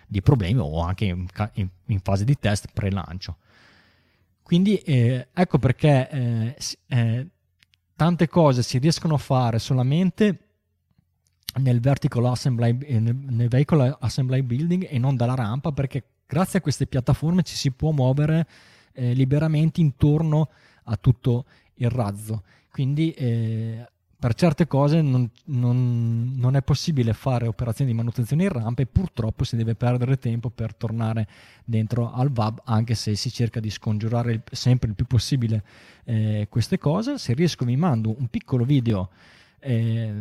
di 0.06 0.22
problemi 0.22 0.60
o 0.60 0.80
anche 0.80 1.04
in, 1.04 1.26
in, 1.54 1.68
in, 1.86 2.00
fase 2.00 2.24
di 2.24 2.38
test 2.38 2.68
pre-lancio. 2.72 3.36
Quindi 4.42 4.76
eh, 4.78 5.28
ecco 5.32 5.58
perché 5.58 6.08
eh, 6.10 6.56
eh 6.88 7.26
tante 8.00 8.28
cose 8.28 8.62
si 8.62 8.78
riescono 8.78 9.12
a 9.12 9.18
fare 9.18 9.58
solamente 9.58 10.49
nel 11.58 11.80
vertical 11.80 12.24
assembly, 12.26 12.78
eh, 12.82 13.00
nel 13.00 13.48
vehicle 13.48 13.96
assembly 14.00 14.42
building 14.42 14.86
e 14.88 14.98
non 14.98 15.16
dalla 15.16 15.34
rampa 15.34 15.72
perché 15.72 16.04
grazie 16.26 16.60
a 16.60 16.62
queste 16.62 16.86
piattaforme 16.86 17.42
ci 17.42 17.56
si 17.56 17.72
può 17.72 17.90
muovere 17.90 18.46
eh, 18.92 19.12
liberamente 19.14 19.80
intorno 19.80 20.48
a 20.84 20.96
tutto 20.96 21.46
il 21.74 21.90
razzo. 21.90 22.42
Quindi 22.70 23.10
eh, 23.12 23.84
per 24.20 24.34
certe 24.34 24.66
cose 24.66 25.00
non, 25.00 25.28
non, 25.46 26.34
non, 26.36 26.54
è 26.54 26.62
possibile 26.62 27.14
fare 27.14 27.46
operazioni 27.46 27.90
di 27.90 27.96
manutenzione 27.96 28.44
in 28.44 28.50
rampa 28.50 28.82
e 28.82 28.86
purtroppo 28.86 29.44
si 29.44 29.56
deve 29.56 29.74
perdere 29.74 30.18
tempo 30.18 30.50
per 30.50 30.74
tornare 30.74 31.26
dentro 31.64 32.12
al 32.12 32.30
VAB 32.30 32.60
anche 32.64 32.94
se 32.94 33.16
si 33.16 33.32
cerca 33.32 33.60
di 33.60 33.70
scongiurare 33.70 34.42
sempre 34.52 34.90
il 34.90 34.94
più 34.94 35.06
possibile 35.06 35.64
eh, 36.04 36.46
queste 36.50 36.78
cose. 36.78 37.18
Se 37.18 37.32
riesco 37.32 37.64
vi 37.64 37.76
mando 37.76 38.14
un 38.16 38.28
piccolo 38.28 38.64
video 38.64 39.08
eh, 39.60 40.12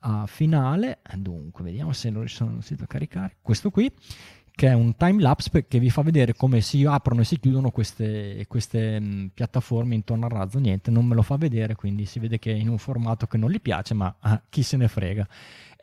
a 0.00 0.26
finale 0.26 1.00
dunque 1.16 1.64
vediamo 1.64 1.92
se 1.92 2.10
lo 2.10 2.26
sono 2.26 2.52
riuscito 2.52 2.84
a 2.84 2.86
caricare 2.86 3.36
questo 3.40 3.70
qui 3.70 3.90
che 4.54 4.68
è 4.68 4.74
un 4.74 4.96
time 4.96 5.20
lapse 5.20 5.66
che 5.66 5.78
vi 5.78 5.88
fa 5.88 6.02
vedere 6.02 6.34
come 6.34 6.60
si 6.60 6.84
aprono 6.84 7.22
e 7.22 7.24
si 7.24 7.38
chiudono 7.38 7.70
queste, 7.70 8.44
queste 8.48 9.00
mh, 9.00 9.04
mm, 9.04 9.26
piattaforme 9.28 9.94
intorno 9.94 10.26
al 10.26 10.30
razzo. 10.30 10.58
Niente, 10.58 10.90
non 10.90 11.06
me 11.06 11.14
lo 11.14 11.22
fa 11.22 11.36
vedere, 11.36 11.74
quindi 11.74 12.04
si 12.04 12.18
vede 12.18 12.38
che 12.38 12.52
è 12.52 12.56
in 12.56 12.68
un 12.68 12.78
formato 12.78 13.26
che 13.26 13.38
non 13.38 13.50
gli 13.50 13.60
piace, 13.60 13.94
ma 13.94 14.14
ah, 14.20 14.42
chi 14.48 14.62
se 14.62 14.76
ne 14.76 14.88
frega. 14.88 15.26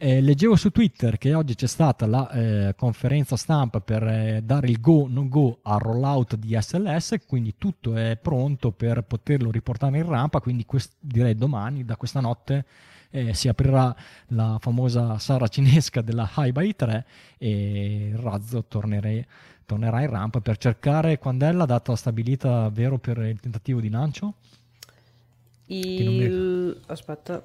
Eh, 0.02 0.22
leggevo 0.22 0.56
su 0.56 0.70
Twitter 0.70 1.18
che 1.18 1.34
oggi 1.34 1.56
c'è 1.56 1.68
stata 1.68 2.06
la 2.06 2.32
eh, 2.32 2.74
conferenza 2.78 3.36
stampa 3.36 3.82
per 3.82 4.02
eh, 4.08 4.42
dare 4.42 4.70
il 4.70 4.80
go 4.80 5.08
non 5.10 5.28
go 5.28 5.60
al 5.62 5.80
rollout 5.80 6.38
di 6.38 6.58
SLS, 6.58 7.18
quindi 7.28 7.56
tutto 7.58 7.98
è 7.98 8.16
pronto 8.16 8.72
per 8.72 9.02
poterlo 9.04 9.52
riportare 9.52 9.98
in 9.98 10.08
rampa, 10.08 10.40
quindi 10.40 10.64
quest- 10.64 10.96
direi 11.02 11.36
domani, 11.36 11.84
da 11.84 11.98
questa 11.98 12.22
notte 12.22 12.66
eh, 13.10 13.34
si 13.34 13.50
aprirà 13.50 13.94
la 14.28 14.58
famosa 14.62 15.20
sala 15.20 15.50
cinesca 15.50 16.00
della 16.00 16.32
High 16.34 16.54
by 16.54 16.76
3 16.78 17.06
e 17.38 18.08
il 18.14 18.18
razzo 18.18 18.64
tornerà, 18.70 19.22
tornerà 19.66 20.00
in 20.00 20.10
rampa 20.12 20.40
per 20.40 20.56
cercare 20.56 21.20
quando 21.20 21.46
è 21.46 21.52
la 21.52 21.66
data 21.66 21.94
stabilita 21.98 22.70
vero 22.70 23.00
per 23.00 23.18
il 23.18 23.42
tentativo 23.42 23.82
di 23.82 23.90
lancio? 23.90 24.36
Il... 25.66 26.80
Aspetta. 26.86 27.42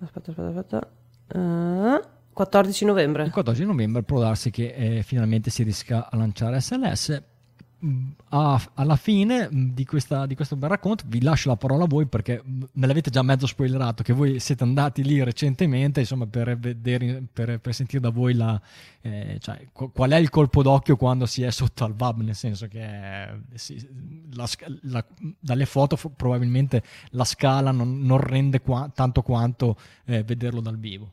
Aspetta, 0.00 0.30
aspetta, 0.30 0.48
aspetta. 0.48 0.90
Uh, 1.38 2.00
14 2.32 2.84
novembre. 2.84 3.24
Il 3.24 3.30
14 3.30 3.66
novembre 3.66 4.02
può 4.02 4.20
darsi 4.20 4.50
che 4.50 4.72
eh, 4.74 5.02
finalmente 5.02 5.50
si 5.50 5.62
riesca 5.62 6.08
a 6.10 6.16
lanciare 6.16 6.60
SLS 6.60 7.22
alla 8.28 8.96
fine 8.96 9.48
di, 9.50 9.86
questa, 9.86 10.26
di, 10.26 10.34
questo 10.34 10.54
bel 10.54 10.68
racconto 10.68 11.04
vi 11.06 11.22
lascio 11.22 11.48
la 11.48 11.56
parola 11.56 11.84
a 11.84 11.86
voi 11.86 12.04
perché 12.04 12.42
me 12.44 12.86
l'avete 12.86 13.08
già 13.08 13.22
mezzo 13.22 13.46
spoilerato 13.46 14.02
che 14.02 14.12
voi 14.12 14.38
siete 14.38 14.64
andati 14.64 15.02
lì 15.02 15.22
recentemente 15.22 16.00
insomma 16.00 16.26
per, 16.26 16.58
vedere, 16.58 17.22
per, 17.32 17.58
per 17.58 17.72
sentire 17.72 18.00
da 18.00 18.10
voi 18.10 18.34
la, 18.34 18.60
eh, 19.00 19.38
cioè, 19.40 19.66
qual 19.72 20.10
è 20.10 20.16
il 20.16 20.28
colpo 20.28 20.62
d'occhio 20.62 20.96
quando 20.96 21.24
si 21.24 21.42
è 21.42 21.50
sotto 21.50 21.84
al 21.84 21.94
VAB 21.94 22.20
nel 22.20 22.34
senso 22.34 22.68
che 22.68 22.82
eh, 22.82 23.40
si, 23.54 23.88
la, 24.34 24.46
la, 24.82 25.04
dalle 25.38 25.64
foto 25.64 25.96
probabilmente 26.14 26.82
la 27.12 27.24
scala 27.24 27.70
non, 27.70 28.02
non 28.02 28.18
rende 28.18 28.60
qua, 28.60 28.90
tanto 28.94 29.22
quanto 29.22 29.76
eh, 30.04 30.22
vederlo 30.22 30.60
dal 30.60 30.78
vivo 30.78 31.12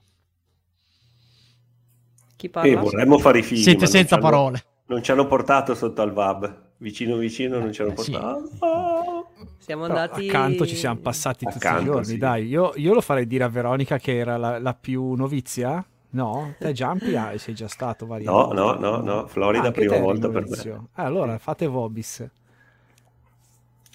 chi 2.35 2.49
parla? 2.49 2.71
E 2.71 2.75
vorremmo 2.75 3.17
fare 3.19 3.39
i 3.39 3.43
film 3.43 3.61
siete 3.61 3.85
senza 3.87 4.17
parole 4.17 4.63
non 4.87 5.03
ci 5.03 5.11
hanno 5.11 5.27
portato 5.27 5.75
sotto 5.75 6.01
al 6.01 6.11
VAB. 6.11 6.65
Vicino 6.77 7.17
vicino 7.17 7.57
non 7.57 7.71
ci 7.71 7.81
hanno 7.81 7.91
eh, 7.91 7.95
portato. 7.95 8.47
Sì. 8.47 8.57
Oh. 8.59 9.29
Siamo 9.57 9.85
andati... 9.85 10.27
accanto 10.27 10.65
ci 10.65 10.75
siamo 10.75 10.99
passati 10.99 11.45
accanto, 11.45 11.67
tutti 11.67 11.81
i 11.81 11.85
giorni, 11.85 12.05
sì. 12.05 12.17
dai. 12.17 12.47
Io, 12.47 12.71
io, 12.75 12.93
lo 12.93 13.01
farei 13.01 13.27
dire 13.27 13.43
a 13.43 13.49
Veronica 13.49 13.97
che 13.97 14.15
era 14.15 14.37
la, 14.37 14.59
la 14.59 14.73
più 14.73 15.13
novizia. 15.13 15.85
No, 16.09 16.55
te 16.57 16.71
Jumpy 16.71 17.15
ah, 17.15 17.37
sei 17.37 17.53
già 17.53 17.67
stato 17.67 18.05
varie 18.05 18.25
No, 18.25 18.53
no, 18.53 18.75
no, 18.75 19.01
no, 19.01 19.27
Florida 19.27 19.67
ah, 19.67 19.71
prima 19.71 19.97
volta 19.99 20.29
per 20.29 20.47
me. 20.47 20.57
Eh, 20.57 20.79
allora, 20.93 21.37
fate 21.37 21.67
Vobis. 21.67 22.25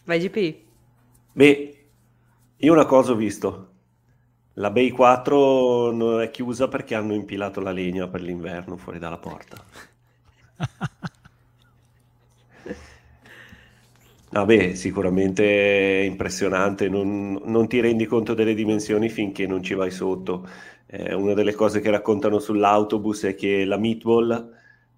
Vai 0.05 0.19
GP. 0.20 0.56
Beh, 1.32 1.85
io 2.56 2.73
una 2.73 2.85
cosa 2.85 3.12
ho 3.12 3.14
visto. 3.14 3.69
La 4.55 4.70
Bay 4.70 4.90
4 4.90 5.90
non 5.93 6.20
è 6.20 6.31
chiusa 6.31 6.69
perché 6.69 6.94
hanno 6.94 7.14
impilato 7.14 7.60
la 7.60 7.70
legna 7.70 8.06
per 8.09 8.20
l'inverno 8.20 8.77
fuori 8.77 8.98
dalla 8.98 9.16
porta. 9.16 9.56
Vabbè, 14.32 14.74
sicuramente 14.74 16.01
è 16.01 16.05
impressionante, 16.05 16.89
non, 16.89 17.39
non, 17.44 17.68
ti 17.68 17.80
rendi 17.80 18.06
conto 18.06 18.32
delle 18.32 18.55
dimensioni 18.55 19.10
finché 19.10 19.47
non 19.47 19.62
ci 19.62 19.74
vai 19.74 19.90
sotto. 19.90 20.48
Eh, 20.86 21.12
una 21.12 21.34
delle 21.34 21.52
cose 21.52 21.80
che 21.80 21.90
raccontano 21.90 22.39
sull'autobus 22.39 23.24
è 23.24 23.34
che 23.34 23.66
la 23.66 23.76
meatball, 23.76 24.55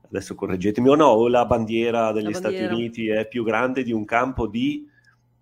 adesso 0.07 0.37
correggetemi 0.37 0.89
o 0.89 0.95
no, 0.95 1.27
la 1.27 1.47
bandiera 1.47 2.13
degli 2.13 2.31
la 2.31 2.39
bandiera. 2.39 2.67
Stati 2.67 2.81
Uniti 2.81 3.09
è 3.09 3.27
più 3.27 3.43
grande 3.43 3.83
di 3.83 3.91
un 3.91 4.05
campo 4.05 4.47
di, 4.47 4.89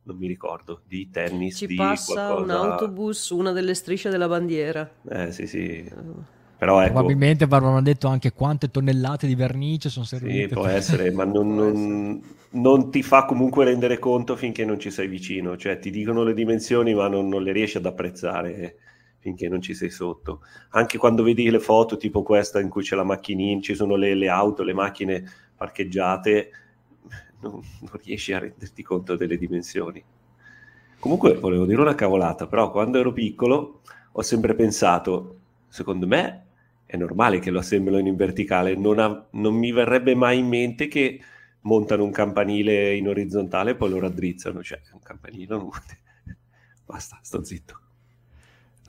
non 0.05 0.16
mi 0.16 0.27
ricordo, 0.27 0.81
di 0.86 1.11
tennis. 1.11 1.59
Ci 1.59 1.66
di 1.66 1.74
passa 1.74 2.28
qualcosa... 2.28 2.61
un 2.61 2.70
autobus, 2.70 3.28
una 3.28 3.53
delle 3.53 3.74
strisce 3.74 4.09
della 4.09 4.28
bandiera. 4.28 4.90
Eh 5.07 5.32
sì 5.32 5.47
sì. 5.47 5.86
Uh 5.94 6.40
però 6.62 6.80
ecco, 6.80 6.93
Probabilmente 6.93 7.43
avranno 7.43 7.82
detto 7.82 8.06
anche 8.06 8.32
quante 8.32 8.70
tonnellate 8.70 9.26
di 9.26 9.34
vernice 9.34 9.89
sono 9.89 10.05
servite. 10.05 10.47
Sì, 10.47 10.55
può 10.55 10.68
essere, 10.68 11.10
ma 11.10 11.24
non, 11.24 11.52
non, 11.56 12.22
non, 12.51 12.89
ti 12.89 13.02
fa 13.02 13.24
comunque 13.24 13.64
rendere 13.64 13.98
conto 13.98 14.36
finché 14.36 14.64
non 14.64 14.78
ci 14.78 14.93
sei 14.93 15.09
vicino. 15.09 15.56
Cioè 15.56 15.80
ti 15.80 15.90
dicono 15.90 16.22
le 16.22 16.34
dimensioni 16.34 16.94
ma 16.94 17.09
non, 17.09 17.26
non 17.26 17.43
le 17.43 17.51
riesci 17.51 17.78
ad 17.78 17.86
apprezzare 17.86 18.76
finché 19.18 19.48
non 19.48 19.60
ci 19.60 19.74
sei 19.74 19.90
sotto. 19.90 20.43
Anche 20.68 20.98
quando 20.98 21.24
vedi 21.24 21.51
le 21.51 21.59
foto 21.59 21.97
tipo 21.97 22.22
questa 22.22 22.60
in 22.60 22.68
cui 22.68 22.84
c'è 22.84 22.94
la 22.94 23.02
macchinina, 23.02 23.60
ci 23.60 23.74
sono 23.74 23.97
le, 23.97 24.14
le 24.14 24.28
auto, 24.28 24.62
le 24.62 24.72
macchine 24.72 25.24
parcheggiate, 25.56 26.51
non, 27.40 27.55
non 27.55 28.01
riesci 28.05 28.32
a 28.34 28.39
renderti 28.39 28.84
conto 28.84 29.16
delle 29.16 29.36
dimensioni. 29.36 30.01
Comunque 31.01 31.34
volevo 31.34 31.64
dire 31.64 31.80
una 31.80 31.97
cavolata, 31.97 32.47
però 32.47 32.70
quando 32.70 33.01
ero 33.01 33.12
piccolo 33.12 33.80
ho 34.12 34.22
sempre 34.22 34.55
pensato, 34.55 35.39
secondo 35.66 36.06
me 36.06 36.51
è 36.93 36.97
normale 36.98 37.39
che 37.39 37.51
lo 37.51 37.60
assemblino 37.60 38.06
in 38.06 38.16
verticale, 38.16 38.77
non, 38.77 38.98
ha, 38.98 39.27
non, 39.31 39.55
mi 39.55 39.73
verrebbe 39.73 40.14
mai 40.14 40.40
in 40.40 40.47
mente 40.47 40.89
che 40.89 41.19
montano 41.62 42.05
un 42.05 42.10
campanile 42.10 42.94
in 42.94 43.09
orizzontale 43.09 43.70
e 43.70 43.74
poi 43.77 43.89
lo 43.89 43.98
raddrizzano, 43.98 44.62
cioè 44.62 44.78
un 44.93 45.01
campanile 45.01 45.56
non... 45.56 45.70
basta, 46.85 47.19
sto 47.23 47.43
zitto. 47.43 47.81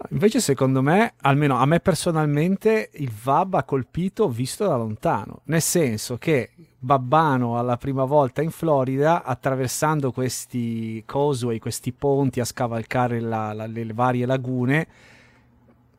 Invece 0.09 0.41
secondo 0.41 0.81
me, 0.81 1.13
almeno 1.21 1.55
a 1.55 1.65
me 1.65 1.80
personalmente, 1.80 2.89
il 2.95 3.09
VAB 3.09 3.53
ha 3.53 3.63
colpito 3.63 4.27
visto 4.27 4.67
da 4.67 4.75
lontano, 4.75 5.43
nel 5.45 5.61
senso 5.61 6.17
che 6.17 6.49
Babbano 6.77 7.57
alla 7.57 7.77
prima 7.77 8.03
volta 8.03 8.41
in 8.41 8.51
Florida, 8.51 9.23
attraversando 9.23 10.11
questi 10.11 11.01
causeway, 11.05 11.57
questi 11.57 11.93
ponti 11.93 12.41
a 12.41 12.43
scavalcare 12.43 13.21
la, 13.21 13.53
la, 13.53 13.65
le 13.65 13.93
varie 13.93 14.25
lagune, 14.25 14.88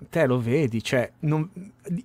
te 0.09 0.27
lo 0.27 0.41
vedi, 0.41 0.83
cioè 0.83 1.11
non, 1.21 1.49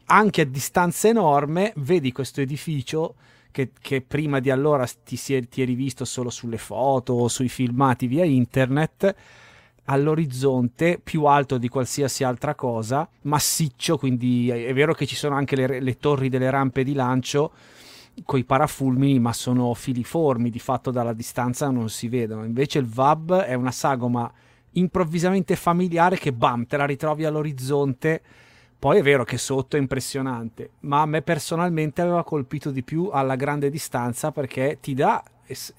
anche 0.05 0.41
a 0.41 0.45
distanza 0.45 1.07
enorme 1.07 1.73
vedi 1.77 2.11
questo 2.11 2.41
edificio 2.41 3.15
che, 3.51 3.71
che 3.79 4.01
prima 4.01 4.39
di 4.39 4.49
allora 4.49 4.87
ti, 5.03 5.15
si, 5.15 5.47
ti 5.49 5.61
eri 5.61 5.73
visto 5.73 6.05
solo 6.05 6.29
sulle 6.29 6.57
foto 6.57 7.13
o 7.13 7.27
sui 7.27 7.49
filmati 7.49 8.07
via 8.07 8.25
internet 8.25 9.15
all'orizzonte 9.85 10.99
più 11.03 11.25
alto 11.25 11.57
di 11.57 11.67
qualsiasi 11.67 12.23
altra 12.23 12.53
cosa, 12.53 13.09
massiccio, 13.23 13.97
quindi 13.97 14.49
è 14.49 14.71
vero 14.73 14.93
che 14.93 15.07
ci 15.07 15.15
sono 15.15 15.35
anche 15.35 15.55
le, 15.55 15.79
le 15.79 15.97
torri 15.97 16.29
delle 16.29 16.49
rampe 16.51 16.83
di 16.83 16.93
lancio 16.93 17.51
con 18.23 18.37
i 18.37 18.43
parafulmini, 18.43 19.19
ma 19.19 19.33
sono 19.33 19.73
filiformi, 19.73 20.49
di 20.49 20.59
fatto 20.59 20.91
dalla 20.91 21.13
distanza 21.13 21.69
non 21.69 21.89
si 21.89 22.07
vedono. 22.07 22.43
Invece 22.43 22.79
il 22.79 22.85
VAB 22.85 23.41
è 23.41 23.53
una 23.55 23.71
sagoma 23.71 24.31
improvvisamente 24.73 25.55
familiare 25.55 26.17
che 26.17 26.33
bam, 26.33 26.65
te 26.65 26.77
la 26.77 26.85
ritrovi 26.85 27.25
all'orizzonte. 27.25 28.21
Poi 28.79 28.99
è 28.99 29.01
vero 29.01 29.25
che 29.25 29.37
sotto 29.37 29.75
è 29.75 29.79
impressionante, 29.79 30.71
ma 30.81 31.01
a 31.01 31.05
me 31.05 31.21
personalmente 31.21 32.01
aveva 32.01 32.23
colpito 32.23 32.71
di 32.71 32.81
più 32.81 33.09
alla 33.11 33.35
grande 33.35 33.69
distanza 33.69 34.31
perché 34.31 34.77
ti 34.79 34.93
dà 34.93 35.21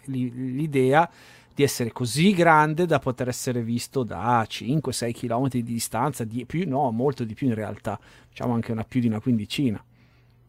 l'idea 0.05 1.09
di 1.55 1.63
essere 1.63 1.93
così 1.93 2.33
grande 2.33 2.87
da 2.87 2.99
poter 2.99 3.29
essere 3.29 3.63
visto 3.63 4.03
da 4.03 4.43
5-6 4.43 5.13
km 5.13 5.49
di 5.49 5.63
distanza, 5.63 6.25
di 6.25 6.45
più, 6.45 6.69
no, 6.69 6.91
molto 6.91 7.25
di 7.25 7.35
più 7.35 7.49
in 7.49 7.55
realtà, 7.55 7.99
diciamo 8.29 8.55
anche 8.55 8.73
una 8.73 8.85
più 8.85 9.01
di 9.01 9.07
una 9.07 9.21
quindicina. 9.21 9.83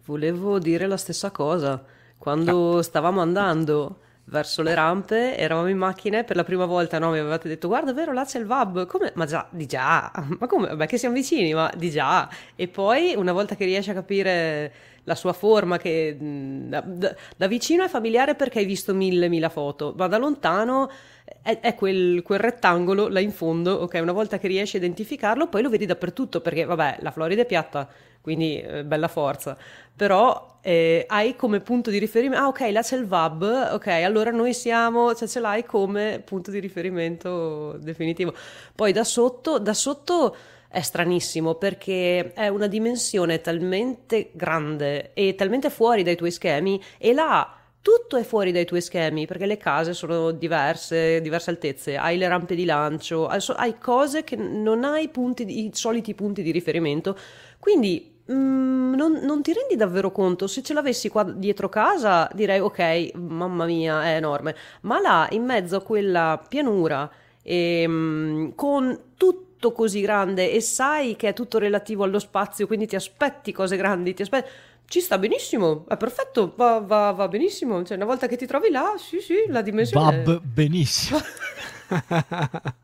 Volevo 0.06 0.60
dire 0.60 0.88
la 0.88 0.98
stessa 0.98 1.32
cosa. 1.32 1.84
Quando 2.18 2.78
ah. 2.78 2.84
stavamo 2.84 3.22
andando 3.22 4.00
verso 4.32 4.62
le 4.62 4.74
rampe, 4.74 5.38
eravamo 5.38 5.68
in 5.68 5.78
macchina 5.78 6.24
per 6.24 6.38
la 6.38 6.46
prima 6.46 6.66
volta 6.66 6.98
no, 7.00 7.12
mi 7.12 7.20
avevate 7.20 7.50
detto 7.50 7.68
guarda 7.68 7.92
vero 7.92 8.14
là 8.14 8.24
c'è 8.24 8.40
il 8.40 8.46
VAB, 8.46 8.86
come? 8.86 9.12
Ma 9.16 9.26
già, 9.26 9.46
di 9.52 9.66
già, 9.66 10.10
ma 10.40 10.48
come? 10.48 10.68
Vabbè 10.68 10.88
che 10.88 10.98
siamo 10.98 11.14
vicini, 11.16 11.54
ma 11.54 11.72
di 11.76 11.90
già. 11.90 12.30
E 12.56 12.68
poi 12.70 13.14
una 13.16 13.34
volta 13.34 13.56
che 13.56 13.66
riesci 13.66 13.90
a 13.90 13.94
capire 13.94 14.74
la 15.04 15.16
sua 15.16 15.34
forma 15.34 15.78
che 15.78 16.16
da, 16.20 16.82
da, 16.82 17.16
da 17.36 17.48
vicino 17.48 17.84
è 17.84 17.88
familiare 17.90 18.36
perché 18.36 18.60
hai 18.60 18.66
visto 18.66 18.94
mille 18.94 19.28
mila 19.28 19.50
foto, 19.50 19.94
ma 19.98 20.08
da 20.08 20.18
lontano 20.18 20.90
è, 21.42 21.60
è 21.60 21.76
quel, 21.76 22.22
quel, 22.22 22.40
rettangolo 22.40 23.10
là 23.10 23.20
in 23.20 23.32
fondo, 23.32 23.74
ok? 23.74 24.00
Una 24.02 24.12
volta 24.14 24.38
che 24.38 24.48
riesci 24.48 24.78
a 24.78 24.80
identificarlo, 24.80 25.48
poi 25.48 25.62
lo 25.62 25.70
vedi 25.70 25.86
dappertutto 25.86 26.40
perché 26.40 26.64
vabbè 26.64 26.98
la 27.02 27.12
Florida 27.12 27.42
è 27.42 27.46
piatta, 27.46 27.88
quindi 28.22 28.62
eh, 28.62 28.84
bella 28.86 29.08
forza, 29.08 29.58
però 29.96 30.60
eh, 30.62 31.06
hai 31.08 31.36
come 31.36 31.60
punto 31.60 31.90
di 31.90 31.98
riferimento, 31.98 32.44
ah 32.44 32.48
ok, 32.48 32.60
là 32.72 32.82
c'è 32.82 32.96
il 32.96 33.06
VAB, 33.06 33.70
ok, 33.74 33.88
allora 33.88 34.32
noi 34.32 34.54
siamo, 34.54 35.14
cioè 35.16 35.28
ce 35.28 35.40
l'hai 35.40 35.64
come 35.66 36.22
punto 36.24 36.52
di 36.52 36.60
riferimento 36.60 37.78
definitivo. 37.80 38.34
Poi 38.76 38.92
da 38.92 39.04
sotto, 39.04 39.60
da 39.60 39.74
sotto 39.74 40.36
è 40.68 40.82
stranissimo 40.82 41.56
perché 41.56 42.32
è 42.34 42.48
una 42.48 42.68
dimensione 42.68 43.42
talmente 43.42 44.30
grande 44.34 45.12
e 45.14 45.36
talmente 45.36 45.70
fuori 45.70 46.02
dai 46.02 46.16
tuoi 46.16 46.32
schemi 46.32 46.82
e 46.98 47.12
là 47.14 47.58
tutto 47.82 48.16
è 48.16 48.24
fuori 48.24 48.52
dai 48.52 48.64
tuoi 48.64 48.80
schemi 48.80 49.26
perché 49.26 49.48
le 49.48 49.58
case 49.58 49.94
sono 49.94 50.32
diverse, 50.32 51.20
diverse 51.20 51.50
altezze, 51.50 51.98
hai 51.98 52.18
le 52.18 52.28
rampe 52.28 52.54
di 52.54 52.64
lancio, 52.64 53.28
hai 53.28 53.78
cose 53.80 54.24
che 54.24 54.36
non 54.36 54.84
hai 54.84 55.10
punti, 55.10 55.66
i 55.66 55.72
soliti 55.74 56.14
punti 56.14 56.44
di 56.44 56.52
riferimento. 56.52 57.18
Quindi 57.60 58.11
mm, 58.32 58.94
non, 58.94 59.20
non, 59.22 59.42
ti 59.42 59.54
rendi 59.54 59.76
davvero 59.76 60.12
conto. 60.12 60.48
Se 60.48 60.62
ce 60.62 60.74
l'avessi 60.74 61.10
qua 61.10 61.24
dietro 61.24 61.70
casa, 61.70 62.30
direi 62.34 62.60
ok, 62.60 63.16
mamma 63.16 63.66
mia, 63.66 64.04
è 64.04 64.16
enorme. 64.16 64.56
Ma 64.82 65.00
là, 65.00 65.28
in 65.32 65.44
mezzo 65.44 65.78
a 65.78 65.82
quella 65.82 66.44
pianura, 66.48 67.10
e, 67.42 67.86
mm, 67.88 68.50
con 68.56 69.00
tutto 69.16 69.72
così 69.72 70.02
grande 70.02 70.52
e 70.52 70.60
sai 70.62 71.16
che 71.16 71.30
è 71.30 71.34
tutto 71.34 71.60
relativo 71.60 72.04
allo 72.04 72.20
spazio, 72.20 72.68
quindi 72.68 72.88
ti 72.88 72.96
aspetti 72.96 73.52
cose 73.52 73.78
grandi, 73.78 74.14
ti 74.14 74.24
aspetti 74.24 74.50
ci 74.92 75.00
sta 75.00 75.18
benissimo, 75.18 75.86
è 75.88 75.96
perfetto, 75.96 76.54
va, 76.58 76.80
va, 76.80 77.12
va, 77.12 77.28
benissimo. 77.30 77.82
Cioè, 77.82 77.96
una 77.96 78.06
volta 78.06 78.28
che 78.28 78.36
ti 78.36 78.46
trovi 78.46 78.70
là, 78.70 78.96
sì, 78.98 79.22
sì, 79.22 79.46
la 79.48 79.62
dimensione. 79.62 80.22
Va 80.22 80.42
benissimo. 80.44 81.18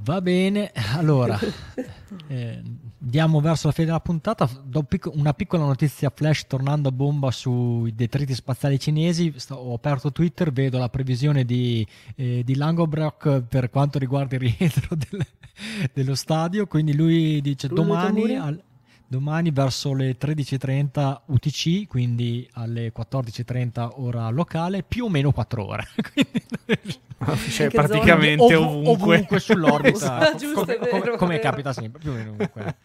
Va 0.08 0.22
bene, 0.22 0.72
allora 0.96 1.38
eh, 2.30 2.64
andiamo 3.02 3.42
verso 3.42 3.68
la 3.68 3.74
fine 3.74 3.88
della 3.88 4.00
puntata. 4.00 4.50
Do 4.64 4.88
una 5.16 5.34
piccola 5.34 5.66
notizia 5.66 6.10
flash 6.16 6.48
tornando 6.48 6.88
a 6.88 6.92
bomba 6.94 7.30
sui 7.30 7.94
detriti 7.94 8.34
spaziali 8.34 8.80
cinesi. 8.80 9.34
Sto, 9.36 9.56
ho 9.56 9.74
aperto 9.74 10.14
Twitter, 10.14 10.54
vedo 10.54 10.78
la 10.78 10.88
previsione 10.88 11.44
di, 11.44 11.86
eh, 12.16 12.42
di 12.46 12.56
Langobrock 12.56 13.42
per 13.42 13.70
quanto 13.70 14.00
riguarda 14.00 14.36
il 14.36 14.42
rientro 14.44 14.96
del, 14.96 15.26
dello 15.92 16.16
stadio. 16.16 16.68
Quindi 16.68 16.96
lui 16.96 17.42
dice 17.42 17.68
domani, 17.68 18.38
al, 18.38 18.64
domani 19.08 19.52
verso 19.52 19.94
le 19.94 20.18
13.30 20.20 21.22
UTC, 21.28 21.88
quindi 21.88 22.48
alle 22.54 22.92
14.30 22.96 23.90
ora 23.96 24.30
locale, 24.30 24.84
più 24.84 25.06
o 25.06 25.10
meno 25.10 25.32
4 25.32 25.66
ore. 25.66 25.88
cioè, 27.50 27.70
praticamente 27.70 28.56
Ov- 28.56 28.66
ovunque. 28.66 29.16
ovunque 29.16 29.40
sull'orbita, 29.40 30.36
Giusto, 30.38 30.66
come, 30.66 30.78
vero, 30.78 31.18
come- 31.18 31.40
capita 31.40 31.74
sempre, 31.74 32.00
più 32.00 32.12
o 32.12 32.14
meno 32.14 32.32
ovunque. 32.32 32.76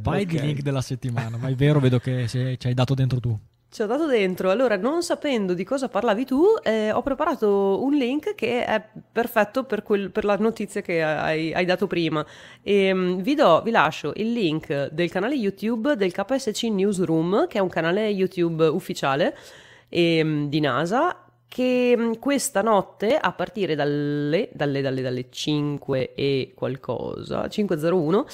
Vai 0.00 0.24
di 0.26 0.36
Ok. 0.36 0.42
link 0.42 0.60
della 0.62 0.80
settimana, 0.82 1.36
ma 1.36 1.48
è 1.48 1.54
vero, 1.54 1.80
vedo 1.80 1.98
che 1.98 2.26
ci 2.28 2.66
hai 2.66 2.74
dato 2.74 2.94
dentro 2.94 3.20
tu. 3.20 3.38
Ci 3.72 3.80
ho 3.80 3.86
dato 3.86 4.04
dentro. 4.04 4.50
Allora, 4.50 4.76
non 4.76 5.02
sapendo 5.02 5.54
di 5.54 5.64
cosa 5.64 5.88
parlavi 5.88 6.26
tu, 6.26 6.44
eh, 6.62 6.92
ho 6.92 7.00
preparato 7.00 7.82
un 7.82 7.94
link 7.94 8.34
che 8.34 8.66
è 8.66 8.86
perfetto 9.10 9.64
per, 9.64 9.82
quel- 9.82 10.10
per 10.10 10.26
la 10.26 10.36
notizia 10.36 10.82
che 10.82 11.02
hai, 11.02 11.54
hai 11.54 11.64
dato 11.64 11.86
prima. 11.86 12.22
E, 12.62 12.92
mm, 12.92 13.20
vi, 13.20 13.34
do- 13.34 13.62
vi 13.62 13.70
lascio 13.70 14.12
il 14.16 14.30
link 14.30 14.88
del 14.88 15.10
canale 15.10 15.36
YouTube 15.36 15.96
del 15.96 16.12
KSC 16.12 16.64
Newsroom, 16.64 17.46
che 17.46 17.56
è 17.56 17.60
un 17.62 17.70
canale 17.70 18.08
YouTube 18.08 18.66
ufficiale 18.66 19.34
ehm, 19.88 20.50
di 20.50 20.60
NASA. 20.60 21.24
Che 21.48 21.94
mm, 21.96 22.12
questa 22.20 22.60
notte, 22.60 23.16
a 23.16 23.32
partire 23.32 23.74
dalle, 23.74 24.50
dalle, 24.52 24.82
dalle, 24.82 25.00
dalle 25.00 25.26
5 25.30 26.12
e 26.12 26.52
qualcosa, 26.54 27.46
5.01, 27.46 28.24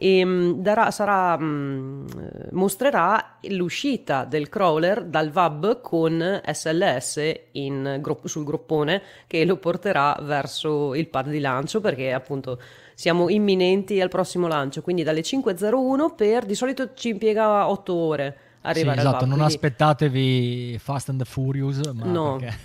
ehm, 0.00 0.54
darà, 0.60 0.90
sarà, 0.92 1.36
mm, 1.36 2.06
eh, 2.06 2.48
mostrerà 2.52 3.38
l'uscita 3.48 4.24
del 4.24 4.48
crawler 4.48 5.04
dal 5.04 5.30
VAB 5.30 5.80
con 5.80 6.40
SLS 6.44 7.20
in 7.52 8.00
sul 8.24 8.44
groppone 8.44 9.02
che 9.26 9.44
lo 9.44 9.56
porterà 9.56 10.16
verso 10.22 10.94
il 10.94 11.08
pad 11.08 11.28
di 11.30 11.40
lancio 11.40 11.80
perché 11.80 12.12
appunto 12.12 12.60
siamo 12.94 13.28
imminenti 13.28 14.00
al 14.00 14.08
prossimo 14.08 14.46
lancio 14.46 14.82
quindi 14.82 15.02
dalle 15.02 15.22
5.01 15.22 16.14
per 16.14 16.44
di 16.46 16.54
solito 16.54 16.94
ci 16.94 17.08
impiega 17.10 17.68
8 17.68 17.94
ore 17.94 18.36
Sì, 18.60 18.66
arrivare 18.68 19.00
al 19.00 19.06
esatto, 19.06 19.18
VAB 19.18 19.28
non 19.28 19.36
quindi- 19.38 19.54
aspettatevi 19.54 20.78
Fast 20.78 21.08
and 21.08 21.24
Furious, 21.24 21.80
ma 21.92 22.04
No. 22.06 22.36
perché 22.38 22.56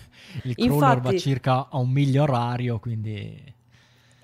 il 0.44 0.56
crawler 0.56 0.80
va 0.80 0.94
Infatti- 0.96 1.20
circa 1.20 1.68
a 1.70 1.78
un 1.78 1.90
miglio 1.90 2.24
orario, 2.24 2.80
quindi... 2.80 3.53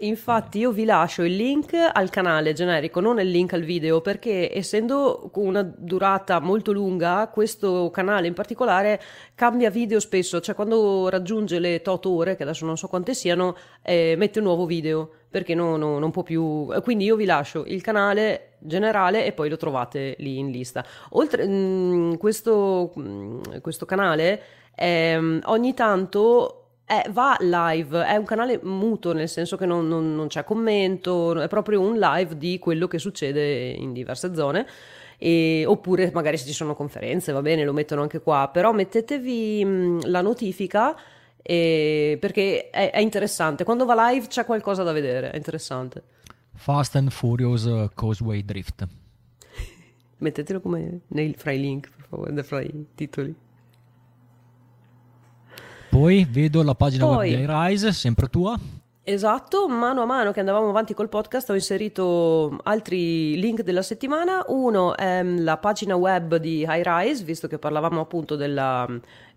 Infatti 0.02 0.60
io 0.60 0.72
vi 0.72 0.86
lascio 0.86 1.24
il 1.24 1.36
link 1.36 1.74
al 1.74 2.10
canale 2.10 2.54
generico, 2.54 3.02
non 3.02 3.20
il 3.20 3.30
link 3.30 3.52
al 3.52 3.64
video, 3.64 4.00
perché 4.00 4.50
essendo 4.56 5.30
una 5.34 5.62
durata 5.62 6.40
molto 6.40 6.72
lunga, 6.72 7.28
questo 7.28 7.90
canale 7.90 8.28
in 8.28 8.34
particolare 8.34 9.02
cambia 9.36 9.70
video 9.70 10.00
spesso, 10.00 10.40
cioè 10.40 10.56
quando 10.56 11.10
raggiunge 11.10 11.60
le 11.60 11.82
tot 11.82 12.06
ore, 12.06 12.38
che 12.38 12.44
adesso 12.44 12.66
non 12.66 12.78
so 12.78 12.88
quante 12.88 13.14
siano, 13.14 13.58
eh, 13.82 14.16
mette 14.18 14.40
un 14.40 14.46
nuovo 14.46 14.66
video, 14.66 15.10
perché 15.30 15.54
no- 15.54 15.76
no- 15.76 16.00
non 16.00 16.12
può 16.12 16.24
più... 16.24 16.68
Quindi 16.82 17.04
io 17.04 17.18
vi 17.18 17.26
lascio 17.26 17.66
il 17.66 17.82
canale 17.82 18.54
generale 18.60 19.26
e 19.26 19.34
poi 19.34 19.50
lo 19.50 19.58
trovate 19.58 20.16
lì 20.20 20.38
in 20.38 20.50
lista. 20.50 20.84
Oltre 21.12 21.46
mh, 21.46 22.18
questo, 22.18 22.94
mh, 22.96 23.60
questo 23.60 23.86
canale 23.86 24.42
ehm, 24.76 25.42
ogni 25.46 25.74
tanto 25.74 26.59
eh, 26.90 27.10
va 27.12 27.38
live, 27.40 28.04
è 28.04 28.16
un 28.16 28.26
canale 28.26 28.60
muto, 28.64 29.14
nel 29.14 29.30
senso 29.30 29.56
che 29.58 29.68
non, 29.68 29.88
non- 29.88 30.16
non 30.16 30.26
c'è 30.28 30.44
commento, 30.44 31.40
è 31.40 31.48
proprio 31.48 31.82
un 31.82 32.00
live 32.00 32.36
di 32.36 32.58
quello 32.58 32.88
che 32.88 32.98
succede 32.98 33.70
in 33.70 33.94
diverse 33.94 34.34
zone. 34.34 34.66
E- 35.20 35.66
oppure 35.68 36.10
magari 36.14 36.38
se 36.38 36.48
ci 36.48 36.54
sono 36.54 36.74
conferenze, 36.76 37.32
va 37.32 37.42
bene, 37.42 37.64
lo 37.64 37.74
mettono 37.74 38.02
anche 38.02 38.22
qua, 38.22 38.50
però 38.52 38.72
mettetevi 38.72 39.64
mh, 39.66 40.08
la 40.10 40.22
notifica 40.22 40.96
eh, 41.42 42.18
perché 42.20 42.70
è, 42.70 42.90
è 42.92 43.00
interessante. 43.00 43.64
Quando 43.64 43.86
va 43.86 44.10
live 44.10 44.28
c'è 44.28 44.44
qualcosa 44.46 44.82
da 44.84 44.92
vedere, 44.92 45.30
è 45.32 45.38
interessante. 45.38 46.02
Fast 46.56 46.96
and 46.96 47.10
Furious 47.12 47.66
uh, 47.66 47.90
Causeway 47.94 48.44
Drift. 48.44 48.88
Mettetelo 50.18 50.60
come 50.60 51.02
nei, 51.08 51.34
fra 51.38 51.52
i 51.52 51.60
link, 51.60 51.90
per 51.96 52.06
favore, 52.10 52.44
fra 52.44 52.62
i 52.62 52.86
titoli. 52.96 53.36
Poi 56.00 56.26
vedo 56.30 56.64
la 56.64 56.76
pagina 56.76 57.06
Poi- 57.06 57.30
web 57.34 57.38
di 57.38 57.44
iRise, 57.44 57.92
sempre 57.92 58.28
tua. 58.28 58.58
Esatto, 59.04 59.68
mano 59.68 60.04
a 60.04 60.06
mano 60.06 60.32
che 60.32 60.40
andavamo 60.40 60.70
avanti 60.70 60.94
col 60.94 61.10
podcast 61.10 61.50
ho 61.50 61.56
inserito 61.56 62.60
altri 62.64 63.38
link 63.40 63.64
della 63.64 63.82
settimana. 63.82 64.44
Uno 64.48 64.96
è 64.96 65.24
mm, 65.24 65.40
la 65.40 65.58
pagina 65.58 65.96
web 65.96 66.36
di 66.36 66.66
HiRise, 66.68 67.24
visto 67.24 67.48
che 67.48 67.58
parlavamo 67.58 68.00
appunto 68.00 68.36
della 68.36 68.88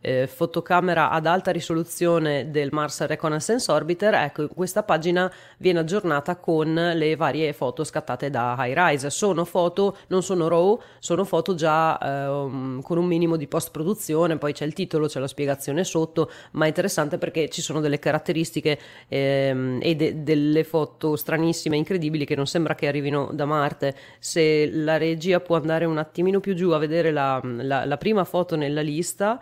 eh, 0.03 0.27
fotocamera 0.27 1.09
ad 1.11 1.27
alta 1.27 1.51
risoluzione 1.51 2.51
del 2.51 2.69
Mars 2.73 3.07
Reconnaissance 3.07 3.71
Orbiter. 3.71 4.13
Ecco, 4.15 4.49
questa 4.49 4.83
pagina 4.83 5.33
viene 5.59 5.79
aggiornata 5.79 6.37
con 6.37 6.75
le 6.75 7.17
varie 7.17 7.53
foto 7.53 7.85
scattate 7.85 8.29
da 8.29 8.55
HiRise. 8.59 9.09
Sono 9.09 9.45
foto, 9.45 9.97
non 10.09 10.23
sono 10.23 10.49
RAW, 10.49 10.81
sono 10.99 11.25
foto 11.25 11.55
già 11.55 11.99
ehm, 11.99 12.83
con 12.83 12.99
un 12.99 13.07
minimo 13.07 13.37
di 13.37 13.47
post-produzione, 13.47 14.37
poi 14.37 14.53
c'è 14.53 14.65
il 14.65 14.73
titolo, 14.73 15.07
c'è 15.07 15.21
la 15.21 15.29
spiegazione 15.29 15.85
sotto, 15.85 16.31
ma 16.53 16.65
è 16.65 16.69
interessante 16.69 17.17
perché 17.17 17.49
ci 17.49 17.63
sono 17.63 17.81
delle 17.81 17.99
caratteristiche 17.99 18.79
ehm, 19.09 19.79
e 19.81 19.95
de- 19.95 20.23
delle 20.23 20.65
foto 20.65 21.15
stranissime, 21.17 21.77
incredibili, 21.77 22.25
che 22.25 22.35
non 22.35 22.47
sembra 22.47 22.75
che 22.75 22.89
arrivino 22.89 23.31
da 23.33 23.45
Marte. 23.45 23.95
Se 24.19 24.69
la 24.69 24.97
regia 24.97 25.39
può 25.39 25.57
andare 25.57 25.85
un 25.85 25.99
attimino 25.99 26.41
più 26.41 26.55
giù 26.55 26.71
a 26.71 26.79
vedere 26.79 27.13
la, 27.13 27.41
la- 27.43 27.85
la 27.85 27.97
prima 27.97 28.25
foto 28.25 28.57
nella 28.57 28.81
lista. 28.81 29.41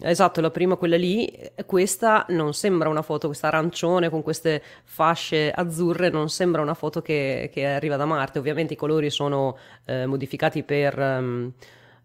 Esatto, 0.00 0.40
la 0.40 0.50
prima 0.50 0.74
quella 0.74 0.96
lì, 0.96 1.32
questa 1.66 2.26
non 2.30 2.52
sembra 2.52 2.88
una 2.88 3.02
foto, 3.02 3.28
questa 3.28 3.46
arancione 3.46 4.10
con 4.10 4.22
queste 4.22 4.60
fasce 4.82 5.52
azzurre 5.52 6.10
non 6.10 6.28
sembra 6.28 6.62
una 6.62 6.74
foto 6.74 7.00
che, 7.00 7.48
che 7.52 7.64
arriva 7.64 7.96
da 7.96 8.04
Marte, 8.04 8.40
ovviamente 8.40 8.74
i 8.74 8.76
colori 8.76 9.08
sono 9.08 9.56
eh, 9.84 10.04
modificati 10.06 10.64
per 10.64 10.98
ehm, 10.98 11.52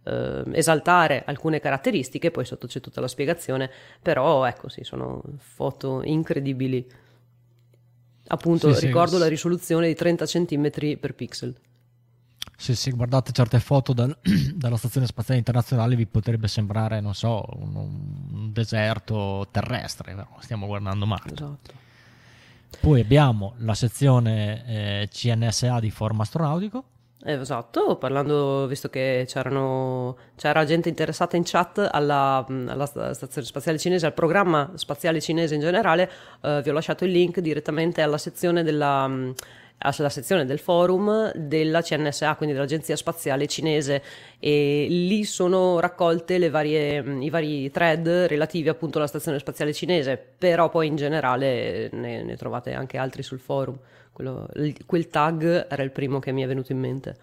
eh, 0.03 0.43
esaltare 0.51 1.23
alcune 1.25 1.59
caratteristiche, 1.59 2.29
poi 2.29 2.45
sotto 2.45 2.67
c'è 2.67 2.79
tutta 2.79 3.01
la 3.01 3.07
spiegazione, 3.07 3.71
però 4.01 4.45
ecco 4.45 4.69
sì, 4.69 4.83
sono 4.83 5.23
foto 5.37 6.01
incredibili. 6.03 6.85
Appunto, 8.27 8.71
sì, 8.73 8.85
ricordo 8.85 9.15
sì. 9.15 9.21
la 9.21 9.27
risoluzione 9.27 9.87
di 9.87 9.95
30 9.95 10.25
cm 10.25 10.97
per 10.99 11.15
pixel. 11.15 11.55
Se, 12.61 12.75
se 12.75 12.91
guardate 12.91 13.31
certe 13.31 13.59
foto 13.61 13.93
dal- 13.93 14.17
dalla 14.53 14.75
Stazione 14.75 15.07
Spaziale 15.07 15.39
Internazionale 15.39 15.95
vi 15.95 16.05
potrebbe 16.05 16.49
sembrare, 16.49 16.99
non 16.99 17.15
so, 17.15 17.45
un, 17.53 17.73
un 17.73 18.51
deserto 18.51 19.47
terrestre, 19.49 20.13
però 20.13 20.27
stiamo 20.39 20.67
guardando 20.67 21.05
Marte. 21.05 21.33
Esatto. 21.33 21.73
Poi 22.81 22.99
abbiamo 22.99 23.53
la 23.59 23.73
sezione 23.73 24.65
eh, 24.67 25.09
CNSA 25.09 25.79
di 25.79 25.89
Forum 25.89 26.19
Astronautico. 26.19 26.83
Eh, 27.23 27.33
Esatto, 27.33 27.95
parlando, 27.97 28.67
visto 28.67 28.89
che 28.89 29.25
c'erano, 29.27 30.17
c'era 30.35 30.63
gente 30.65 30.87
interessata 30.89 31.35
in 31.37 31.43
chat 31.45 31.87
alla, 31.91 32.45
alla 32.47 32.85
sta- 32.85 33.13
stazione 33.13 33.47
spaziale 33.47 33.77
cinese, 33.77 34.05
al 34.05 34.13
programma 34.13 34.71
spaziale 34.75 35.19
cinese 35.19 35.55
in 35.55 35.61
generale, 35.61 36.09
eh, 36.41 36.61
vi 36.61 36.69
ho 36.69 36.73
lasciato 36.73 37.05
il 37.05 37.11
link 37.11 37.39
direttamente 37.39 38.01
alla 38.01 38.17
sezione 38.17 38.63
della, 38.63 39.09
alla 39.79 40.09
sezione 40.09 40.45
del 40.45 40.59
forum 40.59 41.31
della 41.33 41.81
CNSA, 41.81 42.35
quindi 42.35 42.53
dell'Agenzia 42.53 42.95
Spaziale 42.95 43.47
Cinese, 43.47 44.03
e 44.39 44.87
lì 44.89 45.23
sono 45.23 45.79
raccolte 45.79 46.49
varie, 46.49 47.03
i 47.19 47.29
vari 47.29 47.71
thread 47.71 48.07
relativi 48.27 48.69
appunto 48.69 48.97
alla 48.97 49.07
Stazione 49.07 49.39
Spaziale 49.39 49.73
Cinese, 49.73 50.17
però 50.37 50.69
poi 50.69 50.87
in 50.87 50.95
generale 50.95 51.89
ne, 51.93 52.23
ne 52.23 52.35
trovate 52.35 52.73
anche 52.73 52.97
altri 52.97 53.23
sul 53.23 53.39
forum. 53.39 53.77
Quello- 54.11 54.49
quel 54.85 55.07
tag 55.07 55.67
era 55.69 55.81
il 55.81 55.91
primo 55.91 56.19
che 56.19 56.33
mi 56.33 56.43
è 56.43 56.47
venuto 56.47 56.73
in 56.73 56.79
mente. 56.79 57.15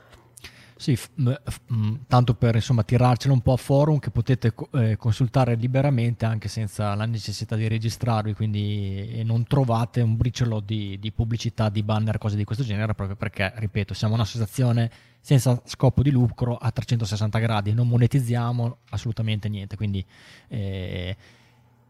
Sì, 0.78 0.94
f- 0.94 1.09
f- 1.16 1.62
tanto 2.07 2.35
per 2.35 2.55
insomma 2.55 2.82
tirarcelo 2.82 3.32
un 3.32 3.40
po' 3.40 3.55
a 3.55 3.57
forum 3.57 3.98
che 3.98 4.11
potete 4.11 4.53
eh, 4.73 4.97
consultare 4.98 5.55
liberamente 5.55 6.27
anche 6.27 6.48
senza 6.48 6.94
la 6.94 7.07
necessità 7.07 7.57
di 7.57 7.66
registrarvi, 7.66 8.35
quindi 8.35 9.09
e 9.11 9.23
non 9.24 9.44
trovate 9.44 10.03
un 10.03 10.16
briciolo 10.16 10.61
di, 10.61 10.98
di 10.98 11.12
pubblicità, 11.12 11.70
di 11.70 11.82
banner, 11.82 12.19
cose 12.19 12.36
di 12.36 12.44
questo 12.44 12.62
genere, 12.62 12.94
proprio 12.94 13.16
perché, 13.16 13.55
ripeto, 13.57 13.94
siamo 13.94 14.12
un'associazione 14.15 14.90
senza 15.19 15.59
scopo 15.65 16.03
di 16.03 16.11
lucro 16.11 16.59
a 16.59 16.70
360 16.70 17.39
gradi, 17.39 17.73
non 17.73 17.89
monetizziamo 17.89 18.77
assolutamente 18.90 19.48
niente, 19.48 19.77
quindi 19.77 20.05
eh, 20.48 21.16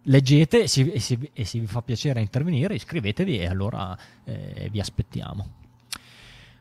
leggete 0.02 0.62
e 0.62 0.68
se 0.68 1.58
vi 1.58 1.66
fa 1.66 1.82
piacere 1.82 2.20
intervenire 2.20 2.74
iscrivetevi 2.76 3.40
e 3.40 3.46
allora 3.46 3.98
eh, 4.24 4.68
vi 4.70 4.78
aspettiamo. 4.78 5.55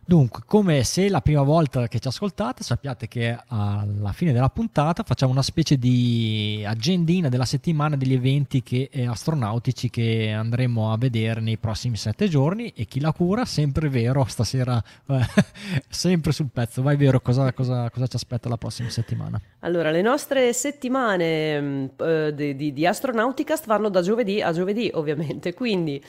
Dunque, 0.08 0.44
come 0.46 0.84
se 0.84 1.10
la 1.10 1.20
prima 1.20 1.42
volta 1.42 1.88
che 1.88 1.98
ci 1.98 2.08
ascoltate, 2.08 2.62
sappiate 2.62 3.08
che 3.08 3.36
alla 3.48 4.12
fine 4.14 4.34
della 4.34 4.50
puntata 4.50 5.02
facciamo 5.02 5.32
una 5.32 5.42
specie 5.42 5.80
di 5.80 6.64
agendina 6.64 7.28
della 7.28 7.46
settimana 7.46 7.96
degli 7.98 8.14
eventi 8.14 8.62
che- 8.62 8.90
eh, 8.92 9.08
astronautici 9.08 9.90
che 9.90 10.32
andremo 10.32 10.92
a 10.94 10.98
vedere 10.98 11.42
nei 11.42 11.58
prossimi 11.58 11.98
sette 11.98 12.28
giorni 12.28 12.72
e 12.76 12.86
chi 12.86 13.00
la 13.00 13.14
cura, 13.14 13.46
sempre 13.46 13.90
vero, 13.90 14.26
stasera 14.26 14.80
eh, 15.08 15.20
sempre 15.90 16.32
sul 16.32 16.50
pezzo, 16.54 16.84
vai 16.84 16.98
vero, 16.98 17.20
cosa, 17.20 17.52
cosa- 17.54 17.90
cosa 17.90 18.06
ci 18.06 18.16
aspetta 18.16 18.48
la 18.48 18.58
prossima 18.58 18.90
settimana? 18.92 19.42
Allora, 19.62 19.90
le 19.90 20.04
nostre 20.04 20.54
settimane 20.54 21.60
mh, 21.60 21.90
eh, 21.98 22.34
di, 22.36 22.56
di, 22.56 22.74
di 22.74 22.86
Astronauticast 22.86 23.66
vanno 23.66 23.90
da 23.90 24.02
giovedì 24.02 24.40
a 24.40 24.52
giovedì, 24.52 24.88
ovviamente, 24.94 25.56
quindi 25.56 26.00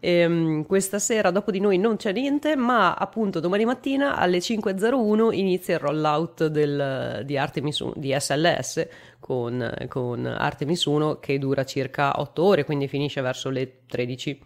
Ehm, 0.00 0.66
questa 0.66 0.98
sera 0.98 1.30
dopo 1.30 1.50
di 1.50 1.58
noi 1.58 1.78
non 1.78 1.96
c'è 1.96 2.12
niente, 2.12 2.54
ma 2.54 2.94
appunto 2.94 3.40
domani 3.40 3.64
mattina 3.64 4.16
alle 4.16 4.38
5.01 4.38 5.32
inizia 5.32 5.74
il 5.74 5.80
rollout 5.80 6.46
del, 6.46 7.22
di, 7.24 7.36
Artemis, 7.36 7.84
di 7.94 8.14
SLS 8.18 8.88
con, 9.18 9.74
con 9.88 10.26
Artemis 10.26 10.84
1 10.84 11.18
che 11.18 11.38
dura 11.38 11.64
circa 11.64 12.20
8 12.20 12.42
ore, 12.42 12.64
quindi 12.64 12.88
finisce 12.88 13.20
verso 13.20 13.48
le 13.48 13.80
13 13.86 14.40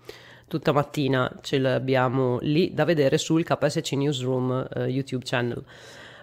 tutta 0.51 0.73
mattina 0.73 1.33
ce 1.43 1.59
l'abbiamo 1.59 2.39
lì 2.41 2.75
da 2.75 2.85
vedere 2.85 3.19
sul 3.19 3.45
KSC 3.45 3.93
Newsroom 3.93 4.69
uh, 4.75 4.81
YouTube 4.81 5.25
channel. 5.25 5.65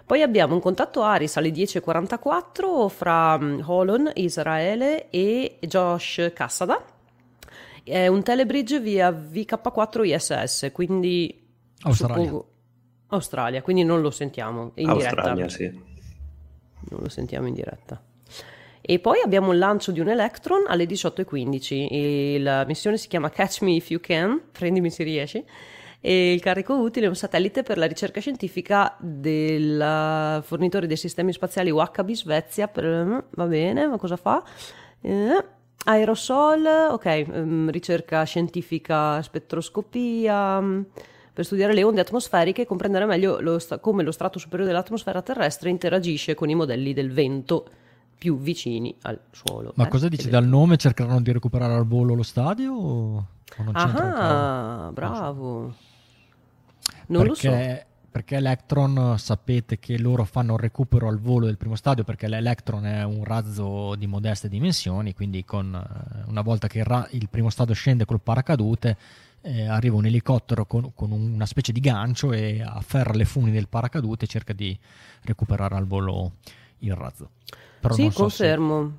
Poi 0.04 0.20
abbiamo 0.22 0.54
un 0.54 0.60
contatto 0.60 1.02
Aris 1.02 1.36
alle 1.36 1.50
10.44 1.50 2.88
fra 2.88 3.38
um, 3.40 3.62
Holon, 3.64 4.10
Israele 4.14 5.08
e 5.10 5.58
Josh 5.60 6.30
Cassada. 6.34 6.82
È 7.88 8.06
un 8.06 8.22
telebridge 8.22 8.80
via 8.80 9.10
VK4 9.10 10.04
ISS, 10.04 10.70
quindi... 10.72 11.46
Australia. 11.82 12.16
Suppongo... 12.16 12.52
Australia, 13.08 13.62
quindi 13.62 13.84
non 13.84 14.00
lo 14.00 14.10
sentiamo 14.10 14.72
in 14.74 14.88
Australia, 14.88 15.46
diretta. 15.46 15.48
sì. 15.48 15.64
Non 16.90 17.00
lo 17.00 17.08
sentiamo 17.08 17.46
in 17.46 17.54
diretta. 17.54 18.02
E 18.80 18.98
poi 19.00 19.20
abbiamo 19.20 19.52
il 19.52 19.58
lancio 19.58 19.92
di 19.92 20.00
un 20.00 20.08
Electron 20.08 20.64
alle 20.66 20.84
18.15. 20.84 21.88
E 21.90 22.38
la 22.40 22.64
missione 22.66 22.96
si 22.96 23.08
chiama 23.08 23.30
Catch 23.30 23.62
Me 23.62 23.72
If 23.72 23.90
You 23.90 24.00
Can, 24.00 24.40
prendimi 24.52 24.90
se 24.90 25.04
riesci. 25.04 25.44
E 26.00 26.32
il 26.32 26.40
carico 26.40 26.74
utile 26.78 27.06
è 27.06 27.08
un 27.08 27.16
satellite 27.16 27.62
per 27.62 27.76
la 27.76 27.86
ricerca 27.86 28.20
scientifica 28.20 28.96
del 28.98 30.40
fornitore 30.44 30.86
dei 30.86 30.96
sistemi 30.96 31.32
spaziali 31.32 31.70
Wackaby 31.70 32.14
Svezia. 32.14 32.68
Per, 32.68 33.26
va 33.28 33.46
bene, 33.46 33.86
ma 33.86 33.98
cosa 33.98 34.16
fa? 34.16 34.42
Eh, 35.00 35.44
aerosol, 35.84 36.64
ok, 36.90 37.24
um, 37.28 37.70
ricerca 37.70 38.22
scientifica, 38.24 39.22
spettroscopia 39.22 40.58
um, 40.58 40.84
per 41.32 41.44
studiare 41.44 41.72
le 41.72 41.84
onde 41.84 42.00
atmosferiche 42.00 42.62
e 42.62 42.66
comprendere 42.66 43.06
meglio 43.06 43.40
lo 43.40 43.58
sta- 43.58 43.78
come 43.78 44.02
lo 44.02 44.10
strato 44.10 44.38
superiore 44.38 44.72
dell'atmosfera 44.72 45.22
terrestre 45.22 45.70
interagisce 45.70 46.34
con 46.34 46.50
i 46.50 46.54
modelli 46.54 46.92
del 46.92 47.12
vento 47.12 47.66
più 48.18 48.38
vicini 48.38 48.94
al 49.02 49.20
suolo. 49.30 49.72
Ma 49.76 49.86
eh? 49.86 49.88
cosa 49.88 50.08
dici 50.08 50.28
dal 50.28 50.44
nome? 50.44 50.76
Cercheranno 50.76 51.20
di 51.20 51.30
recuperare 51.30 51.74
al 51.74 51.86
volo 51.86 52.14
lo 52.14 52.24
stadio 52.24 52.72
o, 52.72 53.26
non? 53.58 53.70
Ah, 53.74 54.90
bravo. 54.92 55.74
Non 57.06 57.26
lo 57.26 57.34
so. 57.34 57.48
perché, 57.50 57.86
perché 58.10 58.36
Electron 58.36 59.18
sapete 59.18 59.78
che 59.78 59.98
loro 59.98 60.24
fanno 60.24 60.54
il 60.54 60.60
recupero 60.60 61.08
al 61.08 61.18
volo 61.18 61.46
del 61.46 61.56
primo 61.56 61.76
stadio 61.76 62.04
perché 62.04 62.26
l'Electron 62.28 62.86
è 62.86 63.04
un 63.04 63.24
razzo 63.24 63.94
di 63.96 64.06
modeste 64.06 64.48
dimensioni, 64.48 65.14
quindi 65.14 65.44
con, 65.44 65.74
eh, 65.74 66.22
una 66.28 66.40
volta 66.42 66.68
che 66.68 66.78
il, 66.78 66.84
ra- 66.84 67.06
il 67.12 67.28
primo 67.28 67.50
stadio 67.50 67.74
scende 67.74 68.04
col 68.04 68.20
paracadute 68.20 68.96
eh, 69.42 69.66
arriva 69.66 69.96
un 69.96 70.06
elicottero 70.06 70.66
con, 70.66 70.92
con 70.94 71.12
una 71.12 71.46
specie 71.46 71.72
di 71.72 71.80
gancio 71.80 72.32
e 72.32 72.62
afferra 72.62 73.12
le 73.12 73.24
funi 73.24 73.50
del 73.50 73.68
paracadute 73.68 74.24
e 74.24 74.28
cerca 74.28 74.52
di 74.52 74.76
recuperare 75.22 75.76
al 75.76 75.86
volo 75.86 76.32
il 76.78 76.94
razzo. 76.94 77.30
Però 77.80 77.94
sì, 77.94 78.04
so 78.04 78.10
se- 78.10 78.44
confermo. 78.56 78.80
Ah, 78.80 78.90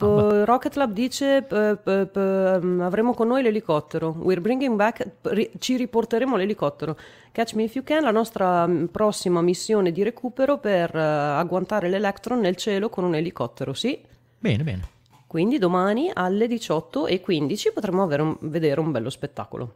Uh, 0.00 0.44
Rocket 0.44 0.74
Lab 0.76 0.92
dice 0.92 1.46
um, 1.50 2.80
avremo 2.80 3.12
con 3.12 3.28
noi 3.28 3.42
l'elicottero. 3.42 4.14
We're 4.18 4.40
bringing 4.40 4.76
back, 4.76 5.06
ri- 5.22 5.50
ci 5.58 5.76
riporteremo 5.76 6.36
l'elicottero. 6.36 6.96
Catch 7.32 7.54
Me 7.54 7.64
If 7.64 7.74
You 7.74 7.84
Can, 7.84 8.02
la 8.02 8.10
nostra 8.10 8.66
mm, 8.66 8.86
prossima 8.86 9.42
missione 9.42 9.92
di 9.92 10.02
recupero 10.02 10.58
per 10.58 10.94
eh, 10.94 11.00
agguantare 11.00 11.88
l'Electron 11.88 12.40
nel 12.40 12.56
cielo 12.56 12.88
con 12.88 13.04
un 13.04 13.14
elicottero, 13.14 13.74
sì. 13.74 14.00
Bene, 14.38 14.62
bene. 14.62 14.88
Quindi 15.26 15.58
domani 15.58 16.10
alle 16.12 16.46
18.15 16.46 17.72
potremo 17.74 18.02
avere 18.02 18.22
un- 18.22 18.36
vedere 18.40 18.80
un 18.80 18.90
bello 18.90 19.10
spettacolo. 19.10 19.74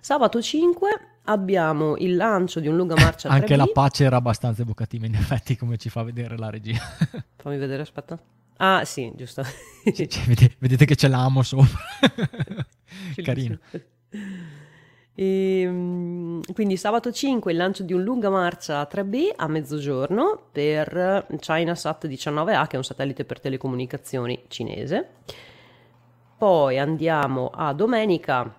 Sabato 0.00 0.40
5 0.40 0.88
abbiamo 1.24 1.96
il 1.98 2.16
lancio 2.16 2.60
di 2.60 2.68
un 2.68 2.76
lunga 2.76 2.94
marcia 2.96 3.28
Anche 3.30 3.54
3B. 3.54 3.58
la 3.58 3.66
pace 3.72 4.04
era 4.04 4.16
abbastanza 4.16 4.62
evocativa 4.62 5.04
in 5.06 5.14
effetti 5.14 5.54
come 5.56 5.76
ci 5.76 5.90
fa 5.90 6.02
vedere 6.02 6.38
la 6.38 6.48
regia. 6.50 6.80
Fammi 7.36 7.58
vedere, 7.58 7.82
aspetta. 7.82 8.18
Ah, 8.58 8.84
sì, 8.84 9.12
giusto. 9.14 9.42
Cioè, 9.42 10.06
vedete, 10.26 10.54
vedete 10.58 10.84
che 10.84 10.96
ce 10.96 11.08
l'amo 11.08 11.42
sopra. 11.42 11.78
Carino. 13.22 13.58
E, 15.14 15.66
mm, 15.66 16.40
quindi 16.52 16.76
sabato 16.76 17.10
5 17.10 17.50
il 17.50 17.58
lancio 17.58 17.82
di 17.82 17.92
un 17.92 18.02
lunga 18.02 18.30
marcia 18.30 18.86
3B 18.88 19.32
a 19.34 19.48
mezzogiorno 19.48 20.48
per 20.52 21.26
ChinaSat 21.40 22.06
19A 22.06 22.66
che 22.68 22.74
è 22.74 22.76
un 22.76 22.84
satellite 22.84 23.24
per 23.24 23.40
telecomunicazioni 23.40 24.44
cinese. 24.46 25.08
Poi 26.36 26.78
andiamo 26.78 27.50
a 27.52 27.72
domenica 27.72 28.54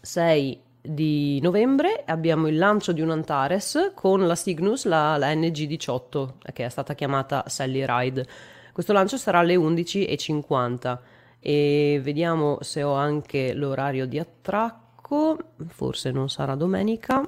6 0.00 0.60
di 0.80 1.40
novembre 1.40 2.02
abbiamo 2.06 2.46
il 2.46 2.56
lancio 2.56 2.92
di 2.92 3.00
un 3.00 3.10
Antares 3.10 3.92
con 3.94 4.26
la 4.26 4.34
Cygnus, 4.34 4.84
la, 4.84 5.16
la 5.16 5.32
NG18 5.32 6.28
che 6.52 6.64
è 6.64 6.68
stata 6.68 6.94
chiamata 6.94 7.44
Sally 7.46 7.84
Ride. 7.86 8.26
Questo 8.74 8.92
lancio 8.92 9.16
sarà 9.18 9.38
alle 9.38 9.54
11.50 9.54 10.98
e 11.38 12.00
vediamo 12.02 12.58
se 12.60 12.82
ho 12.82 12.94
anche 12.94 13.54
l'orario 13.54 14.04
di 14.04 14.18
attracco, 14.18 15.38
forse 15.68 16.10
non 16.10 16.28
sarà 16.28 16.56
domenica. 16.56 17.22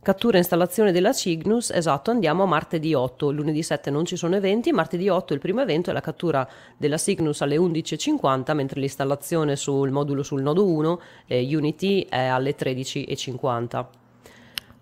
Cattura 0.00 0.36
e 0.36 0.38
installazione 0.38 0.90
della 0.90 1.12
Cygnus, 1.12 1.70
esatto, 1.70 2.10
andiamo 2.10 2.44
a 2.44 2.46
martedì 2.46 2.94
8, 2.94 3.30
lunedì 3.30 3.62
7 3.62 3.90
non 3.90 4.06
ci 4.06 4.16
sono 4.16 4.34
eventi, 4.34 4.72
martedì 4.72 5.10
8 5.10 5.34
il 5.34 5.38
primo 5.38 5.60
evento 5.60 5.90
è 5.90 5.92
la 5.92 6.00
cattura 6.00 6.48
della 6.78 6.96
Cygnus 6.96 7.42
alle 7.42 7.56
11.50, 7.56 8.54
mentre 8.54 8.80
l'installazione 8.80 9.54
sul 9.54 9.90
modulo 9.90 10.22
sul 10.22 10.40
nodo 10.40 10.66
1, 10.66 11.00
eh, 11.26 11.54
Unity, 11.54 12.06
è 12.08 12.24
alle 12.24 12.56
13.50. 12.56 14.00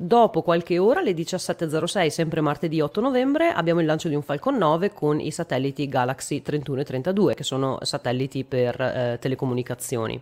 Dopo 0.03 0.41
qualche 0.41 0.79
ora, 0.79 1.01
alle 1.01 1.13
17.06, 1.13 2.07
sempre 2.09 2.41
martedì 2.41 2.81
8 2.81 3.03
novembre, 3.03 3.51
abbiamo 3.51 3.81
il 3.81 3.87
lancio 3.87 4.09
di 4.09 4.15
un 4.15 4.23
Falcon 4.23 4.57
9 4.57 4.95
con 4.95 5.21
i 5.21 5.31
satelliti 5.31 5.89
Galaxy 5.89 6.41
31 6.41 6.81
e 6.81 6.85
32, 6.85 7.35
che 7.35 7.43
sono 7.45 7.77
satelliti 7.83 8.45
per 8.45 8.81
eh, 8.81 9.19
telecomunicazioni. 9.21 10.19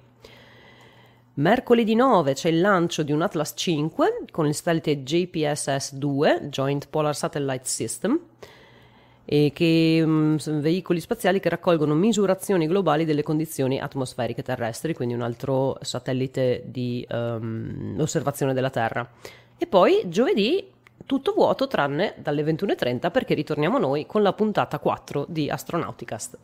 Mercoledì 1.35 1.95
9 1.95 2.35
c'è 2.35 2.49
il 2.49 2.61
lancio 2.61 3.05
di 3.05 3.13
un 3.13 3.23
Atlas 3.23 3.53
5 3.55 4.25
con 4.33 4.49
il 4.49 4.55
satellite 4.57 5.05
JPSS-2, 5.05 6.47
Joint 6.49 6.89
Polar 6.89 7.15
Satellite 7.15 7.67
System, 7.67 8.19
e 9.25 9.53
che 9.55 10.03
mm, 10.05 10.37
sono 10.39 10.61
veicoli 10.61 10.99
spaziali 10.99 11.39
che 11.39 11.51
raccolgono 11.51 11.95
misurazioni 11.95 12.67
globali 12.67 13.05
delle 13.05 13.23
condizioni 13.23 13.79
atmosferiche 13.79 14.43
terrestri, 14.43 14.93
quindi 14.93 15.15
un 15.15 15.23
altro 15.23 15.79
satellite 15.83 16.65
di 16.67 17.07
ehm, 17.09 17.95
osservazione 18.01 18.55
della 18.55 18.71
Terra. 18.71 19.09
E 19.59 19.67
poi 19.67 20.03
giovedì 20.07 20.71
tutto 21.05 21.33
vuoto 21.33 21.67
tranne 21.67 22.15
dalle 22.19 22.43
21.30 22.43 23.11
perché 23.11 23.35
ritorniamo 23.35 23.79
noi 23.79 24.07
con 24.07 24.23
la 24.23 24.33
puntata 24.33 24.79
4 24.79 25.27
di 25.29 25.51
Astronauticast. 25.51 26.39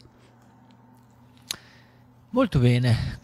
Molto 2.31 2.59
bene. 2.59 3.21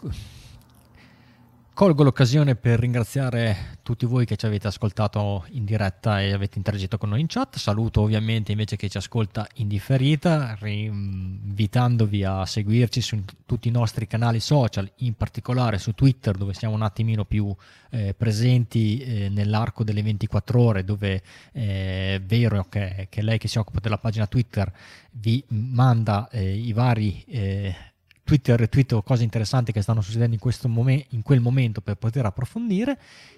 Colgo 1.81 2.03
l'occasione 2.03 2.57
per 2.57 2.79
ringraziare 2.79 3.79
tutti 3.81 4.05
voi 4.05 4.27
che 4.27 4.37
ci 4.37 4.45
avete 4.45 4.67
ascoltato 4.67 5.47
in 5.53 5.65
diretta 5.65 6.21
e 6.21 6.35
avete 6.35 6.59
interagito 6.59 6.99
con 6.99 7.09
noi 7.09 7.21
in 7.21 7.27
chat. 7.27 7.57
Saluto 7.57 8.03
ovviamente 8.03 8.53
invece 8.53 8.77
chi 8.77 8.91
ci 8.91 8.99
ascolta 8.99 9.49
in 9.55 9.69
differita, 9.69 10.59
invitandovi 10.61 12.23
a 12.23 12.45
seguirci 12.45 13.01
su 13.01 13.25
tutti 13.47 13.69
i 13.69 13.71
nostri 13.71 14.07
canali 14.07 14.41
social, 14.41 14.93
in 14.97 15.15
particolare 15.15 15.79
su 15.79 15.95
Twitter 15.95 16.37
dove 16.37 16.53
siamo 16.53 16.75
un 16.75 16.83
attimino 16.83 17.25
più 17.25 17.51
eh, 17.89 18.13
presenti 18.13 18.99
eh, 18.99 19.29
nell'arco 19.31 19.83
delle 19.83 20.03
24 20.03 20.61
ore, 20.61 20.85
dove 20.85 21.23
eh, 21.53 22.17
è 22.17 22.21
vero 22.23 22.67
che, 22.69 23.07
che 23.09 23.23
lei 23.23 23.39
che 23.39 23.49
si 23.49 23.57
occupa 23.57 23.81
della 23.81 23.97
pagina 23.97 24.27
Twitter 24.27 24.71
vi 25.13 25.43
manda 25.49 26.29
eh, 26.29 26.57
i 26.57 26.75
vari... 26.75 27.89
Twitter 28.31 28.55
e 28.55 28.57
retweet 28.59 29.03
cose 29.03 29.25
interessanti 29.25 29.73
che 29.73 29.83
stanno 29.83 30.03
succedendo 30.03 30.35
in, 30.35 30.41
questo 30.41 30.69
momen- 30.69 31.03
in 31.09 31.23
quel 31.23 31.41
momento 31.41 31.81
per 31.81 31.97
poter 31.97 32.25
approfondire. 32.27 32.97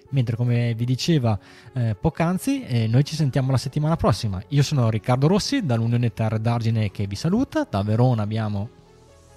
Mentre, 0.09 0.35
come 0.35 0.75
vi 0.75 0.85
diceva 0.85 1.35
eh, 1.73 1.95
poc'anzi, 1.99 2.63
eh, 2.63 2.85
noi 2.85 3.03
ci 3.03 3.15
sentiamo 3.15 3.49
la 3.49 3.57
settimana 3.57 3.95
prossima. 3.95 4.39
Io 4.49 4.61
sono 4.61 4.91
Riccardo 4.91 5.25
Rossi 5.25 5.65
dall'Unione 5.65 6.13
Terre 6.13 6.39
d'Argine 6.39 6.91
che 6.91 7.07
vi 7.07 7.15
saluta. 7.15 7.65
Da 7.67 7.81
Verona 7.81 8.21
abbiamo 8.21 8.69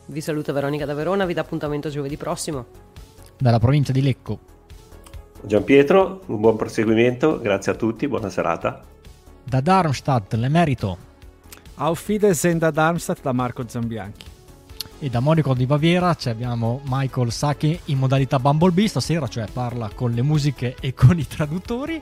Vi 0.05 0.21
saluta 0.21 0.53
Veronica 0.53 0.85
da 0.85 0.93
Verona, 0.93 1.25
vi 1.25 1.33
dà 1.33 1.41
appuntamento 1.41 1.89
giovedì 1.89 2.19
prossimo. 2.19 2.67
dalla 3.39 3.59
provincia 3.59 3.93
di 3.93 4.03
Lecco 4.03 4.39
Gian 5.43 5.65
Pietro, 5.65 6.21
un 6.27 6.41
buon 6.41 6.57
proseguimento, 6.57 7.41
grazie 7.41 7.73
a 7.73 7.75
tutti, 7.77 8.07
buona 8.07 8.29
serata. 8.29 8.85
da 9.43 9.61
Darmstadt, 9.63 10.35
l'emerito, 10.35 10.99
Auf 11.77 12.07
Wiedersehen 12.09 12.59
da 12.59 12.71
Darmstadt 12.71 13.23
da 13.23 13.33
Marco 13.33 13.65
Zambianchi. 13.67 14.35
E 14.99 15.11
da 15.11 15.21
Monaco 15.21 15.55
di 15.55 15.67
Baviera 15.67 16.15
ci 16.15 16.29
abbiamo 16.29 16.81
Michael 16.85 17.31
Sacchi 17.31 17.79
in 17.87 17.99
modalità 17.99 18.39
Bumblebee 18.39 18.89
stasera, 18.89 19.29
cioè 19.29 19.47
parla 19.53 19.91
con 19.95 20.13
le 20.13 20.23
musiche 20.23 20.77
e 20.81 20.95
con 20.95 21.19
i 21.19 21.27
traduttori. 21.27 22.01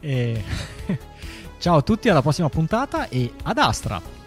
E... 0.00 0.44
Ciao 1.58 1.76
a 1.76 1.82
tutti, 1.82 2.08
alla 2.08 2.22
prossima 2.22 2.48
puntata 2.48 3.08
e 3.08 3.32
ad 3.44 3.58
Astra! 3.58 4.25